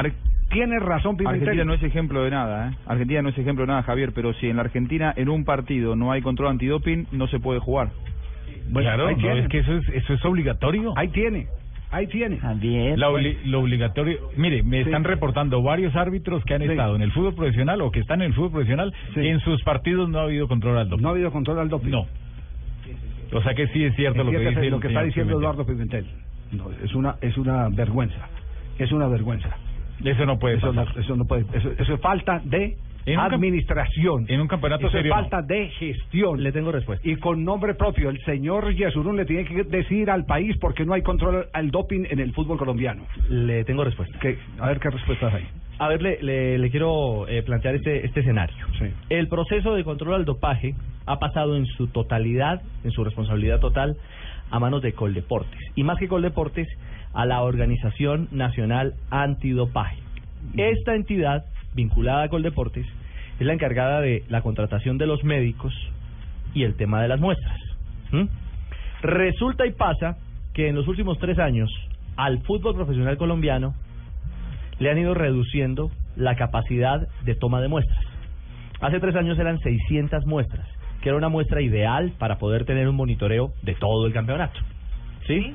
Tiene 0.51 0.79
razón 0.79 1.17
Pimentel. 1.17 1.49
Argentina 1.49 1.65
no 1.65 1.75
es 1.75 1.83
ejemplo 1.83 2.25
de 2.25 2.31
nada, 2.31 2.71
¿eh? 2.71 2.77
Argentina 2.87 3.23
no 3.23 3.29
es 3.29 3.39
ejemplo 3.39 3.63
de 3.65 3.69
nada, 3.69 3.83
Javier, 3.83 4.13
pero 4.15 4.33
si 4.35 4.49
en 4.49 4.57
la 4.57 4.63
Argentina 4.63 5.13
en 5.17 5.29
un 5.29 5.45
partido 5.45 5.97
no 5.97 6.11
hay 6.13 6.23
control 6.23 6.51
antidoping, 6.51 7.07
no 7.13 7.29
se 7.29 7.39
puede 7.39 7.61
jugar. 7.61 7.91
claro, 8.73 9.07
ahí 9.07 9.15
no, 9.15 9.21
tiene. 9.21 9.41
es 9.41 9.49
que 9.49 9.59
eso 9.59 9.75
es, 9.75 9.89
eso 9.91 10.15
es 10.15 10.25
obligatorio. 10.25 10.93
Ahí 10.97 11.09
tiene, 11.09 11.47
ahí 11.91 12.07
tiene. 12.07 12.39
La 12.97 13.09
obli- 13.11 13.39
lo 13.45 13.61
obligatorio. 13.61 14.19
Mire, 14.37 14.63
me 14.63 14.81
están 14.81 15.05
reportando 15.05 15.63
varios 15.63 15.95
árbitros 15.97 16.45
que 16.45 16.55
han 16.55 16.63
Sí. 16.63 16.69
estado 16.69 16.97
en 16.97 17.03
el 17.03 17.13
fútbol 17.13 17.35
profesional 17.35 17.81
o 17.83 17.91
que 17.91 18.01
están 18.01 18.21
en 18.23 18.29
el 18.29 18.35
fútbol 18.35 18.51
profesional 18.53 18.93
Sí. 19.15 19.21
que 19.21 19.31
en 19.31 19.41
sus 19.41 19.63
partidos 19.63 20.09
no 20.09 20.19
ha 20.19 20.23
habido 20.23 20.49
control 20.49 20.79
al 20.79 20.89
doping. 20.89 21.03
No 21.03 21.09
ha 21.09 21.13
habido 21.13 21.31
control 21.33 21.59
al 21.59 21.69
doping. 21.69 21.91
No. 21.91 22.07
O 23.33 23.43
sea 23.43 23.55
que 23.55 23.69
sí 23.69 23.85
es 23.85 23.95
cierto 23.95 24.21
Es 24.21 24.27
lo 24.27 24.33
que 24.33 24.39
dice 24.41 24.71
lo 24.71 24.77
el 24.77 24.83
que 24.83 24.89
está 24.89 25.03
diciendo 25.03 25.31
Pimentel. 25.39 25.43
Eduardo 25.43 25.67
Pimentel. 25.67 26.07
No, 26.53 26.71
es 26.85 26.95
una 26.95 27.17
es 27.21 27.37
una 27.39 27.69
vergüenza. 27.69 28.29
Es 28.79 28.91
una 28.93 29.07
vergüenza. 29.07 29.51
Eso 30.05 30.25
no 30.27 30.39
puede 30.39 30.57
Eso 30.57 30.73
no, 30.73 30.83
eso 30.83 31.15
no 31.17 31.25
puede. 31.27 31.45
Eso, 31.53 31.71
eso 31.79 31.95
es 31.95 32.01
falta 32.01 32.41
de 32.45 32.77
administración. 33.19 34.27
En 34.29 34.41
un 34.41 34.49
campeonato 34.49 34.87
Eso 34.87 34.97
serio. 34.97 35.15
es 35.15 35.21
falta 35.21 35.43
de 35.43 35.69
gestión. 35.71 36.43
Le 36.43 36.53
tengo 36.53 36.73
respuesta. 36.73 37.07
Y 37.09 37.17
con 37.17 37.45
nombre 37.45 37.75
propio, 37.75 38.11
el 38.11 38.19
señor 38.25 38.75
Yesurún 38.75 39.17
le 39.17 39.25
tiene 39.25 39.45
que 39.45 39.65
decir 39.65 40.11
al 40.11 40.25
país 40.25 40.57
por 40.59 40.75
qué 40.75 40.85
no 40.85 40.95
hay 40.95 41.03
control 41.03 41.47
al 41.53 41.71
doping 41.71 42.05
en 42.11 42.21
el 42.21 42.33
fútbol 42.33 42.59
colombiano. 42.59 43.05
Le 43.29 43.65
tengo 43.65 43.85
respuesta. 43.85 44.19
¿Qué? 44.21 44.39
A 44.59 44.69
ver 44.69 44.79
qué 44.81 44.91
respuestas 44.91 45.35
hay. 45.35 45.47
A 45.79 45.89
ver, 45.89 46.03
le, 46.03 46.23
le, 46.23 46.59
le 46.59 46.71
quiero 46.71 47.27
eh, 47.27 47.43
plantear 47.43 47.75
este, 47.77 48.05
este 48.05 48.21
escenario. 48.21 48.55
El 49.09 49.29
proceso 49.29 49.75
de 49.75 49.83
control 49.83 50.15
al 50.15 50.25
dopaje 50.27 50.75
ha 51.07 51.19
pasado 51.19 51.57
en 51.57 51.65
su 51.65 51.87
totalidad, 51.87 52.61
en 52.85 52.91
su 52.91 53.03
responsabilidad 53.03 53.61
total, 53.61 53.97
a 54.51 54.59
manos 54.59 54.83
de 54.83 54.93
Coldeportes. 54.93 55.59
Y 55.77 55.83
más 55.83 55.99
que 55.99 56.07
Coldeportes, 56.09 56.69
a 57.15 57.25
la 57.25 57.43
Organización 57.43 58.29
Nacional 58.31 58.95
Antidopaje. 59.11 59.97
Esta 60.57 60.95
entidad, 60.95 61.45
vinculada 61.75 62.25
a 62.25 62.29
Coldeportes, 62.29 62.87
es 63.41 63.47
la 63.47 63.55
encargada 63.55 64.01
de 64.01 64.23
la 64.29 64.43
contratación 64.43 64.99
de 64.99 65.07
los 65.07 65.25
médicos 65.25 65.75
y 66.55 66.65
el 66.65 66.77
tema 66.77 67.01
de 67.01 67.09
las 67.09 67.21
muestras. 67.21 67.59
¿Mm? 68.13 68.27
Resulta 69.03 69.67
y 69.67 69.73
pasa 69.73 70.19
que 70.53 70.69
en 70.69 70.77
los 70.77 70.87
últimos 70.87 71.19
tres 71.19 71.39
años 71.39 71.71
al 72.17 72.43
fútbol 72.43 72.75
profesional 72.75 73.17
colombiano 73.17 73.75
le 74.79 74.91
han 74.91 74.99
ido 74.99 75.15
reduciendo 75.15 75.91
la 76.17 76.37
capacidad 76.37 77.09
de 77.25 77.35
toma 77.35 77.63
de 77.63 77.69
muestras. 77.69 78.05
Hace 78.81 79.01
tres 79.01 79.17
años 79.17 79.39
eran 79.39 79.59
600 79.59 80.27
muestras, 80.27 80.67
que 81.01 81.09
era 81.09 81.17
una 81.17 81.29
muestra 81.29 81.63
ideal 81.63 82.13
para 82.19 82.39
poder 82.39 82.67
tener 82.67 82.89
un 82.89 82.97
monitoreo 82.97 83.53
de 83.63 83.75
todo 83.75 84.07
el 84.07 84.13
campeonato. 84.13 84.61
¿Sí? 85.27 85.55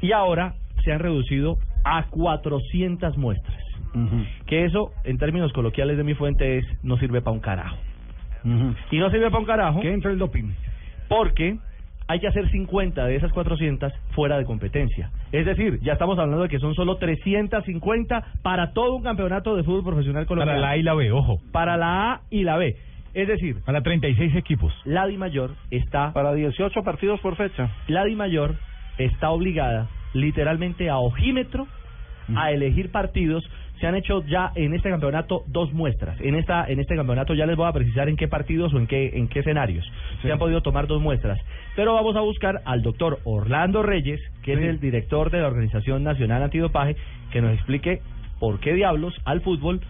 Y 0.00 0.12
ahora 0.12 0.54
se 0.84 0.92
han 0.92 1.00
reducido 1.00 1.58
a 1.84 2.06
400 2.06 3.16
muestras. 3.16 3.59
Que 4.46 4.64
eso, 4.64 4.92
en 5.04 5.18
términos 5.18 5.52
coloquiales 5.52 5.96
de 5.96 6.04
mi 6.04 6.14
fuente, 6.14 6.58
es 6.58 6.64
no 6.82 6.96
sirve 6.98 7.20
para 7.20 7.34
un 7.34 7.40
carajo. 7.40 7.76
Y 8.90 8.98
no 8.98 9.10
sirve 9.10 9.26
para 9.26 9.38
un 9.38 9.46
carajo. 9.46 9.80
¿Qué 9.80 9.92
entra 9.92 10.10
el 10.10 10.18
doping? 10.18 10.52
Porque 11.08 11.58
hay 12.08 12.18
que 12.20 12.26
hacer 12.26 12.50
50 12.50 13.04
de 13.04 13.16
esas 13.16 13.32
400 13.32 13.92
fuera 14.12 14.38
de 14.38 14.44
competencia. 14.44 15.10
Es 15.30 15.46
decir, 15.46 15.78
ya 15.82 15.92
estamos 15.92 16.18
hablando 16.18 16.42
de 16.42 16.48
que 16.48 16.58
son 16.58 16.74
solo 16.74 16.96
350 16.96 18.24
para 18.42 18.72
todo 18.72 18.96
un 18.96 19.02
campeonato 19.02 19.54
de 19.54 19.62
fútbol 19.62 19.84
profesional 19.84 20.26
colombiano. 20.26 20.60
Para 20.60 20.66
la 20.66 20.72
A 20.72 20.76
y 20.76 20.82
la 20.82 20.94
B, 20.94 21.12
ojo. 21.12 21.40
Para 21.52 21.76
la 21.76 22.12
A 22.12 22.20
y 22.30 22.42
la 22.42 22.56
B. 22.56 22.76
Es 23.14 23.28
decir, 23.28 23.56
Para 23.64 23.82
36 23.82 24.34
equipos. 24.36 24.72
la 24.84 25.06
Di 25.06 25.16
Mayor 25.16 25.54
está... 25.70 26.12
Para 26.12 26.32
18 26.32 26.82
partidos 26.82 27.20
por 27.20 27.36
fecha. 27.36 27.70
La 27.88 28.04
Di 28.04 28.14
Mayor 28.16 28.56
está 28.98 29.30
obligada 29.30 29.88
literalmente 30.12 30.90
a 30.90 30.98
ojímetro 30.98 31.66
a 32.36 32.52
elegir 32.52 32.90
partidos. 32.90 33.48
Se 33.80 33.86
han 33.86 33.94
hecho 33.94 34.22
ya 34.26 34.52
en 34.54 34.74
este 34.74 34.90
campeonato 34.90 35.44
dos 35.46 35.72
muestras. 35.72 36.20
En 36.20 36.34
esta 36.34 36.66
en 36.68 36.80
este 36.80 36.96
campeonato 36.96 37.34
ya 37.34 37.46
les 37.46 37.56
voy 37.56 37.66
a 37.66 37.72
precisar 37.72 38.08
en 38.08 38.16
qué 38.16 38.28
partidos 38.28 38.74
o 38.74 38.78
en 38.78 38.86
qué 38.86 39.16
en 39.18 39.28
qué 39.28 39.40
escenarios 39.40 39.90
se 40.20 40.30
han 40.30 40.38
podido 40.38 40.60
tomar 40.60 40.86
dos 40.86 41.00
muestras. 41.00 41.38
Pero 41.76 41.94
vamos 41.94 42.14
a 42.16 42.20
buscar 42.20 42.60
al 42.66 42.82
doctor 42.82 43.20
Orlando 43.24 43.82
Reyes, 43.82 44.20
que 44.42 44.52
es 44.52 44.60
el 44.60 44.80
director 44.80 45.30
de 45.30 45.40
la 45.40 45.46
Organización 45.46 46.04
Nacional 46.04 46.42
Antidopaje, 46.42 46.96
que 47.32 47.40
nos 47.40 47.54
explique 47.54 48.02
por 48.38 48.60
qué 48.60 48.74
diablos 48.74 49.14
al 49.24 49.40
fútbol 49.40 49.80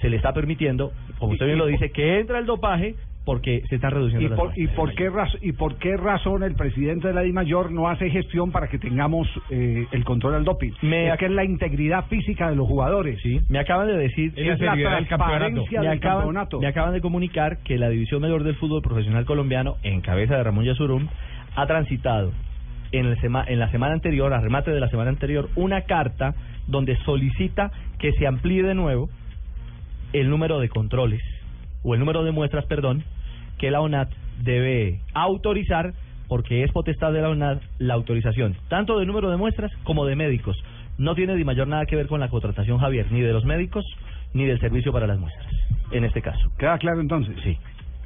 se 0.00 0.08
le 0.08 0.16
está 0.16 0.32
permitiendo, 0.32 0.92
como 1.18 1.32
usted 1.32 1.46
bien 1.46 1.58
lo 1.58 1.66
dice, 1.66 1.90
que 1.90 2.20
entra 2.20 2.38
el 2.38 2.46
dopaje 2.46 2.94
porque 3.24 3.62
se 3.68 3.76
están 3.76 3.90
reduciendo 3.92 4.26
¿Y 4.26 4.30
las 4.30 4.38
por, 4.38 4.58
y, 4.58 4.66
por 4.68 4.94
qué 4.94 5.10
raz- 5.10 5.38
¿Y 5.42 5.52
por 5.52 5.76
qué 5.76 5.96
razón 5.96 6.42
el 6.42 6.54
presidente 6.54 7.08
de 7.08 7.14
la 7.14 7.20
DIMAYOR 7.20 7.70
no 7.70 7.88
hace 7.88 8.08
gestión 8.10 8.50
para 8.50 8.68
que 8.68 8.78
tengamos 8.78 9.28
eh, 9.50 9.86
el 9.92 10.04
control 10.04 10.32
del 10.34 10.44
doping? 10.44 10.72
Me 10.82 11.08
es 11.10 11.18
que 11.18 11.26
es 11.26 11.30
la 11.30 11.44
integridad 11.44 12.06
física 12.06 12.48
de 12.48 12.56
los 12.56 12.66
jugadores. 12.66 13.20
Sí, 13.22 13.40
me 13.48 13.58
acaban 13.58 13.86
de 13.88 13.96
decir 13.98 14.32
Es 14.36 14.46
la 14.46 14.56
seriedad 14.56 14.96
del 14.96 15.06
campeonato. 15.06 15.06
transparencia 15.06 15.80
Me 15.80 15.88
del 15.88 15.98
acaban- 15.98 16.16
campeonato. 16.18 16.60
Me 16.60 16.66
acaban 16.66 16.92
de 16.94 17.00
comunicar 17.02 17.58
que 17.58 17.76
la 17.78 17.88
División 17.90 18.22
Mayor 18.22 18.42
del 18.42 18.56
Fútbol 18.56 18.80
Profesional 18.82 19.24
Colombiano, 19.26 19.76
en 19.82 20.00
cabeza 20.00 20.36
de 20.36 20.42
Ramón 20.42 20.64
Yasurum, 20.64 21.06
ha 21.56 21.66
transitado 21.66 22.32
en, 22.92 23.06
el 23.06 23.16
sema- 23.20 23.44
en 23.46 23.58
la 23.58 23.70
semana 23.70 23.92
anterior, 23.92 24.32
a 24.32 24.40
remate 24.40 24.70
de 24.70 24.80
la 24.80 24.88
semana 24.88 25.10
anterior, 25.10 25.50
una 25.56 25.82
carta 25.82 26.34
donde 26.66 26.96
solicita 27.04 27.70
que 27.98 28.12
se 28.12 28.26
amplíe 28.26 28.62
de 28.62 28.74
nuevo 28.74 29.08
el 30.12 30.28
número 30.30 30.58
de 30.58 30.68
controles, 30.68 31.20
o 31.82 31.94
el 31.94 32.00
número 32.00 32.22
de 32.24 32.32
muestras, 32.32 32.66
perdón, 32.66 33.04
que 33.58 33.70
la 33.70 33.80
ONAT 33.80 34.10
debe 34.42 35.00
autorizar, 35.14 35.92
porque 36.28 36.62
es 36.64 36.72
potestad 36.72 37.12
de 37.12 37.22
la 37.22 37.28
ONAT 37.30 37.62
la 37.78 37.94
autorización, 37.94 38.56
tanto 38.68 38.98
del 38.98 39.06
número 39.06 39.30
de 39.30 39.36
muestras 39.36 39.70
como 39.84 40.06
de 40.06 40.16
médicos. 40.16 40.56
No 40.98 41.14
tiene 41.14 41.34
de 41.34 41.44
mayor 41.44 41.68
nada 41.68 41.86
que 41.86 41.96
ver 41.96 42.06
con 42.06 42.20
la 42.20 42.28
contratación, 42.28 42.78
Javier, 42.78 43.06
ni 43.10 43.20
de 43.20 43.32
los 43.32 43.44
médicos, 43.44 43.84
ni 44.34 44.44
del 44.44 44.60
servicio 44.60 44.92
para 44.92 45.06
las 45.06 45.18
muestras, 45.18 45.46
en 45.92 46.04
este 46.04 46.22
caso. 46.22 46.50
¿Queda 46.58 46.78
claro 46.78 47.00
entonces? 47.00 47.36
Sí. 47.42 47.58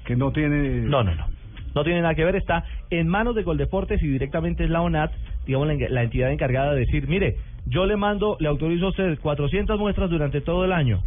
que 0.05 0.17
no 0.17 0.33
tiene... 0.33 0.81
No, 0.83 1.03
no, 1.03 1.15
no. 1.15 1.27
No 1.75 1.83
tiene 1.83 2.03
nada 2.03 2.15
que 2.15 2.25
ver, 2.25 2.37
está 2.37 2.65
en 2.91 3.09
manos 3.09 3.35
de 3.35 3.43
Coldeportes 3.43 4.01
y 4.01 4.07
directamente 4.07 4.63
es 4.63 4.71
la 4.71 4.81
ONAT, 4.81 5.11
digamos, 5.45 5.67
la, 5.67 5.75
la 5.89 6.03
entidad 6.05 6.31
encargada 6.31 6.73
de 6.73 6.81
decir, 6.81 7.09
mire, 7.09 7.35
yo 7.67 7.85
le 7.85 7.97
mando, 7.97 8.37
le 8.39 8.47
autorizo 8.47 8.87
a 8.87 8.91
usted 8.91 9.19
400 9.19 9.79
muestras 9.79 10.09
durante 10.09 10.41
todo 10.41 10.65
el 10.65 10.73
año 10.73 11.03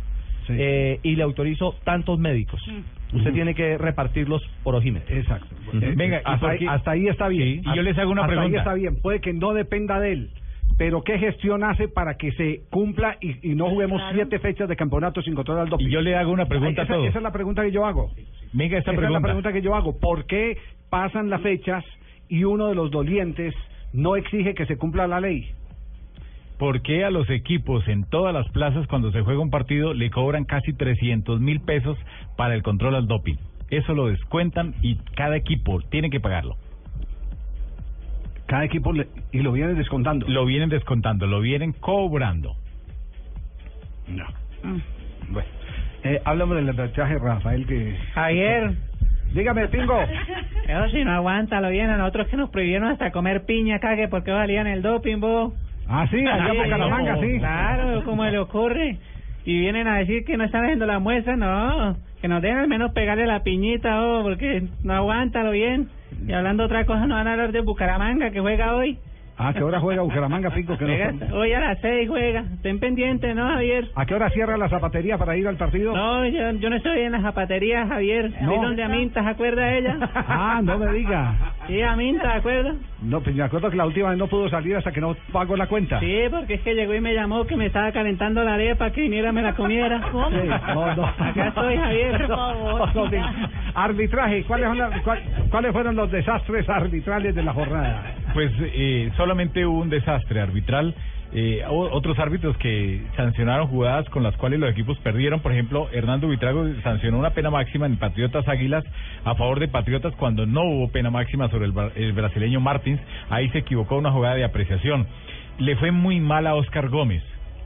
eh, 0.50 1.00
y 1.04 1.16
le 1.16 1.24
autorizo 1.24 1.76
tantos 1.84 2.20
médicos. 2.20 2.62
Usted 3.14 3.34
tiene 3.34 3.56
que 3.56 3.78
repartirlos 3.78 4.42
por 4.64 4.76
ojímetro. 4.76 5.16
Exacto. 5.16 5.48
Eh, 5.74 5.94
Venga, 5.96 6.22
hasta, 6.26 6.50
ahí, 6.50 6.66
hasta 6.68 6.92
ahí 6.92 7.08
está 7.08 7.28
bien. 7.30 7.62
y 7.66 7.76
yo 7.76 7.82
les 7.82 7.98
hago 7.98 8.12
una 8.12 8.24
Hasta 8.24 8.34
pregunta. 8.36 8.58
ahí 8.58 8.60
está 8.60 8.74
bien. 8.74 9.02
Puede 9.02 9.22
que 9.22 9.34
no 9.34 9.54
dependa 9.54 10.00
de 10.00 10.12
él. 10.12 10.30
Pero 10.78 11.02
¿qué 11.04 11.18
gestión 11.18 11.64
hace 11.64 11.88
para 11.88 12.18
que 12.18 12.32
se 12.34 12.62
cumpla 12.70 13.18
y, 13.22 13.52
y 13.52 13.56
no 13.56 13.70
juguemos 13.70 14.02
siete 14.14 14.38
fechas 14.40 14.70
de 14.70 14.76
campeonato 14.76 15.22
sin 15.24 15.34
control 15.34 15.60
al 15.60 15.70
doping? 15.70 15.88
Y 15.88 15.90
yo 15.90 16.02
le 16.02 16.16
hago 16.16 16.32
una 16.32 16.46
pregunta 16.46 16.82
Ay, 16.82 16.84
a 16.84 16.86
esa, 16.86 16.94
todos. 16.94 17.08
esa 17.08 17.18
es 17.18 17.24
la 17.24 17.32
pregunta 17.32 17.64
que 17.64 17.72
yo 17.72 17.86
hago. 17.86 18.12
Venga, 18.54 18.78
esta 18.78 18.92
esa 18.92 18.92
es 18.92 18.98
pregunta. 18.98 19.20
la 19.20 19.24
pregunta 19.24 19.54
que 19.54 19.62
yo 19.62 19.74
hago. 19.74 19.98
¿Por 20.00 20.26
qué 20.28 20.58
pasan 20.90 21.30
las 21.32 21.42
fechas 21.42 21.84
y 22.30 22.44
uno 22.44 22.68
de 22.68 22.76
los 22.76 22.92
dolientes 22.92 23.56
no 23.94 24.18
exige 24.18 24.54
que 24.54 24.66
se 24.68 24.78
cumpla 24.78 25.08
la 25.08 25.20
ley? 25.20 25.50
¿Por 26.58 26.82
qué 26.82 27.06
a 27.06 27.12
los 27.12 27.30
equipos 27.30 27.88
en 27.88 28.04
todas 28.10 28.34
las 28.34 28.48
plazas 28.50 28.88
cuando 28.88 29.12
se 29.12 29.22
juega 29.22 29.40
un 29.42 29.52
partido 29.52 29.94
le 29.94 30.10
cobran 30.10 30.44
casi 30.46 30.74
300 30.74 31.40
mil 31.40 31.60
pesos 31.62 31.98
para 32.36 32.56
el 32.56 32.64
control 32.64 32.96
al 32.96 33.08
doping? 33.08 33.36
Eso 33.70 33.94
lo 33.94 34.08
descuentan 34.08 34.74
y 34.82 34.96
cada 35.16 35.36
equipo 35.36 35.82
tiene 35.90 36.10
que 36.10 36.20
pagarlo. 36.20 36.56
Cada 38.48 38.64
equipo 38.66 38.94
le- 38.94 39.08
y 39.32 39.42
lo 39.42 39.52
vienen 39.52 39.76
descontando. 39.78 40.26
Lo 40.28 40.46
vienen 40.46 40.70
descontando, 40.70 41.28
lo 41.28 41.42
vienen 41.42 41.74
cobrando. 41.74 42.56
No. 44.08 44.26
Bueno, 45.30 45.50
eh, 46.04 46.22
háblame 46.24 46.56
del 46.56 46.70
arbitraje, 46.70 47.20
Rafael, 47.20 47.68
que... 47.68 47.98
Javier. 48.14 48.72
Dígame, 49.34 49.68
Pingo. 49.68 50.00
Eso 50.00 50.90
sí, 50.92 51.04
no 51.04 51.12
aguanta, 51.12 51.60
lo 51.60 51.70
bien 51.70 51.90
a 51.90 51.98
nosotros 51.98 52.28
que 52.30 52.38
nos 52.38 52.50
prohibieron 52.50 52.88
hasta 52.88 53.12
comer 53.12 53.46
piña, 53.46 53.80
cague, 53.80 54.08
porque 54.08 54.32
valían 54.32 54.68
el 54.68 54.82
doping, 54.82 55.20
vos. 55.20 55.54
Ah, 55.90 56.06
sí, 56.10 56.26
allá 56.26 56.54
por 56.54 56.70
Caramanga, 56.70 57.18
sí. 57.20 57.40
Claro, 57.40 58.04
como 58.04 58.26
le 58.26 58.40
ocurre. 58.40 58.98
Y 59.46 59.60
vienen 59.60 59.88
a 59.88 60.00
decir 60.00 60.26
que 60.26 60.36
no 60.36 60.44
están 60.44 60.66
haciendo 60.66 60.86
la 60.86 61.00
muestra, 61.00 61.38
no. 61.38 61.96
Que 62.22 62.28
nos 62.28 62.42
dejen 62.42 62.58
al 62.58 62.68
menos 62.68 62.92
pegarle 62.92 63.26
la 63.26 63.44
piñita, 63.44 64.02
oh, 64.04 64.24
porque 64.24 64.64
no 64.84 64.94
aguanta 64.94 65.44
lo 65.44 65.52
bien. 65.52 65.88
Y 66.28 66.34
hablando 66.34 66.66
otra 66.66 66.86
cosa, 66.86 67.08
no 67.08 67.16
van 67.16 67.28
a 67.28 67.34
hablar 67.34 67.52
de 67.52 67.62
Bucaramanga, 67.62 68.32
que 68.32 68.42
juega 68.42 68.76
hoy. 68.76 69.00
¿A 69.40 69.54
qué 69.54 69.62
hora 69.64 69.80
juega 69.80 70.02
Bucaramanga, 70.02 70.50
Pingo? 70.50 70.76
Que 70.78 70.86
no 70.86 70.92
Juega- 70.94 71.12
son- 71.28 71.34
hoy 71.34 71.54
a 71.54 71.60
las 71.60 71.80
seis 71.80 72.10
juega. 72.10 72.40
Estén 72.56 72.80
pendientes, 72.80 73.36
¿no, 73.36 73.48
Javier? 73.48 73.88
¿A 73.96 74.06
qué 74.08 74.16
hora 74.16 74.32
cierra 74.32 74.58
la 74.58 74.68
zapatería 74.68 75.18
para 75.20 75.38
ir 75.38 75.48
al 75.48 75.58
partido? 75.58 75.94
No, 75.96 76.26
yo, 76.26 76.52
yo 76.54 76.70
no 76.72 76.76
estoy 76.76 77.02
en 77.02 77.12
las 77.12 77.22
zapaterías, 77.22 77.88
Javier. 77.88 78.32
No. 78.42 78.52
Ahí 78.52 78.58
donde 78.60 78.84
Aminta, 78.84 79.22
¿se 79.24 79.30
acuerda 79.30 79.72
ella? 79.76 79.98
Ah, 80.28 80.60
no 80.64 80.80
me 80.80 80.92
diga. 80.92 81.36
Sí, 81.68 81.80
Aminta, 81.84 82.32
¿se 82.32 82.38
acuerda? 82.40 82.74
No, 83.04 83.22
pues 83.22 83.36
me 83.36 83.44
acuerdo 83.44 83.70
que 83.70 83.78
la 83.78 83.86
última 83.86 84.10
vez 84.10 84.18
no 84.18 84.26
pudo 84.28 84.50
salir 84.50 84.76
hasta 84.76 84.92
que 84.92 85.02
no 85.02 85.16
pagó 85.32 85.56
la 85.56 85.68
cuenta. 85.68 86.00
Sí, 86.00 86.18
porque 86.32 86.56
es 86.56 86.62
que 86.62 86.74
llegó 86.74 86.96
y 86.96 87.02
me 87.02 87.14
llamó 87.14 87.46
que 87.46 87.56
me 87.56 87.68
estaba 87.68 87.92
calentando 87.92 88.44
la 88.44 88.56
arepa, 88.56 88.90
que 88.92 89.02
viniera 89.02 89.32
me 89.32 89.44
la 89.44 89.54
comiera. 89.54 90.02
Sí, 90.12 90.48
no, 90.74 90.96
no. 90.96 91.06
Acá 91.20 91.48
estoy, 91.50 91.78
Javier. 91.78 92.18
Por 92.18 92.28
favor. 92.28 92.96
No, 92.96 93.06
no. 93.12 93.50
Arbitraje, 93.76 94.44
¿cuáles, 94.46 94.68
son 94.68 94.78
la- 94.80 95.02
cuál- 95.04 95.22
¿cuáles 95.52 95.72
fueron 95.72 95.96
los 95.96 96.10
desastres 96.12 96.68
arbitrales 96.68 97.36
de 97.36 97.44
la 97.44 97.54
jornada? 97.54 98.16
Pues 98.34 98.52
eh, 98.60 99.12
solamente 99.28 99.66
hubo 99.66 99.82
un 99.82 99.90
desastre 99.90 100.40
arbitral. 100.40 100.96
Eh, 101.34 101.62
otros 101.68 102.18
árbitros 102.18 102.56
que 102.56 103.02
sancionaron 103.18 103.68
jugadas 103.68 104.08
con 104.08 104.24
las 104.24 104.38
cuales 104.38 104.58
los 104.58 104.72
equipos 104.72 104.98
perdieron. 105.00 105.42
Por 105.42 105.52
ejemplo, 105.52 105.90
Hernando 105.92 106.28
Buitrago 106.28 106.66
sancionó 106.82 107.20
una 107.20 107.32
pena 107.32 107.50
máxima 107.50 107.86
en 107.88 107.98
Patriotas 107.98 108.48
Águilas 108.48 108.86
a 109.26 109.36
favor 109.36 109.60
de 109.60 109.68
Patriotas 109.68 110.16
cuando 110.16 110.46
no 110.46 110.64
hubo 110.64 110.90
pena 110.94 111.10
máxima 111.10 111.50
sobre 111.50 111.66
el, 111.66 111.74
el 111.96 112.14
brasileño 112.14 112.62
Martins. 112.62 113.02
Ahí 113.30 113.50
se 113.50 113.58
equivocó 113.58 113.98
una 113.98 114.14
jugada 114.14 114.36
de 114.36 114.46
apreciación. 114.46 115.06
Le 115.58 115.76
fue 115.76 115.92
muy 115.92 116.22
mal 116.22 116.48
a 116.48 116.56
Oscar 116.56 116.88
Gómez. 116.88 117.22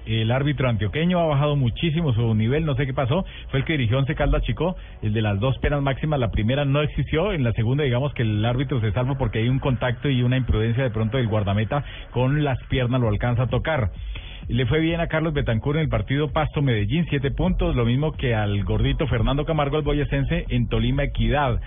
El 0.06 0.32
árbitro 0.32 0.68
antioqueño 0.68 1.20
ha 1.20 1.28
bajado 1.28 1.56
muchísimo 1.56 2.14
su 2.14 2.34
nivel, 2.34 2.66
no 2.66 2.76
sé 2.76 2.86
qué 2.86 2.94
pasó. 2.94 3.24
Fue 3.50 3.60
el 3.60 3.66
que 3.66 3.74
dirigió 3.74 4.00
Once 4.00 4.16
Caldas 4.16 4.44
Chico, 4.44 4.76
el 5.02 5.14
de 5.14 5.22
las 5.22 5.40
dos 5.40 5.58
penas 5.60 5.82
máximas. 5.82 6.20
La 6.20 6.32
primera 6.32 6.66
no 6.66 6.82
existió, 6.82 7.34
en 7.34 7.44
la 7.44 7.54
segunda, 7.54 7.84
digamos 7.84 8.14
que 8.14 8.24
el 8.24 8.44
árbitro 8.44 8.82
se 8.82 8.92
salva 8.92 9.18
porque 9.18 9.40
hay 9.40 9.50
un 9.50 9.60
contacto 9.60 10.10
y 10.10 10.24
una 10.24 10.38
imprudencia 10.38 10.84
de 10.84 10.90
pronto 10.90 11.18
del 11.18 11.28
guardameta 11.28 11.84
con 12.12 12.44
las 12.44 12.58
piernas 12.70 13.00
lo 13.00 13.10
alcanza 13.10 13.44
a 13.44 13.48
tocar. 13.48 13.92
Le 14.48 14.66
fue 14.66 14.80
bien 14.80 15.00
a 15.00 15.08
Carlos 15.08 15.34
Betancur 15.34 15.78
en 15.78 15.84
el 15.84 15.90
partido 15.90 16.32
Pasto 16.34 16.62
Medellín, 16.62 17.06
siete 17.10 17.32
puntos, 17.32 17.76
lo 17.76 17.86
mismo 17.86 18.12
que 18.14 18.34
al 18.36 18.64
gordito 18.64 19.08
Fernando 19.08 19.46
Camargo, 19.46 19.78
el 19.78 19.84
boyacense, 19.84 20.46
en 20.50 20.68
Tolima 20.68 21.04
Equidad. 21.04 21.62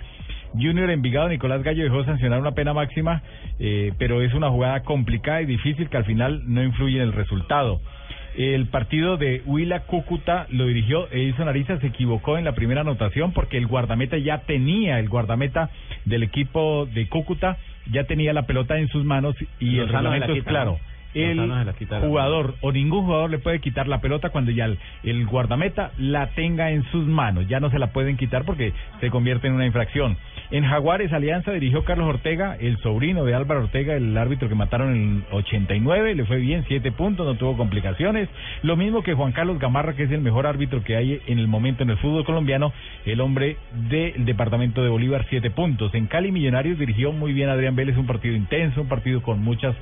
Junior 0.53 0.89
Envigado, 0.89 1.29
Nicolás 1.29 1.63
Gallo 1.63 1.83
dejó 1.83 2.03
sancionar 2.05 2.39
una 2.39 2.51
pena 2.51 2.73
máxima, 2.73 3.23
eh, 3.59 3.91
pero 3.97 4.21
es 4.21 4.33
una 4.33 4.49
jugada 4.49 4.83
complicada 4.83 5.41
y 5.41 5.45
difícil 5.45 5.89
que 5.89 5.97
al 5.97 6.05
final 6.05 6.43
no 6.45 6.63
influye 6.63 6.97
en 6.97 7.03
el 7.03 7.13
resultado. 7.13 7.81
El 8.37 8.67
partido 8.67 9.17
de 9.17 9.41
Huila 9.45 9.81
Cúcuta 9.81 10.47
lo 10.49 10.65
dirigió 10.65 11.07
Edison 11.11 11.47
Ariza, 11.47 11.79
se 11.79 11.87
equivocó 11.87 12.37
en 12.37 12.45
la 12.45 12.53
primera 12.53 12.81
anotación 12.81 13.31
porque 13.31 13.57
el 13.57 13.67
guardameta 13.67 14.17
ya 14.17 14.39
tenía, 14.39 14.99
el 14.99 15.07
guardameta 15.07 15.69
del 16.03 16.23
equipo 16.23 16.85
de 16.85 17.07
Cúcuta 17.07 17.57
ya 17.91 18.03
tenía 18.03 18.33
la 18.33 18.45
pelota 18.45 18.77
en 18.77 18.89
sus 18.89 19.05
manos 19.05 19.35
y 19.59 19.77
el 19.77 19.85
Lozano 19.85 20.11
reglamento 20.11 20.33
es 20.33 20.43
claro. 20.43 20.79
El 21.15 22.09
jugador 22.09 22.55
o 22.61 22.71
ningún 22.71 23.05
jugador 23.05 23.29
le 23.29 23.39
puede 23.39 23.59
quitar 23.59 23.87
la 23.87 24.01
pelota 24.01 24.29
cuando 24.29 24.51
ya 24.51 24.65
el, 24.65 24.77
el 25.03 25.25
guardameta 25.25 25.91
la 25.97 26.27
tenga 26.27 26.71
en 26.71 26.83
sus 26.91 27.05
manos. 27.07 27.47
Ya 27.47 27.59
no 27.59 27.69
se 27.69 27.79
la 27.79 27.87
pueden 27.87 28.17
quitar 28.17 28.43
porque 28.43 28.73
se 28.99 29.09
convierte 29.09 29.47
en 29.47 29.53
una 29.53 29.65
infracción. 29.65 30.17
En 30.51 30.65
Jaguares 30.65 31.11
Alianza 31.11 31.51
dirigió 31.53 31.83
Carlos 31.85 32.07
Ortega, 32.07 32.55
el 32.59 32.77
sobrino 32.79 33.23
de 33.23 33.33
Álvaro 33.33 33.61
Ortega, 33.61 33.95
el 33.95 34.15
árbitro 34.17 34.47
que 34.47 34.55
mataron 34.55 34.93
en 34.93 35.23
el 35.29 35.35
89. 35.35 36.15
Le 36.15 36.25
fue 36.25 36.37
bien, 36.37 36.65
siete 36.67 36.91
puntos, 36.91 37.25
no 37.25 37.35
tuvo 37.35 37.57
complicaciones. 37.57 38.29
Lo 38.61 38.75
mismo 38.75 39.01
que 39.01 39.13
Juan 39.13 39.31
Carlos 39.31 39.57
Gamarra, 39.57 39.95
que 39.95 40.03
es 40.03 40.11
el 40.11 40.21
mejor 40.21 40.45
árbitro 40.45 40.83
que 40.83 40.95
hay 40.95 41.21
en 41.27 41.39
el 41.39 41.47
momento 41.47 41.83
en 41.83 41.89
el 41.89 41.97
fútbol 41.97 42.25
colombiano, 42.25 42.73
el 43.05 43.21
hombre 43.21 43.57
del 43.89 44.25
departamento 44.25 44.83
de 44.83 44.89
Bolívar, 44.89 45.25
siete 45.29 45.49
puntos. 45.49 45.93
En 45.95 46.07
Cali 46.07 46.31
Millonarios 46.31 46.77
dirigió 46.77 47.11
muy 47.11 47.33
bien 47.33 47.49
Adrián 47.49 47.75
Vélez, 47.75 47.97
un 47.97 48.05
partido 48.05 48.35
intenso, 48.35 48.81
un 48.81 48.87
partido 48.87 49.21
con 49.21 49.41
muchas 49.41 49.75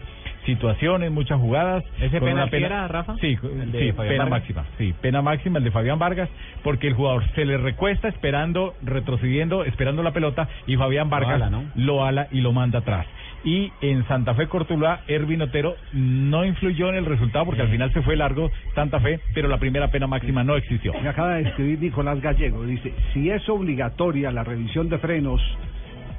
situaciones, 0.45 1.11
muchas 1.11 1.39
jugadas. 1.39 1.83
¿Ese 1.99 2.19
con 2.19 2.31
una 2.31 2.45
era, 2.45 2.87
Rafa? 2.87 3.15
Sí, 3.17 3.37
¿El 3.43 3.71
de 3.71 3.79
sí, 3.79 3.91
Fabián 3.91 4.13
pena 4.13 4.23
Vargas? 4.25 4.29
máxima. 4.29 4.65
Sí, 4.77 4.93
pena 5.01 5.21
máxima 5.21 5.57
el 5.59 5.63
de 5.63 5.71
Fabián 5.71 5.99
Vargas, 5.99 6.29
porque 6.63 6.87
el 6.87 6.93
jugador 6.93 7.23
se 7.35 7.45
le 7.45 7.57
recuesta 7.57 8.07
esperando, 8.07 8.75
retrocediendo, 8.83 9.63
esperando 9.63 10.03
la 10.03 10.11
pelota 10.11 10.47
y 10.67 10.75
Fabián 10.75 11.09
Vargas 11.09 11.35
ala, 11.35 11.49
¿no? 11.49 11.63
lo 11.75 12.05
ala 12.05 12.27
y 12.31 12.41
lo 12.41 12.51
manda 12.51 12.79
atrás. 12.79 13.05
Y 13.45 13.71
en 13.81 14.07
Santa 14.07 14.33
Fe 14.35 14.47
Cortuluá, 14.47 15.01
Ervin 15.07 15.41
Otero 15.41 15.75
no 15.91 16.45
influyó 16.45 16.89
en 16.89 16.95
el 16.95 17.05
resultado 17.05 17.45
porque 17.45 17.61
al 17.61 17.69
final 17.69 17.91
se 17.91 18.01
fue 18.01 18.15
largo 18.15 18.49
Santa 18.73 19.01
Fe, 19.01 19.19
pero 19.33 19.49
la 19.49 19.57
primera 19.57 19.89
pena 19.89 20.07
máxima 20.07 20.43
no 20.45 20.55
existió. 20.55 20.93
Me 21.01 21.09
acaba 21.09 21.35
de 21.35 21.41
escribir 21.49 21.79
Nicolás 21.79 22.21
Gallego. 22.21 22.63
Dice, 22.65 22.93
si 23.13 23.29
es 23.29 23.47
obligatoria 23.49 24.31
la 24.31 24.43
revisión 24.45 24.87
de 24.87 24.97
frenos 24.97 25.41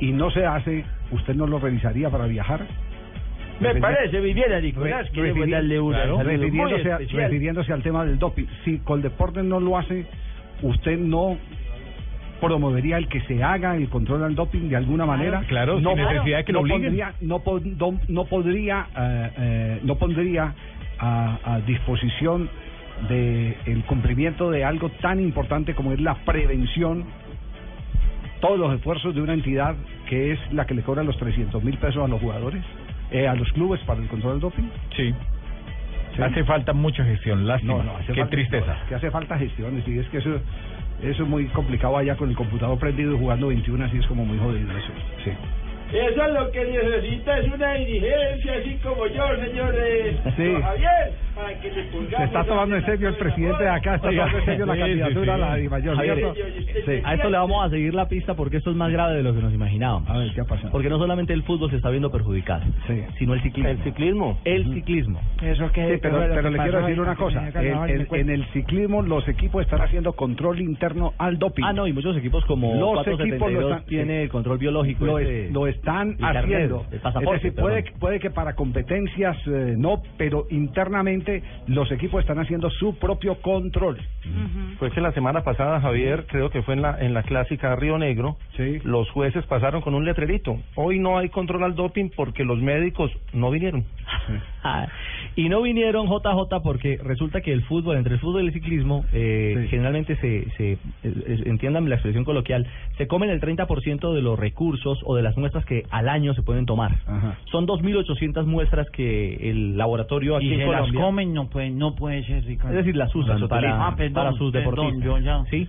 y 0.00 0.12
no 0.12 0.30
se 0.32 0.44
hace, 0.44 0.84
¿usted 1.12 1.34
no 1.34 1.46
lo 1.46 1.58
revisaría 1.58 2.10
para 2.10 2.26
viajar? 2.26 2.66
Me 3.60 3.74
parece 3.80 4.20
muy 4.20 4.34
bien 4.34 4.52
a 4.52 4.60
Nicolás, 4.60 5.06
Re- 5.06 5.12
queremos 5.12 5.46
refiri- 5.46 5.50
darle 5.52 5.80
una 5.80 5.96
claro, 5.98 6.16
saludo 6.18 6.32
muy 6.32 6.36
refiriéndose, 6.72 6.92
a, 6.92 6.98
refiriéndose 7.22 7.72
al 7.72 7.82
tema 7.82 8.04
del 8.04 8.18
doping. 8.18 8.44
Si 8.64 8.78
Coldeportes 8.78 9.44
no 9.44 9.60
lo 9.60 9.78
hace, 9.78 10.06
¿usted 10.62 10.98
no 10.98 11.36
promovería 12.40 12.98
el 12.98 13.08
que 13.08 13.20
se 13.22 13.42
haga 13.42 13.76
el 13.76 13.88
control 13.88 14.24
al 14.24 14.34
doping 14.34 14.68
de 14.68 14.76
alguna 14.76 15.06
manera? 15.06 15.42
Claro, 15.48 15.76
sin 15.78 15.84
necesidad 15.96 16.38
de 16.38 16.44
que 16.44 16.52
lo 16.52 16.58
no 16.58 16.74
obliguen. 16.74 16.82
Pondría, 16.84 17.14
no, 17.20 17.42
no, 17.78 18.00
no 18.08 18.24
podría, 18.26 18.86
eh, 18.96 19.30
eh, 19.38 19.80
no 19.84 19.94
pondría 19.96 20.52
a, 20.98 21.38
a 21.44 21.60
disposición 21.60 22.50
de 23.08 23.56
el 23.66 23.82
cumplimiento 23.84 24.50
de 24.50 24.64
algo 24.64 24.88
tan 25.00 25.20
importante 25.20 25.74
como 25.74 25.92
es 25.92 26.00
la 26.00 26.14
prevención 26.24 27.04
todos 28.40 28.58
los 28.58 28.74
esfuerzos 28.74 29.14
de 29.14 29.22
una 29.22 29.32
entidad 29.32 29.74
que 30.08 30.32
es 30.32 30.38
la 30.52 30.66
que 30.66 30.74
le 30.74 30.82
cobra 30.82 31.02
los 31.02 31.16
300 31.16 31.62
mil 31.64 31.76
pesos 31.78 32.04
a 32.04 32.08
los 32.08 32.20
jugadores, 32.20 32.62
eh, 33.14 33.26
a 33.28 33.34
los 33.34 33.50
clubes 33.52 33.80
para 33.86 34.00
el 34.00 34.08
control 34.08 34.32
del 34.34 34.40
doping. 34.40 34.68
Sí. 34.96 35.14
Sí. 36.16 36.22
Hace 36.22 36.44
falta 36.44 36.72
mucha 36.72 37.04
gestión, 37.04 37.46
lástima. 37.46 37.74
No, 37.74 37.82
no, 37.84 37.96
hace 37.96 38.12
Qué 38.12 38.20
falta- 38.20 38.30
tristeza. 38.30 38.66
no, 38.66 38.72
es 38.82 38.88
que 38.88 38.94
hace 38.94 39.10
falta 39.10 39.38
gestiones 39.38 39.86
y 39.88 39.98
es 39.98 40.06
que 40.10 40.18
eso, 40.18 40.30
eso 41.02 41.22
es 41.24 41.28
muy 41.28 41.46
complicado 41.46 41.96
allá 41.96 42.14
con 42.16 42.30
el 42.30 42.36
computador 42.36 42.78
prendido 42.78 43.14
y 43.14 43.18
jugando 43.18 43.48
21 43.48 43.84
así 43.84 43.98
es 43.98 44.06
como 44.06 44.24
muy 44.24 44.38
jodido 44.38 44.70
eso. 44.76 44.92
Sí. 45.24 45.32
Eso 45.92 46.24
es 46.26 46.32
lo 46.32 46.50
que 46.50 46.64
necesita, 46.64 47.38
es 47.38 47.52
una 47.52 47.74
dirigencia, 47.74 48.54
así 48.60 48.78
como 48.82 49.06
yo, 49.08 49.24
señores. 49.44 50.16
Sí. 50.36 50.54
Javier, 50.62 51.12
Se 51.34 52.24
está 52.24 52.44
tomando 52.44 52.76
en 52.76 52.84
serio 52.84 53.08
el 53.08 53.16
presidente 53.16 53.64
de 53.64 53.68
acá, 53.70 53.96
está 53.96 54.08
tomando 54.10 54.38
en 54.38 54.44
serio 54.44 54.66
la 54.66 54.76
candidatura 54.76 55.34
a 55.34 55.38
la 55.38 55.56
¿cierto? 55.56 56.34
sí. 56.34 56.92
A 57.04 57.14
esto 57.14 57.30
le 57.30 57.38
vamos 57.38 57.66
a 57.66 57.70
seguir 57.70 57.94
la 57.94 58.08
pista 58.08 58.34
porque 58.34 58.58
esto 58.58 58.70
es 58.70 58.76
más 58.76 58.92
grave 58.92 59.16
de 59.16 59.22
lo 59.22 59.34
que 59.34 59.40
nos 59.40 59.52
imaginábamos. 59.52 60.08
A 60.08 60.18
ver, 60.18 60.32
¿qué 60.34 60.40
ha 60.40 60.44
pasado? 60.44 60.70
Porque 60.70 60.88
no 60.88 60.98
solamente 60.98 61.32
el 61.32 61.42
fútbol 61.42 61.70
se 61.70 61.76
está 61.76 61.90
viendo 61.90 62.10
perjudicado, 62.10 62.62
sino 63.18 63.34
el 63.34 63.42
ciclismo. 63.42 63.70
El 63.70 63.78
ciclismo. 63.82 64.38
El 64.44 64.74
ciclismo. 64.74 65.20
Eso 65.42 65.72
que... 65.72 65.94
Sí, 65.94 65.98
pero, 66.00 66.18
pero 66.18 66.50
le 66.50 66.58
quiero 66.58 66.80
decir 66.80 67.00
una 67.00 67.16
cosa. 67.16 67.48
En, 67.54 68.30
el 68.30 68.44
ciclismo 68.52 69.02
los 69.02 69.26
equipos 69.28 69.62
están 69.62 69.80
haciendo 69.80 70.12
control 70.12 70.60
interno 70.60 71.14
al 71.18 71.38
doping. 71.38 71.64
Ah, 71.64 71.72
no, 71.72 71.86
y 71.86 71.92
muchos 71.92 72.16
equipos 72.16 72.44
como 72.46 72.74
los 72.74 72.92
472 73.04 73.34
equipos 73.48 73.52
lo 73.52 73.68
están, 73.70 73.86
tiene 73.86 74.22
el 74.22 74.28
control 74.28 74.58
biológico. 74.58 75.04
lo, 75.04 75.18
ese- 75.18 75.46
es- 75.46 75.52
lo 75.52 75.66
están 75.66 76.14
carnet, 76.14 76.44
haciendo. 76.44 76.86
el 76.92 77.00
pasaporte, 77.00 77.36
es 77.36 77.42
decir, 77.42 77.60
puede, 77.60 77.84
puede 77.98 78.20
que 78.20 78.30
para 78.30 78.54
competencias 78.54 79.36
eh, 79.46 79.74
no, 79.76 80.02
pero 80.16 80.46
internamente 80.50 81.23
los 81.66 81.90
equipos 81.92 82.20
están 82.20 82.38
haciendo 82.38 82.70
su 82.70 82.96
propio 82.98 83.40
control. 83.40 84.00
Fue 84.78 84.90
que 84.90 85.00
la 85.00 85.12
semana 85.12 85.42
pasada, 85.42 85.80
Javier, 85.80 86.26
creo 86.28 86.50
que 86.50 86.62
fue 86.62 86.74
en 86.74 86.82
la, 86.82 86.98
en 87.00 87.14
la 87.14 87.22
clásica 87.22 87.74
Río 87.76 87.98
Negro, 87.98 88.36
los 88.84 89.10
jueces 89.10 89.44
pasaron 89.46 89.80
con 89.80 89.94
un 89.94 90.04
letrerito. 90.04 90.58
Hoy 90.74 90.98
no 90.98 91.18
hay 91.18 91.28
control 91.28 91.64
al 91.64 91.74
doping 91.74 92.10
porque 92.14 92.44
los 92.44 92.58
médicos 92.60 93.10
no 93.32 93.50
vinieron. 93.50 93.84
Ah, 94.06 94.42
y 95.36 95.48
no 95.48 95.62
vinieron 95.62 96.06
JJ 96.06 96.62
porque 96.62 96.98
resulta 97.02 97.40
que 97.40 97.52
el 97.52 97.62
fútbol, 97.62 97.96
entre 97.96 98.14
el 98.14 98.20
fútbol 98.20 98.44
y 98.44 98.46
el 98.46 98.52
ciclismo, 98.52 99.04
eh, 99.12 99.66
generalmente 99.68 100.16
se, 100.16 100.50
se 100.56 100.78
entiendan 101.48 101.88
la 101.88 101.96
expresión 101.96 102.24
coloquial, 102.24 102.66
se 102.96 103.06
comen 103.06 103.30
el 103.30 103.40
30% 103.40 104.12
de 104.12 104.22
los 104.22 104.38
recursos 104.38 105.00
o 105.04 105.16
de 105.16 105.22
las 105.22 105.36
muestras 105.36 105.64
que 105.64 105.82
al 105.90 106.08
año 106.08 106.34
se 106.34 106.42
pueden 106.42 106.66
tomar. 106.66 106.98
Son 107.50 107.66
2.800 107.66 108.44
muestras 108.46 108.88
que 108.90 109.50
el 109.50 109.76
laboratorio 109.76 110.36
aquí 110.36 110.46
Y 110.46 110.54
en 110.54 110.60
se 110.60 110.66
las 110.66 110.80
Colombia... 110.80 111.00
comen, 111.00 111.34
no 111.34 111.48
puede, 111.48 111.70
no 111.70 111.94
puede 111.94 112.24
ser, 112.24 112.44
Ricardo. 112.44 112.70
Es 112.70 112.84
decir, 112.84 112.96
las 112.96 113.14
usan 113.14 113.40
Las 113.40 113.48
para. 113.48 113.86
Ah, 113.86 113.96
perdón, 113.96 114.14
para 114.14 114.32
sus 114.32 114.52
deportistas. 114.52 115.48
¿sí? 115.50 115.68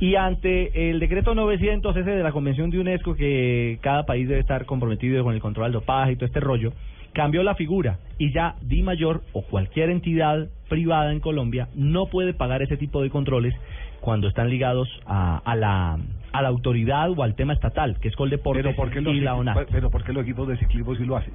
Y 0.00 0.14
ante 0.14 0.90
el 0.90 1.00
decreto 1.00 1.34
900, 1.34 1.96
ese 1.96 2.10
de 2.10 2.22
la 2.22 2.32
Convención 2.32 2.70
de 2.70 2.78
UNESCO, 2.78 3.14
que 3.14 3.78
cada 3.82 4.04
país 4.04 4.28
debe 4.28 4.40
estar 4.40 4.64
comprometido 4.66 5.22
con 5.24 5.34
el 5.34 5.40
control 5.40 5.66
del 5.66 5.72
dopaje 5.74 6.12
y 6.12 6.16
todo 6.16 6.26
este 6.26 6.40
rollo, 6.40 6.72
cambió 7.12 7.42
la 7.42 7.54
figura 7.54 7.98
y 8.18 8.32
ya 8.32 8.56
Di 8.62 8.82
Mayor 8.82 9.22
o 9.32 9.42
cualquier 9.42 9.90
entidad 9.90 10.48
privada 10.68 11.12
en 11.12 11.20
Colombia 11.20 11.68
no 11.74 12.06
puede 12.06 12.34
pagar 12.34 12.62
ese 12.62 12.76
tipo 12.76 13.02
de 13.02 13.10
controles 13.10 13.54
cuando 14.00 14.28
están 14.28 14.50
ligados 14.50 14.88
a, 15.06 15.38
a 15.44 15.56
la 15.56 15.98
a 16.32 16.42
la 16.42 16.48
autoridad 16.48 17.10
o 17.10 17.22
al 17.22 17.34
tema 17.34 17.52
estatal, 17.52 17.98
que 18.00 18.08
es 18.08 18.16
Coldeportes 18.16 18.64
Pero 18.64 18.74
¿por 18.74 18.90
qué 18.90 19.00
los, 19.00 19.14
y 19.14 19.20
la 19.20 19.34
ONAC. 19.34 19.68
pero 19.70 19.90
¿por 19.90 20.02
qué 20.02 20.12
los 20.12 20.22
equipos 20.22 20.48
de 20.48 20.56
ciclismo 20.56 20.94
sí 20.96 21.04
lo 21.04 21.16
hacen? 21.18 21.34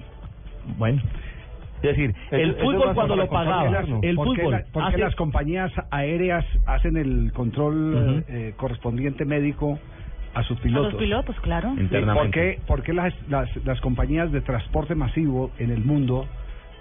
Bueno, 0.77 1.01
es 1.77 1.81
decir, 1.81 2.15
el 2.31 2.55
fútbol 2.55 2.95
cuando 2.95 3.15
lo 3.15 3.29
pagaba, 3.29 3.79
el 4.01 4.15
¿Por 4.15 4.35
qué 4.35 4.41
fútbol 4.41 4.63
¿Por 4.73 4.91
qué 4.91 4.97
las 4.97 5.15
compañías 5.15 5.71
aéreas 5.91 6.45
hacen 6.65 6.97
el 6.97 7.31
control 7.33 8.25
eh, 8.27 8.53
correspondiente 8.57 9.23
médico 9.25 9.79
a 10.37 10.43
sus 10.43 10.59
pilotos? 10.59 10.89
A 10.89 10.91
los 10.91 11.01
pilotos, 11.01 11.35
claro. 11.41 11.75
¿Por 12.13 12.31
qué, 12.31 12.59
por 12.67 12.83
qué 12.83 12.93
las, 12.93 13.13
las, 13.29 13.49
las 13.65 13.79
compañías 13.81 14.31
de 14.31 14.41
transporte 14.41 14.95
masivo 14.95 15.51
en 15.57 15.71
el 15.71 15.83
mundo 15.83 16.27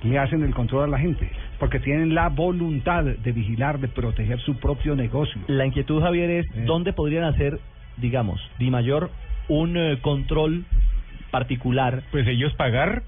le 0.02 0.18
hacen 0.18 0.42
el 0.42 0.54
control 0.54 0.84
a 0.84 0.86
la 0.88 0.98
gente? 0.98 1.30
Porque 1.58 1.80
tienen 1.80 2.14
la 2.14 2.28
voluntad 2.28 3.04
de 3.04 3.32
vigilar, 3.32 3.80
de 3.80 3.88
proteger 3.88 4.38
su 4.40 4.56
propio 4.56 4.94
negocio. 4.94 5.40
La 5.46 5.64
inquietud, 5.64 6.02
Javier, 6.02 6.30
es 6.30 6.46
dónde 6.66 6.92
podrían 6.92 7.24
hacer, 7.24 7.58
digamos, 7.96 8.40
Di 8.58 8.70
Mayor 8.70 9.10
un 9.48 9.76
eh, 9.76 9.98
control 10.02 10.64
particular. 11.30 12.02
Pues 12.10 12.26
ellos 12.26 12.52
pagar, 12.54 13.02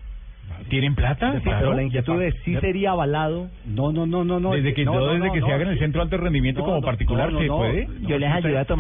tienen 0.69 0.95
plata. 0.95 1.35
Sí, 1.35 1.41
claro. 1.43 1.59
pero 1.61 1.75
la 1.75 1.83
inquietud 1.83 2.21
es, 2.23 2.35
¿sí 2.45 2.55
sería 2.57 2.91
avalado? 2.91 3.49
No, 3.67 3.93
no, 3.93 4.07
no, 4.07 4.25
no, 4.25 4.39
no. 4.41 4.53
Desde 4.53 4.75
que, 4.75 4.85
no, 4.85 4.95
no, 4.95 5.01
no, 5.01 5.07
desde 5.13 5.27
no, 5.29 5.33
que 5.33 5.41
no, 5.41 5.47
se 5.47 5.53
haga 5.53 5.63
en 5.65 5.69
el 5.71 5.79
centro 5.79 6.01
de 6.01 6.03
alto 6.05 6.17
rendimiento 6.19 6.61
No, 6.61 6.67
como 6.67 6.81
particular, 6.83 7.33
no, 7.33 7.39
¿se 7.41 7.47
no, 7.47 7.57
puede? 7.59 7.87
no, 7.87 8.09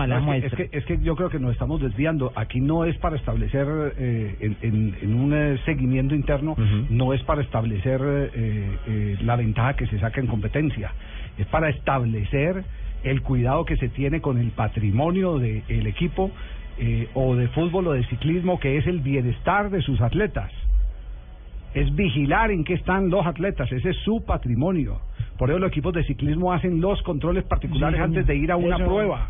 no, 0.09 0.33
es 0.35 0.53
que- 0.53 0.63
Es 0.63 0.71
que, 0.71 0.79
es 0.79 0.85
que 0.87 0.99
yo 1.03 1.17
creo 1.17 1.31
que 1.31 1.39
nos 1.39 1.53
estamos 1.53 1.81
desviando. 1.81 2.33
Aquí 2.35 2.61
no 2.61 2.85
es 2.85 2.97
para 2.99 3.17
establecer 3.17 3.67
eh, 3.99 4.37
en, 4.41 4.57
en- 4.63 4.97
en 5.03 5.15
un 5.15 5.33
eh, 5.35 5.59
seguimiento 5.65 6.15
interno, 6.15 6.57
no 6.91 7.13
es 7.15 7.23
para 7.23 7.43
establecer 7.43 8.01
eh, 8.03 8.71
eh, 8.87 9.17
la 9.23 9.37
ventaja 9.37 9.75
que 9.75 9.87
se 9.87 9.99
saca 9.99 10.21
en 10.21 10.27
competencia. 10.27 10.93
Es 11.39 11.47
para 11.47 11.69
establecer 11.71 12.65
el 13.05 13.23
cuidado 13.23 13.65
que 13.65 13.77
se 13.77 13.89
tiene 13.89 14.21
con 14.21 14.39
el 14.39 14.51
patrimonio 14.51 15.39
del 15.39 15.87
equipo 15.87 16.31
eh, 16.79 17.09
o 17.15 17.35
de 17.37 17.49
fútbol 17.49 17.87
o 17.89 17.93
de 17.93 18.05
ciclismo, 18.05 18.59
que 18.59 18.77
es 18.77 18.87
el 18.87 19.01
bienestar 19.01 19.71
de 19.71 19.81
sus 19.83 20.01
atletas 20.01 20.51
es 21.81 21.95
vigilar 21.95 22.51
en 22.51 22.65
qué 22.65 22.75
están 22.75 23.11
los 23.11 23.27
atletas, 23.27 23.71
ese 23.73 23.91
es 23.91 23.97
su 24.05 24.25
patrimonio. 24.25 25.01
Por 25.39 25.51
eso 25.51 25.59
los 25.59 25.69
equipos 25.71 25.93
de 25.95 26.05
ciclismo 26.05 26.53
hacen 26.53 26.81
los 26.81 27.01
controles 27.03 27.45
particulares 27.45 27.99
Sí, 27.99 28.03
antes 28.05 28.27
de 28.27 28.37
ir 28.37 28.51
a 28.51 28.57
una 28.57 28.77
eso- 28.77 28.85
prueba. 28.87 29.29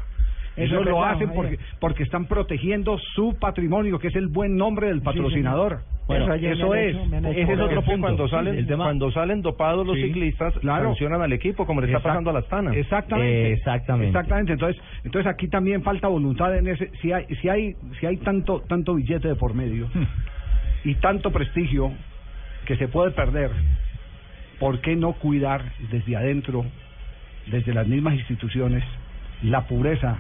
eso 0.57 0.83
lo 0.83 1.05
hacen 1.05 1.31
porque, 1.35 1.59
porque 1.81 2.03
están 2.03 2.25
protegiendo 2.27 2.99
su 3.15 3.37
patrimonio, 3.39 3.99
que 3.99 4.09
es 4.09 4.17
el 4.17 4.29
buen 4.29 4.57
nombre 4.57 4.89
del 4.89 5.03
patrocinador. 5.03 5.81
Bueno, 6.09 6.33
eso, 6.33 6.75
es. 6.75 6.97
Ese 6.97 7.53
es 7.53 7.61
otro 7.61 7.83
punto. 7.83 8.01
Cuando 8.01 8.29
salen, 8.29 8.65
cuando 8.67 9.11
salen 9.13 9.43
dopados 9.43 9.87
los 9.87 9.95
Sí, 9.97 10.05
ciclistas, 10.05 10.55
claro. 10.61 10.87
sancionan 10.87 11.21
al 11.21 11.35
equipo, 11.35 11.67
como 11.67 11.83
le 11.83 11.89
está 11.89 11.99
Exact- 11.99 12.03
pasando 12.09 12.31
a 12.31 12.33
la 12.33 12.39
Astana. 12.39 12.75
Exactamente. 12.75 13.53
Exactamente. 13.53 14.07
Exactamente. 14.09 14.53
Entonces, 14.55 14.83
entonces 15.05 15.31
aquí 15.31 15.49
también 15.49 15.83
falta 15.83 16.09
voluntad 16.09 16.57
en 16.57 16.67
ese. 16.69 16.91
Si 17.03 17.13
hay, 17.13 17.27
si 17.43 17.51
hay, 17.51 17.75
si 18.01 18.07
hay 18.07 18.17
tanto, 18.17 18.63
tanto 18.67 18.95
billete 18.95 19.29
de 19.29 19.35
por 19.35 19.53
medio 19.55 19.87
y 20.85 20.95
tanto 20.95 21.31
prestigio 21.31 21.93
que 22.69 22.77
se 22.77 22.87
puede 22.87 23.13
perder, 23.13 23.51
¿por 24.61 24.81
qué 24.83 24.95
no 24.95 25.15
cuidar 25.15 25.63
desde 25.91 26.17
adentro, 26.17 26.67
desde 27.47 27.73
las 27.73 27.87
mismas 27.87 28.13
instituciones, 28.15 28.85
la 29.43 29.63
pureza 29.63 30.19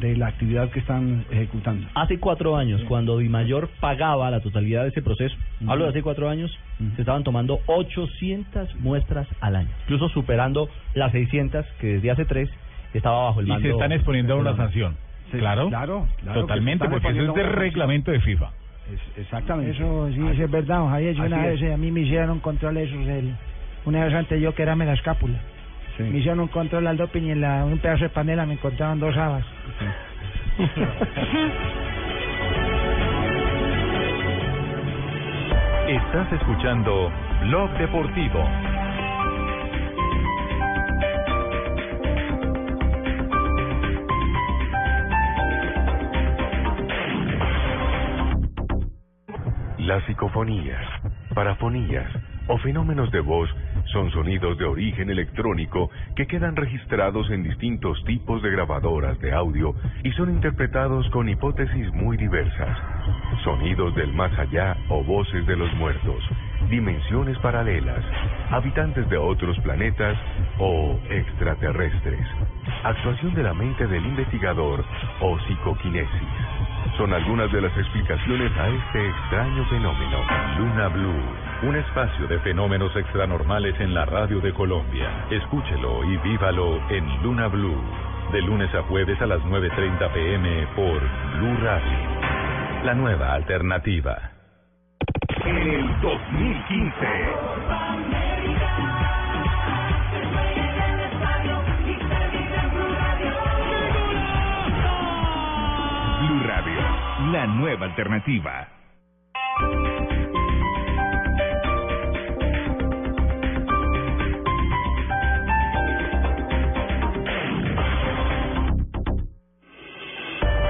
de 0.00 0.16
la 0.16 0.28
actividad 0.28 0.70
que 0.70 0.78
están 0.78 1.26
ejecutando? 1.30 1.86
Hace 1.94 2.18
cuatro 2.18 2.56
años, 2.56 2.80
cuando 2.88 3.18
Di 3.18 3.28
Mayor 3.28 3.68
pagaba 3.80 4.30
la 4.30 4.40
totalidad 4.40 4.84
de 4.84 4.88
ese 4.88 5.02
proceso, 5.02 5.36
hablo 5.66 5.84
de 5.84 5.90
hace 5.90 6.02
cuatro 6.02 6.30
años, 6.30 6.50
se 6.96 7.02
estaban 7.02 7.22
tomando 7.22 7.60
800 7.66 8.76
muestras 8.76 9.28
al 9.42 9.56
año, 9.56 9.68
incluso 9.82 10.08
superando 10.08 10.70
las 10.94 11.12
600 11.12 11.66
que 11.82 11.86
desde 11.96 12.12
hace 12.12 12.24
tres 12.24 12.48
estaba 12.94 13.24
bajo 13.24 13.40
el 13.40 13.46
Y 13.46 13.50
mando. 13.50 13.68
se 13.68 13.72
están 13.74 13.92
exponiendo 13.92 14.32
a 14.32 14.36
una 14.38 14.56
sanción. 14.56 14.96
Sí, 15.32 15.38
claro, 15.38 15.68
claro, 15.68 16.08
claro, 16.22 16.40
totalmente, 16.40 16.88
porque 16.88 17.08
eso 17.10 17.28
es 17.28 17.34
de 17.34 17.42
reglamento 17.42 18.10
de 18.10 18.20
FIFA. 18.20 18.52
Exactamente. 19.16 19.72
Eso 19.72 20.08
sí, 20.12 20.20
eso 20.32 20.44
es 20.44 20.50
verdad, 20.50 20.78
don 20.78 20.90
Javier. 20.90 21.14
Yo 21.14 21.24
una 21.24 21.46
vez, 21.46 21.62
eh, 21.62 21.72
a 21.72 21.76
mí 21.76 21.90
me 21.90 22.00
hicieron 22.00 22.30
un 22.30 22.40
control 22.40 22.74
de 22.74 22.84
esos, 22.84 23.06
el, 23.06 23.34
una 23.84 24.04
vez 24.04 24.14
antes 24.14 24.40
yo 24.40 24.54
que 24.54 24.62
era 24.62 24.76
la 24.76 24.92
escápula. 24.92 25.38
Me 25.98 26.18
hicieron 26.18 26.40
un 26.40 26.48
control 26.48 26.86
al 26.86 26.96
doping 26.96 27.22
y 27.24 27.30
en 27.32 27.42
la, 27.42 27.64
un 27.64 27.78
pedazo 27.78 28.04
de 28.04 28.08
panela 28.10 28.46
me 28.46 28.54
encontraron 28.54 28.98
dos 28.98 29.14
habas. 29.16 29.44
Estás 35.88 36.32
escuchando 36.32 37.12
Blog 37.42 37.70
Deportivo. 37.78 38.44
Las 49.90 50.04
psicofonías, 50.04 50.86
parafonías 51.34 52.06
o 52.46 52.56
fenómenos 52.58 53.10
de 53.10 53.18
voz 53.18 53.50
son 53.86 54.08
sonidos 54.12 54.56
de 54.56 54.64
origen 54.64 55.10
electrónico 55.10 55.90
que 56.14 56.28
quedan 56.28 56.54
registrados 56.54 57.28
en 57.32 57.42
distintos 57.42 58.00
tipos 58.04 58.40
de 58.40 58.52
grabadoras 58.52 59.18
de 59.18 59.32
audio 59.32 59.74
y 60.04 60.12
son 60.12 60.30
interpretados 60.30 61.10
con 61.10 61.28
hipótesis 61.28 61.92
muy 61.92 62.16
diversas. 62.16 62.78
Sonidos 63.42 63.92
del 63.96 64.12
más 64.12 64.30
allá 64.38 64.76
o 64.90 65.02
voces 65.02 65.44
de 65.48 65.56
los 65.56 65.74
muertos, 65.74 66.22
dimensiones 66.70 67.36
paralelas, 67.38 68.04
habitantes 68.52 69.08
de 69.10 69.16
otros 69.16 69.58
planetas 69.58 70.16
o 70.60 71.00
extraterrestres. 71.10 72.28
Actuación 72.84 73.34
de 73.34 73.42
la 73.42 73.54
mente 73.54 73.88
del 73.88 74.06
investigador 74.06 74.84
o 75.20 75.36
psicoquinesis. 75.40 76.49
Son 77.00 77.14
algunas 77.14 77.50
de 77.50 77.62
las 77.62 77.74
explicaciones 77.78 78.52
a 78.58 78.68
este 78.68 79.08
extraño 79.08 79.64
fenómeno. 79.70 80.18
Luna 80.58 80.88
Blue, 80.88 81.22
un 81.62 81.76
espacio 81.76 82.26
de 82.26 82.38
fenómenos 82.40 82.94
extranormales 82.94 83.74
en 83.80 83.94
la 83.94 84.04
radio 84.04 84.38
de 84.40 84.52
Colombia. 84.52 85.08
Escúchelo 85.30 86.04
y 86.04 86.18
vívalo 86.18 86.78
en 86.90 87.22
Luna 87.22 87.48
Blue, 87.48 87.80
de 88.32 88.42
lunes 88.42 88.74
a 88.74 88.82
jueves 88.82 89.18
a 89.22 89.24
las 89.24 89.40
9.30 89.40 90.12
pm 90.12 90.66
por 90.76 91.00
Blue 91.38 91.56
Radio. 91.62 91.98
La 92.84 92.92
nueva 92.92 93.32
alternativa. 93.32 94.32
En 95.46 95.56
el 95.56 96.00
2015. 96.02 97.69
la 107.40 107.46
nueva 107.46 107.86
alternativa. 107.86 108.68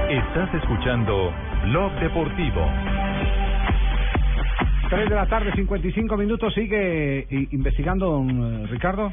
Estás 0.09 0.53
escuchando 0.53 1.33
Blog 1.65 1.91
Deportivo. 1.99 2.65
3 4.89 5.09
de 5.09 5.15
la 5.15 5.25
tarde, 5.27 5.51
55 5.53 6.15
minutos. 6.15 6.53
Sigue 6.53 7.27
investigando, 7.51 8.25
eh, 8.29 8.67
Ricardo. 8.67 9.11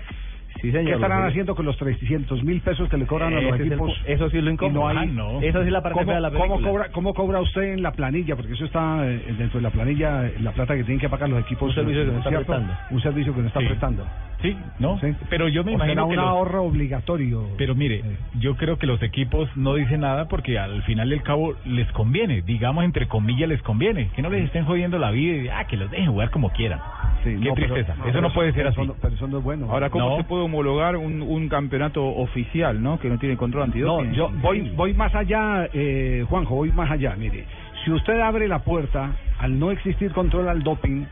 Sí, 0.61 0.73
señor. 0.73 0.87
¿Qué 0.87 0.93
estarán 0.95 1.23
Lo 1.23 1.29
haciendo 1.29 1.55
con 1.55 1.65
los 1.67 1.77
300 1.77 2.43
mil 2.43 2.61
pesos 2.61 2.89
que 2.89 2.97
le 2.97 3.07
cobran 3.07 3.33
a 3.35 3.41
los 3.41 3.55
el 3.61 3.67
equipos? 3.67 3.93
eso 4.07 4.29
sí 4.31 4.41
lo 4.41 4.51
incómodo. 4.51 4.89
hay- 4.89 4.97
Ah, 4.99 5.05
no. 5.07 5.41
Esa 5.41 5.61
sí 5.61 5.67
es 5.67 5.73
la 5.73 5.83
parte 5.83 5.95
¿Cómo, 6.01 6.07
fea 6.07 6.15
de 6.17 6.21
la 6.21 6.31
cómo 6.33 6.61
cobra, 6.61 6.89
¿Cómo 6.91 7.15
cobra 7.15 7.41
usted 7.41 7.63
en 7.75 7.83
la 7.83 7.93
planilla? 7.93 8.35
Porque 8.37 8.53
eso 8.55 8.65
está 8.65 9.07
eh, 9.09 9.23
dentro 9.39 9.59
de 9.61 9.63
la 9.63 9.71
planilla, 9.71 10.27
eh, 10.27 10.35
la 10.41 10.51
plata 10.53 10.75
que 10.75 10.83
tienen 10.85 10.99
que 11.01 11.09
pagar 11.09 11.29
los 11.29 11.41
equipos. 11.41 11.69
Un 11.69 11.75
servicio 11.75 12.05
que 12.05 12.11
no 12.13 12.19
está 12.19 12.31
¿cierto? 12.31 12.47
prestando. 12.47 12.75
Un 12.91 13.01
servicio 13.03 13.35
que 13.35 13.41
no 13.41 13.47
está 13.49 13.61
Sí. 13.61 13.67
prestando. 13.67 14.07
Sí, 14.43 14.57
¿no? 14.79 15.01
Pero 15.31 15.49
yo 15.49 15.65
me 15.65 15.73
O 15.73 15.75
imagino 15.75 15.95
será 15.95 16.03
que 16.05 16.11
un 16.11 16.17
los- 16.17 16.25
ahorro 16.27 16.63
obligatorio. 16.63 17.45
Pero 17.57 17.75
mire, 17.75 18.03
yo 18.39 18.57
creo 18.57 18.79
que 18.79 18.87
los 18.87 19.03
equipos 19.03 19.49
no 19.57 19.75
dicen 19.75 20.01
nada 20.01 20.29
porque 20.29 20.59
al 20.59 20.83
final 20.85 21.11
del 21.11 21.23
cabo 21.23 21.55
les 21.65 21.91
conviene, 21.93 22.43
digamos 22.43 22.85
entre 22.85 23.09
comillas 23.09 23.49
les 23.49 23.61
conviene, 23.63 24.11
que 24.15 24.23
no 24.23 24.31
les 24.31 24.45
estén 24.45 24.65
jodiendo 24.65 24.97
la 24.99 25.11
vida 25.11 25.43
y 25.43 25.49
ah, 25.49 25.65
que 25.67 25.77
los 25.77 25.91
dejen 25.91 26.11
jugar 26.13 26.31
como 26.31 26.51
quieran. 26.51 26.79
Sí, 27.25 27.31
Qué 27.31 27.49
no, 27.49 27.55
pero- 27.55 27.75
tristeza, 27.75 27.97
no, 27.99 28.07
eso 28.09 28.21
no 28.21 28.33
puede 28.33 28.53
ser 28.53 28.59
pero 28.61 28.69
así. 28.69 28.81
eso 28.83 28.87
no- 28.93 28.97
pero 29.03 29.15
eso 29.17 29.27
no 29.27 29.39
es 29.39 29.45
bueno. 29.45 29.67
Ahora, 29.73 29.91
¿cómo 29.91 30.09
No. 30.11 30.17
se 30.19 30.25
puede 30.25 30.48
homologar 30.49 30.97
un, 30.97 31.21
un 31.23 31.49
campeonato 31.49 32.05
oficial, 32.05 32.83
no? 32.83 32.99
Que 32.99 33.09
no 33.09 33.19
tiene 33.19 33.37
control 33.37 33.61
No, 33.61 33.65
antidoping. 33.67 34.13
yo 34.13 34.31
voy, 34.41 34.71
voy 34.75 34.95
más 34.95 35.15
allá, 35.15 35.69
eh, 35.73 36.25
Juanjo, 36.29 36.55
voy 36.57 36.73
más 36.73 36.91
allá. 36.91 37.15
Mire, 37.17 37.45
si 37.85 37.93
usted 37.93 38.19
abre 38.21 38.49
la 38.49 38.61
puerta 38.61 39.13
al 39.39 39.59
no 39.59 39.71
existir 39.71 40.13
control 40.13 40.49
al 40.49 40.63
doping, 40.63 41.05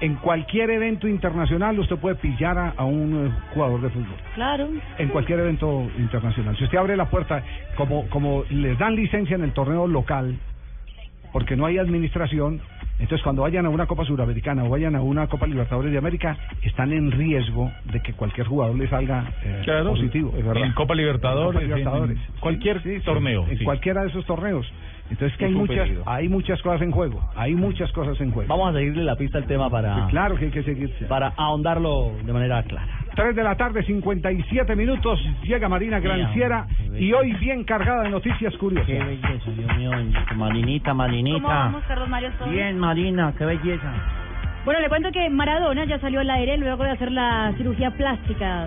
en 0.00 0.16
cualquier 0.16 0.70
evento 0.70 1.06
internacional 1.06 1.78
usted 1.78 1.96
puede 1.96 2.16
pillar 2.16 2.58
a, 2.58 2.70
a 2.76 2.84
un 2.84 3.26
eh, 3.28 3.30
jugador 3.54 3.80
de 3.80 3.90
fútbol. 3.90 4.16
Claro. 4.34 4.68
En 4.98 5.08
cualquier 5.08 5.38
evento 5.38 5.88
internacional. 5.98 6.56
Si 6.58 6.64
usted 6.64 6.76
abre 6.78 6.96
la 6.96 7.08
puerta, 7.08 7.42
como, 7.76 8.08
como 8.08 8.44
les 8.50 8.76
dan 8.78 8.96
licencia 8.96 9.36
en 9.36 9.44
el 9.44 9.52
torneo 9.52 9.86
local, 9.86 10.36
porque 11.34 11.56
no 11.56 11.66
hay 11.66 11.78
administración, 11.78 12.60
entonces 13.00 13.24
cuando 13.24 13.42
vayan 13.42 13.66
a 13.66 13.68
una 13.68 13.86
Copa 13.86 14.04
Suramericana 14.04 14.62
o 14.62 14.68
vayan 14.68 14.94
a 14.94 15.02
una 15.02 15.26
Copa 15.26 15.48
Libertadores 15.48 15.90
de 15.90 15.98
América, 15.98 16.38
están 16.62 16.92
en 16.92 17.10
riesgo 17.10 17.72
de 17.92 18.00
que 18.00 18.12
cualquier 18.12 18.46
jugador 18.46 18.76
le 18.78 18.88
salga 18.88 19.24
eh, 19.42 19.62
Claro, 19.64 19.90
positivo. 19.90 20.32
es 20.38 20.46
verdad. 20.46 20.64
En 20.64 20.72
Copa 20.74 20.94
Libertadores, 20.94 21.60
En 21.60 21.66
Copa 21.68 21.76
Libertadores. 21.76 22.16
en 22.16 22.40
cualquier 22.40 22.82
Sí, 22.84 22.98
sí, 23.00 23.04
torneo, 23.04 23.46
En 23.50 23.58
sí. 23.58 23.64
cualquiera 23.64 24.02
de 24.02 24.10
esos 24.10 24.24
torneos. 24.26 24.64
Entonces 25.10 25.36
que 25.36 25.44
Es 25.46 25.50
hay 25.50 25.56
muchas, 25.56 25.78
peligro. 25.80 26.02
hay 26.06 26.28
muchas 26.28 26.62
cosas 26.62 26.80
en 26.82 26.90
juego. 26.92 27.20
Hay 27.36 27.54
muchas 27.54 27.90
cosas 27.92 28.18
en 28.20 28.30
juego. 28.30 28.48
Vamos 28.48 28.70
a 28.74 28.78
seguirle 28.78 29.02
la 29.04 29.16
pista 29.16 29.38
al 29.38 29.44
tema 29.46 29.68
para, 29.68 29.94
Sí, 29.96 30.00
claro 30.10 30.36
que 30.36 30.44
hay 30.46 30.50
que 30.52 30.62
seguir. 30.62 30.90
para 31.08 31.34
ahondarlo 31.36 32.12
de 32.24 32.32
manera 32.32 32.62
clara. 32.62 33.00
3 33.14 33.36
de 33.36 33.42
la 33.42 33.56
tarde, 33.56 33.82
57 33.84 34.76
minutos. 34.76 35.20
Llega 35.42 35.68
Marina 35.68 36.00
Granciera 36.00 36.66
y 36.98 37.12
hoy 37.12 37.32
bien 37.34 37.64
cargada 37.64 38.02
de 38.02 38.10
noticias 38.10 38.54
curiosas. 38.56 38.86
Qué 38.86 38.98
belleza, 38.98 39.50
Dios 39.56 39.76
mío. 39.76 39.90
Marinita, 40.36 40.94
Marinita. 40.94 41.42
¿Cómo 41.42 41.48
vamos, 41.48 41.82
Carlos 41.86 42.08
Mario? 42.08 42.30
¿Todo 42.38 42.50
Bien, 42.50 42.78
Marina, 42.78 43.32
qué 43.36 43.44
belleza. 43.44 43.92
Bueno, 44.64 44.80
le 44.80 44.88
cuento 44.88 45.12
que 45.12 45.28
Maradona 45.28 45.84
ya 45.84 45.98
salió 45.98 46.20
al 46.20 46.30
aire 46.30 46.56
luego 46.56 46.84
de 46.84 46.90
hacer 46.90 47.12
la 47.12 47.52
cirugía 47.58 47.90
plástica 47.90 48.66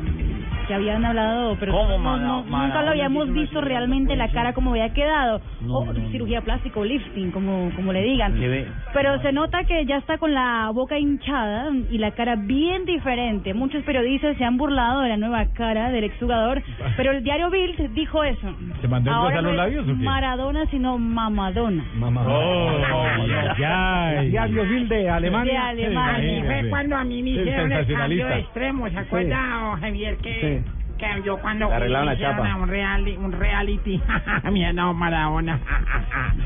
que 0.67 0.73
habían 0.73 1.03
hablado, 1.05 1.55
pero 1.59 1.71
¿Cómo, 1.71 1.97
no- 1.97 2.17
no- 2.17 2.43
nunca 2.43 2.81
lo 2.83 2.89
habíamos 2.91 3.31
visto 3.31 3.61
realmente 3.61 4.15
la 4.15 4.29
cara 4.29 4.53
como 4.53 4.71
había 4.71 4.93
quedado. 4.93 5.41
No, 5.61 5.77
o 5.79 5.85
no, 5.85 5.93
no. 5.93 6.09
cirugía 6.09 6.41
plástica 6.41 6.79
o 6.79 6.85
lifting, 6.85 7.31
como, 7.31 7.71
como 7.75 7.93
le 7.93 8.01
digan. 8.03 8.39
Le 8.39 8.47
ve- 8.47 8.67
Pero 8.93 9.19
se 9.21 9.31
nota 9.31 9.63
que 9.63 9.85
ya 9.85 9.97
está 9.97 10.17
con 10.17 10.33
la 10.33 10.69
boca 10.73 10.97
hinchada 10.99 11.69
y 11.89 11.97
la 11.97 12.11
cara 12.11 12.35
bien 12.35 12.85
diferente. 12.85 13.53
Muchos 13.53 13.83
periodistas 13.83 14.37
se 14.37 14.43
han 14.43 14.57
burlado 14.57 15.01
de 15.01 15.09
la 15.09 15.17
nueva 15.17 15.45
cara 15.53 15.89
del 15.89 16.03
exjugador, 16.03 16.61
pero 16.95 17.11
el 17.11 17.23
diario 17.23 17.49
Bild 17.49 17.93
dijo 17.93 18.23
eso. 18.23 18.47
¿Se 18.81 18.87
mandó 18.87 19.11
a 19.11 19.15
Ahora 19.15 19.37
engrosar 19.39 19.43
no 19.43 19.49
los 19.49 19.51
es 19.51 19.57
labios 19.57 19.83
o 19.95 19.99
qué? 19.99 20.03
Maradona, 20.05 20.65
sino 20.67 20.97
Mamadona. 20.97 21.83
Oh, 22.27 23.25
ya. 23.57 24.21
Diario 24.21 24.63
Bild 24.63 24.89
de 24.89 25.09
Alemania. 25.09 25.53
De 25.53 25.57
Alemania. 25.85 26.43
Fue 26.45 26.69
cuando 26.69 26.95
a 26.97 27.03
mí 27.03 27.23
me 27.23 27.29
hicieron 27.31 27.71
el 27.71 27.77
cambio 27.85 27.85
sensacionalista. 27.87 28.27
de 28.29 28.39
extremo, 28.39 28.89
¿se 28.89 28.97
acuerda, 28.97 29.39
oh, 29.73 29.77
Javier? 29.79 30.17
Que, 30.17 30.37
Sí. 30.37 30.56
Que 30.97 31.05
yo 31.23 31.37
cuando 31.37 31.71
arreglaron 31.71 32.07
me 32.09 32.15
la 32.15 32.19
chapa. 32.19 32.51
a 32.51 32.55
un, 32.55 32.69
reali- 32.69 33.17
un 33.17 33.31
reality, 33.31 34.01
mira, 34.51 34.73
no, 34.73 34.93
Maradona. 34.93 35.59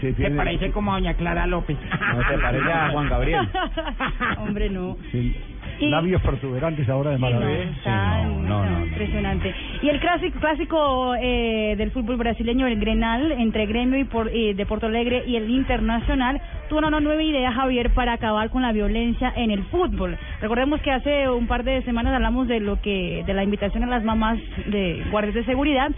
Sí, 0.02 0.08
Se 0.08 0.14
tiene- 0.14 0.36
parece 0.36 0.72
como 0.72 0.92
a 0.94 0.96
doña 1.00 1.14
Clara 1.16 1.48
López. 1.48 1.78
No 2.14 2.28
se 2.28 2.38
parece 2.38 2.72
a 2.72 2.90
Juan 2.90 3.10
Gabriel. 3.10 3.50
Hombre, 4.38 4.70
no. 4.70 4.98
Sí, 5.12 5.36
Y- 5.82 5.90
Labios 5.90 6.22
protuberantes 6.22 6.88
ahora 6.90 7.10
de 7.12 7.16
Sí, 7.18 7.22
Maradona. 7.22 7.52
está 7.52 8.24
no, 8.24 8.40
no, 8.42 8.66
no. 8.80 8.86
impresionante. 8.86 9.54
Y 9.82 9.90
el 9.90 10.00
clásico, 10.00 10.40
clásico 10.40 11.16
eh, 11.16 11.76
del 11.78 11.92
fútbol 11.92 12.18
brasileño, 12.18 12.68
el 12.68 12.80
Grenal, 12.80 13.32
entre 13.32 13.66
Gremio 13.66 14.00
y 14.00 14.04
por, 14.04 14.30
eh, 14.30 14.54
de 14.54 14.66
Porto 14.66 14.86
Alegre 14.88 15.24
y 15.28 15.36
el 15.38 15.50
Internacional, 15.50 16.40
tuvo 16.70 16.80
una 16.88 17.00
nueva 17.00 17.24
idea, 17.24 17.52
Javier, 17.52 17.90
para 17.92 18.14
acabar 18.14 18.50
con 18.50 18.62
la 18.62 18.72
violencia 18.72 19.34
en 19.36 19.52
el 19.52 19.64
fútbol. 19.66 20.18
Recordemos 20.40 20.80
que 20.82 20.92
hace 20.92 21.30
un 21.30 21.48
par 21.48 21.64
de 21.64 21.82
semanas 21.84 22.14
hablamos 22.14 22.48
de 22.48 22.60
lo 22.60 22.80
que 22.82 23.24
de 23.26 23.34
la 23.34 23.44
invitación 23.44 23.84
a 23.84 23.88
las 23.88 24.04
mamás 24.04 24.38
de 24.68 25.04
guardias 25.12 25.34
de 25.36 25.46
seguridad, 25.46 25.90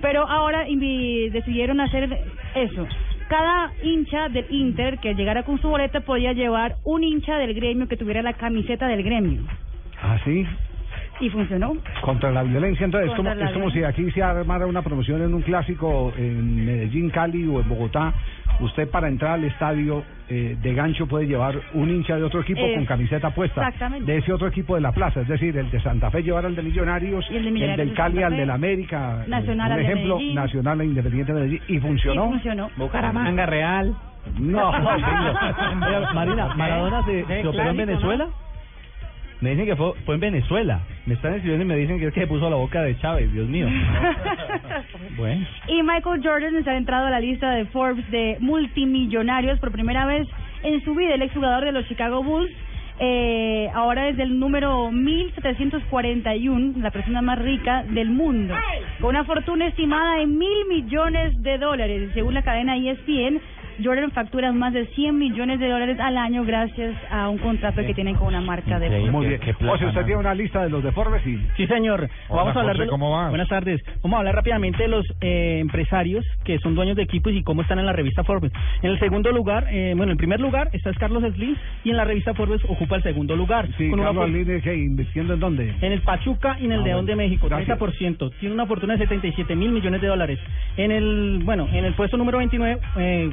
pero 0.00 0.28
ahora 0.28 0.64
decidieron 1.30 1.80
hacer 1.80 2.16
eso. 2.54 2.86
Cada 3.32 3.72
hincha 3.82 4.28
del 4.28 4.44
Inter 4.50 4.98
que 4.98 5.14
llegara 5.14 5.42
con 5.42 5.58
su 5.58 5.66
boleta 5.66 6.00
podía 6.00 6.34
llevar 6.34 6.76
un 6.84 7.02
hincha 7.02 7.38
del 7.38 7.54
gremio 7.54 7.88
que 7.88 7.96
tuviera 7.96 8.20
la 8.20 8.34
camiseta 8.34 8.86
del 8.88 9.02
gremio. 9.02 9.40
Ah, 10.02 10.18
sí. 10.22 10.46
Y 11.22 11.30
funcionó. 11.30 11.74
Contra 12.02 12.30
la 12.32 12.42
violencia, 12.42 12.84
entonces 12.84 13.10
es 13.10 13.16
como, 13.16 13.30
Contra 13.30 13.44
la 13.44 13.50
es 13.50 13.54
como 13.56 13.70
si 13.70 13.84
aquí 13.84 14.10
se 14.10 14.22
armara 14.22 14.66
una 14.66 14.82
promoción 14.82 15.22
en 15.22 15.32
un 15.32 15.42
clásico 15.42 16.12
en 16.16 16.66
Medellín, 16.66 17.10
Cali 17.10 17.46
o 17.46 17.60
en 17.60 17.68
Bogotá. 17.68 18.12
Usted 18.60 18.88
para 18.90 19.08
entrar 19.08 19.32
al 19.32 19.44
estadio 19.44 20.04
eh, 20.28 20.56
de 20.60 20.74
gancho 20.74 21.06
puede 21.06 21.26
llevar 21.26 21.58
un 21.74 21.88
hincha 21.90 22.16
de 22.16 22.24
otro 22.24 22.40
equipo 22.40 22.60
Eh, 22.60 22.74
con 22.74 22.86
camiseta 22.86 23.30
puesta 23.30 23.62
exactamente. 23.62 24.10
de 24.12 24.18
ese 24.18 24.32
otro 24.32 24.48
equipo 24.48 24.74
de 24.74 24.80
la 24.82 24.92
plaza, 24.92 25.20
es 25.20 25.28
decir, 25.28 25.56
el 25.56 25.70
de 25.70 25.80
Santa 25.80 26.10
Fe 26.10 26.22
llevar 26.22 26.44
al 26.44 26.54
de 26.54 26.62
Millonarios, 26.62 27.24
Y 27.30 27.36
el 27.36 27.44
de 27.44 27.50
Millonarios 27.50 27.78
del 27.78 27.88
de 27.90 27.94
Cali 27.94 28.14
Santa 28.14 28.26
al 28.26 28.36
del 28.36 28.50
América, 28.50 29.22
eh, 29.24 29.28
Nacional 29.28 29.66
un 29.66 29.72
al 29.72 29.78
de 29.78 29.84
ejemplo. 29.84 30.18
Nacional 30.34 30.80
e 30.80 30.84
Independiente 30.86 31.32
de 31.32 31.40
Medellín 31.40 31.60
y 31.68 31.78
funcionó. 31.78 32.26
Y 32.26 32.30
funcionó. 32.30 32.70
Bucaramanga 32.76 33.46
Real. 33.46 33.94
No, 34.38 34.68
Oiga, 34.70 36.12
Marina, 36.14 36.54
¿Maradona 36.54 37.04
se, 37.04 37.24
se 37.26 37.46
operó 37.48 37.70
en 37.70 37.76
Venezuela? 37.76 38.28
Me 39.42 39.50
dicen 39.50 39.66
que 39.66 39.74
fue, 39.74 39.92
fue 40.06 40.14
en 40.14 40.20
Venezuela. 40.20 40.82
Me 41.04 41.14
están 41.14 41.34
escribiendo 41.34 41.64
y 41.64 41.68
me 41.68 41.76
dicen 41.76 41.98
que 41.98 42.06
es 42.06 42.14
que 42.14 42.20
se 42.20 42.26
puso 42.28 42.48
la 42.48 42.54
boca 42.54 42.80
de 42.82 42.96
Chávez, 43.00 43.30
Dios 43.32 43.48
mío. 43.48 43.68
Bueno. 45.16 45.46
Y 45.68 45.82
Michael 45.82 46.22
Jordan 46.24 46.64
se 46.64 46.70
ha 46.70 46.76
entrado 46.76 47.06
a 47.06 47.10
la 47.10 47.20
lista 47.20 47.50
de 47.50 47.66
Forbes 47.66 48.10
de 48.10 48.38
multimillonarios 48.40 49.58
por 49.58 49.70
primera 49.70 50.06
vez 50.06 50.26
en 50.62 50.82
su 50.84 50.94
vida. 50.94 51.14
El 51.14 51.22
exjugador 51.22 51.64
de 51.64 51.72
los 51.72 51.86
Chicago 51.86 52.22
Bulls. 52.22 52.50
Eh, 52.98 53.68
ahora 53.74 54.08
es 54.08 54.18
el 54.18 54.38
número 54.38 54.90
1741, 54.90 56.78
la 56.78 56.90
persona 56.90 57.20
más 57.20 57.38
rica 57.38 57.82
del 57.84 58.10
mundo, 58.10 58.54
con 59.00 59.10
una 59.10 59.24
fortuna 59.24 59.66
estimada 59.66 60.20
en 60.20 60.38
mil 60.38 60.66
millones 60.68 61.40
de 61.42 61.58
dólares. 61.58 62.10
Según 62.14 62.34
la 62.34 62.42
cadena 62.42 62.76
ESPN, 62.76 63.40
Jordan 63.82 64.10
factura 64.10 64.52
más 64.52 64.72
de 64.72 64.86
100 64.86 65.16
millones 65.18 65.60
de 65.60 65.68
dólares 65.68 65.98
al 66.00 66.16
año 66.16 66.44
gracias 66.44 66.94
a 67.10 67.28
un 67.28 67.38
contrato 67.38 67.82
que 67.82 67.94
tienen 67.94 68.14
con 68.16 68.28
una 68.28 68.40
marca 68.40 68.78
de 68.78 68.90
Muy 69.10 69.26
bien. 69.26 69.40
O 69.68 69.78
sea, 69.78 69.88
usted 69.88 70.04
tiene 70.04 70.20
una 70.20 70.34
lista 70.34 70.62
de 70.62 70.70
los 70.70 70.82
de 70.82 70.92
Forbes 70.92 71.26
y... 71.26 71.38
Sí, 71.56 71.66
señor. 71.66 72.08
Hola, 72.28 72.42
Vamos 72.42 72.56
a 72.56 72.60
hablar 72.60 72.76
José, 72.76 72.84
de 72.84 72.90
¿cómo 72.90 73.10
vas? 73.10 73.28
Buenas 73.30 73.48
tardes. 73.48 73.80
Vamos 74.02 74.16
a 74.16 74.18
hablar 74.20 74.34
rápidamente 74.36 74.82
de 74.82 74.88
los 74.88 75.04
eh, 75.20 75.58
empresarios 75.60 76.24
que 76.44 76.58
son 76.58 76.74
dueños 76.74 76.96
de 76.96 77.02
equipos 77.02 77.32
y 77.32 77.42
cómo 77.42 77.62
están 77.62 77.78
en 77.78 77.86
la 77.86 77.92
revista 77.92 78.24
Forbes. 78.24 78.52
En 78.82 78.90
el 78.90 78.98
segundo 78.98 79.30
lugar, 79.32 79.66
eh, 79.70 79.94
bueno, 79.96 80.12
en 80.12 80.18
primer 80.18 80.40
lugar 80.40 80.68
está 80.72 80.90
es 80.90 80.98
Carlos 80.98 81.22
Slim 81.34 81.56
y 81.84 81.90
en 81.90 81.96
la 81.96 82.04
revista 82.04 82.34
Forbes 82.34 82.62
ocupa 82.68 82.96
el 82.96 83.02
segundo 83.02 83.36
lugar. 83.36 83.68
Sí, 83.78 83.88
con 83.90 84.00
una 84.00 84.08
Carlos 84.10 84.24
for- 84.30 84.44
Slim, 84.44 84.60
¿qué? 84.60 84.74
¿Invirtiendo 84.76 85.34
en 85.34 85.40
dónde? 85.40 85.74
en 85.80 85.92
el 85.92 86.00
Pachuca 86.02 86.56
y 86.60 86.66
en 86.66 86.72
el 86.72 86.80
Ah, 86.80 86.84
León 86.84 87.06
bueno. 87.06 87.06
de 87.06 87.16
México, 87.16 87.48
Gracias. 87.48 87.78
30%. 87.78 88.30
Tiene 88.40 88.54
una 88.54 88.66
fortuna 88.66 88.94
de 88.94 88.98
77 89.00 89.54
mil 89.56 89.70
millones 89.72 90.00
de 90.00 90.06
dólares. 90.08 90.38
En 90.76 90.90
el, 90.90 91.40
bueno, 91.44 91.68
en 91.72 91.84
el 91.84 91.94
puesto 91.94 92.16
número 92.16 92.38
29, 92.38 92.78
eh, 92.96 93.30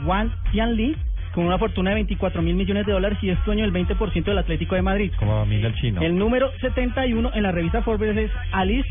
Wang 0.53 0.71
Lee 0.71 0.95
con 1.33 1.45
una 1.45 1.57
fortuna 1.57 1.91
de 1.91 1.95
24 1.95 2.41
mil 2.41 2.55
millones 2.55 2.85
de 2.85 2.91
dólares 2.91 3.17
y 3.21 3.29
es 3.29 3.37
dueño 3.45 3.63
del 3.63 3.73
20% 3.73 4.23
del 4.23 4.37
Atlético 4.37 4.75
de 4.75 4.81
Madrid. 4.81 5.11
Como 5.17 5.43
el 5.43 5.75
chino. 5.75 6.01
El 6.01 6.17
número 6.17 6.51
71 6.59 7.31
en 7.33 7.43
la 7.43 7.51
revista 7.51 7.81
Forbes 7.81 8.17
es 8.17 8.31
Alice 8.51 8.89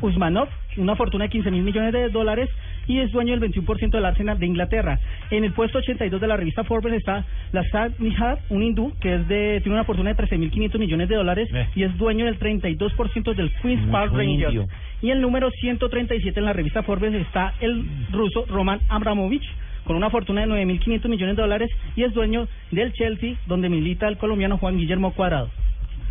Usmanov, 0.00 0.48
una 0.78 0.96
fortuna 0.96 1.24
de 1.24 1.30
15 1.30 1.50
mil 1.50 1.62
millones 1.62 1.92
de 1.92 2.08
dólares 2.08 2.48
y 2.86 2.98
es 2.98 3.10
dueño 3.12 3.36
del 3.36 3.52
21% 3.52 3.90
del 3.90 4.04
Arsenal 4.04 4.38
de 4.38 4.46
Inglaterra. 4.46 4.98
En 5.30 5.44
el 5.44 5.52
puesto 5.52 5.78
82 5.78 6.20
de 6.20 6.26
la 6.26 6.36
revista 6.36 6.64
Forbes 6.64 6.94
está 6.94 7.24
Lazar 7.52 7.90
Nihad, 7.98 8.38
un 8.48 8.62
hindú 8.62 8.92
que 9.00 9.14
es 9.14 9.28
de 9.28 9.60
tiene 9.62 9.76
una 9.76 9.84
fortuna 9.84 10.14
de 10.14 10.22
13.500 10.24 10.78
millones 10.78 11.08
de 11.08 11.16
dólares 11.16 11.48
y 11.74 11.82
es 11.82 11.96
dueño 11.98 12.24
del 12.24 12.38
32% 12.38 13.34
del 13.34 13.52
Queen's 13.60 13.90
Park 13.90 14.12
Rangers. 14.12 14.54
indio. 14.54 14.66
Y 15.02 15.10
el 15.10 15.20
número 15.20 15.50
137 15.50 16.38
en 16.38 16.46
la 16.46 16.52
revista 16.52 16.82
Forbes 16.82 17.12
está 17.14 17.52
el 17.60 17.84
ruso 18.12 18.46
Roman 18.48 18.80
Abramovich 18.88 19.44
con 19.86 19.96
una 19.96 20.10
fortuna 20.10 20.42
de 20.42 20.48
9.500 20.48 21.08
millones 21.08 21.36
de 21.36 21.42
dólares 21.42 21.70
y 21.94 22.04
es 22.04 22.12
dueño 22.12 22.46
del 22.70 22.92
Chelsea, 22.92 23.36
donde 23.46 23.68
milita 23.68 24.08
el 24.08 24.18
colombiano 24.18 24.58
Juan 24.58 24.76
Guillermo 24.76 25.12
Cuadrado. 25.12 25.48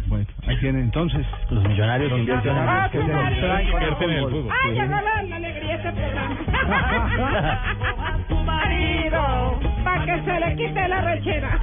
Bueno, 0.08 0.26
ahí 0.48 0.58
tienen 0.60 0.84
entonces 0.84 1.26
los 1.50 1.64
millonarios 1.68 2.12
los 2.12 2.20
millonarios 2.20 2.92
que 2.92 2.98
se 3.00 3.04
el 3.04 3.68
Invierten 3.70 4.10
en 4.10 4.18
el 4.18 4.30
fútbol. 4.30 4.54
¡Ay, 4.64 4.72
llegó 4.74 4.88
la, 4.88 5.36
alegría 5.36 5.76
este 5.76 5.92
programa! 5.92 6.38
que 10.06 10.24
se 10.24 10.40
le 10.40 10.56
quite 10.56 10.88
la 10.88 11.02
rechera. 11.02 11.60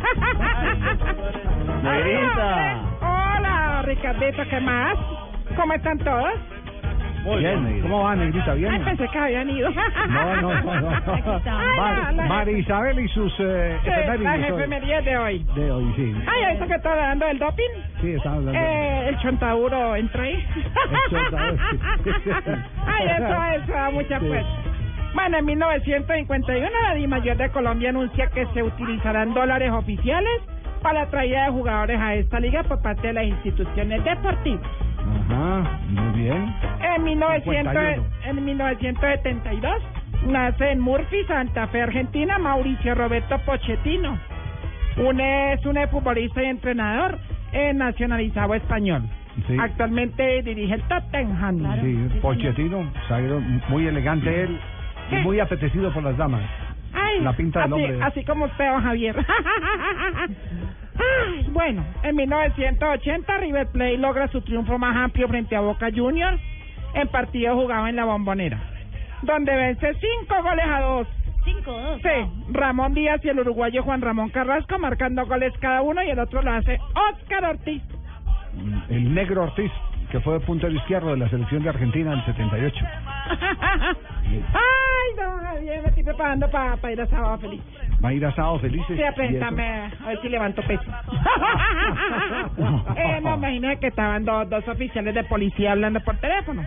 Negrita. 1.82 2.80
Hola, 3.00 3.82
Ricardito, 3.84 4.42
¿qué 4.48 4.60
más? 4.60 4.98
¿Cómo 5.56 5.72
están 5.74 5.98
todos? 5.98 6.32
Muy 7.24 7.38
bien. 7.38 7.80
¿Cómo 7.82 8.02
va, 8.04 8.16
Negrita? 8.16 8.54
¿Bien? 8.54 8.72
Ay, 8.72 8.80
pensé 8.84 9.08
que 9.08 9.18
habían 9.18 9.48
ido. 9.50 9.70
No, 9.70 10.36
no, 10.42 10.62
no. 10.62 10.80
no. 10.80 11.40
Mar- 11.76 12.14
María 12.14 12.58
Isabel 12.58 12.98
y 12.98 13.08
sus 13.08 13.32
eh, 13.38 13.78
Sí, 13.84 13.90
efemérides 13.90 14.40
las 14.40 14.50
efemerías 14.50 15.04
de 15.04 15.16
hoy. 15.18 15.46
De 15.54 15.70
hoy, 15.70 15.92
sí. 15.96 16.14
Ay, 16.26 16.54
¿eso 16.56 16.66
que 16.66 16.74
está 16.74 16.90
hablando 16.92 17.26
del 17.26 17.38
doping? 17.38 17.70
Sí, 18.00 18.12
estamos 18.12 18.38
hablando. 18.38 18.58
Eh, 18.60 19.08
el 19.08 19.18
chontaduro 19.18 19.96
entra 19.96 20.22
ahí. 20.24 20.44
chontaduro, 21.10 21.56
sí. 22.02 22.10
Ay, 22.86 23.06
eso, 23.06 23.62
eso 23.62 23.72
da 23.72 23.90
mucha 23.90 24.18
Sí. 24.20 24.26
fuerza. 24.26 24.48
Bueno, 25.14 25.36
en 25.38 25.44
1951 25.44 26.68
la 26.88 26.94
DIMAYOR 26.94 27.36
de 27.36 27.50
Colombia 27.50 27.90
anuncia 27.90 28.28
que 28.28 28.46
se 28.54 28.62
utilizarán 28.62 29.34
dólares 29.34 29.70
oficiales 29.70 30.40
para 30.82 31.04
la 31.04 31.06
traída 31.10 31.44
de 31.44 31.50
jugadores 31.50 32.00
a 32.00 32.14
esta 32.14 32.40
liga 32.40 32.62
por 32.64 32.80
parte 32.82 33.08
de 33.08 33.12
las 33.12 33.24
instituciones 33.26 34.02
deportivas. 34.04 34.62
Ajá, 35.02 35.78
muy 35.88 36.20
bien. 36.20 36.54
En, 36.80 37.04
1900, 37.04 37.72
51. 37.72 38.04
en 38.24 38.44
1972 38.44 39.82
nace 40.26 40.70
en 40.70 40.80
Murphy, 40.80 41.24
Santa 41.26 41.66
Fe, 41.68 41.82
Argentina, 41.82 42.38
Mauricio 42.38 42.94
Roberto 42.94 43.38
Pochettino. 43.44 44.18
Un 44.96 45.20
es 45.20 45.64
un 45.64 45.76
futbolista 45.90 46.42
y 46.42 46.46
entrenador 46.46 47.18
eh, 47.52 47.72
nacionalizado 47.74 48.54
español. 48.54 49.02
Sí. 49.46 49.56
Actualmente 49.58 50.42
dirige 50.42 50.74
el 50.74 50.82
Tottenham. 50.82 51.80
Sí, 51.80 52.18
Pochettino, 52.20 52.90
zaguero 53.08 53.40
muy 53.68 53.86
elegante 53.86 54.42
él 54.42 54.58
y 55.10 55.14
muy 55.16 55.40
apetecido 55.40 55.92
por 55.92 56.02
las 56.02 56.16
damas. 56.16 56.42
Ay, 56.92 57.20
La 57.20 57.32
pinta 57.32 57.62
del 57.62 57.72
así, 57.72 57.82
hombre. 57.82 58.02
así 58.02 58.24
como 58.24 58.44
usted, 58.44 58.70
don 58.70 58.82
Javier. 58.82 59.16
Ay, 60.98 61.46
bueno, 61.50 61.84
en 62.02 62.16
1980 62.16 63.38
River 63.38 63.66
Plate 63.68 63.98
logra 63.98 64.28
su 64.28 64.40
triunfo 64.42 64.78
más 64.78 64.96
amplio 64.96 65.28
frente 65.28 65.56
a 65.56 65.60
Boca 65.60 65.88
Juniors 65.94 66.40
en 66.94 67.08
partido 67.08 67.54
jugado 67.56 67.86
en 67.86 67.96
la 67.96 68.04
Bombonera, 68.04 68.60
donde 69.22 69.54
vence 69.54 69.94
cinco 69.94 70.42
goles 70.42 70.66
a 70.66 70.80
dos. 70.80 71.08
Cinco, 71.44 71.72
dos. 71.72 72.00
Sí, 72.02 72.52
Ramón 72.52 72.94
Díaz 72.94 73.24
y 73.24 73.28
el 73.28 73.40
uruguayo 73.40 73.82
Juan 73.82 74.00
Ramón 74.00 74.30
Carrasco 74.30 74.78
marcando 74.78 75.26
goles 75.26 75.52
cada 75.60 75.82
uno 75.82 76.02
y 76.02 76.10
el 76.10 76.18
otro 76.18 76.42
lo 76.42 76.52
hace 76.52 76.78
Oscar 77.10 77.44
Ortiz. 77.44 77.82
El 78.88 79.14
negro 79.14 79.44
Ortiz, 79.44 79.72
que 80.10 80.20
fue 80.20 80.38
puntero 80.40 80.72
izquierdo 80.72 81.10
de 81.10 81.16
la 81.16 81.28
selección 81.30 81.62
de 81.62 81.70
Argentina 81.70 82.12
en 82.12 82.18
el 82.18 82.24
78. 82.26 82.76
Ay, 84.24 85.16
don 85.16 85.38
Javier, 85.42 85.82
me 85.82 85.88
estoy 85.88 86.04
preparando 86.04 86.50
para 86.50 86.92
ir 86.92 87.00
a 87.00 87.06
sábado 87.06 87.38
feliz. 87.38 87.62
Va 88.04 88.08
a 88.08 88.12
ir 88.12 88.26
a 88.26 88.34
sábado 88.34 88.58
felices. 88.58 88.96
Sí, 88.96 89.02
a 89.02 89.12
presentarme, 89.12 89.64
a 89.64 90.08
ver 90.08 90.20
si 90.20 90.28
levanto 90.28 90.62
peso. 90.62 90.82
eh, 92.96 93.20
no, 93.22 93.34
imagínese 93.34 93.80
que 93.80 93.86
estaban 93.88 94.24
dos, 94.24 94.50
dos 94.50 94.66
oficiales 94.66 95.14
de 95.14 95.24
policía 95.24 95.72
hablando 95.72 96.00
por 96.00 96.16
teléfono. 96.16 96.66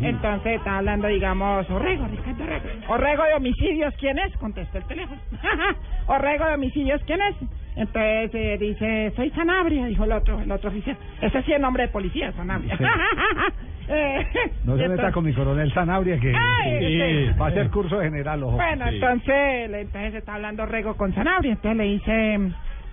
Entonces 0.00 0.56
estaba 0.56 0.78
hablando, 0.78 1.08
digamos, 1.08 1.68
Orrego, 1.68 2.06
Ricardo 2.06 2.44
Orrego. 2.44 2.64
Orrego 2.88 3.24
de 3.24 3.34
homicidios, 3.34 3.94
¿quién 3.98 4.18
es? 4.18 4.34
Contesta 4.38 4.78
el 4.78 4.84
teléfono. 4.84 5.20
Orrego 6.06 6.46
de 6.46 6.54
homicidios, 6.54 7.02
¿quién 7.04 7.20
es? 7.20 7.36
Entonces 7.76 8.30
eh, 8.34 8.56
dice, 8.58 9.12
soy 9.14 9.30
Sanabria, 9.30 9.84
dijo 9.86 10.04
el 10.04 10.12
otro, 10.12 10.40
el 10.40 10.50
otro 10.50 10.70
oficial. 10.70 10.96
Ese 11.20 11.42
sí 11.42 11.52
es 11.52 11.60
nombre 11.60 11.82
de 11.84 11.88
policía, 11.90 12.32
Sanabria. 12.32 12.78
Sí. 12.78 12.84
Eh, 13.88 14.26
No 14.64 14.76
se 14.78 14.88
meta 14.88 15.12
con 15.12 15.24
mi 15.24 15.32
coronel 15.34 15.72
Sanabria, 15.72 16.18
que 16.18 16.32
Ay, 16.34 16.78
que 16.78 17.28
sí. 17.32 17.38
va 17.38 17.46
a 17.46 17.48
hacer 17.50 17.70
curso 17.70 17.98
de 17.98 18.06
general, 18.06 18.42
ojo. 18.42 18.52
Bueno, 18.56 18.86
Sí. 18.88 18.94
entonces, 18.94 19.70
le- 19.70 19.80
entonces 19.82 20.14
está 20.14 20.34
hablando 20.34 20.64
Rego 20.66 20.96
con 20.96 21.14
Sanabria, 21.14 21.52
entonces 21.52 21.76
le 21.76 21.84
dice, 21.84 22.38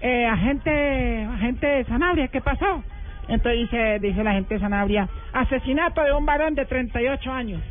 eh, 0.01 0.26
agente, 0.26 1.23
agente 1.26 1.85
Sanabria, 1.85 2.27
¿qué 2.27 2.41
pasó? 2.41 2.84
Entonces 3.30 3.61
dice, 3.61 3.99
dice 3.99 4.23
la 4.23 4.31
agente 4.31 4.59
Sanabria, 4.59 5.07
asesinato 5.31 6.03
de 6.03 6.11
un 6.13 6.26
varón 6.26 6.55
de 6.55 6.65
38 6.65 7.31
años. 7.31 7.61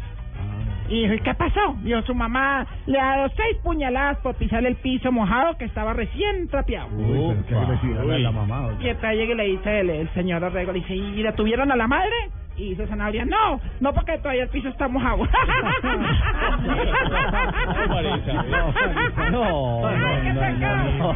Y 0.89 1.03
dijo, 1.03 1.15
¿y 1.15 1.21
qué 1.21 1.35
pasó? 1.35 1.77
Dijo, 1.85 2.03
su 2.03 2.15
mamá 2.17 2.67
le 2.87 2.99
ha 2.99 3.17
dado 3.17 3.29
seis 3.37 3.59
puñaladas 3.63 4.17
por 4.19 4.35
pisar 4.35 4.65
el 4.67 4.75
piso 4.77 5.13
mojado 5.13 5.57
que 5.57 5.65
estaba 5.67 5.93
recién 5.93 6.49
trapeado. 6.49 6.89
Uy, 6.97 7.37
pero 7.37 7.47
qué 7.47 7.55
agresividad 7.55 8.05
la 8.05 8.15
de 8.15 8.19
la 8.21 8.33
mamá. 8.33 8.67
oye. 8.67 8.77
Y 8.87 8.89
entonces 8.89 9.19
llega 9.19 9.35
y 9.35 9.37
le 9.37 9.45
dice 9.45 9.81
el, 9.81 9.91
el 9.91 10.09
señor 10.15 10.43
Orrego, 10.43 10.73
le 10.73 10.81
dice, 10.81 10.97
¿y 10.97 11.23
la 11.23 11.33
tuvieron 11.37 11.71
a 11.71 11.77
la 11.77 11.87
madre? 11.87 12.11
Y 12.61 12.69
dice 12.71 12.87
Sanabria, 12.89 13.25
no, 13.25 13.59
no 13.81 13.95
porque 13.95 14.19
todavía 14.19 14.43
el 14.43 14.51
piso 14.51 14.69
está 14.69 14.87
mojado. 14.87 15.27
No, 19.31 19.81
no, 19.81 19.87
Ay, 19.87 20.21
qué 20.23 20.33
no, 20.33 20.41
pecado. 20.41 20.85
no, 20.99 21.13
no. 21.13 21.15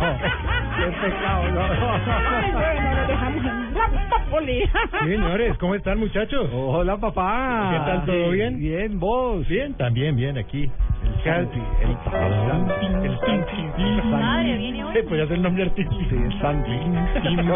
Qué 0.77 0.87
pecado, 1.03 1.51
no. 1.51 1.61
Ay, 1.61 2.53
bueno, 2.53 2.95
lo 2.95 3.07
dejamos 3.07 3.45
en 3.45 3.75
Rapopoli. 3.75 4.71
Señores, 5.01 5.59
¿cómo 5.59 5.75
están 5.75 5.99
muchachos? 5.99 6.49
Hola, 6.53 6.97
papá. 6.97 7.71
¿Qué 7.73 7.79
tal, 7.91 8.05
todo 8.07 8.31
bien? 8.31 8.59
Bien, 8.59 8.99
vos. 8.99 9.47
Bien, 9.47 9.75
también 9.75 10.17
bien 10.17 10.39
aquí. 10.39 10.71
El 11.05 11.23
Santi, 11.25 11.61
el 11.83 11.97
Santi, 12.11 12.87
el 13.07 13.19
Santi. 13.21 14.09
Madre, 14.09 14.57
viene 14.57 14.85
hoy. 14.85 14.95
Pues 15.07 15.19
ya 15.19 15.25
es 15.25 15.31
el 15.31 15.43
nombre 15.43 15.65
artístico. 15.65 16.01
Sí, 16.09 16.17
Santi. 16.41 16.73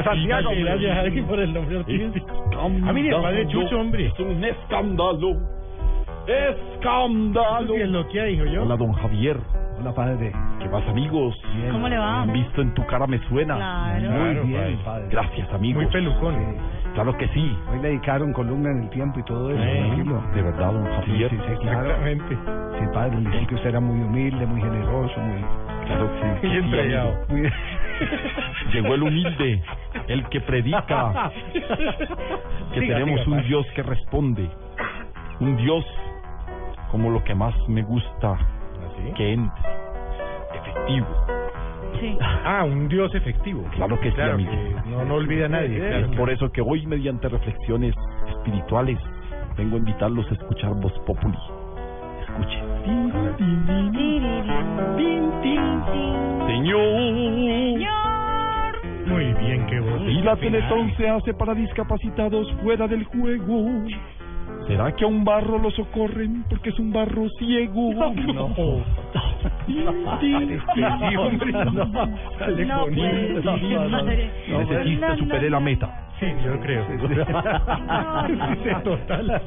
Santiago. 0.05 0.51
Gracias, 0.55 1.25
por 1.27 1.41
el 1.41 1.55
nombre 1.55 1.79
artístico. 1.79 2.27
Ah, 2.61 2.93
mire, 2.93 3.09
el 3.15 3.23
padre 3.23 3.47
Chucho, 3.49 3.78
hombre. 3.79 4.07
Es 4.07 4.19
un 4.21 4.45
escándalo. 4.45 5.37
Escándalo. 6.27 7.75
¿Qué 7.75 7.83
es 7.83 7.89
lo 7.89 8.09
que 8.09 8.31
hijo 8.31 8.45
yo? 8.45 8.63
Hola, 8.63 8.77
don 8.77 8.93
Javier. 8.93 9.39
Hola, 9.81 9.95
padre. 9.95 10.33
¿Qué 10.59 10.69
más, 10.69 10.87
amigos? 10.89 11.37
¿Cómo 11.71 11.89
le 11.89 11.97
va? 11.97 12.23
Han 12.23 12.33
visto 12.33 12.61
en 12.63 12.75
tu 12.75 12.85
cara 12.87 13.07
me 13.07 13.19
suena. 13.29 13.57
Claro. 13.57 14.11
Muy 14.11 14.19
Claro, 14.35 14.45
bien, 14.45 14.79
padre. 14.85 15.07
Gracias, 15.11 15.53
amigos. 15.53 15.83
Muy 15.85 15.93
pelucón. 15.93 16.35
Claro 16.95 17.17
que 17.17 17.29
sí. 17.29 17.57
Hoy 17.71 17.79
le 17.81 17.89
dedicaron 17.89 18.33
columna 18.33 18.71
en 18.71 18.83
el 18.85 18.91
tiempo 18.91 19.21
y 19.21 19.23
todo 19.23 19.51
eso, 19.51 19.63
Sí. 19.63 20.03
De 20.35 20.43
verdad, 20.43 20.73
don 20.73 20.85
Javier. 20.85 21.31
Sí, 21.31 21.37
sí, 21.37 21.43
sí, 21.49 21.57
claro. 21.63 21.87
Exactamente. 21.91 22.37
Sí, 22.79 22.85
padre, 22.93 23.21
le 23.21 23.31
dije 23.31 23.47
que 23.47 23.55
usted 23.55 23.69
era 23.71 23.81
muy 23.81 24.01
humilde, 24.01 24.47
muy 24.47 24.61
generoso, 24.61 25.21
muy... 25.21 25.45
Claro 25.89 26.11
que 26.15 26.21
sí. 26.21 26.47
Y 26.47 26.51
Sí, 26.51 26.57
entregado. 26.59 27.09
amigo. 27.29 27.49
muy... 27.51 27.51
Llegó 28.73 28.95
el 28.95 29.03
humilde, 29.03 29.63
el 30.07 30.29
que 30.29 30.41
predica 30.43 31.31
que 32.73 32.81
Siga, 32.81 32.95
tenemos 32.95 33.21
siga, 33.21 33.31
un 33.31 33.35
padre. 33.37 33.49
Dios 33.49 33.67
que 33.75 33.83
responde. 33.83 34.51
Un 35.41 35.57
Dios 35.57 35.85
como 36.93 37.11
lo 37.11 37.23
que 37.25 37.35
más 37.35 37.55
me 37.69 37.83
gusta 37.83 38.33
¿Así? 38.33 39.13
que 39.17 39.33
entre. 39.33 39.63
Efectivo. 40.55 41.07
Sí. 42.01 42.17
Ah, 42.45 42.65
un 42.65 42.89
Dios 42.89 43.15
efectivo. 43.15 43.63
Claro 43.75 43.99
que 44.01 44.09
sí, 44.11 44.15
Claro, 44.15 44.35
amigo. 44.35 44.51
que 44.51 44.91
no, 44.91 45.05
no 45.05 45.15
olvida 45.17 45.47
a 45.47 45.49
nadie. 45.49 46.01
Es 46.01 46.07
por 46.17 46.31
eso 46.31 46.51
que 46.51 46.61
hoy, 46.63 46.87
mediante 46.87 47.29
reflexiones 47.29 47.95
espirituales, 48.29 48.99
vengo 49.57 49.77
a 49.77 49.79
invitarlos 49.81 50.31
a 50.31 50.35
escuchar 50.35 50.73
Voz 50.75 50.93
Populi. 51.01 51.37
Escuche. 52.39 52.63
Señor. 56.47 56.79
Muy 59.07 59.33
bien, 59.35 59.67
qué 59.67 59.81
voz. 59.81 60.03
Y 60.09 60.23
la 60.23 60.37
Teletón 60.37 60.95
se 60.97 61.09
hace 61.09 61.35
para 61.35 61.55
discapacitados 61.55 62.53
fuera 62.63 62.87
del 62.87 63.05
juego. 63.05 63.67
¿Será 64.67 64.95
que 64.95 65.05
a 65.05 65.09
un 65.09 65.25
barro 65.25 65.59
lo 65.59 65.71
socorren 65.71 66.45
porque 66.51 66.69
es 66.71 66.79
un 66.79 66.93
barro 66.93 67.29
ciego? 67.39 67.95
No. 67.95 68.13
No 68.15 68.49
No. 68.49 68.85
Sí, 76.21 76.27
yo 76.45 76.59
creo. 76.61 76.85
Sí, 78.29 78.71
total. 78.85 79.43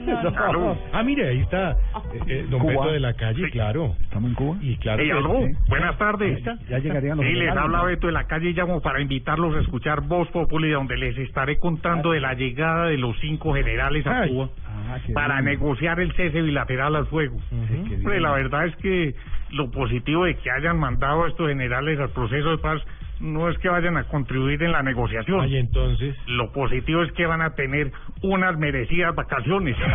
No, 0.00 0.22
no. 0.22 0.32
Claro. 0.32 0.78
Ah, 0.92 1.02
mire, 1.02 1.28
ahí 1.28 1.40
está 1.40 1.72
eh, 1.72 2.20
eh, 2.26 2.46
Don 2.48 2.60
Cuba. 2.60 2.72
Beto 2.72 2.92
de 2.92 3.00
la 3.00 3.12
calle, 3.14 3.50
claro. 3.50 3.94
¿Estamos 4.02 4.30
en 4.30 4.34
Cuba? 4.36 4.56
Y 4.60 4.76
claro. 4.76 5.02
Hey, 5.02 5.08
que- 5.10 5.12
aló, 5.18 5.46
sí. 5.46 5.52
buenas 5.68 5.98
tardes. 5.98 6.42
Ya 6.68 6.78
llegarían 6.78 7.16
los 7.18 7.26
Sí, 7.26 7.32
les 7.32 7.50
habla 7.50 7.78
¿no? 7.78 7.84
Beto 7.86 8.06
de 8.06 8.12
la 8.12 8.24
calle 8.24 8.50
y 8.50 8.52
llamo 8.54 8.80
para 8.80 9.00
invitarlos 9.00 9.54
a 9.56 9.60
escuchar 9.60 10.00
Voz 10.02 10.28
Populi, 10.28 10.70
donde 10.70 10.96
les 10.96 11.16
estaré 11.18 11.58
contando 11.58 12.12
de 12.12 12.20
la 12.20 12.34
llegada 12.34 12.86
de 12.86 12.98
los 12.98 13.18
cinco 13.20 13.54
generales 13.54 14.06
a 14.06 14.20
Ay. 14.22 14.30
Cuba 14.30 14.48
Ah, 14.66 14.98
para 15.14 15.34
bien. 15.40 15.46
negociar 15.46 16.00
el 16.00 16.12
cese 16.12 16.42
bilateral 16.42 16.94
al 16.96 17.06
fuego. 17.06 17.36
Qué 17.50 17.56
Hombre, 17.96 18.10
bien. 18.12 18.22
la 18.22 18.32
verdad 18.32 18.66
es 18.66 18.76
que 18.76 19.14
lo 19.50 19.70
positivo 19.70 20.24
de 20.24 20.36
que 20.36 20.50
hayan 20.50 20.78
mandado 20.78 21.24
a 21.24 21.28
estos 21.28 21.48
generales 21.48 21.98
al 21.98 22.10
proceso 22.10 22.50
de 22.52 22.58
paz 22.58 22.80
no 23.20 23.48
es 23.48 23.58
que 23.58 23.68
vayan 23.68 23.96
a 23.96 24.04
contribuir 24.04 24.62
en 24.62 24.72
la 24.72 24.82
negociación. 24.82 25.40
Ay, 25.40 25.56
entonces. 25.56 26.14
Lo 26.26 26.52
positivo 26.52 27.02
es 27.02 27.12
que 27.12 27.26
van 27.26 27.40
a 27.42 27.54
tener 27.54 27.90
unas 28.22 28.56
merecidas 28.58 29.14
vacaciones. 29.14 29.76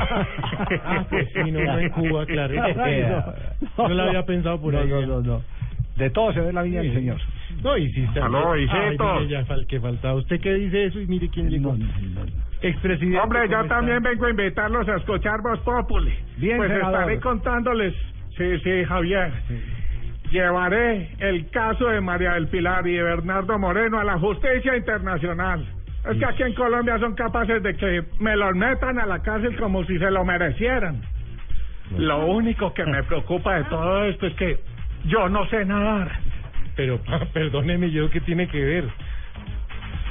Ah, 0.84 1.06
pues 1.10 1.28
sí, 1.34 1.52
no, 1.52 1.60
no 1.64 1.80
en 1.80 1.90
Cuba, 1.90 2.26
claro. 2.26 2.54
No 3.78 3.90
lo 3.90 4.04
había 4.04 4.26
pensado 4.26 4.60
por 4.60 4.74
no, 4.74 4.80
ahí. 4.80 4.90
No, 4.90 5.02
no, 5.06 5.22
no. 5.22 5.42
De 5.98 6.10
todo 6.10 6.34
se 6.34 6.40
ve 6.42 6.54
la 6.54 6.64
viña 6.64 6.82
del 6.82 6.90
Sí. 6.90 6.96
Señor. 6.96 7.18
No, 7.64 7.78
y 7.78 7.92
si 7.92 8.02
está. 8.04 8.26
Aló, 8.26 8.54
Ay, 8.54 8.68
ya 9.28 9.46
que 9.68 9.80
faltaba. 9.80 10.16
¿Usted 10.16 10.40
qué 10.40 10.54
dice 10.56 10.86
eso? 10.86 11.00
Y 11.00 11.08
mire 11.08 11.30
quién 11.30 11.50
llegó. 11.50 11.74
No, 11.74 11.86
no, 11.86 12.26
no. 12.26 12.32
Expresidente. 12.62 13.20
Hombre, 13.20 13.42
¿cómo 13.42 13.52
yo 13.52 13.62
está? 13.62 13.76
también 13.76 14.02
vengo 14.02 14.26
a 14.26 14.30
invitarlos 14.30 14.88
a 14.88 14.96
escuchar 14.98 15.42
Voz 15.42 15.60
Populi. 15.60 16.14
Bien, 16.38 16.58
pues 16.58 16.72
senador. 16.72 16.94
estaré 17.02 17.20
contándoles, 17.20 17.94
sí, 18.38 18.60
sí, 18.64 18.84
Javier. 18.86 19.32
Llevaré 20.32 21.10
el 21.20 21.50
caso 21.50 21.88
de 21.88 22.00
María 22.00 22.34
del 22.34 22.48
Pilar 22.48 22.88
y 22.88 22.94
de 22.94 23.04
Bernardo 23.04 23.60
Moreno 23.60 24.00
a 24.00 24.04
la 24.06 24.18
justicia 24.18 24.78
internacional. 24.78 25.66
Es 26.10 26.18
que 26.18 26.26
aquí 26.26 26.44
en 26.44 26.54
Colombia 26.54 26.98
son 27.00 27.16
capaces 27.16 27.62
de 27.62 27.76
que 27.76 28.04
me 28.20 28.36
los 28.38 28.56
metan 28.56 28.98
a 28.98 29.06
la 29.06 29.22
cárcel 29.22 29.56
como 29.58 29.84
si 29.84 30.00
se 30.00 30.10
lo 30.10 30.24
merecieran. 30.24 31.02
Lo 31.98 32.28
único 32.28 32.74
que 32.74 32.86
me 32.86 33.04
preocupa 33.04 33.56
de 33.56 33.66
todo 33.66 34.06
esto 34.06 34.28
es 34.28 34.34
que 34.36 34.60
yo 35.06 35.28
no 35.28 35.46
sé 35.48 35.66
nadar. 35.66 36.10
Pero, 36.78 36.98
pa, 37.04 37.20
perdóneme, 37.34 37.92
¿yo 37.92 38.10
qué 38.10 38.22
tiene 38.22 38.48
que 38.48 38.64
ver? 38.64 38.86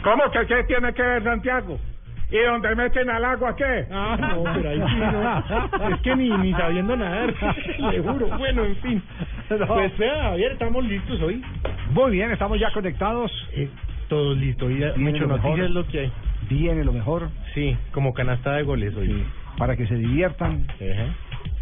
¿Cómo 0.03 0.31
que 0.31 0.47
qué 0.47 0.65
tiene 0.65 0.93
que 0.93 1.03
ver 1.03 1.25
Santiago? 1.25 1.79
¿Y 2.31 2.39
donde 2.39 2.75
meten 2.77 3.11
al 3.11 3.25
agua 3.25 3.57
qué? 3.57 3.87
Ah, 3.91 4.17
no, 4.21 4.45
pero 4.55 4.71
ahí 4.71 4.81
sí 4.87 4.99
no. 4.99 5.89
Es 5.89 6.01
que 6.03 6.15
ni, 6.15 6.31
ni 6.31 6.53
sabiendo 6.53 6.97
nadar, 6.97 7.35
le 7.79 8.01
juro. 8.01 8.27
Bueno, 8.39 8.65
en 8.65 8.77
fin. 8.77 9.03
Pues 9.67 9.99
vea, 9.99 10.23
Javier, 10.23 10.53
estamos 10.53 10.85
listos 10.85 11.21
hoy. 11.23 11.43
Muy 11.93 12.13
bien, 12.13 12.31
estamos 12.31 12.59
ya 12.61 12.71
conectados. 12.73 13.33
Eh, 13.53 13.69
todos 14.09 14.37
listos. 14.37 14.69
Viene 14.69 14.93
mucho 14.97 15.27
noticias 15.27 15.67
es 15.67 15.71
lo 15.71 15.87
que 15.87 16.01
hay. 16.01 16.13
Viene 16.49 16.85
lo 16.85 16.93
mejor. 16.93 17.31
Sí, 17.55 17.77
como 17.93 18.15
canasta 18.15 18.55
de 18.55 18.63
goles 18.63 18.95
hoy. 18.97 19.25
Para 19.59 19.77
que 19.77 19.87
se 19.87 19.97
diviertan. 19.97 20.67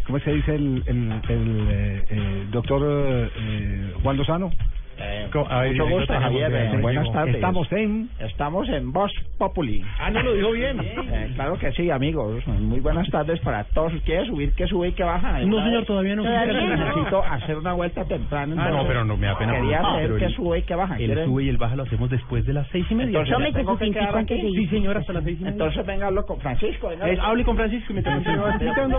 ¿Cómo 0.06 0.18
se 0.20 0.32
dice 0.32 0.54
el, 0.54 0.82
el, 0.86 1.12
el, 1.28 1.68
eh, 1.70 2.04
eh, 2.10 2.46
doctor 2.50 2.82
eh, 2.84 3.92
Juan 4.02 4.16
Lozano? 4.16 4.50
Ver, 4.98 5.28
Mucho 5.72 5.86
gusto, 5.88 6.12
Javier. 6.12 6.52
eh, 6.52 6.78
Buenas 6.80 7.12
tardes. 7.12 7.34
Estamos 7.36 7.70
en... 7.72 8.10
Estamos 8.18 8.68
en 8.68 8.92
Voz 8.92 9.12
Populi. 9.38 9.82
Ah, 10.00 10.10
no 10.10 10.22
lo 10.22 10.32
dijo 10.34 10.50
bien. 10.52 10.78
Eh, 10.80 11.32
claro 11.34 11.56
que 11.58 11.70
sí, 11.72 11.90
amigos. 11.90 12.44
Muy 12.46 12.80
buenas 12.80 13.08
tardes 13.10 13.38
para 13.40 13.64
todos. 13.64 13.92
¿Quiere 14.04 14.26
subir? 14.26 14.52
que 14.54 14.66
sube 14.66 14.88
y 14.88 14.92
que 14.92 15.04
baja? 15.04 15.38
No, 15.40 15.62
señor, 15.64 15.84
todavía 15.84 16.16
no. 16.16 16.24
Todavía 16.24 16.52
no. 16.52 16.76
necesito 16.76 17.22
hacer 17.22 17.56
una 17.56 17.72
vuelta 17.74 18.04
temprano. 18.06 18.56
Ah, 18.58 18.70
no, 18.70 18.86
pero 18.86 19.04
no 19.04 19.16
me 19.16 19.26
da 19.26 19.38
pena 19.38 19.52
Quería 19.54 19.82
saber 19.82 20.06
pero 20.08 20.16
que 20.18 20.28
sube 20.34 20.58
y 20.58 20.62
que 20.62 20.74
baja. 20.74 20.94
El 20.96 21.06
¿Quieren? 21.06 21.24
sube 21.26 21.44
y 21.44 21.48
el 21.48 21.56
baja 21.58 21.76
lo 21.76 21.82
hacemos 21.84 22.10
después 22.10 22.44
de 22.44 22.52
las 22.54 22.66
seis 22.68 22.86
y 22.90 22.94
media. 22.94 23.20
Entonces. 23.20 23.38
¿me 23.38 23.52
tengo 23.52 23.78
que 23.78 23.90
quedar 23.90 24.16
aquí? 24.18 24.40
Sí, 24.40 24.66
señora, 24.66 25.00
hasta 25.00 25.12
las 25.12 25.24
seis 25.24 25.36
y 25.38 25.44
media. 25.44 25.52
Entonces 25.52 25.86
venga, 25.86 26.06
hablo 26.06 26.26
con 26.26 26.40
Francisco. 26.40 26.88
Venga, 26.88 27.08
Eh, 27.08 27.18
hable 27.20 27.44
con 27.44 27.56
Francisco 27.56 27.92
y 27.92 27.96
me 27.96 28.02
tengo 28.02 28.22
que 28.22 28.30
don 28.30 28.40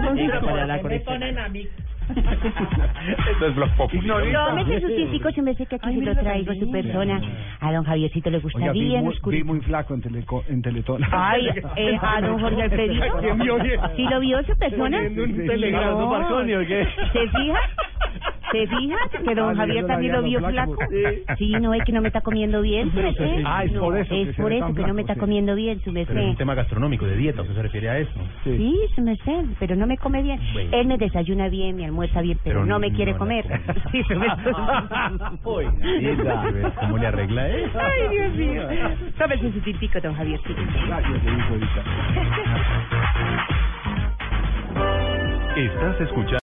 Francisco. 0.01 0.47
me 0.87 0.99
ponen 1.01 1.39
a 1.39 1.49
mí? 1.49 1.67
Esto 2.15 3.45
es 3.47 3.55
Blog 3.55 3.69
Populi. 3.75 4.07
Tómese 4.07 4.81
sus 4.81 5.35
yo 5.35 5.43
me 5.43 5.53
sé 5.55 5.65
que 5.65 5.75
aquí 5.75 5.95
se 5.95 6.01
lo 6.01 6.15
traigo 6.15 6.53
su 6.55 6.71
persona. 6.71 7.21
A 7.59 7.71
don 7.73 7.83
Javiercito 7.83 8.29
le 8.29 8.39
gusta 8.39 8.57
Oiga, 8.59 8.71
vi, 8.71 8.97
muy, 8.97 9.15
vi 9.27 9.43
muy 9.43 9.59
flaco 9.61 9.93
en, 9.93 10.01
teleco, 10.01 10.43
en 10.47 10.61
Teletón. 10.61 11.01
Ay, 11.11 11.47
eh, 11.75 11.97
a 12.01 12.21
don 12.21 12.39
Jorge 12.39 12.63
Alfredito. 12.63 13.05
¿Quién 13.19 13.37
vio 13.39 13.59
bien? 13.61 13.79
¿Sí 13.95 14.03
lo 14.09 14.19
vio 14.19 14.43
su 14.43 14.57
persona? 14.57 14.99
Un 15.01 15.15
Sí, 15.35 15.47
telegrama. 15.47 16.05
Marconi, 16.05 16.53
¿o 16.55 16.59
qué? 16.61 16.87
¿Se 17.13 17.27
fija? 17.29 17.59
¿Se 18.51 18.65
fija 18.65 18.97
que 19.23 19.35
don 19.35 19.49
Ah, 19.51 19.55
Javier 19.55 19.85
también 19.85 20.11
lo 20.13 20.23
vi 20.23 20.29
vio 20.29 20.39
flaco? 20.39 20.73
Flaco. 20.73 21.35
Sí, 21.37 21.51
no 21.51 21.73
es 21.75 21.83
que 21.83 21.91
no 21.91 22.01
me 22.01 22.07
está 22.07 22.21
comiendo 22.21 22.61
bien, 22.63 22.89
su 22.91 22.97
merced. 22.97 23.43
Ah, 23.45 23.63
es 23.63 23.71
por 23.73 23.95
eso 23.97 24.09
que 24.09 24.21
Es 24.23 24.35
por 24.35 24.51
eso 24.51 24.73
que 24.73 24.81
no 24.81 24.93
me 24.95 25.01
está 25.01 25.15
comiendo 25.15 25.53
bien, 25.53 25.77
su 25.81 25.93
Pero 25.93 26.01
es 26.01 26.09
merced. 26.09 26.29
un 26.31 26.35
tema 26.37 26.55
gastronómico, 26.55 27.05
de 27.05 27.15
dieta, 27.15 27.41
¿usted 27.43 27.53
se 27.53 27.61
refiere 27.61 27.89
a 27.89 27.99
eso? 27.99 28.11
Sí, 28.43 28.75
su 28.95 29.01
merced, 29.03 29.45
pero 29.59 29.75
no 29.75 29.85
me 29.85 29.97
come 29.97 30.23
bien. 30.23 30.39
Él 30.71 30.87
me 30.87 30.97
desayuna 30.97 31.47
bien, 31.49 31.75
me 31.75 31.85
almuerza 31.99 32.21
bien, 32.21 32.39
pero, 32.43 32.61
Pero 32.61 32.65
no 32.65 32.79
me 32.79 32.89
no 32.89 32.95
quiere 32.95 33.15
comer. 33.17 33.45
Uy, 35.43 35.65
¿cómo 36.79 36.97
le 36.97 37.07
arregla 37.07 37.47
eso? 37.49 37.79
Ay, 37.79 38.09
Dios 38.09 38.33
mío. 38.33 38.63
Tómese 39.17 39.51
su 39.51 39.59
tintico, 39.61 39.99
don 39.99 40.15
Javiercito. 40.15 40.61
Gracias. 40.87 41.21
Estás 45.55 46.01
escuchando. 46.01 46.37